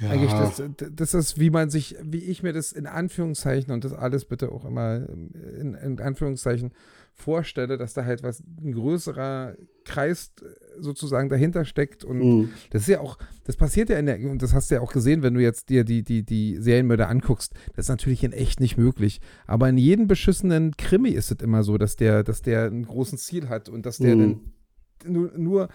eigentlich, 0.00 0.32
das, 0.32 0.62
das 0.90 1.12
ist, 1.14 1.38
wie 1.38 1.50
man 1.50 1.68
sich, 1.68 1.96
wie 2.02 2.24
ich 2.24 2.42
mir 2.42 2.54
das 2.54 2.72
in 2.72 2.86
Anführungszeichen 2.86 3.72
und 3.74 3.84
das 3.84 3.92
alles 3.92 4.24
bitte 4.24 4.50
auch 4.50 4.64
immer 4.64 5.06
in, 5.06 5.74
in 5.74 6.00
Anführungszeichen 6.00 6.72
vorstelle, 7.14 7.76
dass 7.78 7.94
da 7.94 8.04
halt 8.04 8.22
was, 8.22 8.40
ein 8.40 8.72
größerer 8.72 9.54
Kreis 9.84 10.32
sozusagen 10.78 11.28
dahinter 11.28 11.64
steckt 11.64 12.04
und 12.04 12.18
Mhm. 12.18 12.48
das 12.70 12.82
ist 12.82 12.88
ja 12.88 13.00
auch, 13.00 13.18
das 13.44 13.56
passiert 13.56 13.90
ja 13.90 13.98
in 13.98 14.06
der, 14.06 14.18
und 14.20 14.42
das 14.42 14.54
hast 14.54 14.70
du 14.70 14.76
ja 14.76 14.80
auch 14.80 14.92
gesehen, 14.92 15.22
wenn 15.22 15.34
du 15.34 15.40
jetzt 15.40 15.68
dir 15.68 15.84
die, 15.84 16.02
die, 16.02 16.24
die 16.24 16.56
Serienmörder 16.58 17.08
anguckst, 17.08 17.52
das 17.76 17.84
ist 17.86 17.88
natürlich 17.90 18.24
in 18.24 18.32
echt 18.32 18.60
nicht 18.60 18.76
möglich. 18.78 19.20
Aber 19.46 19.68
in 19.68 19.76
jedem 19.78 20.06
beschissenen 20.08 20.76
Krimi 20.76 21.10
ist 21.10 21.30
es 21.30 21.40
immer 21.42 21.62
so, 21.62 21.78
dass 21.78 21.96
der, 21.96 22.22
dass 22.24 22.42
der 22.42 22.64
ein 22.66 22.84
großes 22.84 23.24
Ziel 23.24 23.48
hat 23.48 23.68
und 23.68 23.84
dass 23.86 23.98
der 23.98 24.16
Mhm. 24.16 24.20
dann 24.20 25.12
nur, 25.12 25.32
nur 25.36 25.68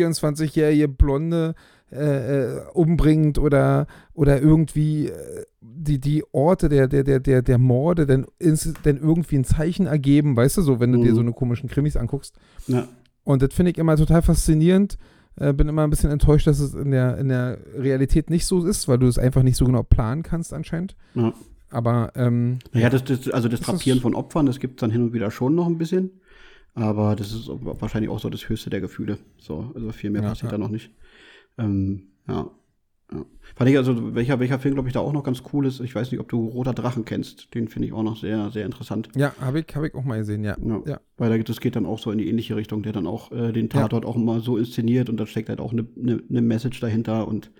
24-jährige 0.00 0.88
Blonde 0.88 1.54
äh, 1.92 2.56
äh, 2.56 2.60
umbringt 2.74 3.38
oder, 3.38 3.86
oder 4.12 4.40
irgendwie 4.40 5.06
äh, 5.06 5.44
die, 5.60 6.00
die 6.00 6.24
Orte 6.32 6.68
der, 6.68 6.88
der, 6.88 7.04
der, 7.04 7.20
der, 7.20 7.42
der 7.42 7.58
Morde 7.58 8.06
dann, 8.06 8.26
ins- 8.38 8.74
dann 8.82 8.96
irgendwie 8.96 9.36
ein 9.36 9.44
Zeichen 9.44 9.86
ergeben, 9.86 10.36
weißt 10.36 10.56
du, 10.56 10.62
so, 10.62 10.80
wenn 10.80 10.92
du 10.92 10.98
dir 11.02 11.12
Mhm. 11.12 11.14
so 11.16 11.20
eine 11.20 11.32
komischen 11.32 11.68
Krimis 11.68 11.96
anguckst. 11.96 12.34
Ja. 12.66 12.88
Und 13.24 13.42
das 13.42 13.54
finde 13.54 13.70
ich 13.72 13.78
immer 13.78 13.96
total 13.96 14.22
faszinierend. 14.22 14.98
Äh, 15.38 15.52
bin 15.52 15.68
immer 15.68 15.84
ein 15.84 15.90
bisschen 15.90 16.10
enttäuscht, 16.10 16.46
dass 16.46 16.60
es 16.60 16.74
in 16.74 16.90
der, 16.92 17.18
in 17.18 17.28
der 17.28 17.58
Realität 17.76 18.30
nicht 18.30 18.46
so 18.46 18.64
ist, 18.64 18.88
weil 18.88 18.98
du 18.98 19.06
es 19.06 19.18
einfach 19.18 19.42
nicht 19.42 19.56
so 19.56 19.64
genau 19.66 19.82
planen 19.82 20.22
kannst 20.22 20.54
anscheinend. 20.54 20.96
Ja. 21.14 21.34
Aber 21.70 22.12
ähm, 22.14 22.58
Naja, 22.72 22.88
das, 22.90 23.04
das, 23.04 23.28
also 23.30 23.48
das 23.48 23.60
Drapieren 23.60 24.00
von 24.00 24.14
Opfern, 24.14 24.46
das 24.46 24.60
gibt 24.60 24.78
es 24.78 24.80
dann 24.80 24.90
hin 24.90 25.02
und 25.02 25.12
wieder 25.12 25.30
schon 25.30 25.54
noch 25.54 25.66
ein 25.66 25.78
bisschen. 25.78 26.10
Aber 26.74 27.16
das 27.16 27.32
ist 27.32 27.48
wahrscheinlich 27.48 28.10
auch 28.10 28.18
so 28.20 28.28
das 28.30 28.48
höchste 28.48 28.70
der 28.70 28.80
Gefühle. 28.80 29.18
So, 29.38 29.72
also 29.74 29.90
viel 29.92 30.10
mehr 30.10 30.22
Ja, 30.22 30.28
passiert 30.30 30.52
ja. 30.52 30.58
da 30.58 30.62
noch 30.62 30.70
nicht. 30.70 30.90
Ähm, 31.58 32.08
ja. 32.28 32.50
ja. 33.12 33.24
Fand 33.54 33.70
ich 33.70 33.76
also, 33.76 34.14
welcher, 34.14 34.38
welcher 34.40 34.58
Film, 34.58 34.74
glaube 34.74 34.88
ich, 34.88 34.92
da 34.94 35.00
auch 35.00 35.12
noch 35.12 35.22
ganz 35.24 35.42
cool 35.52 35.66
ist. 35.66 35.80
Ich 35.80 35.94
weiß 35.94 36.10
nicht, 36.10 36.20
ob 36.20 36.28
du 36.28 36.46
Roter 36.48 36.74
Drachen 36.74 37.04
kennst. 37.04 37.54
Den 37.54 37.68
finde 37.68 37.88
ich 37.88 37.94
auch 37.94 38.02
noch 38.02 38.16
sehr, 38.16 38.50
sehr 38.50 38.66
interessant. 38.66 39.08
ja, 39.16 39.32
habe 39.40 39.60
ich, 39.60 39.66
hab 39.74 39.84
ich 39.84 39.94
auch 39.94 40.04
mal 40.04 40.18
gesehen, 40.18 40.44
ja. 40.44 40.56
Ja. 40.62 40.82
Ja. 40.86 41.00
Weil 41.16 41.30
da- 41.38 41.42
das 41.44 41.60
geht 41.60 41.76
dann 41.76 41.86
auch 41.86 41.98
so 41.98 42.10
in 42.10 42.18
die 42.18 42.28
ähnliche 42.28 42.56
Richtung, 42.56 42.82
der 42.82 42.92
dann 42.92 43.06
auch 43.06 43.32
äh, 43.32 43.52
den 43.52 43.68
Tatort 43.70 44.04
auch 44.04 44.16
immer 44.16 44.40
so 44.40 44.56
inszeniert 44.58 45.08
und 45.08 45.18
da 45.18 45.26
steckt 45.26 45.48
halt 45.48 45.60
auch 45.60 45.72
eine 45.72 45.86
ne, 45.96 46.22
ne 46.28 46.42
Message 46.42 46.80
dahinter 46.80 47.26
und 47.28 47.50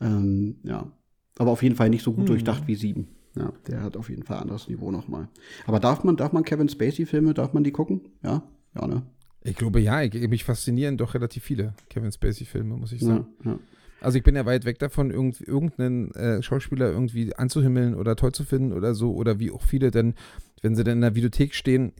ähm, 0.00 0.56
ja. 0.64 0.90
Aber 1.38 1.50
auf 1.50 1.62
jeden 1.62 1.76
Fall 1.76 1.88
nicht 1.90 2.02
so 2.04 2.12
gut 2.12 2.24
Mhm. 2.24 2.28
durchdacht 2.28 2.64
wie 2.66 2.74
sieben. 2.74 3.08
Ja, 3.34 3.50
der 3.66 3.82
hat 3.82 3.96
auf 3.96 4.10
jeden 4.10 4.24
Fall 4.24 4.36
ein 4.36 4.42
anderes 4.42 4.68
Niveau 4.68 4.90
nochmal. 4.90 5.28
Aber 5.66 5.80
darf 5.80 6.04
man, 6.04 6.16
darf 6.16 6.32
man 6.34 6.44
Kevin 6.44 6.68
Spacey-Filme, 6.68 7.32
darf 7.32 7.54
man 7.54 7.64
die 7.64 7.72
gucken? 7.72 8.02
Ja, 8.22 8.42
ja, 8.74 8.86
ne? 8.86 9.02
Ich 9.44 9.56
glaube, 9.56 9.80
ja, 9.80 10.02
ich, 10.02 10.14
mich 10.28 10.44
faszinieren 10.44 10.96
doch 10.96 11.14
relativ 11.14 11.42
viele 11.42 11.74
Kevin 11.90 12.12
Spacey-Filme, 12.12 12.76
muss 12.76 12.92
ich 12.92 13.00
sagen. 13.00 13.26
Ja, 13.44 13.52
ja. 13.52 13.58
Also 14.00 14.18
ich 14.18 14.24
bin 14.24 14.34
ja 14.34 14.44
weit 14.46 14.64
weg 14.64 14.78
davon, 14.78 15.10
irgend, 15.10 15.40
irgendeinen 15.40 16.10
äh, 16.12 16.42
Schauspieler 16.42 16.90
irgendwie 16.90 17.34
anzuhimmeln 17.36 17.94
oder 17.94 18.16
toll 18.16 18.32
zu 18.32 18.44
finden 18.44 18.72
oder 18.72 18.94
so. 18.94 19.14
Oder 19.14 19.38
wie 19.38 19.50
auch 19.50 19.62
viele 19.62 19.90
denn, 19.90 20.14
wenn 20.60 20.74
sie 20.74 20.84
dann 20.84 20.94
in 20.94 21.00
der 21.02 21.14
Videothek 21.14 21.54
stehen, 21.54 21.92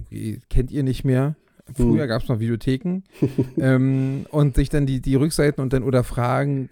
kennt 0.51 0.71
ihr 0.71 0.83
nicht 0.83 1.05
mehr. 1.05 1.37
Früher 1.75 2.03
Hm. 2.03 2.09
gab 2.09 2.23
es 2.23 2.29
noch 2.29 2.41
Videotheken 2.41 3.03
ähm, 3.57 4.27
und 4.31 4.57
sich 4.57 4.69
dann 4.69 4.85
die, 4.85 5.01
die 5.01 5.15
Rückseiten 5.15 5.63
und 5.63 5.73
dann 5.73 5.85
oder 5.85 6.03
fragen, 6.03 6.69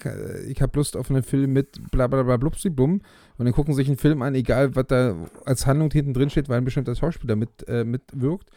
ich 0.48 0.60
habe 0.60 0.76
Lust 0.76 0.96
auf 0.96 1.10
einen 1.10 1.22
Film 1.22 1.52
mit 1.52 1.90
bla 1.92 2.08
bla 2.08 2.24
bla 2.24 2.36
blubsiblum 2.36 3.00
und 3.38 3.44
dann 3.44 3.54
gucken 3.54 3.72
sich 3.74 3.86
einen 3.86 3.98
Film 3.98 4.20
an, 4.20 4.34
egal 4.34 4.74
was 4.74 4.88
da 4.88 5.14
als 5.44 5.66
Handlung 5.66 5.92
hinten 5.92 6.12
drin 6.12 6.28
steht, 6.28 6.48
weil 6.48 6.58
ein 6.58 6.64
bestimmter 6.64 6.96
Schauspieler 6.96 7.36
mit, 7.36 7.68
äh, 7.68 7.84
mitwirkt. 7.84 8.50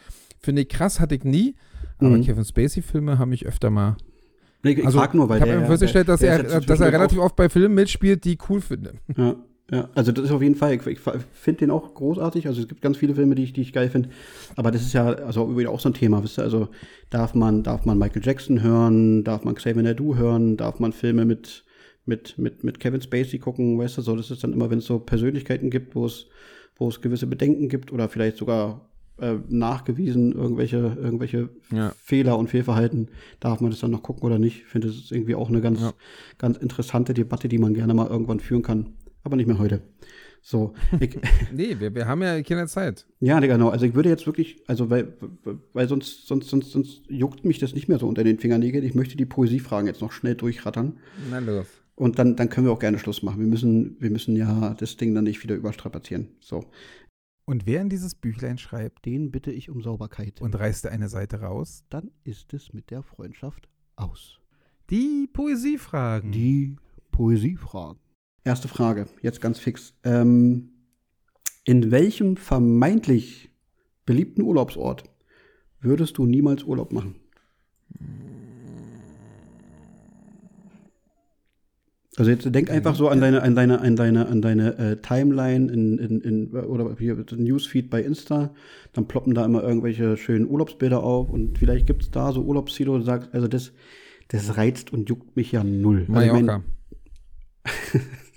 Finde 0.44 0.62
ich 0.64 0.70
krass, 0.70 1.00
hatte 1.00 1.16
ich 1.16 1.24
nie, 1.24 1.56
aber 1.98 2.18
Mhm. 2.18 2.24
Kevin 2.24 2.46
Spacey-Filme 2.46 3.18
haben 3.18 3.30
mich 3.30 3.46
öfter 3.46 3.70
mal 3.70 3.98
Nee, 4.64 4.72
ich 4.72 4.86
also, 4.86 4.98
frag 4.98 5.14
nur, 5.14 5.28
weil 5.28 5.44
ich 5.44 5.50
habe 5.50 5.66
festgestellt, 5.66 6.08
dass 6.08 6.22
der 6.22 6.46
er, 6.46 6.62
dass 6.62 6.80
er 6.80 6.92
relativ 6.92 7.20
oft 7.20 7.36
bei 7.36 7.50
Filmen 7.50 7.76
mitspielt, 7.76 8.24
die 8.24 8.34
ich 8.34 8.50
cool 8.50 8.62
finde. 8.62 8.94
Ja, 9.18 9.36
ja, 9.72 9.90
also 9.94 10.12
das 10.12 10.26
ist 10.26 10.32
auf 10.32 10.42
jeden 10.42 10.56
Fall, 10.56 10.74
ich, 10.74 10.86
ich 10.88 11.00
finde 11.34 11.60
den 11.60 11.72
auch 11.72 11.94
großartig. 11.94 12.48
Also 12.48 12.62
es 12.62 12.68
gibt 12.68 12.82
ganz 12.82 12.98
viele 12.98 13.16
Filme, 13.16 13.36
die 13.36 13.44
ich, 13.44 13.54
die 13.54 13.62
ich 13.62 13.74
geil 13.74 13.90
finde. 13.90 14.10
Aber 14.56 14.72
das 14.72 14.82
ist 14.82 14.94
ja 14.94 15.06
also 15.06 15.50
übrigens 15.50 15.72
auch 15.72 15.80
so 15.80 15.90
ein 15.90 15.94
Thema, 15.94 16.24
wisst 16.24 16.40
ihr? 16.40 16.44
Also 16.44 16.70
darf 17.10 17.34
man, 17.34 17.64
darf 17.64 17.86
man 17.86 17.98
Michael 17.98 18.22
Jackson 18.24 18.62
hören, 18.62 19.24
darf 19.24 19.44
man 19.44 19.56
Xavier 19.56 19.84
Naidoo 19.84 20.16
hören, 20.16 20.56
darf 20.56 20.80
man 20.80 20.94
Filme 20.94 21.26
mit, 21.26 21.66
mit, 22.06 22.38
mit, 22.38 22.64
mit 22.64 22.80
Kevin 22.80 23.02
Spacey 23.02 23.40
gucken, 23.40 23.78
weißt 23.78 23.98
du, 23.98 24.02
so, 24.02 24.16
das 24.16 24.32
ist 24.32 24.44
dann 24.44 24.54
immer, 24.54 24.70
wenn 24.70 24.80
es 24.80 24.86
so 24.86 25.00
Persönlichkeiten 25.00 25.72
gibt, 25.72 25.96
wo 25.96 26.06
es, 26.06 26.28
wo 26.76 26.88
es 26.88 27.02
gewisse 27.02 27.28
Bedenken 27.28 27.68
gibt 27.68 27.92
oder 27.92 28.08
vielleicht 28.08 28.38
sogar 28.38 28.90
äh, 29.20 29.36
nachgewiesen 29.50 30.32
irgendwelche, 30.32 30.98
irgendwelche 31.02 31.50
Ja. 31.72 31.94
Fehler 31.98 32.38
und 32.38 32.50
Fehlverhalten, 32.50 33.10
darf 33.40 33.62
man 33.62 33.72
das 33.72 33.80
dann 33.80 33.92
noch 33.92 34.04
gucken 34.04 34.24
oder 34.24 34.40
nicht? 34.40 34.58
Ich 34.62 34.66
finde, 34.66 34.88
das 34.88 34.98
ist 34.98 35.12
irgendwie 35.12 35.36
auch 35.36 35.50
eine 35.50 35.62
ganz, 35.62 35.82
Ja. 35.82 35.94
ganz 36.38 36.58
interessante 36.58 37.14
Debatte, 37.14 37.48
die 37.48 37.58
man 37.60 37.74
gerne 37.74 37.94
mal 37.94 38.08
irgendwann 38.08 38.40
führen 38.40 38.64
kann. 38.64 38.94
Aber 39.24 39.36
nicht 39.36 39.48
mehr 39.48 39.60
heute. 39.60 39.82
So, 40.42 40.74
ich, 41.00 41.18
Nee, 41.54 41.78
wir, 41.80 41.96
wir 41.96 42.06
haben 42.08 42.22
ja 42.22 42.42
keine 42.42 42.68
Zeit. 42.68 43.06
ja, 43.22 43.40
genau. 43.40 43.70
Also 43.70 43.86
ich 43.86 43.94
würde 43.96 44.10
jetzt 44.10 44.26
wirklich, 44.26 44.58
also 44.68 44.90
weil, 44.90 45.14
weil 45.72 45.88
sonst, 45.88 46.28
sonst, 46.28 46.50
sonst, 46.50 46.72
sonst 46.72 47.04
juckt 47.08 47.46
mich 47.46 47.60
das 47.60 47.74
nicht 47.74 47.88
mehr 47.88 48.00
so 48.00 48.08
unter 48.08 48.24
den 48.26 48.40
Fingernägeln. 48.40 48.84
Ich 48.84 48.96
möchte 48.96 49.16
die 49.16 49.26
Poesiefragen 49.26 49.88
jetzt 49.88 50.02
noch 50.02 50.12
schnell 50.12 50.36
durchrattern. 50.36 50.98
Na 51.30 51.40
los. 51.40 51.68
Und 51.96 52.18
dann, 52.20 52.36
dann 52.36 52.50
können 52.50 52.66
wir 52.66 52.74
auch 52.74 52.80
gerne 52.80 52.98
Schluss 53.00 53.22
machen. 53.22 53.40
Wir 53.40 53.48
müssen, 53.48 53.96
wir 54.00 54.10
müssen 54.10 54.36
ja 54.36 54.74
das 54.80 54.98
Ding 54.98 55.14
dann 55.14 55.26
nicht 55.26 55.44
wieder 55.44 55.56
überstrapazieren. 55.56 56.28
So. 56.42 56.66
Und 57.46 57.66
wer 57.66 57.82
in 57.82 57.90
dieses 57.90 58.16
Büchlein 58.16 58.58
schreibt 58.58 59.06
Den 59.06 59.32
bitte 59.32 59.52
ich 59.52 59.70
um 59.70 59.82
Sauberkeit. 59.82 60.42
und 60.42 60.58
reißt 60.58 60.88
eine 60.88 61.10
Seite 61.10 61.42
raus, 61.42 61.84
dann 61.90 62.12
ist 62.24 62.54
es 62.54 62.74
mit 62.74 62.90
der 62.90 63.04
Freundschaft 63.04 63.68
aus. 63.96 64.40
die 64.90 65.30
Poesiefragen. 65.32 66.32
Die 66.32 66.78
Poesiefragen. 67.12 68.00
Erste 68.44 68.68
Frage, 68.68 69.08
jetzt 69.22 69.42
ganz 69.42 69.60
fix. 69.60 69.94
Ähm, 70.04 70.70
in 71.64 71.92
welchem 71.92 72.36
vermeintlich 72.38 73.52
beliebten 74.06 74.42
Urlaubsort 74.42 75.04
würdest 75.80 76.18
du 76.18 76.26
niemals 76.26 76.64
Urlaub 76.64 76.92
machen? 76.92 77.16
Also 82.16 82.30
jetzt 82.30 82.46
denk 82.54 82.70
einfach 82.70 82.96
so 82.96 83.10
an 83.10 83.20
deine, 83.22 83.42
an 83.42 83.56
deine, 83.56 83.82
an 83.82 83.96
deine, 83.96 84.28
an 84.28 84.42
deine 84.42 84.78
äh, 84.78 84.98
Timeline 84.98 85.72
in, 85.72 85.98
in, 85.98 86.22
in, 86.22 86.52
oder 86.52 86.96
hier 87.00 87.16
Newsfeed 87.36 87.90
bei 87.90 88.04
Insta. 88.04 88.54
Dann 88.94 89.08
ploppen 89.08 89.34
da 89.34 89.44
immer 89.46 89.64
irgendwelche 89.64 90.16
schönen 90.18 90.48
Urlaubsbilder 90.48 91.04
auf 91.04 91.30
und 91.30 91.58
vielleicht 91.58 91.88
gibt 91.88 92.04
es 92.04 92.12
da 92.12 92.32
so 92.32 92.44
Urlaubsziele, 92.44 92.92
du 92.92 93.02
sagst, 93.02 93.34
also 93.34 93.48
das, 93.48 93.72
das 94.28 94.58
reizt 94.58 94.94
und 94.94 95.10
juckt 95.10 95.36
mich 95.36 95.52
ja 95.52 95.64
null. 95.64 96.06
Also 96.10 96.22
ich 96.22 96.32
mein, 96.32 96.46
Mallorca. 96.46 96.64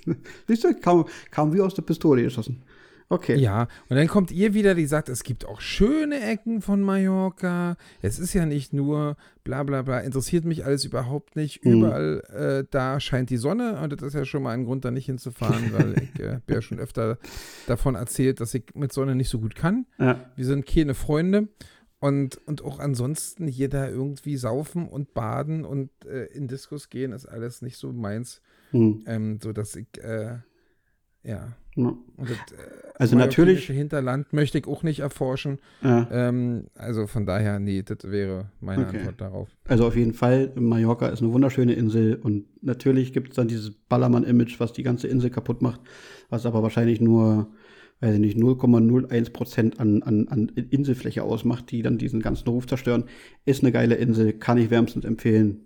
Siehst 0.49 0.65
du, 0.65 0.75
kam, 0.81 1.05
kam 1.31 1.53
wie 1.53 1.61
aus 1.61 1.75
der 1.75 1.83
Pistole 1.83 2.23
geschossen. 2.23 2.63
Okay. 3.09 3.37
Ja, 3.37 3.69
und 3.89 3.97
dann 3.97 4.09
kommt 4.09 4.33
ihr 4.33 4.53
wieder, 4.53 4.75
die 4.75 4.87
sagt, 4.87 5.09
es 5.09 5.23
gibt 5.23 5.45
auch 5.47 5.61
schöne 5.61 6.21
Ecken 6.21 6.61
von 6.61 6.83
Mallorca. 6.83 7.77
Es 8.03 8.19
ist 8.19 8.35
ja 8.35 8.47
nicht 8.47 8.73
nur 8.73 9.17
bla 9.45 9.63
bla 9.63 9.83
bla, 9.83 10.01
interessiert 10.01 10.45
mich 10.45 10.65
alles 10.65 10.85
überhaupt 10.85 11.37
nicht. 11.37 11.65
Mhm. 11.65 11.73
Überall 11.73 12.23
äh, 12.33 12.69
da 12.71 12.99
scheint 12.99 13.31
die 13.31 13.37
Sonne 13.37 13.81
und 13.81 13.93
das 13.93 14.03
ist 14.03 14.15
ja 14.15 14.25
schon 14.25 14.43
mal 14.43 14.51
ein 14.51 14.65
Grund, 14.65 14.85
da 14.85 14.91
nicht 14.91 15.07
hinzufahren, 15.07 15.73
weil 15.73 15.95
ich 16.03 16.21
äh, 16.21 16.41
ja 16.49 16.61
schon 16.61 16.81
öfter 16.81 17.19
davon 17.69 17.95
erzählt, 17.95 18.41
dass 18.41 18.53
ich 18.55 18.65
mit 18.75 18.93
Sonne 18.93 19.15
nicht 19.15 19.29
so 19.29 19.39
gut 19.39 19.55
kann. 19.55 19.87
Ja. 19.99 20.19
Wir 20.35 20.45
sind 20.45 20.67
keine 20.67 20.95
Freunde. 20.95 21.49
Und, 21.99 22.39
und 22.47 22.63
auch 22.63 22.79
ansonsten 22.79 23.47
hier 23.47 23.71
da 23.71 23.89
irgendwie 23.89 24.37
saufen 24.37 24.87
und 24.87 25.15
baden 25.15 25.65
und 25.65 25.91
äh, 26.05 26.27
in 26.27 26.47
Diskos 26.47 26.91
gehen, 26.91 27.13
ist 27.13 27.25
alles 27.25 27.63
nicht 27.63 27.79
so 27.79 27.91
meins. 27.91 28.43
Hm. 28.73 29.03
Ähm, 29.07 29.39
so 29.43 29.53
dass 29.53 29.75
ich, 29.77 29.87
äh, 30.03 30.37
ja. 31.27 31.49
Ja. 31.79 31.93
Das, 32.17 32.31
äh, 32.31 32.35
Also 32.99 33.17
natürlich- 33.19 33.67
Hinterland 33.67 34.33
möchte 34.33 34.57
ich 34.57 34.67
auch 34.67 34.83
nicht 34.83 35.01
erforschen. 35.01 35.59
Ja. 35.83 36.09
Ähm, 36.11 36.69
also 36.75 37.07
von 37.07 37.27
daher, 37.27 37.59
nee, 37.59 37.83
das 37.83 37.99
wäre 38.11 38.47
meine 38.61 38.87
Okay. 38.87 38.97
Antwort 38.97 39.21
darauf. 39.21 39.49
Also 39.69 39.87
auf 39.87 39.95
jeden 39.95 40.15
Fall, 40.15 40.53
Mallorca 40.55 41.09
ist 41.09 41.21
eine 41.21 41.31
wunderschöne 41.35 41.75
Insel 41.75 42.15
und 42.15 42.47
natürlich 42.63 43.13
gibt 43.13 43.29
es 43.31 43.37
dann 43.37 43.49
dieses 43.49 43.73
Ballermann-Image, 43.91 44.59
was 44.59 44.73
die 44.73 44.83
ganze 44.83 45.09
Insel 45.09 45.29
kaputt 45.29 45.61
macht, 45.61 45.83
was 46.31 46.47
aber 46.47 46.63
wahrscheinlich 46.63 47.03
nur, 47.03 47.49
weiß 48.01 48.15
ich 48.15 48.21
nicht, 48.21 48.39
0,01 48.39 49.29
Prozent 49.35 49.79
an, 49.79 50.03
an, 50.03 50.29
an 50.29 50.49
Inselfläche 50.71 51.23
ausmacht, 51.25 51.71
die 51.71 51.83
dann 51.83 51.99
diesen 51.99 52.23
ganzen 52.23 52.49
Ruf 52.49 52.67
zerstören. 52.67 53.05
Ist 53.45 53.63
eine 53.63 53.73
geile 53.73 53.97
Insel, 53.97 54.33
kann 54.33 54.57
ich 54.57 54.71
wärmstens 54.71 55.05
empfehlen. 55.05 55.61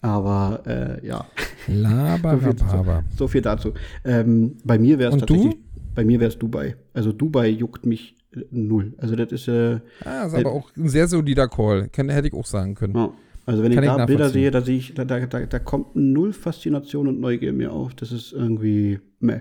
Aber 0.00 0.62
äh, 0.66 1.06
ja, 1.06 1.26
Laberababa. 1.66 3.04
so 3.16 3.26
viel 3.28 3.42
dazu. 3.42 3.72
Ähm, 4.04 4.56
bei 4.64 4.78
mir 4.78 4.98
wäre 4.98 5.08
es 5.10 5.14
Und 5.20 5.28
du? 5.28 5.34
tatsächlich, 5.34 5.56
bei 5.94 6.04
mir 6.04 6.20
wäre 6.20 6.28
es 6.28 6.38
Dubai. 6.38 6.76
Also 6.94 7.12
Dubai 7.12 7.48
juckt 7.48 7.84
mich 7.84 8.16
äh, 8.34 8.40
null. 8.50 8.94
Also 8.98 9.16
das 9.16 9.32
ist 9.32 9.48
äh, 9.48 9.80
Ah, 10.04 10.26
ist 10.26 10.34
aber 10.34 10.52
auch 10.52 10.70
ein 10.76 10.88
sehr 10.88 11.08
solider 11.08 11.48
Call. 11.48 11.88
Kann, 11.88 12.08
hätte 12.10 12.28
ich 12.28 12.34
auch 12.34 12.46
sagen 12.46 12.74
können. 12.74 12.94
Ja. 12.96 13.12
Also 13.46 13.62
wenn 13.62 13.72
Kann 13.74 13.82
ich 13.82 13.90
ich 13.90 13.96
da 13.96 14.04
Bilder 14.06 14.24
nachvollziehen. 14.24 14.42
sehe, 14.42 14.50
da 14.50 14.60
sehe 14.60 14.76
ich, 14.76 14.94
da, 14.94 15.04
da, 15.06 15.26
da, 15.26 15.46
da 15.46 15.58
kommt 15.58 15.96
null 15.96 16.32
Faszination 16.34 17.08
und 17.08 17.18
Neugier 17.18 17.52
mir 17.52 17.72
auf. 17.72 17.94
Das 17.94 18.12
ist 18.12 18.32
irgendwie, 18.32 19.00
meh, 19.20 19.40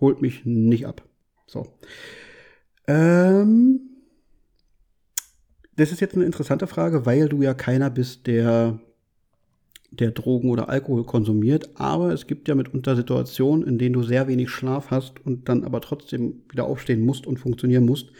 holt 0.00 0.22
mich 0.22 0.44
nicht 0.46 0.86
ab. 0.86 1.02
So. 1.46 1.66
Ähm, 2.88 3.80
das 5.76 5.92
ist 5.92 6.00
jetzt 6.00 6.14
eine 6.16 6.24
interessante 6.24 6.66
Frage, 6.66 7.06
weil 7.06 7.28
du 7.28 7.42
ja 7.42 7.54
keiner 7.54 7.90
bist, 7.90 8.26
der, 8.26 8.78
der 9.92 10.10
Drogen 10.10 10.50
oder 10.50 10.68
Alkohol 10.68 11.04
konsumiert. 11.04 11.70
Aber 11.74 12.12
es 12.12 12.26
gibt 12.26 12.48
ja 12.48 12.54
mitunter 12.54 12.96
Situationen, 12.96 13.66
in 13.66 13.78
denen 13.78 13.92
du 13.92 14.02
sehr 14.02 14.26
wenig 14.26 14.50
Schlaf 14.50 14.90
hast 14.90 15.24
und 15.24 15.48
dann 15.48 15.64
aber 15.64 15.80
trotzdem 15.80 16.42
wieder 16.50 16.64
aufstehen 16.64 17.04
musst 17.04 17.26
und 17.26 17.38
funktionieren 17.38 17.84
musst. 17.84 18.10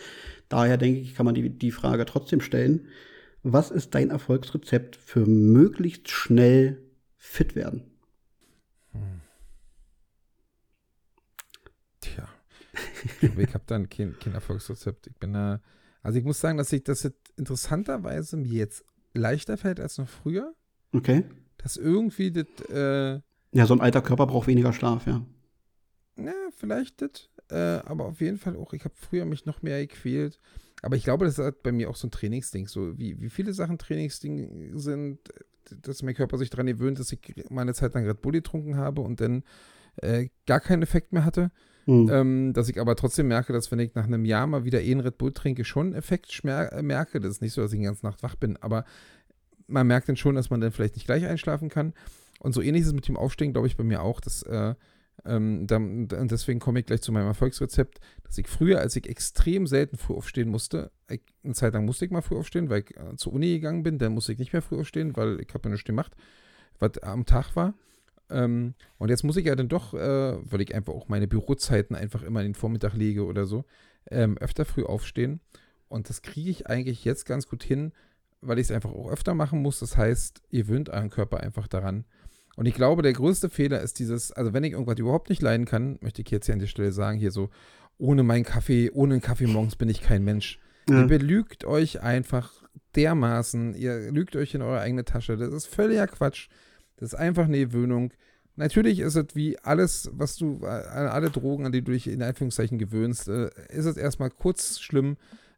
Daher 0.48 0.76
denke 0.76 1.00
ich, 1.00 1.14
kann 1.14 1.26
man 1.26 1.34
die, 1.34 1.48
die 1.48 1.70
Frage 1.70 2.04
trotzdem 2.04 2.40
stellen. 2.40 2.88
Was 3.42 3.70
ist 3.70 3.94
dein 3.94 4.10
Erfolgsrezept 4.10 4.96
für 4.96 5.26
möglichst 5.26 6.10
schnell 6.10 6.82
fit 7.16 7.56
werden? 7.56 7.84
Tja. 12.00 12.28
Ich 13.20 13.36
ich 13.36 13.54
habe 13.54 13.64
dann 13.66 13.88
kein, 13.88 14.16
kein 14.18 14.34
Erfolgsrezept. 14.34 15.06
Ich 15.06 15.16
bin 15.16 15.32
da. 15.32 15.60
Also 16.02 16.18
ich 16.18 16.24
muss 16.24 16.40
sagen, 16.40 16.58
dass 16.58 16.72
ich 16.72 16.84
das 16.84 17.02
jetzt 17.02 17.32
interessanterweise 17.36 18.36
mir 18.36 18.52
jetzt 18.52 18.84
leichter 19.14 19.56
fällt 19.56 19.80
als 19.80 19.98
noch 19.98 20.08
früher. 20.08 20.54
Okay. 20.92 21.24
Dass 21.62 21.76
irgendwie 21.76 22.32
das, 22.32 22.46
äh, 22.68 23.20
Ja, 23.52 23.66
so 23.66 23.74
ein 23.74 23.80
alter 23.80 24.02
Körper 24.02 24.26
braucht 24.26 24.46
weniger 24.46 24.72
Schlaf, 24.72 25.06
ja. 25.06 25.24
na, 26.16 26.32
vielleicht 26.56 27.02
das, 27.02 27.28
äh, 27.50 27.82
aber 27.84 28.06
auf 28.06 28.20
jeden 28.20 28.38
Fall 28.38 28.56
auch, 28.56 28.72
ich 28.72 28.84
habe 28.84 28.94
früher 28.96 29.24
mich 29.24 29.46
noch 29.46 29.62
mehr 29.62 29.86
gequält. 29.86 30.38
Aber 30.82 30.96
ich 30.96 31.04
glaube, 31.04 31.24
das 31.24 31.38
ist 31.38 31.44
halt 31.44 31.62
bei 31.62 31.70
mir 31.70 31.88
auch 31.88 31.96
so 31.96 32.08
ein 32.08 32.10
Trainingsding. 32.10 32.66
So 32.66 32.98
wie, 32.98 33.20
wie 33.20 33.30
viele 33.30 33.54
Sachen 33.54 33.78
Trainingsding 33.78 34.76
sind, 34.76 35.20
dass 35.80 36.02
mein 36.02 36.14
Körper 36.14 36.38
sich 36.38 36.50
daran 36.50 36.66
gewöhnt, 36.66 36.98
dass 36.98 37.12
ich 37.12 37.20
mal 37.50 37.62
eine 37.62 37.74
Zeit 37.74 37.94
lang 37.94 38.04
Red 38.04 38.20
Bull 38.20 38.32
getrunken 38.32 38.76
habe 38.76 39.00
und 39.00 39.20
dann 39.20 39.44
äh, 39.96 40.28
gar 40.46 40.60
keinen 40.60 40.82
Effekt 40.82 41.12
mehr 41.12 41.24
hatte. 41.24 41.52
Hm. 41.84 42.08
Ähm, 42.10 42.52
dass 42.52 42.68
ich 42.68 42.80
aber 42.80 42.94
trotzdem 42.94 43.28
merke, 43.28 43.52
dass 43.52 43.70
wenn 43.72 43.80
ich 43.80 43.94
nach 43.94 44.04
einem 44.06 44.24
Jahr 44.24 44.46
mal 44.46 44.64
wieder 44.64 44.80
eh 44.82 44.90
einen 44.92 45.00
Red 45.00 45.18
Bull 45.18 45.32
trinke, 45.32 45.64
schon 45.64 45.86
einen 45.86 45.94
Effekt 45.94 46.42
merke. 46.44 47.20
Das 47.20 47.32
ist 47.32 47.42
nicht 47.42 47.52
so, 47.52 47.62
dass 47.62 47.72
ich 47.72 47.78
die 47.78 47.84
ganze 47.84 48.06
Nacht 48.06 48.22
wach 48.22 48.36
bin, 48.36 48.56
aber 48.56 48.84
man 49.66 49.86
merkt 49.86 50.08
dann 50.08 50.16
schon, 50.16 50.34
dass 50.34 50.50
man 50.50 50.60
dann 50.60 50.72
vielleicht 50.72 50.96
nicht 50.96 51.06
gleich 51.06 51.26
einschlafen 51.26 51.68
kann. 51.68 51.94
Und 52.40 52.52
so 52.52 52.60
ähnlich 52.60 52.82
ist 52.82 52.88
es 52.88 52.94
mit 52.94 53.08
dem 53.08 53.16
Aufstehen, 53.16 53.52
glaube 53.52 53.66
ich, 53.66 53.76
bei 53.76 53.84
mir 53.84 54.02
auch. 54.02 54.20
Dass, 54.20 54.42
äh, 54.42 54.74
ähm, 55.24 55.66
dann, 55.66 56.08
und 56.10 56.30
deswegen 56.30 56.58
komme 56.58 56.80
ich 56.80 56.86
gleich 56.86 57.02
zu 57.02 57.12
meinem 57.12 57.26
Erfolgsrezept, 57.26 58.00
dass 58.24 58.38
ich 58.38 58.48
früher, 58.48 58.80
als 58.80 58.96
ich 58.96 59.08
extrem 59.08 59.66
selten 59.66 59.96
früh 59.96 60.14
aufstehen 60.14 60.48
musste, 60.48 60.90
ich, 61.08 61.20
eine 61.44 61.54
Zeit 61.54 61.74
lang 61.74 61.84
musste 61.84 62.04
ich 62.04 62.10
mal 62.10 62.22
früh 62.22 62.36
aufstehen, 62.36 62.70
weil 62.70 62.82
ich 62.82 62.96
äh, 62.96 63.16
zur 63.16 63.32
Uni 63.32 63.52
gegangen 63.52 63.82
bin, 63.82 63.98
dann 63.98 64.14
musste 64.14 64.32
ich 64.32 64.38
nicht 64.38 64.52
mehr 64.52 64.62
früh 64.62 64.80
aufstehen, 64.80 65.16
weil 65.16 65.40
ich 65.40 65.54
habe 65.54 65.68
ja 65.68 65.70
nichts 65.70 65.86
gemacht, 65.86 66.16
was 66.78 66.98
am 66.98 67.26
Tag 67.26 67.54
war. 67.54 67.74
Ähm, 68.30 68.74
und 68.98 69.10
jetzt 69.10 69.22
muss 69.22 69.36
ich 69.36 69.46
ja 69.46 69.54
dann 69.54 69.68
doch, 69.68 69.94
äh, 69.94 69.98
weil 70.50 70.62
ich 70.62 70.74
einfach 70.74 70.94
auch 70.94 71.08
meine 71.08 71.28
Bürozeiten 71.28 71.94
einfach 71.94 72.22
immer 72.22 72.40
in 72.40 72.48
den 72.48 72.54
Vormittag 72.54 72.94
lege 72.94 73.24
oder 73.24 73.46
so, 73.46 73.64
ähm, 74.10 74.36
öfter 74.38 74.64
früh 74.64 74.84
aufstehen. 74.84 75.40
Und 75.88 76.08
das 76.08 76.22
kriege 76.22 76.50
ich 76.50 76.66
eigentlich 76.66 77.04
jetzt 77.04 77.26
ganz 77.26 77.46
gut 77.46 77.62
hin, 77.62 77.92
weil 78.42 78.58
ich 78.58 78.66
es 78.66 78.72
einfach 78.72 78.90
auch 78.90 79.10
öfter 79.10 79.34
machen 79.34 79.62
muss. 79.62 79.78
Das 79.78 79.96
heißt, 79.96 80.42
ihr 80.50 80.68
wöhnt 80.68 80.90
euren 80.90 81.10
Körper 81.10 81.40
einfach 81.40 81.68
daran. 81.68 82.04
Und 82.56 82.66
ich 82.66 82.74
glaube, 82.74 83.02
der 83.02 83.14
größte 83.14 83.48
Fehler 83.48 83.80
ist 83.80 83.98
dieses, 83.98 84.30
also 84.32 84.52
wenn 84.52 84.64
ich 84.64 84.72
irgendwas 84.72 84.98
überhaupt 84.98 85.30
nicht 85.30 85.40
leiden 85.40 85.64
kann, 85.64 85.98
möchte 86.02 86.20
ich 86.20 86.30
jetzt 86.30 86.46
hier 86.46 86.54
an 86.54 86.58
der 86.58 86.66
Stelle 86.66 86.92
sagen, 86.92 87.18
hier 87.18 87.30
so, 87.30 87.48
ohne 87.96 88.22
meinen 88.22 88.44
Kaffee, 88.44 88.90
ohne 88.92 89.14
einen 89.14 89.22
Kaffee 89.22 89.46
morgens 89.46 89.76
bin 89.76 89.88
ich 89.88 90.02
kein 90.02 90.24
Mensch. 90.24 90.58
Ja. 90.88 91.00
Ihr 91.00 91.06
belügt 91.06 91.64
euch 91.64 92.02
einfach 92.02 92.62
dermaßen, 92.94 93.74
ihr 93.74 94.10
lügt 94.10 94.36
euch 94.36 94.54
in 94.54 94.62
eure 94.62 94.80
eigene 94.80 95.04
Tasche. 95.04 95.36
Das 95.36 95.52
ist 95.52 95.66
völliger 95.66 96.06
Quatsch. 96.06 96.48
Das 96.96 97.12
ist 97.12 97.18
einfach 97.18 97.44
eine 97.44 97.58
Gewöhnung. 97.58 98.12
Natürlich 98.56 99.00
ist 99.00 99.14
es 99.14 99.34
wie 99.34 99.58
alles, 99.60 100.10
was 100.12 100.36
du, 100.36 100.60
äh, 100.62 100.66
alle 100.66 101.30
Drogen, 101.30 101.64
an 101.64 101.72
die 101.72 101.82
du 101.82 101.92
dich 101.92 102.06
in 102.06 102.22
Anführungszeichen 102.22 102.78
gewöhnst, 102.78 103.28
äh, 103.28 103.50
ist 103.68 103.86
es 103.86 103.96
erstmal 103.96 104.30
kurz 104.30 104.78
schlimm, 104.80 105.16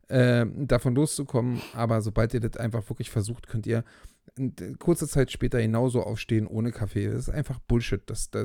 äh, 0.08 0.46
davon 0.46 0.94
loszukommen. 0.94 1.60
Aber 1.74 2.00
sobald 2.00 2.34
ihr 2.34 2.40
das 2.40 2.56
einfach 2.56 2.88
wirklich 2.88 3.10
versucht, 3.10 3.46
könnt 3.48 3.66
ihr 3.66 3.84
kurze 4.78 5.06
Zeit 5.06 5.30
später 5.30 5.60
genauso 5.60 6.02
aufstehen 6.02 6.46
ohne 6.46 6.72
Kaffee. 6.72 7.06
Das 7.06 7.28
ist 7.28 7.30
einfach 7.30 7.60
Bullshit, 7.60 8.02
dass 8.08 8.30
du 8.30 8.44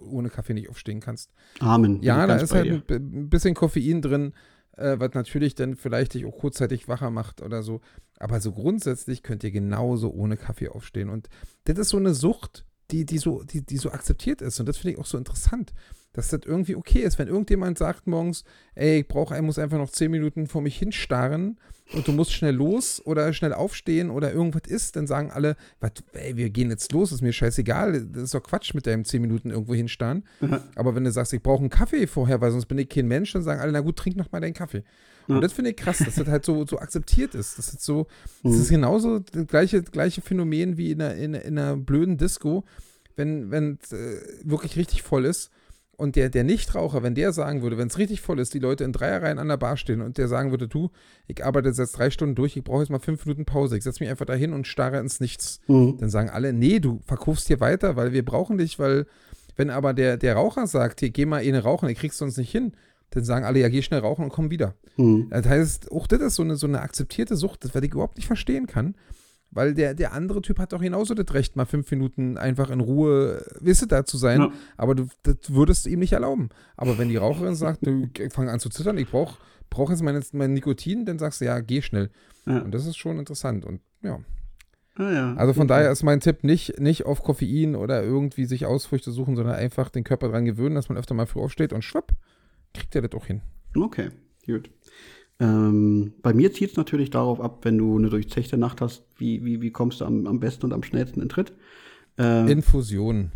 ohne 0.00 0.30
Kaffee 0.30 0.54
nicht 0.54 0.68
aufstehen 0.68 1.00
kannst. 1.00 1.30
Amen. 1.60 2.02
Ja, 2.02 2.26
da 2.26 2.36
ist 2.36 2.54
halt 2.54 2.90
ein 2.90 3.28
bisschen 3.28 3.54
Koffein 3.54 4.02
drin, 4.02 4.32
äh, 4.76 4.96
was 4.98 5.14
natürlich 5.14 5.54
dann 5.54 5.76
vielleicht 5.76 6.14
dich 6.14 6.26
auch 6.26 6.36
kurzzeitig 6.36 6.88
wacher 6.88 7.10
macht 7.10 7.40
oder 7.40 7.62
so. 7.62 7.80
Aber 8.18 8.40
so 8.40 8.52
grundsätzlich 8.52 9.22
könnt 9.22 9.44
ihr 9.44 9.52
genauso 9.52 10.10
ohne 10.10 10.36
Kaffee 10.36 10.68
aufstehen. 10.68 11.08
Und 11.08 11.28
das 11.64 11.78
ist 11.78 11.90
so 11.90 11.98
eine 11.98 12.14
Sucht, 12.14 12.64
die, 12.90 13.04
die, 13.04 13.18
so, 13.18 13.42
die, 13.42 13.64
die 13.64 13.76
so 13.76 13.92
akzeptiert 13.92 14.42
ist. 14.42 14.58
Und 14.58 14.66
das 14.66 14.78
finde 14.78 14.94
ich 14.94 14.98
auch 14.98 15.06
so 15.06 15.18
interessant 15.18 15.72
dass 16.18 16.30
das 16.30 16.40
irgendwie 16.44 16.74
okay 16.74 16.98
ist. 16.98 17.16
Wenn 17.20 17.28
irgendjemand 17.28 17.78
sagt 17.78 18.08
morgens, 18.08 18.42
ey, 18.74 19.00
ich 19.00 19.08
brauche, 19.08 19.36
ich 19.36 19.42
muss 19.42 19.56
einfach 19.56 19.78
noch 19.78 19.90
zehn 19.90 20.10
Minuten 20.10 20.48
vor 20.48 20.60
mich 20.62 20.76
hinstarren 20.76 21.60
und 21.92 22.08
du 22.08 22.12
musst 22.12 22.32
schnell 22.32 22.56
los 22.56 23.00
oder 23.04 23.32
schnell 23.32 23.52
aufstehen 23.52 24.10
oder 24.10 24.32
irgendwas 24.32 24.62
ist, 24.66 24.96
dann 24.96 25.06
sagen 25.06 25.30
alle, 25.30 25.54
was, 25.78 25.92
ey, 26.14 26.36
wir 26.36 26.50
gehen 26.50 26.70
jetzt 26.70 26.90
los, 26.90 27.12
ist 27.12 27.22
mir 27.22 27.32
scheißegal, 27.32 28.08
das 28.12 28.24
ist 28.24 28.34
doch 28.34 28.42
Quatsch 28.42 28.74
mit 28.74 28.88
deinem 28.88 29.04
zehn 29.04 29.22
Minuten 29.22 29.50
irgendwo 29.50 29.74
hinstarren. 29.74 30.24
Mhm. 30.40 30.58
Aber 30.74 30.96
wenn 30.96 31.04
du 31.04 31.12
sagst, 31.12 31.32
ich 31.34 31.40
brauche 31.40 31.60
einen 31.60 31.70
Kaffee 31.70 32.08
vorher, 32.08 32.40
weil 32.40 32.50
sonst 32.50 32.66
bin 32.66 32.78
ich 32.78 32.88
kein 32.88 33.06
Mensch, 33.06 33.32
dann 33.32 33.44
sagen 33.44 33.60
alle, 33.60 33.70
na 33.70 33.80
gut, 33.80 33.94
trink 33.94 34.16
noch 34.16 34.32
mal 34.32 34.40
deinen 34.40 34.54
Kaffee. 34.54 34.82
Und 35.28 35.36
ja. 35.36 35.40
das 35.40 35.52
finde 35.52 35.70
ich 35.70 35.76
krass, 35.76 35.98
dass 35.98 36.16
das 36.16 36.26
halt 36.26 36.44
so, 36.44 36.66
so 36.66 36.80
akzeptiert 36.80 37.36
ist. 37.36 37.58
Das 37.58 37.68
ist 37.68 37.84
so, 37.84 38.08
das 38.42 38.54
mhm. 38.54 38.60
ist 38.60 38.70
genauso 38.70 39.18
das 39.20 39.46
gleiche, 39.46 39.84
gleiche 39.84 40.20
Phänomen 40.20 40.78
wie 40.78 40.90
in 40.90 41.00
einer, 41.00 41.14
in, 41.14 41.34
in 41.34 41.56
einer 41.56 41.76
blöden 41.76 42.16
Disco, 42.16 42.64
wenn 43.14 43.78
es 43.80 43.92
äh, 43.92 44.16
wirklich 44.42 44.76
richtig 44.76 45.02
voll 45.02 45.24
ist 45.24 45.52
und 45.98 46.14
der, 46.14 46.30
der 46.30 46.44
Nichtraucher, 46.44 47.02
wenn 47.02 47.16
der 47.16 47.32
sagen 47.32 47.60
würde, 47.60 47.76
wenn 47.76 47.88
es 47.88 47.98
richtig 47.98 48.20
voll 48.20 48.38
ist, 48.38 48.54
die 48.54 48.60
Leute 48.60 48.84
in 48.84 48.92
Dreierreihen 48.92 49.40
an 49.40 49.48
der 49.48 49.56
Bar 49.56 49.76
stehen 49.76 50.00
und 50.00 50.16
der 50.16 50.28
sagen 50.28 50.52
würde, 50.52 50.68
du, 50.68 50.90
ich 51.26 51.44
arbeite 51.44 51.68
jetzt 51.68 51.92
drei 51.92 52.10
Stunden 52.10 52.36
durch, 52.36 52.56
ich 52.56 52.62
brauche 52.62 52.82
jetzt 52.82 52.90
mal 52.90 53.00
fünf 53.00 53.26
Minuten 53.26 53.44
Pause, 53.44 53.76
ich 53.76 53.82
setze 53.82 54.02
mich 54.02 54.08
einfach 54.08 54.24
dahin 54.24 54.52
und 54.52 54.68
starre 54.68 55.00
ins 55.00 55.18
Nichts. 55.18 55.60
Mhm. 55.66 55.98
Dann 55.98 56.08
sagen 56.08 56.30
alle, 56.30 56.52
nee, 56.52 56.78
du 56.78 57.00
verkaufst 57.04 57.48
hier 57.48 57.58
weiter, 57.58 57.96
weil 57.96 58.12
wir 58.12 58.24
brauchen 58.24 58.58
dich, 58.58 58.78
weil, 58.78 59.06
wenn 59.56 59.70
aber 59.70 59.92
der, 59.92 60.16
der 60.16 60.36
Raucher 60.36 60.68
sagt, 60.68 61.00
hier, 61.00 61.10
geh 61.10 61.26
mal 61.26 61.42
eh 61.42 61.48
eine 61.48 61.64
rauchen, 61.64 61.88
ihr 61.88 61.96
kriegst 61.96 62.18
sonst 62.18 62.36
nicht 62.36 62.52
hin, 62.52 62.74
dann 63.10 63.24
sagen 63.24 63.44
alle, 63.44 63.58
ja, 63.58 63.68
geh 63.68 63.82
schnell 63.82 64.00
rauchen 64.00 64.22
und 64.22 64.30
komm 64.30 64.52
wieder. 64.52 64.74
Mhm. 64.96 65.26
Das 65.30 65.46
heißt, 65.46 65.90
auch 65.90 66.06
das 66.06 66.20
ist 66.20 66.36
so 66.36 66.44
eine, 66.44 66.54
so 66.54 66.68
eine 66.68 66.80
akzeptierte 66.80 67.34
Sucht, 67.34 67.64
das, 67.64 67.74
was 67.74 67.82
ich 67.82 67.90
überhaupt 67.90 68.18
nicht 68.18 68.28
verstehen 68.28 68.68
kann. 68.68 68.94
Weil 69.50 69.74
der, 69.74 69.94
der 69.94 70.12
andere 70.12 70.42
Typ 70.42 70.58
hat 70.58 70.72
doch 70.72 70.80
genauso 70.80 71.14
das 71.14 71.32
Recht, 71.34 71.56
mal 71.56 71.64
fünf 71.64 71.90
Minuten 71.90 72.36
einfach 72.36 72.70
in 72.70 72.80
Ruhe, 72.80 73.42
wisse 73.60 73.86
da 73.86 74.04
zu 74.04 74.18
sein. 74.18 74.40
Ja. 74.40 74.52
Aber 74.76 74.94
du, 74.94 75.08
das 75.22 75.36
würdest 75.48 75.86
du 75.86 75.90
ihm 75.90 76.00
nicht 76.00 76.12
erlauben. 76.12 76.50
Aber 76.76 76.98
wenn 76.98 77.08
die 77.08 77.16
Raucherin 77.16 77.54
sagt, 77.54 77.86
du 77.86 78.08
fang 78.30 78.48
an 78.48 78.60
zu 78.60 78.68
zittern, 78.68 78.98
ich 78.98 79.10
brauche 79.10 79.38
brauch 79.70 79.90
jetzt 79.90 80.02
mein, 80.02 80.22
mein 80.32 80.54
Nikotin, 80.54 81.04
dann 81.04 81.18
sagst 81.18 81.40
du, 81.40 81.44
ja, 81.44 81.60
geh 81.60 81.82
schnell. 81.82 82.10
Ja. 82.46 82.60
Und 82.60 82.72
das 82.72 82.86
ist 82.86 82.96
schon 82.96 83.18
interessant. 83.18 83.64
Und 83.64 83.80
ja. 84.02 84.20
Ah, 84.96 85.12
ja. 85.12 85.34
Also 85.34 85.52
von 85.52 85.62
okay. 85.62 85.68
daher 85.68 85.92
ist 85.92 86.02
mein 86.02 86.20
Tipp 86.20 86.42
nicht, 86.42 86.80
nicht 86.80 87.06
auf 87.06 87.22
Koffein 87.22 87.76
oder 87.76 88.02
irgendwie 88.02 88.46
sich 88.46 88.66
Ausfrüchte 88.66 89.12
suchen, 89.12 89.36
sondern 89.36 89.54
einfach 89.54 89.90
den 89.90 90.04
Körper 90.04 90.28
daran 90.28 90.44
gewöhnen, 90.44 90.74
dass 90.74 90.88
man 90.88 90.98
öfter 90.98 91.14
mal 91.14 91.26
früh 91.26 91.40
aufsteht 91.40 91.72
und 91.72 91.82
schwapp, 91.82 92.12
kriegt 92.74 92.94
er 92.96 93.02
das 93.02 93.12
auch 93.12 93.26
hin. 93.26 93.42
Okay, 93.76 94.10
gut. 94.44 94.70
Ähm, 95.40 96.14
bei 96.22 96.32
mir 96.32 96.52
zieht 96.52 96.70
es 96.70 96.76
natürlich 96.76 97.10
darauf 97.10 97.40
ab, 97.40 97.60
wenn 97.62 97.78
du 97.78 97.96
eine 97.96 98.10
durchzechte 98.10 98.58
Nacht 98.58 98.80
hast, 98.80 99.04
wie, 99.16 99.44
wie, 99.44 99.60
wie 99.60 99.70
kommst 99.70 100.00
du 100.00 100.04
am, 100.04 100.26
am 100.26 100.40
besten 100.40 100.66
und 100.66 100.72
am 100.72 100.82
schnellsten 100.82 101.22
in 101.22 101.28
Tritt. 101.28 101.52
Ähm, 102.16 102.48
Infusion. 102.48 103.32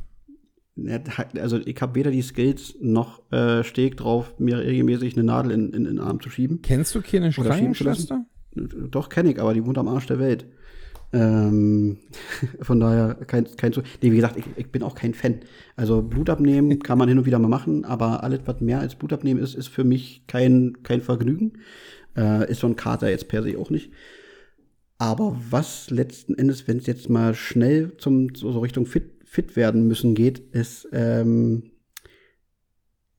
Also 1.38 1.58
ich 1.58 1.80
habe 1.80 1.94
weder 1.94 2.10
die 2.10 2.22
Skills 2.22 2.74
noch 2.80 3.30
äh, 3.30 3.62
Steg 3.62 3.98
drauf, 3.98 4.34
mir 4.38 4.58
regelmäßig 4.58 5.14
eine 5.14 5.24
Nadel 5.24 5.52
in, 5.52 5.68
in, 5.68 5.74
in 5.74 5.84
den 5.84 6.00
Arm 6.00 6.20
zu 6.20 6.30
schieben. 6.30 6.62
Kennst 6.62 6.94
du 6.94 7.02
keine 7.02 7.30
Krankenschwester? 7.30 8.24
Doch, 8.54 9.08
kenne 9.08 9.32
ich, 9.32 9.40
aber 9.40 9.54
die 9.54 9.64
wohnt 9.64 9.78
am 9.78 9.88
Arsch 9.88 10.06
der 10.06 10.18
Welt. 10.18 10.46
Ähm, 11.12 11.98
von 12.60 12.80
daher 12.80 13.14
kein, 13.26 13.46
kein 13.56 13.72
so. 13.72 13.82
Nee, 14.00 14.12
wie 14.12 14.16
gesagt, 14.16 14.36
ich, 14.36 14.44
ich 14.56 14.70
bin 14.70 14.82
auch 14.82 14.94
kein 14.94 15.14
Fan. 15.14 15.40
Also 15.76 16.02
Blut 16.02 16.30
abnehmen 16.30 16.78
kann 16.82 16.98
man 16.98 17.08
hin 17.08 17.18
und 17.18 17.26
wieder 17.26 17.38
mal 17.38 17.48
machen, 17.48 17.84
aber 17.84 18.22
alles, 18.22 18.40
was 18.46 18.60
mehr 18.60 18.80
als 18.80 18.94
Blut 18.94 19.12
abnehmen 19.12 19.40
ist, 19.40 19.54
ist 19.54 19.68
für 19.68 19.84
mich 19.84 20.24
kein, 20.26 20.78
kein 20.82 21.00
Vergnügen. 21.00 21.54
Äh, 22.16 22.50
ist 22.50 22.60
so 22.60 22.66
ein 22.66 22.76
Kater 22.76 23.10
jetzt 23.10 23.28
per 23.28 23.42
se 23.42 23.58
auch 23.58 23.70
nicht. 23.70 23.92
Aber 24.98 25.36
was 25.50 25.90
letzten 25.90 26.34
Endes, 26.34 26.68
wenn 26.68 26.78
es 26.78 26.86
jetzt 26.86 27.10
mal 27.10 27.34
schnell 27.34 27.96
zum 27.96 28.34
so, 28.34 28.58
Richtung 28.60 28.86
fit, 28.86 29.10
fit 29.24 29.56
werden 29.56 29.88
müssen 29.88 30.14
geht, 30.14 30.38
ist 30.52 30.88
ähm, 30.92 31.72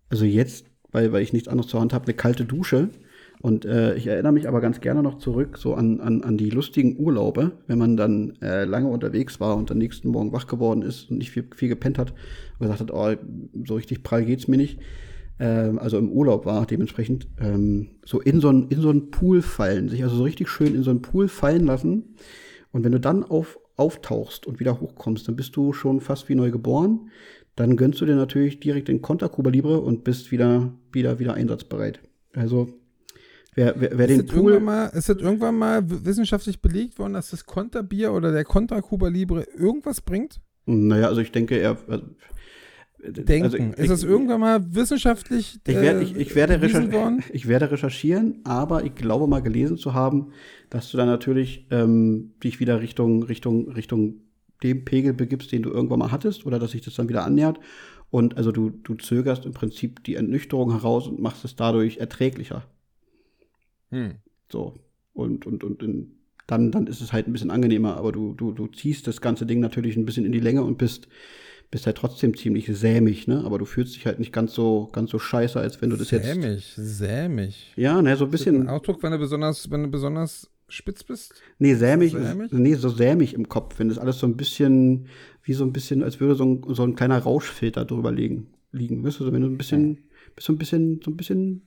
also 0.09 0.25
jetzt, 0.25 0.67
weil, 0.91 1.11
weil 1.11 1.23
ich 1.23 1.33
nichts 1.33 1.47
anderes 1.49 1.69
zur 1.69 1.81
Hand 1.81 1.91
habe, 1.91 2.05
eine 2.05 2.13
kalte 2.13 2.45
Dusche 2.45 2.89
und 3.43 3.65
äh, 3.65 3.93
ich 3.95 4.07
erinnere 4.07 4.31
mich 4.31 4.47
aber 4.47 4.61
ganz 4.61 4.79
gerne 4.79 5.03
noch 5.03 5.17
zurück 5.17 5.57
so 5.57 5.73
an, 5.73 5.99
an, 5.99 6.23
an 6.23 6.37
die 6.37 6.49
lustigen 6.49 6.97
Urlaube, 6.97 7.51
wenn 7.67 7.77
man 7.77 7.97
dann 7.97 8.37
äh, 8.41 8.63
lange 8.63 8.87
unterwegs 8.87 9.41
war 9.41 9.57
und 9.57 9.69
am 9.69 9.79
nächsten 9.79 10.07
Morgen 10.07 10.31
wach 10.31 10.47
geworden 10.47 10.81
ist 10.81 11.11
und 11.11 11.17
nicht 11.17 11.31
viel, 11.31 11.49
viel 11.53 11.67
gepennt 11.67 11.97
hat 11.97 12.11
und 12.57 12.67
gesagt 12.67 12.79
hat, 12.79 12.93
oh, 12.93 13.13
so 13.65 13.75
richtig 13.75 14.01
prall 14.01 14.23
geht's 14.23 14.47
mir 14.47 14.55
nicht. 14.55 14.79
Ähm, 15.39 15.77
also 15.77 15.97
im 15.97 16.09
Urlaub 16.09 16.45
war 16.45 16.65
dementsprechend 16.65 17.27
ähm, 17.37 17.89
so 18.05 18.21
in 18.21 18.39
so 18.39 18.47
einen 18.47 18.69
in 18.69 18.79
so 18.79 18.93
Pool 19.11 19.41
fallen, 19.41 19.89
sich 19.89 20.01
also 20.03 20.15
so 20.15 20.23
richtig 20.23 20.47
schön 20.47 20.73
in 20.73 20.83
so 20.83 20.91
einen 20.91 21.01
Pool 21.01 21.27
fallen 21.27 21.65
lassen. 21.65 22.15
Und 22.71 22.85
wenn 22.85 22.93
du 22.93 22.99
dann 23.01 23.25
auf, 23.25 23.59
auftauchst 23.75 24.47
und 24.47 24.61
wieder 24.61 24.79
hochkommst, 24.79 25.27
dann 25.27 25.35
bist 25.35 25.53
du 25.57 25.73
schon 25.73 25.99
fast 25.99 26.29
wie 26.29 26.35
neu 26.35 26.49
geboren. 26.49 27.09
Dann 27.57 27.75
gönnst 27.75 27.99
du 27.99 28.05
dir 28.05 28.15
natürlich 28.15 28.61
direkt 28.61 28.87
den 28.87 29.01
Konter 29.01 29.27
Cuba 29.27 29.49
Libre 29.49 29.81
und 29.81 30.05
bist 30.05 30.31
wieder, 30.31 30.71
wieder, 30.93 31.19
wieder 31.19 31.33
einsatzbereit. 31.33 31.99
Also 32.33 32.69
Wer, 33.55 33.75
wer, 33.77 33.97
wer 33.97 34.07
den 34.07 34.25
Pool. 34.25 34.59
Mal, 34.59 34.87
ist 34.87 35.09
das 35.09 35.17
irgendwann 35.17 35.55
mal 35.55 35.83
wissenschaftlich 35.85 36.61
belegt 36.61 36.97
worden, 36.99 37.13
dass 37.13 37.29
das 37.29 37.45
Konterbier 37.45 38.13
oder 38.13 38.31
der 38.31 38.43
Contra 38.43 38.81
Cuba 38.81 39.07
Libre 39.07 39.45
irgendwas 39.57 40.01
bringt? 40.01 40.41
Naja, 40.65 41.07
also 41.07 41.21
ich 41.21 41.31
denke 41.31 41.57
eher. 41.57 41.77
Also, 41.87 42.05
Denken. 43.05 43.43
Also 43.43 43.57
ich, 43.57 43.77
ist 43.77 43.89
das 43.89 44.03
irgendwann 44.03 44.39
mal 44.39 44.75
wissenschaftlich 44.75 45.59
ich, 45.67 45.75
werd, 45.75 46.01
ich, 46.01 46.15
ich, 46.15 46.35
werde 46.35 46.55
ich 47.33 47.47
werde 47.49 47.69
recherchieren, 47.69 48.39
aber 48.45 48.85
ich 48.85 48.95
glaube 48.95 49.27
mal 49.27 49.41
gelesen 49.41 49.77
zu 49.77 49.93
haben, 49.93 50.31
dass 50.69 50.89
du 50.89 50.95
dann 50.95 51.07
natürlich 51.07 51.67
ähm, 51.69 52.31
dich 52.41 52.61
wieder 52.61 52.79
Richtung, 52.79 53.23
Richtung, 53.23 53.69
Richtung 53.69 54.21
dem 54.63 54.85
Pegel 54.85 55.13
begibst, 55.13 55.51
den 55.51 55.63
du 55.63 55.71
irgendwann 55.71 55.99
mal 55.99 56.11
hattest, 56.11 56.45
oder 56.45 56.59
dass 56.59 56.71
sich 56.71 56.81
das 56.81 56.95
dann 56.95 57.09
wieder 57.09 57.25
annähert. 57.25 57.59
Und 58.09 58.37
also 58.37 58.51
du, 58.51 58.69
du 58.69 58.95
zögerst 58.95 59.45
im 59.45 59.53
Prinzip 59.53 60.03
die 60.05 60.15
Entnüchterung 60.15 60.71
heraus 60.71 61.07
und 61.07 61.19
machst 61.19 61.43
es 61.43 61.55
dadurch 61.55 61.97
erträglicher. 61.97 62.63
Hm. 63.93 64.11
So. 64.51 64.79
Und, 65.13 65.45
und, 65.45 65.63
und 65.63 65.83
in, 65.83 66.19
dann, 66.47 66.71
dann 66.71 66.87
ist 66.87 67.01
es 67.01 67.13
halt 67.13 67.27
ein 67.27 67.33
bisschen 67.33 67.51
angenehmer, 67.51 67.97
aber 67.97 68.11
du, 68.11 68.33
du, 68.33 68.51
du 68.51 68.67
ziehst 68.67 69.07
das 69.07 69.21
ganze 69.21 69.45
Ding 69.45 69.59
natürlich 69.59 69.95
ein 69.95 70.05
bisschen 70.05 70.25
in 70.25 70.31
die 70.31 70.39
Länge 70.39 70.63
und 70.63 70.77
bist, 70.77 71.07
bist 71.71 71.85
halt 71.85 71.97
trotzdem 71.97 72.35
ziemlich 72.35 72.67
sämig, 72.67 73.27
ne? 73.27 73.43
Aber 73.45 73.57
du 73.57 73.65
fühlst 73.65 73.95
dich 73.95 74.05
halt 74.05 74.19
nicht 74.19 74.33
ganz 74.33 74.53
so, 74.53 74.89
ganz 74.91 75.11
so 75.11 75.19
scheiße, 75.19 75.59
als 75.59 75.81
wenn 75.81 75.89
du 75.89 75.95
das 75.95 76.09
sämig, 76.09 76.25
jetzt. 76.25 76.75
Sämig, 76.75 76.97
sämig. 76.97 77.73
Ja, 77.75 78.01
ne, 78.01 78.15
so 78.17 78.25
ein 78.25 78.31
bisschen. 78.31 78.61
Ein 78.61 78.69
Ausdruck, 78.69 79.01
wenn 79.03 79.11
du 79.11 79.19
besonders, 79.19 79.71
wenn 79.71 79.83
du 79.83 79.89
besonders 79.89 80.49
spitz 80.67 81.03
bist? 81.03 81.33
Nee, 81.59 81.75
sämig, 81.75 82.11
sämig? 82.11 82.51
Nee, 82.51 82.75
so 82.75 82.89
sämig 82.89 83.33
im 83.33 83.47
Kopf, 83.47 83.79
wenn 83.79 83.89
das 83.89 83.97
alles 83.97 84.19
so 84.19 84.27
ein 84.27 84.35
bisschen, 84.35 85.07
wie 85.43 85.53
so 85.53 85.63
ein 85.63 85.73
bisschen, 85.73 86.03
als 86.03 86.19
würde 86.19 86.35
so 86.35 86.45
ein, 86.45 86.63
so 86.69 86.83
ein 86.83 86.95
kleiner 86.95 87.19
Rauschfilter 87.19 87.85
drüber 87.85 88.11
liegen, 88.11 88.47
liegen. 88.71 89.03
Weißt 89.03 89.19
du, 89.19 89.31
wenn 89.31 89.41
du 89.41 89.47
ein 89.47 89.57
bisschen, 89.57 89.99
bist 90.35 90.47
so 90.47 90.53
ein 90.53 90.57
bisschen, 90.57 91.01
so 91.03 91.11
ein 91.11 91.17
bisschen 91.17 91.61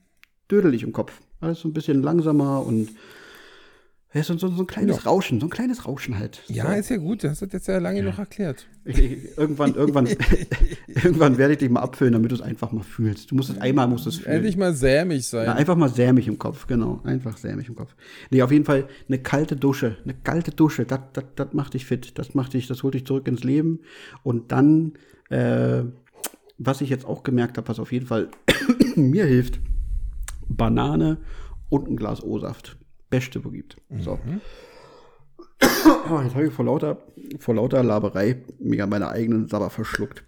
dödelig 0.51 0.83
im 0.83 0.91
Kopf. 0.91 1.21
Alles 1.39 1.59
so 1.59 1.67
ein 1.67 1.73
bisschen 1.73 2.01
langsamer 2.01 2.65
und 2.65 2.89
Ja, 4.13 4.23
so, 4.23 4.37
so, 4.37 4.47
so 4.47 4.63
ein 4.63 4.67
kleines 4.67 4.95
Ja. 4.97 5.01
Rauschen, 5.03 5.39
so 5.39 5.47
ein 5.47 5.49
kleines 5.49 5.85
Rauschen 5.85 6.17
halt. 6.17 6.41
Ja, 6.47 6.73
ist 6.73 6.89
ja 6.89 6.97
gut. 6.97 7.23
Das 7.23 7.41
jetzt 7.41 7.67
ja 7.67 7.77
lange 7.77 8.01
noch 8.01 8.17
erklärt. 8.17 8.65
Ich, 8.85 8.97
ich, 8.97 9.37
irgendwann, 9.37 9.75
irgendwann, 9.75 10.07
irgendwann 10.87 11.37
werde 11.37 11.53
ich 11.53 11.59
dich 11.59 11.69
mal 11.69 11.81
abfüllen, 11.81 12.13
damit 12.13 12.31
du 12.31 12.35
es 12.35 12.41
einfach 12.41 12.71
mal 12.71 12.83
fühlst. 12.83 13.29
Du 13.29 13.35
musst 13.35 13.49
es 13.49 13.59
einmal 13.59 13.87
musst 13.87 14.07
es 14.07 14.17
fühlen. 14.19 14.37
Endlich 14.37 14.55
mal 14.57 14.73
sämig 14.73 15.27
sein. 15.27 15.45
Ja, 15.45 15.53
einfach 15.53 15.75
mal 15.75 15.89
sämig 15.89 16.27
im 16.27 16.39
Kopf, 16.39 16.67
genau. 16.67 17.01
Einfach 17.03 17.37
sämig 17.37 17.67
im 17.67 17.75
Kopf. 17.75 17.95
Nee, 18.31 18.41
auf 18.41 18.51
jeden 18.51 18.65
Fall 18.65 18.87
eine 19.07 19.19
kalte 19.19 19.55
Dusche. 19.57 19.97
Eine 20.05 20.15
kalte 20.15 20.51
Dusche, 20.51 20.85
das, 20.85 21.01
das, 21.13 21.25
das 21.35 21.53
macht 21.53 21.73
dich 21.73 21.85
fit. 21.85 22.17
Das 22.17 22.33
macht 22.33 22.53
dich, 22.53 22.65
das 22.67 22.81
holt 22.83 22.93
dich 22.93 23.05
zurück 23.05 23.27
ins 23.27 23.43
Leben. 23.43 23.81
Und 24.23 24.51
dann, 24.53 24.93
äh, 25.29 25.83
was 26.57 26.79
ich 26.81 26.89
jetzt 26.89 27.05
auch 27.05 27.23
gemerkt 27.23 27.57
habe, 27.57 27.67
was 27.67 27.77
auf 27.79 27.91
jeden 27.91 28.07
Fall 28.07 28.29
mir 28.95 29.25
hilft, 29.25 29.59
Banane 30.49 31.17
und 31.69 31.87
ein 31.87 31.97
Glas 31.97 32.23
O-Saft. 32.23 32.77
Beste, 33.09 33.43
wo 33.43 33.49
gibt. 33.49 33.77
So. 33.99 34.19
Oh, 36.09 36.21
jetzt 36.23 36.35
habe 36.35 36.47
ich 36.47 36.53
vor 36.53 36.65
lauter, 36.65 36.97
vor 37.39 37.55
lauter 37.55 37.83
Laberei 37.83 38.43
mir 38.59 38.85
meine 38.87 39.09
eigenen 39.09 39.47
Sabber 39.47 39.69
verschluckt. 39.69 40.23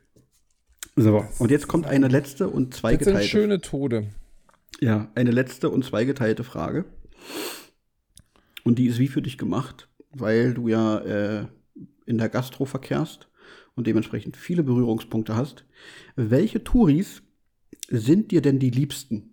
So, 0.96 1.26
und 1.40 1.52
jetzt 1.52 1.68
kommt 1.68 1.86
eine 1.88 2.08
letzte 2.08 2.50
und 2.50 2.74
das 2.74 2.80
sind 2.80 2.82
zweigeteilte. 2.82 3.28
schöne 3.28 3.62
Tode. 3.62 4.08
Ja, 4.82 5.10
eine 5.16 5.32
letzte 5.32 5.70
und 5.70 5.84
zweigeteilte 5.86 6.44
Frage. 6.44 6.86
Und 8.64 8.80
die 8.80 8.88
ist 8.88 9.00
wie 9.00 9.08
für 9.08 9.22
dich 9.22 9.38
gemacht, 9.38 9.90
weil 10.12 10.54
du 10.54 10.68
ja 10.68 11.00
äh, 11.00 11.46
in 12.06 12.18
der 12.18 12.30
Gastro 12.30 12.66
verkehrst 12.66 13.30
und 13.76 13.88
dementsprechend 13.88 14.36
viele 14.36 14.64
Berührungspunkte 14.64 15.36
hast. 15.36 15.66
Welche 16.16 16.64
Touris 16.64 17.22
sind 17.90 18.32
dir 18.32 18.41
denn 18.41 18.60
die 18.60 18.70
liebsten? 18.70 19.29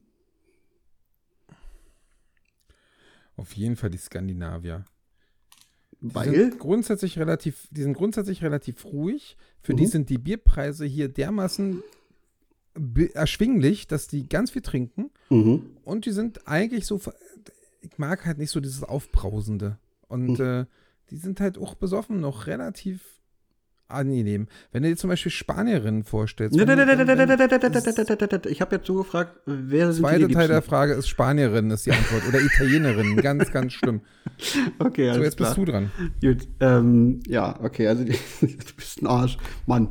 Auf 3.37 3.53
jeden 3.55 3.77
Fall 3.77 3.91
die 3.91 3.99
Skandinavier. 3.99 4.85
Die 6.01 6.15
Weil, 6.15 6.35
sind 6.35 6.59
grundsätzlich 6.59 7.19
relativ, 7.19 7.69
die 7.71 7.83
sind 7.83 7.95
grundsätzlich 7.95 8.43
relativ 8.43 8.85
ruhig. 8.85 9.37
Für 9.63 9.75
die 9.75 9.85
Mhm. 9.85 9.89
sind 9.91 10.11
die 10.11 10.19
Bierpreise 10.19 10.85
hier 10.85 11.09
dermaßen 11.09 11.83
erschwinglich, 13.15 13.87
dass 13.87 14.07
die 14.07 14.29
ganz 14.29 14.51
viel 14.51 14.63
trinken. 14.63 15.11
mhm. 15.31 15.77
Und 15.85 16.05
die 16.07 16.11
sind 16.13 16.47
eigentlich 16.47 16.87
so, 16.87 17.01
ich 17.81 17.97
mag 17.99 18.27
halt 18.27 18.39
nicht 18.39 18.51
so 18.51 18.61
dieses 18.61 18.83
Aufbrausende. 18.83 19.79
Und 20.09 20.39
Mhm. 20.39 20.45
äh, 20.45 20.67
die 21.11 21.17
sind 21.17 21.41
halt 21.41 21.57
auch 21.59 21.75
besoffen 21.75 22.21
noch 22.21 22.47
relativ 22.47 23.16
angenehm. 23.89 24.49
Wenn 24.73 24.83
du 24.83 24.89
dir 24.89 24.97
zum 24.97 25.11
Beispiel 25.11 25.31
Spanierinnen 25.33 26.05
vorstellst. 26.05 26.59
wenn 26.59 26.67
wenn- 26.69 26.79
ich 28.51 28.61
habe 28.61 28.77
jetzt 28.77 28.87
so 28.87 28.95
gefragt, 28.95 29.37
wer 29.47 29.93
sind 29.93 30.03
dir 30.05 30.09
Zweite 30.09 30.29
die 30.29 30.35
Teil 30.35 30.49
der? 30.49 30.63
Frage 30.63 30.95
ist 30.95 31.09
Spanierin, 31.09 31.71
ist 31.71 31.87
die 31.87 31.93
Antwort. 31.93 32.23
Oder 32.29 32.41
Italienerin. 32.41 33.17
ganz, 33.23 33.51
ganz 33.53 33.73
schlimm. 33.73 34.01
Okay, 34.79 35.07
So, 35.07 35.11
alles 35.13 35.25
jetzt 35.25 35.37
klar. 35.37 35.49
bist 35.51 35.59
du 35.59 35.65
dran. 35.65 35.91
Gut, 36.21 36.49
ähm, 36.61 37.21
ja, 37.27 37.59
okay, 37.63 37.87
also 37.89 38.05
du 38.41 38.53
bist 38.77 39.03
ein 39.03 39.07
Arsch. 39.07 39.39
Mann, 39.67 39.91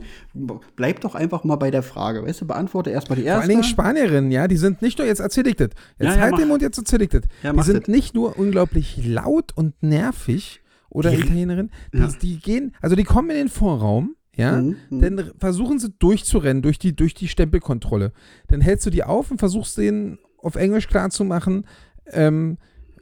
bleib 0.76 1.02
doch 1.02 1.16
einfach 1.16 1.44
mal 1.44 1.56
bei 1.56 1.72
der 1.72 1.84
Frage. 1.84 2.24
Weißt 2.24 2.42
du, 2.42 2.48
beantworte 2.48 2.90
erstmal 2.90 3.16
die 3.16 3.22
Vor 3.24 3.30
erste. 3.30 3.42
allen 3.42 3.50
Dingen 3.50 3.64
Spanierinnen, 3.64 4.32
ja, 4.32 4.48
die 4.48 4.58
sind 4.58 4.82
nicht 4.82 4.98
nur, 5.00 5.08
jetzt 5.08 5.20
erzähl 5.20 5.48
ich 5.48 5.56
das. 5.56 5.70
Jetzt 5.70 5.76
Ja, 6.00 6.16
ja, 6.16 6.22
halt 6.22 6.32
mach. 6.32 6.40
den 6.40 6.48
Mund, 6.50 6.62
jetzt 6.62 6.78
erzähl 6.78 7.02
ich 7.02 7.10
das. 7.10 7.22
Ja, 7.44 7.54
die 7.54 7.62
sind 7.64 7.84
das. 7.84 7.88
nicht 7.88 8.14
nur 8.16 8.38
unglaublich 8.38 9.00
laut 9.06 9.52
und 9.56 9.82
nervig 9.82 10.62
oder 10.96 11.12
Die- 11.12 11.18
Italienerin, 11.22 11.70
die, 11.94 11.98
Ja. 12.00 12.10
die 12.22 12.40
gehen, 12.40 12.74
also 12.82 12.96
die 12.96 13.04
kommen 13.04 13.30
in 13.30 13.36
den 13.38 13.50
Vorraum, 13.50 14.16
ja, 14.36 14.62
Mhm, 14.62 14.76
mhm. 14.90 15.02
dann 15.02 15.32
versuchen 15.38 15.80
sie 15.80 15.92
durchzurennen 15.98 16.62
durch 16.62 16.80
die, 16.80 16.96
durch 16.96 17.14
die 17.14 17.28
Stempelkontrolle. 17.28 18.12
Dann 18.48 18.62
hältst 18.62 18.86
du 18.86 18.90
die 18.90 19.04
auf 19.04 19.32
und 19.32 19.38
versuchst 19.40 19.78
denen 19.78 20.18
auf 20.38 20.56
Englisch 20.56 20.88
klarzumachen, 20.88 21.66
ähm, 22.12 22.58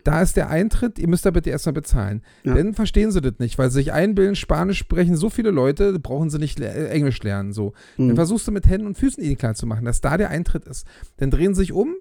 da 0.05 0.21
ist 0.21 0.35
der 0.35 0.49
Eintritt, 0.49 0.99
ihr 0.99 1.07
müsst 1.07 1.25
da 1.25 1.31
bitte 1.31 1.49
erstmal 1.49 1.71
bezahlen. 1.73 2.23
Ja. 2.43 2.55
Dann 2.55 2.73
verstehen 2.73 3.11
sie 3.11 3.21
das 3.21 3.35
nicht, 3.39 3.57
weil 3.57 3.69
sie 3.71 3.75
sich 3.79 3.93
einbilden, 3.93 4.35
Spanisch 4.35 4.77
sprechen 4.79 5.15
so 5.15 5.29
viele 5.29 5.49
Leute, 5.49 5.97
brauchen 5.97 6.29
sie 6.29 6.39
nicht 6.39 6.59
äh, 6.59 6.89
Englisch 6.89 7.23
lernen. 7.23 7.53
So. 7.53 7.71
Dann 7.97 8.07
Mhm. 8.07 8.15
versuchst 8.15 8.45
du 8.47 8.51
mit 8.51 8.67
Händen 8.67 8.85
und 8.87 8.97
Füßen 8.97 9.23
ihnen 9.23 9.37
klarzumachen, 9.37 9.85
dass 9.85 10.01
da 10.01 10.17
der 10.17 10.29
Eintritt 10.29 10.65
ist. 10.65 10.85
Dann 11.17 11.31
drehen 11.31 11.53
sie 11.55 11.61
sich 11.61 11.71
um, 11.71 11.95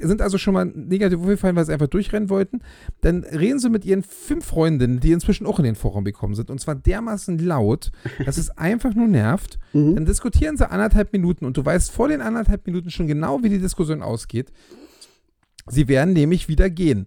sind 0.00 0.22
also 0.22 0.38
schon 0.38 0.54
mal 0.54 0.66
negativ 0.66 1.18
aufgefallen, 1.20 1.56
weil 1.56 1.64
sie 1.64 1.72
einfach 1.72 1.88
durchrennen 1.88 2.30
wollten. 2.30 2.60
Dann 3.00 3.24
reden 3.24 3.58
sie 3.58 3.70
mit 3.70 3.84
ihren 3.84 4.02
fünf 4.02 4.44
Freundinnen, 4.46 5.00
die 5.00 5.12
inzwischen 5.12 5.46
auch 5.46 5.58
in 5.58 5.64
den 5.64 5.74
Vorraum 5.74 6.04
gekommen 6.04 6.34
sind. 6.34 6.50
Und 6.50 6.60
zwar 6.60 6.74
dermaßen 6.74 7.38
laut, 7.38 7.90
dass 8.24 8.38
es 8.38 8.50
einfach 8.56 8.94
nur 8.94 9.08
nervt. 9.08 9.58
Mhm. 9.72 9.94
Dann 9.94 10.04
diskutieren 10.06 10.56
sie 10.56 10.70
anderthalb 10.70 11.12
Minuten 11.12 11.44
und 11.44 11.56
du 11.56 11.64
weißt 11.64 11.90
vor 11.90 12.08
den 12.08 12.20
anderthalb 12.20 12.66
Minuten 12.66 12.90
schon 12.90 13.06
genau, 13.06 13.42
wie 13.42 13.48
die 13.48 13.58
Diskussion 13.58 14.02
ausgeht. 14.02 14.52
Sie 15.66 15.88
werden 15.88 16.14
nämlich 16.14 16.48
wieder 16.48 16.70
gehen. 16.70 17.06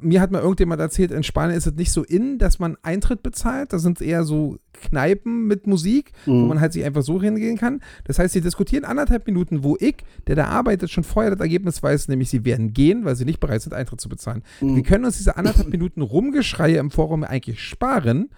Mir 0.00 0.22
hat 0.22 0.30
mal 0.30 0.40
irgendjemand 0.40 0.80
erzählt, 0.80 1.10
in 1.10 1.22
Spanien 1.22 1.54
ist 1.54 1.66
es 1.66 1.74
nicht 1.74 1.92
so 1.92 2.02
in, 2.02 2.38
dass 2.38 2.58
man 2.58 2.78
Eintritt 2.82 3.22
bezahlt. 3.22 3.74
Da 3.74 3.78
sind 3.78 4.00
es 4.00 4.06
eher 4.06 4.24
so 4.24 4.56
Kneipen 4.72 5.46
mit 5.46 5.66
Musik, 5.66 6.12
wo 6.24 6.32
Mhm. 6.32 6.48
man 6.48 6.60
halt 6.62 6.72
sich 6.72 6.82
einfach 6.82 7.02
so 7.02 7.20
hingehen 7.20 7.58
kann. 7.58 7.80
Das 8.04 8.18
heißt, 8.18 8.32
sie 8.32 8.40
diskutieren 8.40 8.86
anderthalb 8.86 9.26
Minuten, 9.26 9.62
wo 9.62 9.76
ich, 9.78 9.96
der 10.26 10.36
da 10.36 10.46
arbeitet, 10.46 10.90
schon 10.90 11.04
vorher 11.04 11.30
das 11.30 11.40
Ergebnis 11.40 11.82
weiß, 11.82 12.08
nämlich 12.08 12.30
sie 12.30 12.46
werden 12.46 12.72
gehen, 12.72 13.04
weil 13.04 13.16
sie 13.16 13.26
nicht 13.26 13.38
bereit 13.38 13.60
sind, 13.60 13.74
Eintritt 13.74 14.00
zu 14.00 14.08
bezahlen. 14.08 14.44
Mhm. 14.62 14.76
Wir 14.76 14.82
können 14.82 15.04
uns 15.04 15.18
diese 15.18 15.36
anderthalb 15.36 15.68
Minuten 15.72 16.00
Rumgeschreie 16.00 16.78
im 16.78 16.90
Forum 16.90 17.22
eigentlich 17.22 17.60
sparen, 17.62 18.30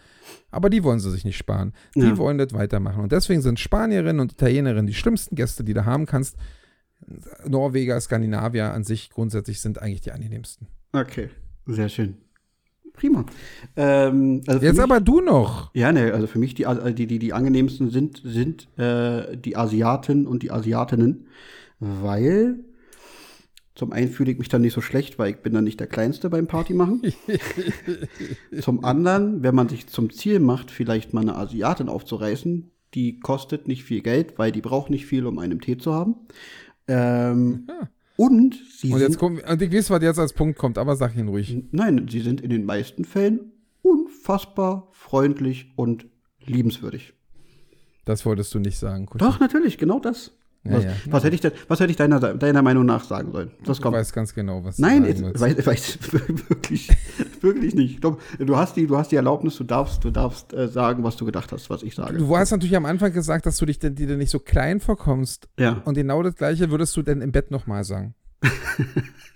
aber 0.50 0.70
die 0.70 0.82
wollen 0.82 0.98
sie 0.98 1.10
sich 1.12 1.24
nicht 1.24 1.36
sparen. 1.36 1.72
Die 1.94 2.00
Ja. 2.00 2.16
wollen 2.16 2.38
das 2.38 2.52
weitermachen. 2.52 3.00
Und 3.00 3.12
deswegen 3.12 3.42
sind 3.42 3.60
Spanierinnen 3.60 4.18
und 4.18 4.32
Italienerinnen 4.32 4.88
die 4.88 4.94
schlimmsten 4.94 5.36
Gäste, 5.36 5.62
die 5.62 5.74
du 5.74 5.84
haben 5.84 6.06
kannst. 6.06 6.36
Norweger, 7.46 8.00
Skandinavier 8.00 8.72
an 8.72 8.82
sich 8.82 9.10
grundsätzlich 9.10 9.60
sind 9.60 9.80
eigentlich 9.80 10.00
die 10.00 10.10
angenehmsten. 10.12 10.66
Okay, 10.92 11.30
sehr 11.66 11.88
schön. 11.88 12.16
Prima. 12.92 13.24
Ähm, 13.76 14.42
also 14.46 14.64
Jetzt 14.64 14.76
mich, 14.76 14.84
aber 14.84 15.00
du 15.00 15.20
noch. 15.20 15.74
Ja, 15.74 15.92
ne, 15.92 16.12
also 16.12 16.26
für 16.26 16.38
mich 16.38 16.54
die, 16.54 16.66
also 16.66 16.90
die, 16.90 17.06
die, 17.06 17.18
die 17.18 17.32
angenehmsten 17.32 17.90
sind, 17.90 18.20
sind 18.24 18.68
äh, 18.78 19.36
die 19.36 19.56
Asiaten 19.56 20.26
und 20.26 20.42
die 20.42 20.50
Asiatinnen, 20.50 21.26
weil 21.80 22.60
zum 23.74 23.92
einen 23.92 24.10
fühle 24.10 24.32
ich 24.32 24.38
mich 24.38 24.50
dann 24.50 24.60
nicht 24.60 24.74
so 24.74 24.82
schlecht, 24.82 25.18
weil 25.18 25.30
ich 25.30 25.38
bin 25.38 25.54
dann 25.54 25.64
nicht 25.64 25.80
der 25.80 25.86
Kleinste 25.86 26.28
beim 26.28 26.46
Party 26.46 26.74
machen. 26.74 27.00
zum 28.60 28.84
anderen, 28.84 29.42
wenn 29.42 29.54
man 29.54 29.70
sich 29.70 29.86
zum 29.86 30.10
Ziel 30.10 30.40
macht, 30.40 30.70
vielleicht 30.70 31.14
mal 31.14 31.22
eine 31.22 31.36
Asiatin 31.36 31.88
aufzureißen, 31.88 32.70
die 32.92 33.20
kostet 33.20 33.66
nicht 33.68 33.84
viel 33.84 34.02
Geld, 34.02 34.38
weil 34.38 34.52
die 34.52 34.60
braucht 34.60 34.90
nicht 34.90 35.06
viel, 35.06 35.26
um 35.26 35.38
einen 35.38 35.60
Tee 35.60 35.78
zu 35.78 35.94
haben. 35.94 36.16
Ähm, 36.86 37.66
Und 38.16 38.54
sie 38.54 38.92
Und 38.92 38.98
sind 38.98 39.08
jetzt 39.08 39.18
kommt, 39.18 39.42
und 39.48 39.62
ich 39.62 39.72
weiß, 39.72 39.90
was 39.90 40.02
jetzt 40.02 40.18
als 40.18 40.32
Punkt 40.32 40.58
kommt, 40.58 40.78
aber 40.78 40.96
sag 40.96 41.16
ihn 41.16 41.28
ruhig. 41.28 41.64
Nein, 41.70 42.06
sie 42.10 42.20
sind 42.20 42.40
in 42.40 42.50
den 42.50 42.64
meisten 42.64 43.04
Fällen 43.04 43.52
unfassbar 43.82 44.88
freundlich 44.92 45.72
und 45.76 46.06
liebenswürdig. 46.44 47.14
Das 48.04 48.26
wolltest 48.26 48.52
du 48.54 48.58
nicht 48.58 48.78
sagen. 48.78 49.06
Kutsche. 49.06 49.24
Doch, 49.24 49.40
natürlich, 49.40 49.78
genau 49.78 49.98
das. 49.98 50.32
Ja, 50.64 50.72
was, 50.74 50.84
ja. 50.84 50.90
was 51.10 51.24
hätte 51.24 51.34
ich 51.34 51.40
denn, 51.40 51.52
was 51.66 51.80
hätte 51.80 51.90
ich 51.90 51.96
deiner, 51.96 52.20
deiner 52.20 52.62
Meinung 52.62 52.86
nach 52.86 53.02
sagen 53.02 53.32
sollen? 53.32 53.50
Das 53.64 53.80
kommt. 53.80 53.96
weißt 53.96 54.12
ganz 54.12 54.32
genau, 54.32 54.64
was 54.64 54.78
Nein, 54.78 55.02
du 55.02 55.10
ich 55.10 55.18
sagen 55.18 55.56
weiß, 55.56 55.66
weiß 55.66 55.98
wirklich, 56.48 56.88
wirklich 57.40 57.74
nicht. 57.74 57.94
Ich 57.94 58.00
glaub, 58.00 58.20
du 58.38 58.56
hast 58.56 58.76
die, 58.76 58.86
du 58.86 58.96
hast 58.96 59.10
die 59.10 59.16
Erlaubnis, 59.16 59.56
du 59.56 59.64
darfst, 59.64 60.04
du 60.04 60.10
darfst 60.10 60.52
äh, 60.54 60.68
sagen, 60.68 61.02
was 61.02 61.16
du 61.16 61.24
gedacht 61.24 61.50
hast, 61.50 61.68
was 61.68 61.82
ich 61.82 61.96
sage. 61.96 62.16
Du 62.18 62.36
hast 62.36 62.52
natürlich 62.52 62.76
am 62.76 62.86
Anfang 62.86 63.12
gesagt, 63.12 63.46
dass 63.46 63.56
du 63.56 63.66
dich 63.66 63.80
denn, 63.80 63.96
dir 63.96 64.16
nicht 64.16 64.30
so 64.30 64.38
klein 64.38 64.78
vorkommst. 64.78 65.48
ja. 65.58 65.82
Und 65.84 65.94
genau 65.94 66.22
das 66.22 66.36
Gleiche 66.36 66.70
würdest 66.70 66.96
du 66.96 67.02
denn 67.02 67.20
im 67.22 67.32
Bett 67.32 67.50
nochmal 67.50 67.82
sagen. 67.82 68.14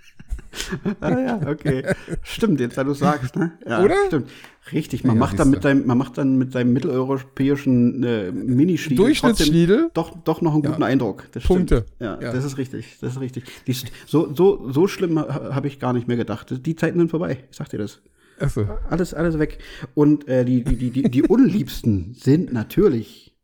Ah, 1.00 1.18
ja, 1.18 1.40
okay. 1.48 1.82
stimmt, 2.22 2.60
jetzt, 2.60 2.76
da 2.78 2.84
du 2.84 2.92
sagst, 2.94 3.36
ne? 3.36 3.52
Ja, 3.66 3.82
Oder? 3.84 3.94
Stimmt. 4.06 4.30
Richtig, 4.72 5.04
man 5.04 5.16
Ja, 5.16 5.20
macht 5.20 5.38
dann 5.38 5.50
mit 5.50 5.62
seinem, 5.62 5.86
man 5.86 5.96
macht 5.98 6.18
dann 6.18 6.36
mit 6.38 6.52
seinem 6.52 6.72
mitteleuropäischen 6.72 8.02
äh, 8.02 8.32
Minischniedel 8.32 9.04
Durchschnittsschniedel? 9.04 9.90
doch, 9.94 10.16
doch 10.24 10.40
noch 10.40 10.54
einen 10.54 10.62
guten 10.62 10.82
Eindruck. 10.82 11.24
Das 11.32 11.44
Punkte. 11.44 11.84
Stimmt. 11.86 12.00
Ja, 12.00 12.20
Ja. 12.20 12.32
das 12.32 12.44
ist 12.44 12.58
richtig. 12.58 12.98
Das 13.00 13.12
ist 13.12 13.20
richtig. 13.20 13.44
Die, 13.66 13.76
so, 14.06 14.34
so, 14.34 14.70
so 14.72 14.86
schlimm 14.88 15.18
ha- 15.18 15.54
habe 15.54 15.68
ich 15.68 15.78
gar 15.78 15.92
nicht 15.92 16.08
mehr 16.08 16.16
gedacht. 16.16 16.52
Die 16.66 16.74
Zeiten 16.76 16.98
sind 16.98 17.10
vorbei. 17.10 17.44
Ich 17.50 17.56
sag 17.56 17.68
dir 17.68 17.78
das. 17.78 18.00
Achso. 18.40 18.66
Alles, 18.90 19.14
alles 19.14 19.38
weg. 19.38 19.58
Und 19.94 20.26
äh, 20.28 20.44
die, 20.44 20.62
die, 20.64 20.76
die, 20.76 20.90
die, 20.90 21.02
die 21.10 21.22
unliebsten 21.22 22.14
sind 22.18 22.52
natürlich 22.52 23.34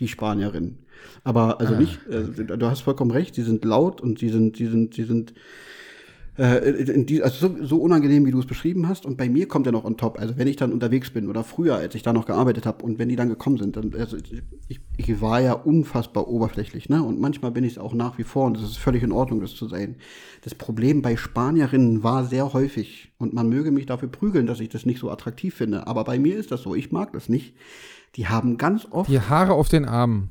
die 0.00 0.08
Spanierinnen. 0.08 0.80
Aber 1.24 1.60
also 1.60 1.74
Ah, 1.74 1.78
nicht, 1.78 2.00
äh, 2.08 2.44
du 2.44 2.66
hast 2.66 2.80
vollkommen 2.80 3.10
recht, 3.12 3.34
sie 3.34 3.42
sind 3.42 3.64
laut 3.64 4.00
und 4.00 4.18
sie 4.18 4.28
sind, 4.30 4.56
sie 4.56 4.66
sind, 4.66 4.94
sie 4.94 5.04
sind 5.04 5.32
äh, 6.36 7.04
die, 7.04 7.22
also 7.22 7.48
so, 7.48 7.64
so 7.64 7.78
unangenehm, 7.78 8.26
wie 8.26 8.30
du 8.30 8.38
es 8.38 8.46
beschrieben 8.46 8.88
hast. 8.88 9.06
Und 9.06 9.16
bei 9.16 9.28
mir 9.28 9.48
kommt 9.48 9.66
ja 9.66 9.72
noch 9.72 9.84
on 9.84 9.96
top. 9.96 10.18
Also 10.18 10.36
wenn 10.36 10.46
ich 10.48 10.56
dann 10.56 10.72
unterwegs 10.72 11.10
bin 11.10 11.28
oder 11.28 11.44
früher, 11.44 11.76
als 11.76 11.94
ich 11.94 12.02
da 12.02 12.12
noch 12.12 12.26
gearbeitet 12.26 12.66
habe 12.66 12.84
und 12.84 12.98
wenn 12.98 13.08
die 13.08 13.16
dann 13.16 13.28
gekommen 13.28 13.56
sind, 13.56 13.76
dann, 13.76 13.94
also 13.98 14.16
ich, 14.68 14.80
ich 14.96 15.20
war 15.20 15.40
ja 15.40 15.52
unfassbar 15.52 16.28
oberflächlich, 16.28 16.88
ne? 16.88 17.02
Und 17.02 17.20
manchmal 17.20 17.52
bin 17.52 17.64
ich 17.64 17.72
es 17.72 17.78
auch 17.78 17.94
nach 17.94 18.18
wie 18.18 18.24
vor 18.24 18.46
und 18.46 18.56
es 18.56 18.62
ist 18.62 18.78
völlig 18.78 19.02
in 19.02 19.12
Ordnung, 19.12 19.40
das 19.40 19.54
zu 19.54 19.66
sein. 19.66 19.96
Das 20.42 20.54
Problem 20.54 21.02
bei 21.02 21.16
Spanierinnen 21.16 22.02
war 22.02 22.24
sehr 22.24 22.52
häufig 22.52 23.12
und 23.18 23.32
man 23.32 23.48
möge 23.48 23.70
mich 23.70 23.86
dafür 23.86 24.08
prügeln, 24.08 24.46
dass 24.46 24.60
ich 24.60 24.68
das 24.68 24.86
nicht 24.86 25.00
so 25.00 25.10
attraktiv 25.10 25.54
finde. 25.54 25.86
Aber 25.86 26.04
bei 26.04 26.18
mir 26.18 26.36
ist 26.36 26.52
das 26.52 26.62
so. 26.62 26.74
Ich 26.74 26.92
mag 26.92 27.12
das 27.12 27.28
nicht. 27.28 27.54
Die 28.16 28.28
haben 28.28 28.56
ganz 28.56 28.86
oft 28.90 29.10
Die 29.10 29.20
Haare 29.20 29.52
auf 29.52 29.68
den 29.68 29.84
Armen. 29.84 30.30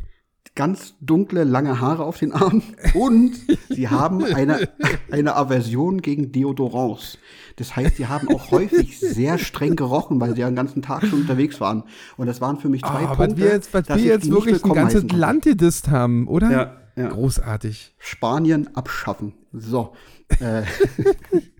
Ganz 0.53 0.93
dunkle, 1.01 1.43
lange 1.43 1.81
Haare 1.81 2.03
auf 2.03 2.19
den 2.19 2.31
Armen 2.31 2.61
und 2.93 3.33
sie 3.69 3.89
haben 3.89 4.23
eine, 4.23 4.69
eine 5.11 5.35
Aversion 5.35 6.01
gegen 6.01 6.31
Deodorants. 6.31 7.17
Das 7.55 7.75
heißt, 7.75 7.95
sie 7.97 8.07
haben 8.07 8.27
auch 8.29 8.51
häufig 8.51 8.99
sehr 8.99 9.37
streng 9.37 9.75
gerochen, 9.75 10.19
weil 10.19 10.35
sie 10.35 10.41
ja 10.41 10.49
den 10.49 10.55
ganzen 10.55 10.81
Tag 10.81 11.05
schon 11.05 11.21
unterwegs 11.21 11.59
waren. 11.61 11.83
Und 12.17 12.27
das 12.27 12.41
waren 12.41 12.57
für 12.59 12.69
mich 12.69 12.81
zwei 12.81 13.05
Ah, 13.05 13.15
Punkte, 13.15 13.31
was 13.31 13.37
wir 13.37 13.47
jetzt, 13.47 13.73
was 13.73 13.83
dass 13.87 13.97
wir 13.97 14.05
jetzt 14.05 14.29
wirklich 14.29 14.63
ein 14.63 14.73
ganzes. 14.73 15.03
Land 15.11 15.43
gedisst 15.45 15.89
haben, 15.89 16.27
oder? 16.27 16.51
Ja, 16.51 16.77
ja. 16.95 17.09
Großartig. 17.09 17.95
Spanien 17.97 18.75
abschaffen. 18.75 19.33
So. 19.51 19.93
äh, 20.39 20.63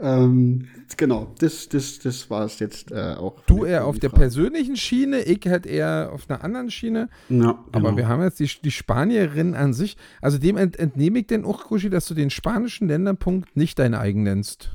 ähm, 0.00 0.68
genau, 0.96 1.34
das, 1.38 1.68
das, 1.68 1.98
das 1.98 2.28
war 2.30 2.44
es 2.44 2.58
jetzt 2.58 2.90
äh, 2.92 3.14
auch. 3.18 3.40
Du 3.46 3.64
eher 3.64 3.86
auf 3.86 3.98
der 3.98 4.10
Frage. 4.10 4.22
persönlichen 4.22 4.76
Schiene, 4.76 5.20
ich 5.22 5.40
halt 5.46 5.66
eher 5.66 6.10
auf 6.12 6.28
einer 6.28 6.44
anderen 6.44 6.70
Schiene. 6.70 7.08
Ja, 7.28 7.64
Aber 7.72 7.90
genau. 7.90 7.96
wir 7.96 8.08
haben 8.08 8.22
jetzt 8.22 8.40
die, 8.40 8.50
die 8.62 8.70
Spanierin 8.70 9.54
an 9.54 9.72
sich. 9.72 9.96
Also 10.20 10.38
dem 10.38 10.56
ent, 10.56 10.78
entnehme 10.78 11.20
ich 11.20 11.26
denn 11.28 11.44
auch, 11.44 11.64
Kuschi, 11.64 11.90
dass 11.90 12.06
du 12.06 12.14
den 12.14 12.30
spanischen 12.30 12.88
Länderpunkt 12.88 13.56
nicht 13.56 13.78
dein 13.78 13.94
eigen 13.94 14.22
nennst. 14.22 14.70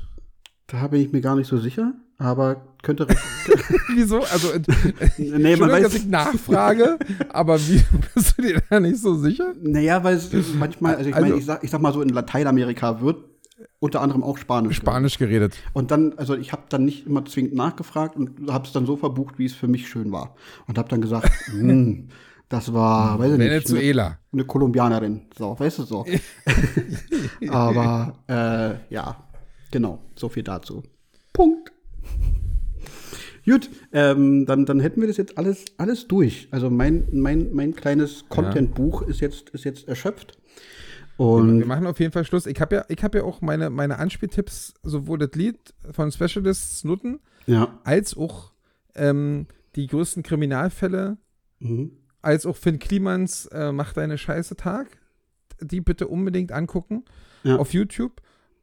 Da 0.66 0.88
bin 0.88 1.00
ich 1.02 1.12
mir 1.12 1.20
gar 1.20 1.36
nicht 1.36 1.46
so 1.46 1.58
sicher, 1.58 1.92
aber 2.18 2.64
könnte. 2.82 3.06
Wieso? 3.94 4.22
Also, 4.22 4.50
ent- 4.50 4.66
nee, 5.18 5.30
man 5.30 5.42
Entschuldigung, 5.44 5.68
dass 5.68 5.82
weiß. 5.84 5.94
ich 5.94 6.06
nachfrage, 6.06 6.98
aber 7.28 7.60
wie 7.60 7.82
bist 8.14 8.34
du 8.38 8.42
dir 8.42 8.62
da 8.70 8.80
nicht 8.80 8.98
so 8.98 9.14
sicher? 9.14 9.52
Naja, 9.62 10.02
weil 10.02 10.16
es 10.16 10.30
manchmal, 10.58 10.96
also 10.96 11.08
ich 11.10 11.14
Also- 11.14 11.26
meine, 11.28 11.38
ich 11.38 11.44
sag, 11.46 11.62
ich 11.62 11.70
sag 11.70 11.80
mal 11.80 11.92
so, 11.92 12.02
in 12.02 12.08
Lateinamerika 12.08 13.00
wird 13.00 13.24
unter 13.78 14.00
anderem 14.00 14.22
auch 14.22 14.38
Spanisch. 14.38 14.76
Spanisch 14.76 15.18
geredet. 15.18 15.52
geredet. 15.52 15.70
Und 15.72 15.90
dann, 15.90 16.14
also 16.16 16.36
ich 16.36 16.52
habe 16.52 16.62
dann 16.68 16.84
nicht 16.84 17.06
immer 17.06 17.24
zwingend 17.24 17.54
nachgefragt 17.54 18.16
und 18.16 18.50
habe 18.50 18.66
es 18.66 18.72
dann 18.72 18.86
so 18.86 18.96
verbucht, 18.96 19.38
wie 19.38 19.46
es 19.46 19.54
für 19.54 19.68
mich 19.68 19.88
schön 19.88 20.12
war. 20.12 20.34
Und 20.66 20.78
habe 20.78 20.88
dann 20.88 21.00
gesagt, 21.00 21.30
hm, 21.50 22.08
das 22.48 22.72
war, 22.72 23.18
weiß 23.18 23.32
ich 23.32 23.38
nicht, 23.38 23.46
eine, 23.46 23.54
Venezuela. 23.56 24.18
eine 24.32 24.44
Kolumbianerin. 24.44 25.22
So, 25.36 25.58
weißt 25.58 25.80
du 25.80 25.82
so. 25.84 26.06
Aber 27.48 28.14
äh, 28.28 28.92
ja, 28.94 29.16
genau, 29.70 30.00
so 30.14 30.28
viel 30.28 30.42
dazu. 30.42 30.82
Punkt. 31.32 31.72
Gut, 33.44 33.68
ähm, 33.92 34.46
dann, 34.46 34.64
dann 34.64 34.80
hätten 34.80 35.02
wir 35.02 35.08
das 35.08 35.18
jetzt 35.18 35.36
alles, 35.36 35.66
alles 35.76 36.08
durch. 36.08 36.48
Also 36.50 36.70
mein, 36.70 37.06
mein, 37.12 37.52
mein 37.52 37.74
kleines 37.74 38.26
Content-Buch 38.30 39.02
ist 39.02 39.20
jetzt, 39.20 39.50
ist 39.50 39.64
jetzt 39.64 39.86
erschöpft. 39.86 40.38
Wir 41.16 41.24
Und 41.26 41.66
machen 41.66 41.86
auf 41.86 42.00
jeden 42.00 42.12
Fall 42.12 42.24
Schluss. 42.24 42.46
Ich 42.46 42.60
habe 42.60 42.76
ja, 42.76 42.84
ich 42.88 43.02
hab 43.04 43.14
ja 43.14 43.22
auch 43.22 43.40
meine, 43.40 43.70
meine 43.70 43.98
Anspieltipps, 43.98 44.74
sowohl 44.82 45.18
das 45.18 45.30
Lied 45.34 45.58
von 45.92 46.10
Specialists 46.10 46.82
Nutten, 46.84 47.20
ja. 47.46 47.78
als 47.84 48.16
auch 48.16 48.52
ähm, 48.94 49.46
die 49.76 49.86
größten 49.86 50.22
Kriminalfälle, 50.22 51.16
Mhm. 51.60 51.92
als 52.20 52.46
auch 52.46 52.56
Finn 52.56 52.78
Klimans 52.80 53.46
äh, 53.46 53.70
Macht 53.72 53.96
deine 53.96 54.18
Scheiße 54.18 54.56
Tag. 54.56 54.88
Die 55.60 55.80
bitte 55.80 56.08
unbedingt 56.08 56.50
angucken 56.52 57.04
Ja. 57.44 57.56
auf 57.56 57.72
YouTube. 57.72 58.20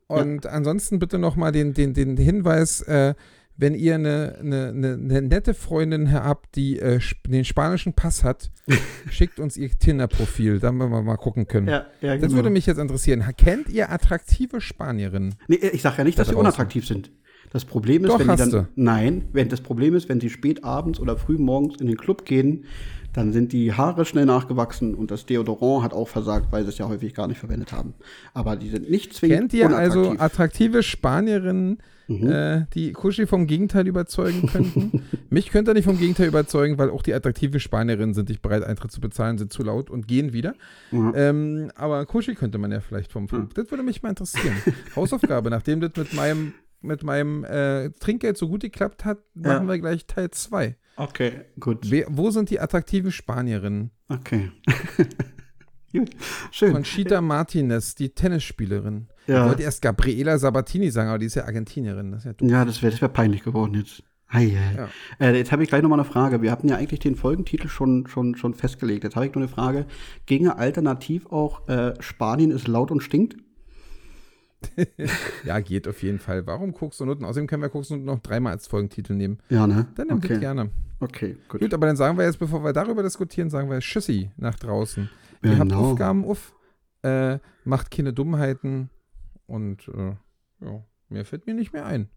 Und 0.07 0.45
ansonsten 0.45 0.99
bitte 0.99 1.18
nochmal 1.18 1.53
den, 1.53 1.73
den, 1.73 1.94
den 1.94 2.18
Hinweis, 2.18 2.82
äh, 2.82 3.15
wenn 3.62 3.76
ihr 3.76 3.94
eine, 3.94 4.38
eine, 4.40 4.70
eine, 4.70 4.94
eine 4.94 5.22
nette 5.22 5.54
Freundin 5.54 6.12
habt, 6.12 6.56
die 6.56 6.80
äh, 6.80 7.00
den 7.28 7.46
spanischen 7.46 7.94
Pass 7.94 8.24
hat, 8.24 8.50
schickt 9.12 9.40
uns 9.40 9.56
ihr 9.56 9.70
Tinder-Profil, 9.70 10.60
damit 10.60 10.90
wir 10.90 11.02
mal 11.04 11.16
gucken 11.18 11.48
können. 11.48 11.68
Ja, 11.68 11.86
ja, 12.02 12.14
Das 12.14 12.22
genau. 12.22 12.34
würde 12.34 12.50
mich 12.50 12.66
jetzt 12.66 12.80
interessieren. 12.80 13.24
Kennt 13.38 13.70
ihr 13.70 13.92
attraktive 13.92 14.62
Spanierinnen? 14.62 15.36
Nee, 15.48 15.58
ich 15.58 15.84
sage 15.84 16.00
ja 16.00 16.04
nicht, 16.04 16.18
Da 16.18 16.24
dass 16.24 16.30
sie 16.30 16.36
unattraktiv 16.36 16.88
sind. 16.88 17.12
Das 17.52 17.66
Problem 17.66 18.04
ist, 18.04 18.10
Doch, 18.10 18.20
wenn 18.20 18.30
die 18.30 18.36
dann. 18.36 18.50
du. 18.50 18.68
Nein, 18.76 19.26
wenn 19.32 19.50
das 19.50 19.62
Problem 19.62 19.94
ist, 19.94 20.10
wenn 20.10 20.20
sie 20.20 20.30
spät 20.32 20.64
abends 20.64 21.00
oder 21.00 21.16
früh 21.16 21.38
morgens 21.38 21.80
in 21.80 21.86
den 21.88 21.98
Club 21.98 22.26
gehen, 22.26 22.66
dann 23.14 23.34
sind 23.34 23.52
die 23.54 23.74
Haare 23.74 24.06
schnell 24.06 24.26
nachgewachsen 24.26 24.96
und 24.96 25.12
das 25.12 25.26
Deodorant 25.26 25.84
hat 25.84 25.94
auch 25.94 26.08
versagt, 26.08 26.52
weil 26.52 26.64
sie 26.64 26.70
es 26.70 26.78
ja 26.78 26.88
häufig 26.88 27.14
gar 27.14 27.28
nicht 27.28 27.40
verwendet 27.40 27.72
haben. 27.72 27.94
Aber 28.34 28.56
die 28.56 28.70
sind 28.70 28.90
nicht 28.90 29.14
zwingend 29.14 29.52
Kennt 29.52 29.54
ihr 29.54 29.70
also 29.76 30.16
attraktive 30.18 30.84
Spanierinnen, 30.84 31.80
Mhm. 32.08 32.30
äh, 32.30 32.66
die 32.74 32.92
Kuschi 32.92 33.26
vom 33.26 33.48
Gegenteil 33.48 33.88
überzeugen 33.88 34.48
könnten? 34.48 35.02
Mich 35.30 35.50
könnt 35.50 35.70
ihr 35.70 35.74
nicht 35.74 35.86
vom 35.86 35.98
Gegenteil 35.98 36.28
überzeugen, 36.28 36.78
weil 36.78 36.90
auch 36.90 37.04
die 37.04 37.14
attraktive 37.14 37.60
Spanierinnen 37.62 38.14
sind 38.14 38.28
nicht 38.28 38.42
bereit, 38.42 38.64
Eintritt 38.64 38.92
zu 38.92 39.00
bezahlen, 39.00 39.38
sind 39.38 39.54
zu 39.54 39.64
laut 39.64 39.90
und 39.90 40.08
gehen 40.10 40.34
wieder. 40.34 40.54
Ja. 40.92 41.14
Ähm, 41.16 41.72
aber 41.76 42.06
Kuschi 42.06 42.36
könnte 42.36 42.58
man 42.58 42.72
ja 42.72 42.82
vielleicht 42.82 43.12
vom, 43.14 43.30
vom 43.30 43.48
Das 43.54 43.72
würde 43.72 43.84
mich 43.84 44.02
mal 44.04 44.10
interessieren. 44.10 44.56
Hausaufgabe, 44.96 45.50
nachdem 45.50 45.80
das 45.80 45.92
mit 45.96 46.14
meinem, 46.14 46.54
mit 46.82 47.04
meinem 47.04 47.46
äh, 47.46 47.92
Trinkgeld 47.92 48.38
so 48.38 48.50
gut 48.50 48.62
geklappt 48.62 49.06
hat, 49.06 49.20
Ja. 49.36 49.54
machen 49.54 49.68
wir 49.70 49.80
gleich 49.80 50.06
Teil 50.06 50.32
2. 50.32 50.76
Okay, 51.02 51.32
gut. 51.60 51.90
Wer, 51.90 52.06
wo 52.10 52.30
sind 52.30 52.52
die 52.52 52.60
attraktiven 52.60 53.11
Spanierinnen? 53.11 53.90
Okay. 54.07 54.52
gut. 55.91 56.11
Schön. 56.52 56.73
Conchita 56.73 57.22
Martinez, 57.22 57.95
die 57.95 58.10
Tennisspielerin. 58.10 59.07
Ja. 59.26 59.41
Ich 59.41 59.49
wollte 59.49 59.64
erst 59.64 59.82
Gabriela 59.82 60.38
Sabatini 60.38 60.91
sagen, 60.91 61.10
aber 61.10 61.18
die 61.18 61.26
ist 61.26 61.34
ja 61.34 61.45
Argentinierin. 61.45 62.11
Das 62.11 62.23
ist 62.23 62.40
ja. 62.40 62.48
Ja, 62.48 62.65
das 62.65 62.84
wäre 62.84 63.02
wär 63.02 63.07
peinlich 63.07 63.41
geworden 63.41 63.73
jetzt. 63.73 64.03
Hei. 64.32 64.56
Ja. 64.78 64.90
Äh, 65.19 65.36
jetzt 65.36 65.52
habe 65.52 65.64
ich 65.64 65.69
gleich 65.69 65.82
noch 65.82 65.90
mal 65.90 65.95
eine 65.95 66.06
Frage. 66.06 66.44
Wir 66.44 66.52
hatten 66.52 66.68
ja 66.68 66.76
eigentlich 66.76 66.99
den 66.99 67.15
Folgentitel 67.15 67.68
schon, 67.68 68.06
schon, 68.06 68.36
schon 68.36 68.53
festgelegt. 68.53 69.03
Jetzt 69.03 69.15
habe 69.15 69.26
ich 69.26 69.34
nur 69.34 69.41
eine 69.41 69.52
Frage. 69.52 69.88
Ginge 70.28 70.60
alternativ 70.60 71.26
auch 71.32 71.68
äh, 71.68 71.95
Spanien 71.99 72.52
ist 72.52 72.68
laut 72.68 72.91
und 72.91 73.02
stinkt? 73.02 73.38
Ja, 75.44 75.60
geht 75.60 75.88
auf 75.88 76.03
jeden 76.03 76.19
Fall. 76.19 76.45
Warum 76.45 76.73
guckst 76.73 76.99
du 76.99 77.06
Noten? 77.06 77.26
Außerdem 77.26 77.48
können 77.48 77.64
wir 77.64 77.69
guckst 77.69 77.90
du 77.90 77.98
noch 77.98 78.19
dreimal 78.19 78.53
als 78.53 78.68
Folgentitel 78.68 79.15
nehmen. 79.15 79.40
Ja, 79.49 79.65
ne? 79.65 79.88
Dann 79.95 80.07
nimm 80.07 80.18
okay. 80.18 80.38
gerne. 80.38 80.69
Okay, 81.02 81.36
gut. 81.49 81.60
Gut, 81.61 81.73
aber 81.73 81.88
dann 81.88 81.95
sagen 81.98 82.18
wir 82.18 82.26
jetzt, 82.26 82.40
bevor 82.40 82.64
wir 82.64 82.72
darüber 82.73 83.03
diskutieren, 83.03 83.49
sagen 83.49 83.69
wir 83.69 83.80
Tschüssi 83.80 84.32
nach 84.38 84.56
draußen. 84.57 85.10
Ihr 85.44 85.57
habt 85.57 85.69
Genau. 85.72 85.91
Aufgaben 85.91 86.23
auf, 86.26 86.53
äh, 87.02 87.40
macht 87.65 87.90
keine 87.91 88.14
Dummheiten 88.14 88.90
und 89.48 89.88
äh, 89.90 90.15
ja, 90.64 90.84
mehr 91.10 91.26
fällt 91.26 91.48
mir 91.48 91.56
nicht 91.56 91.73
mehr 91.73 91.86
ein. 91.86 92.07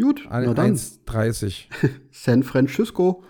Gut, 0.00 0.26
Ein- 0.30 0.44
na 0.46 0.54
dann. 0.54 0.74
1,30. 0.74 1.66
San 2.12 2.42
Francisco. 2.44 3.24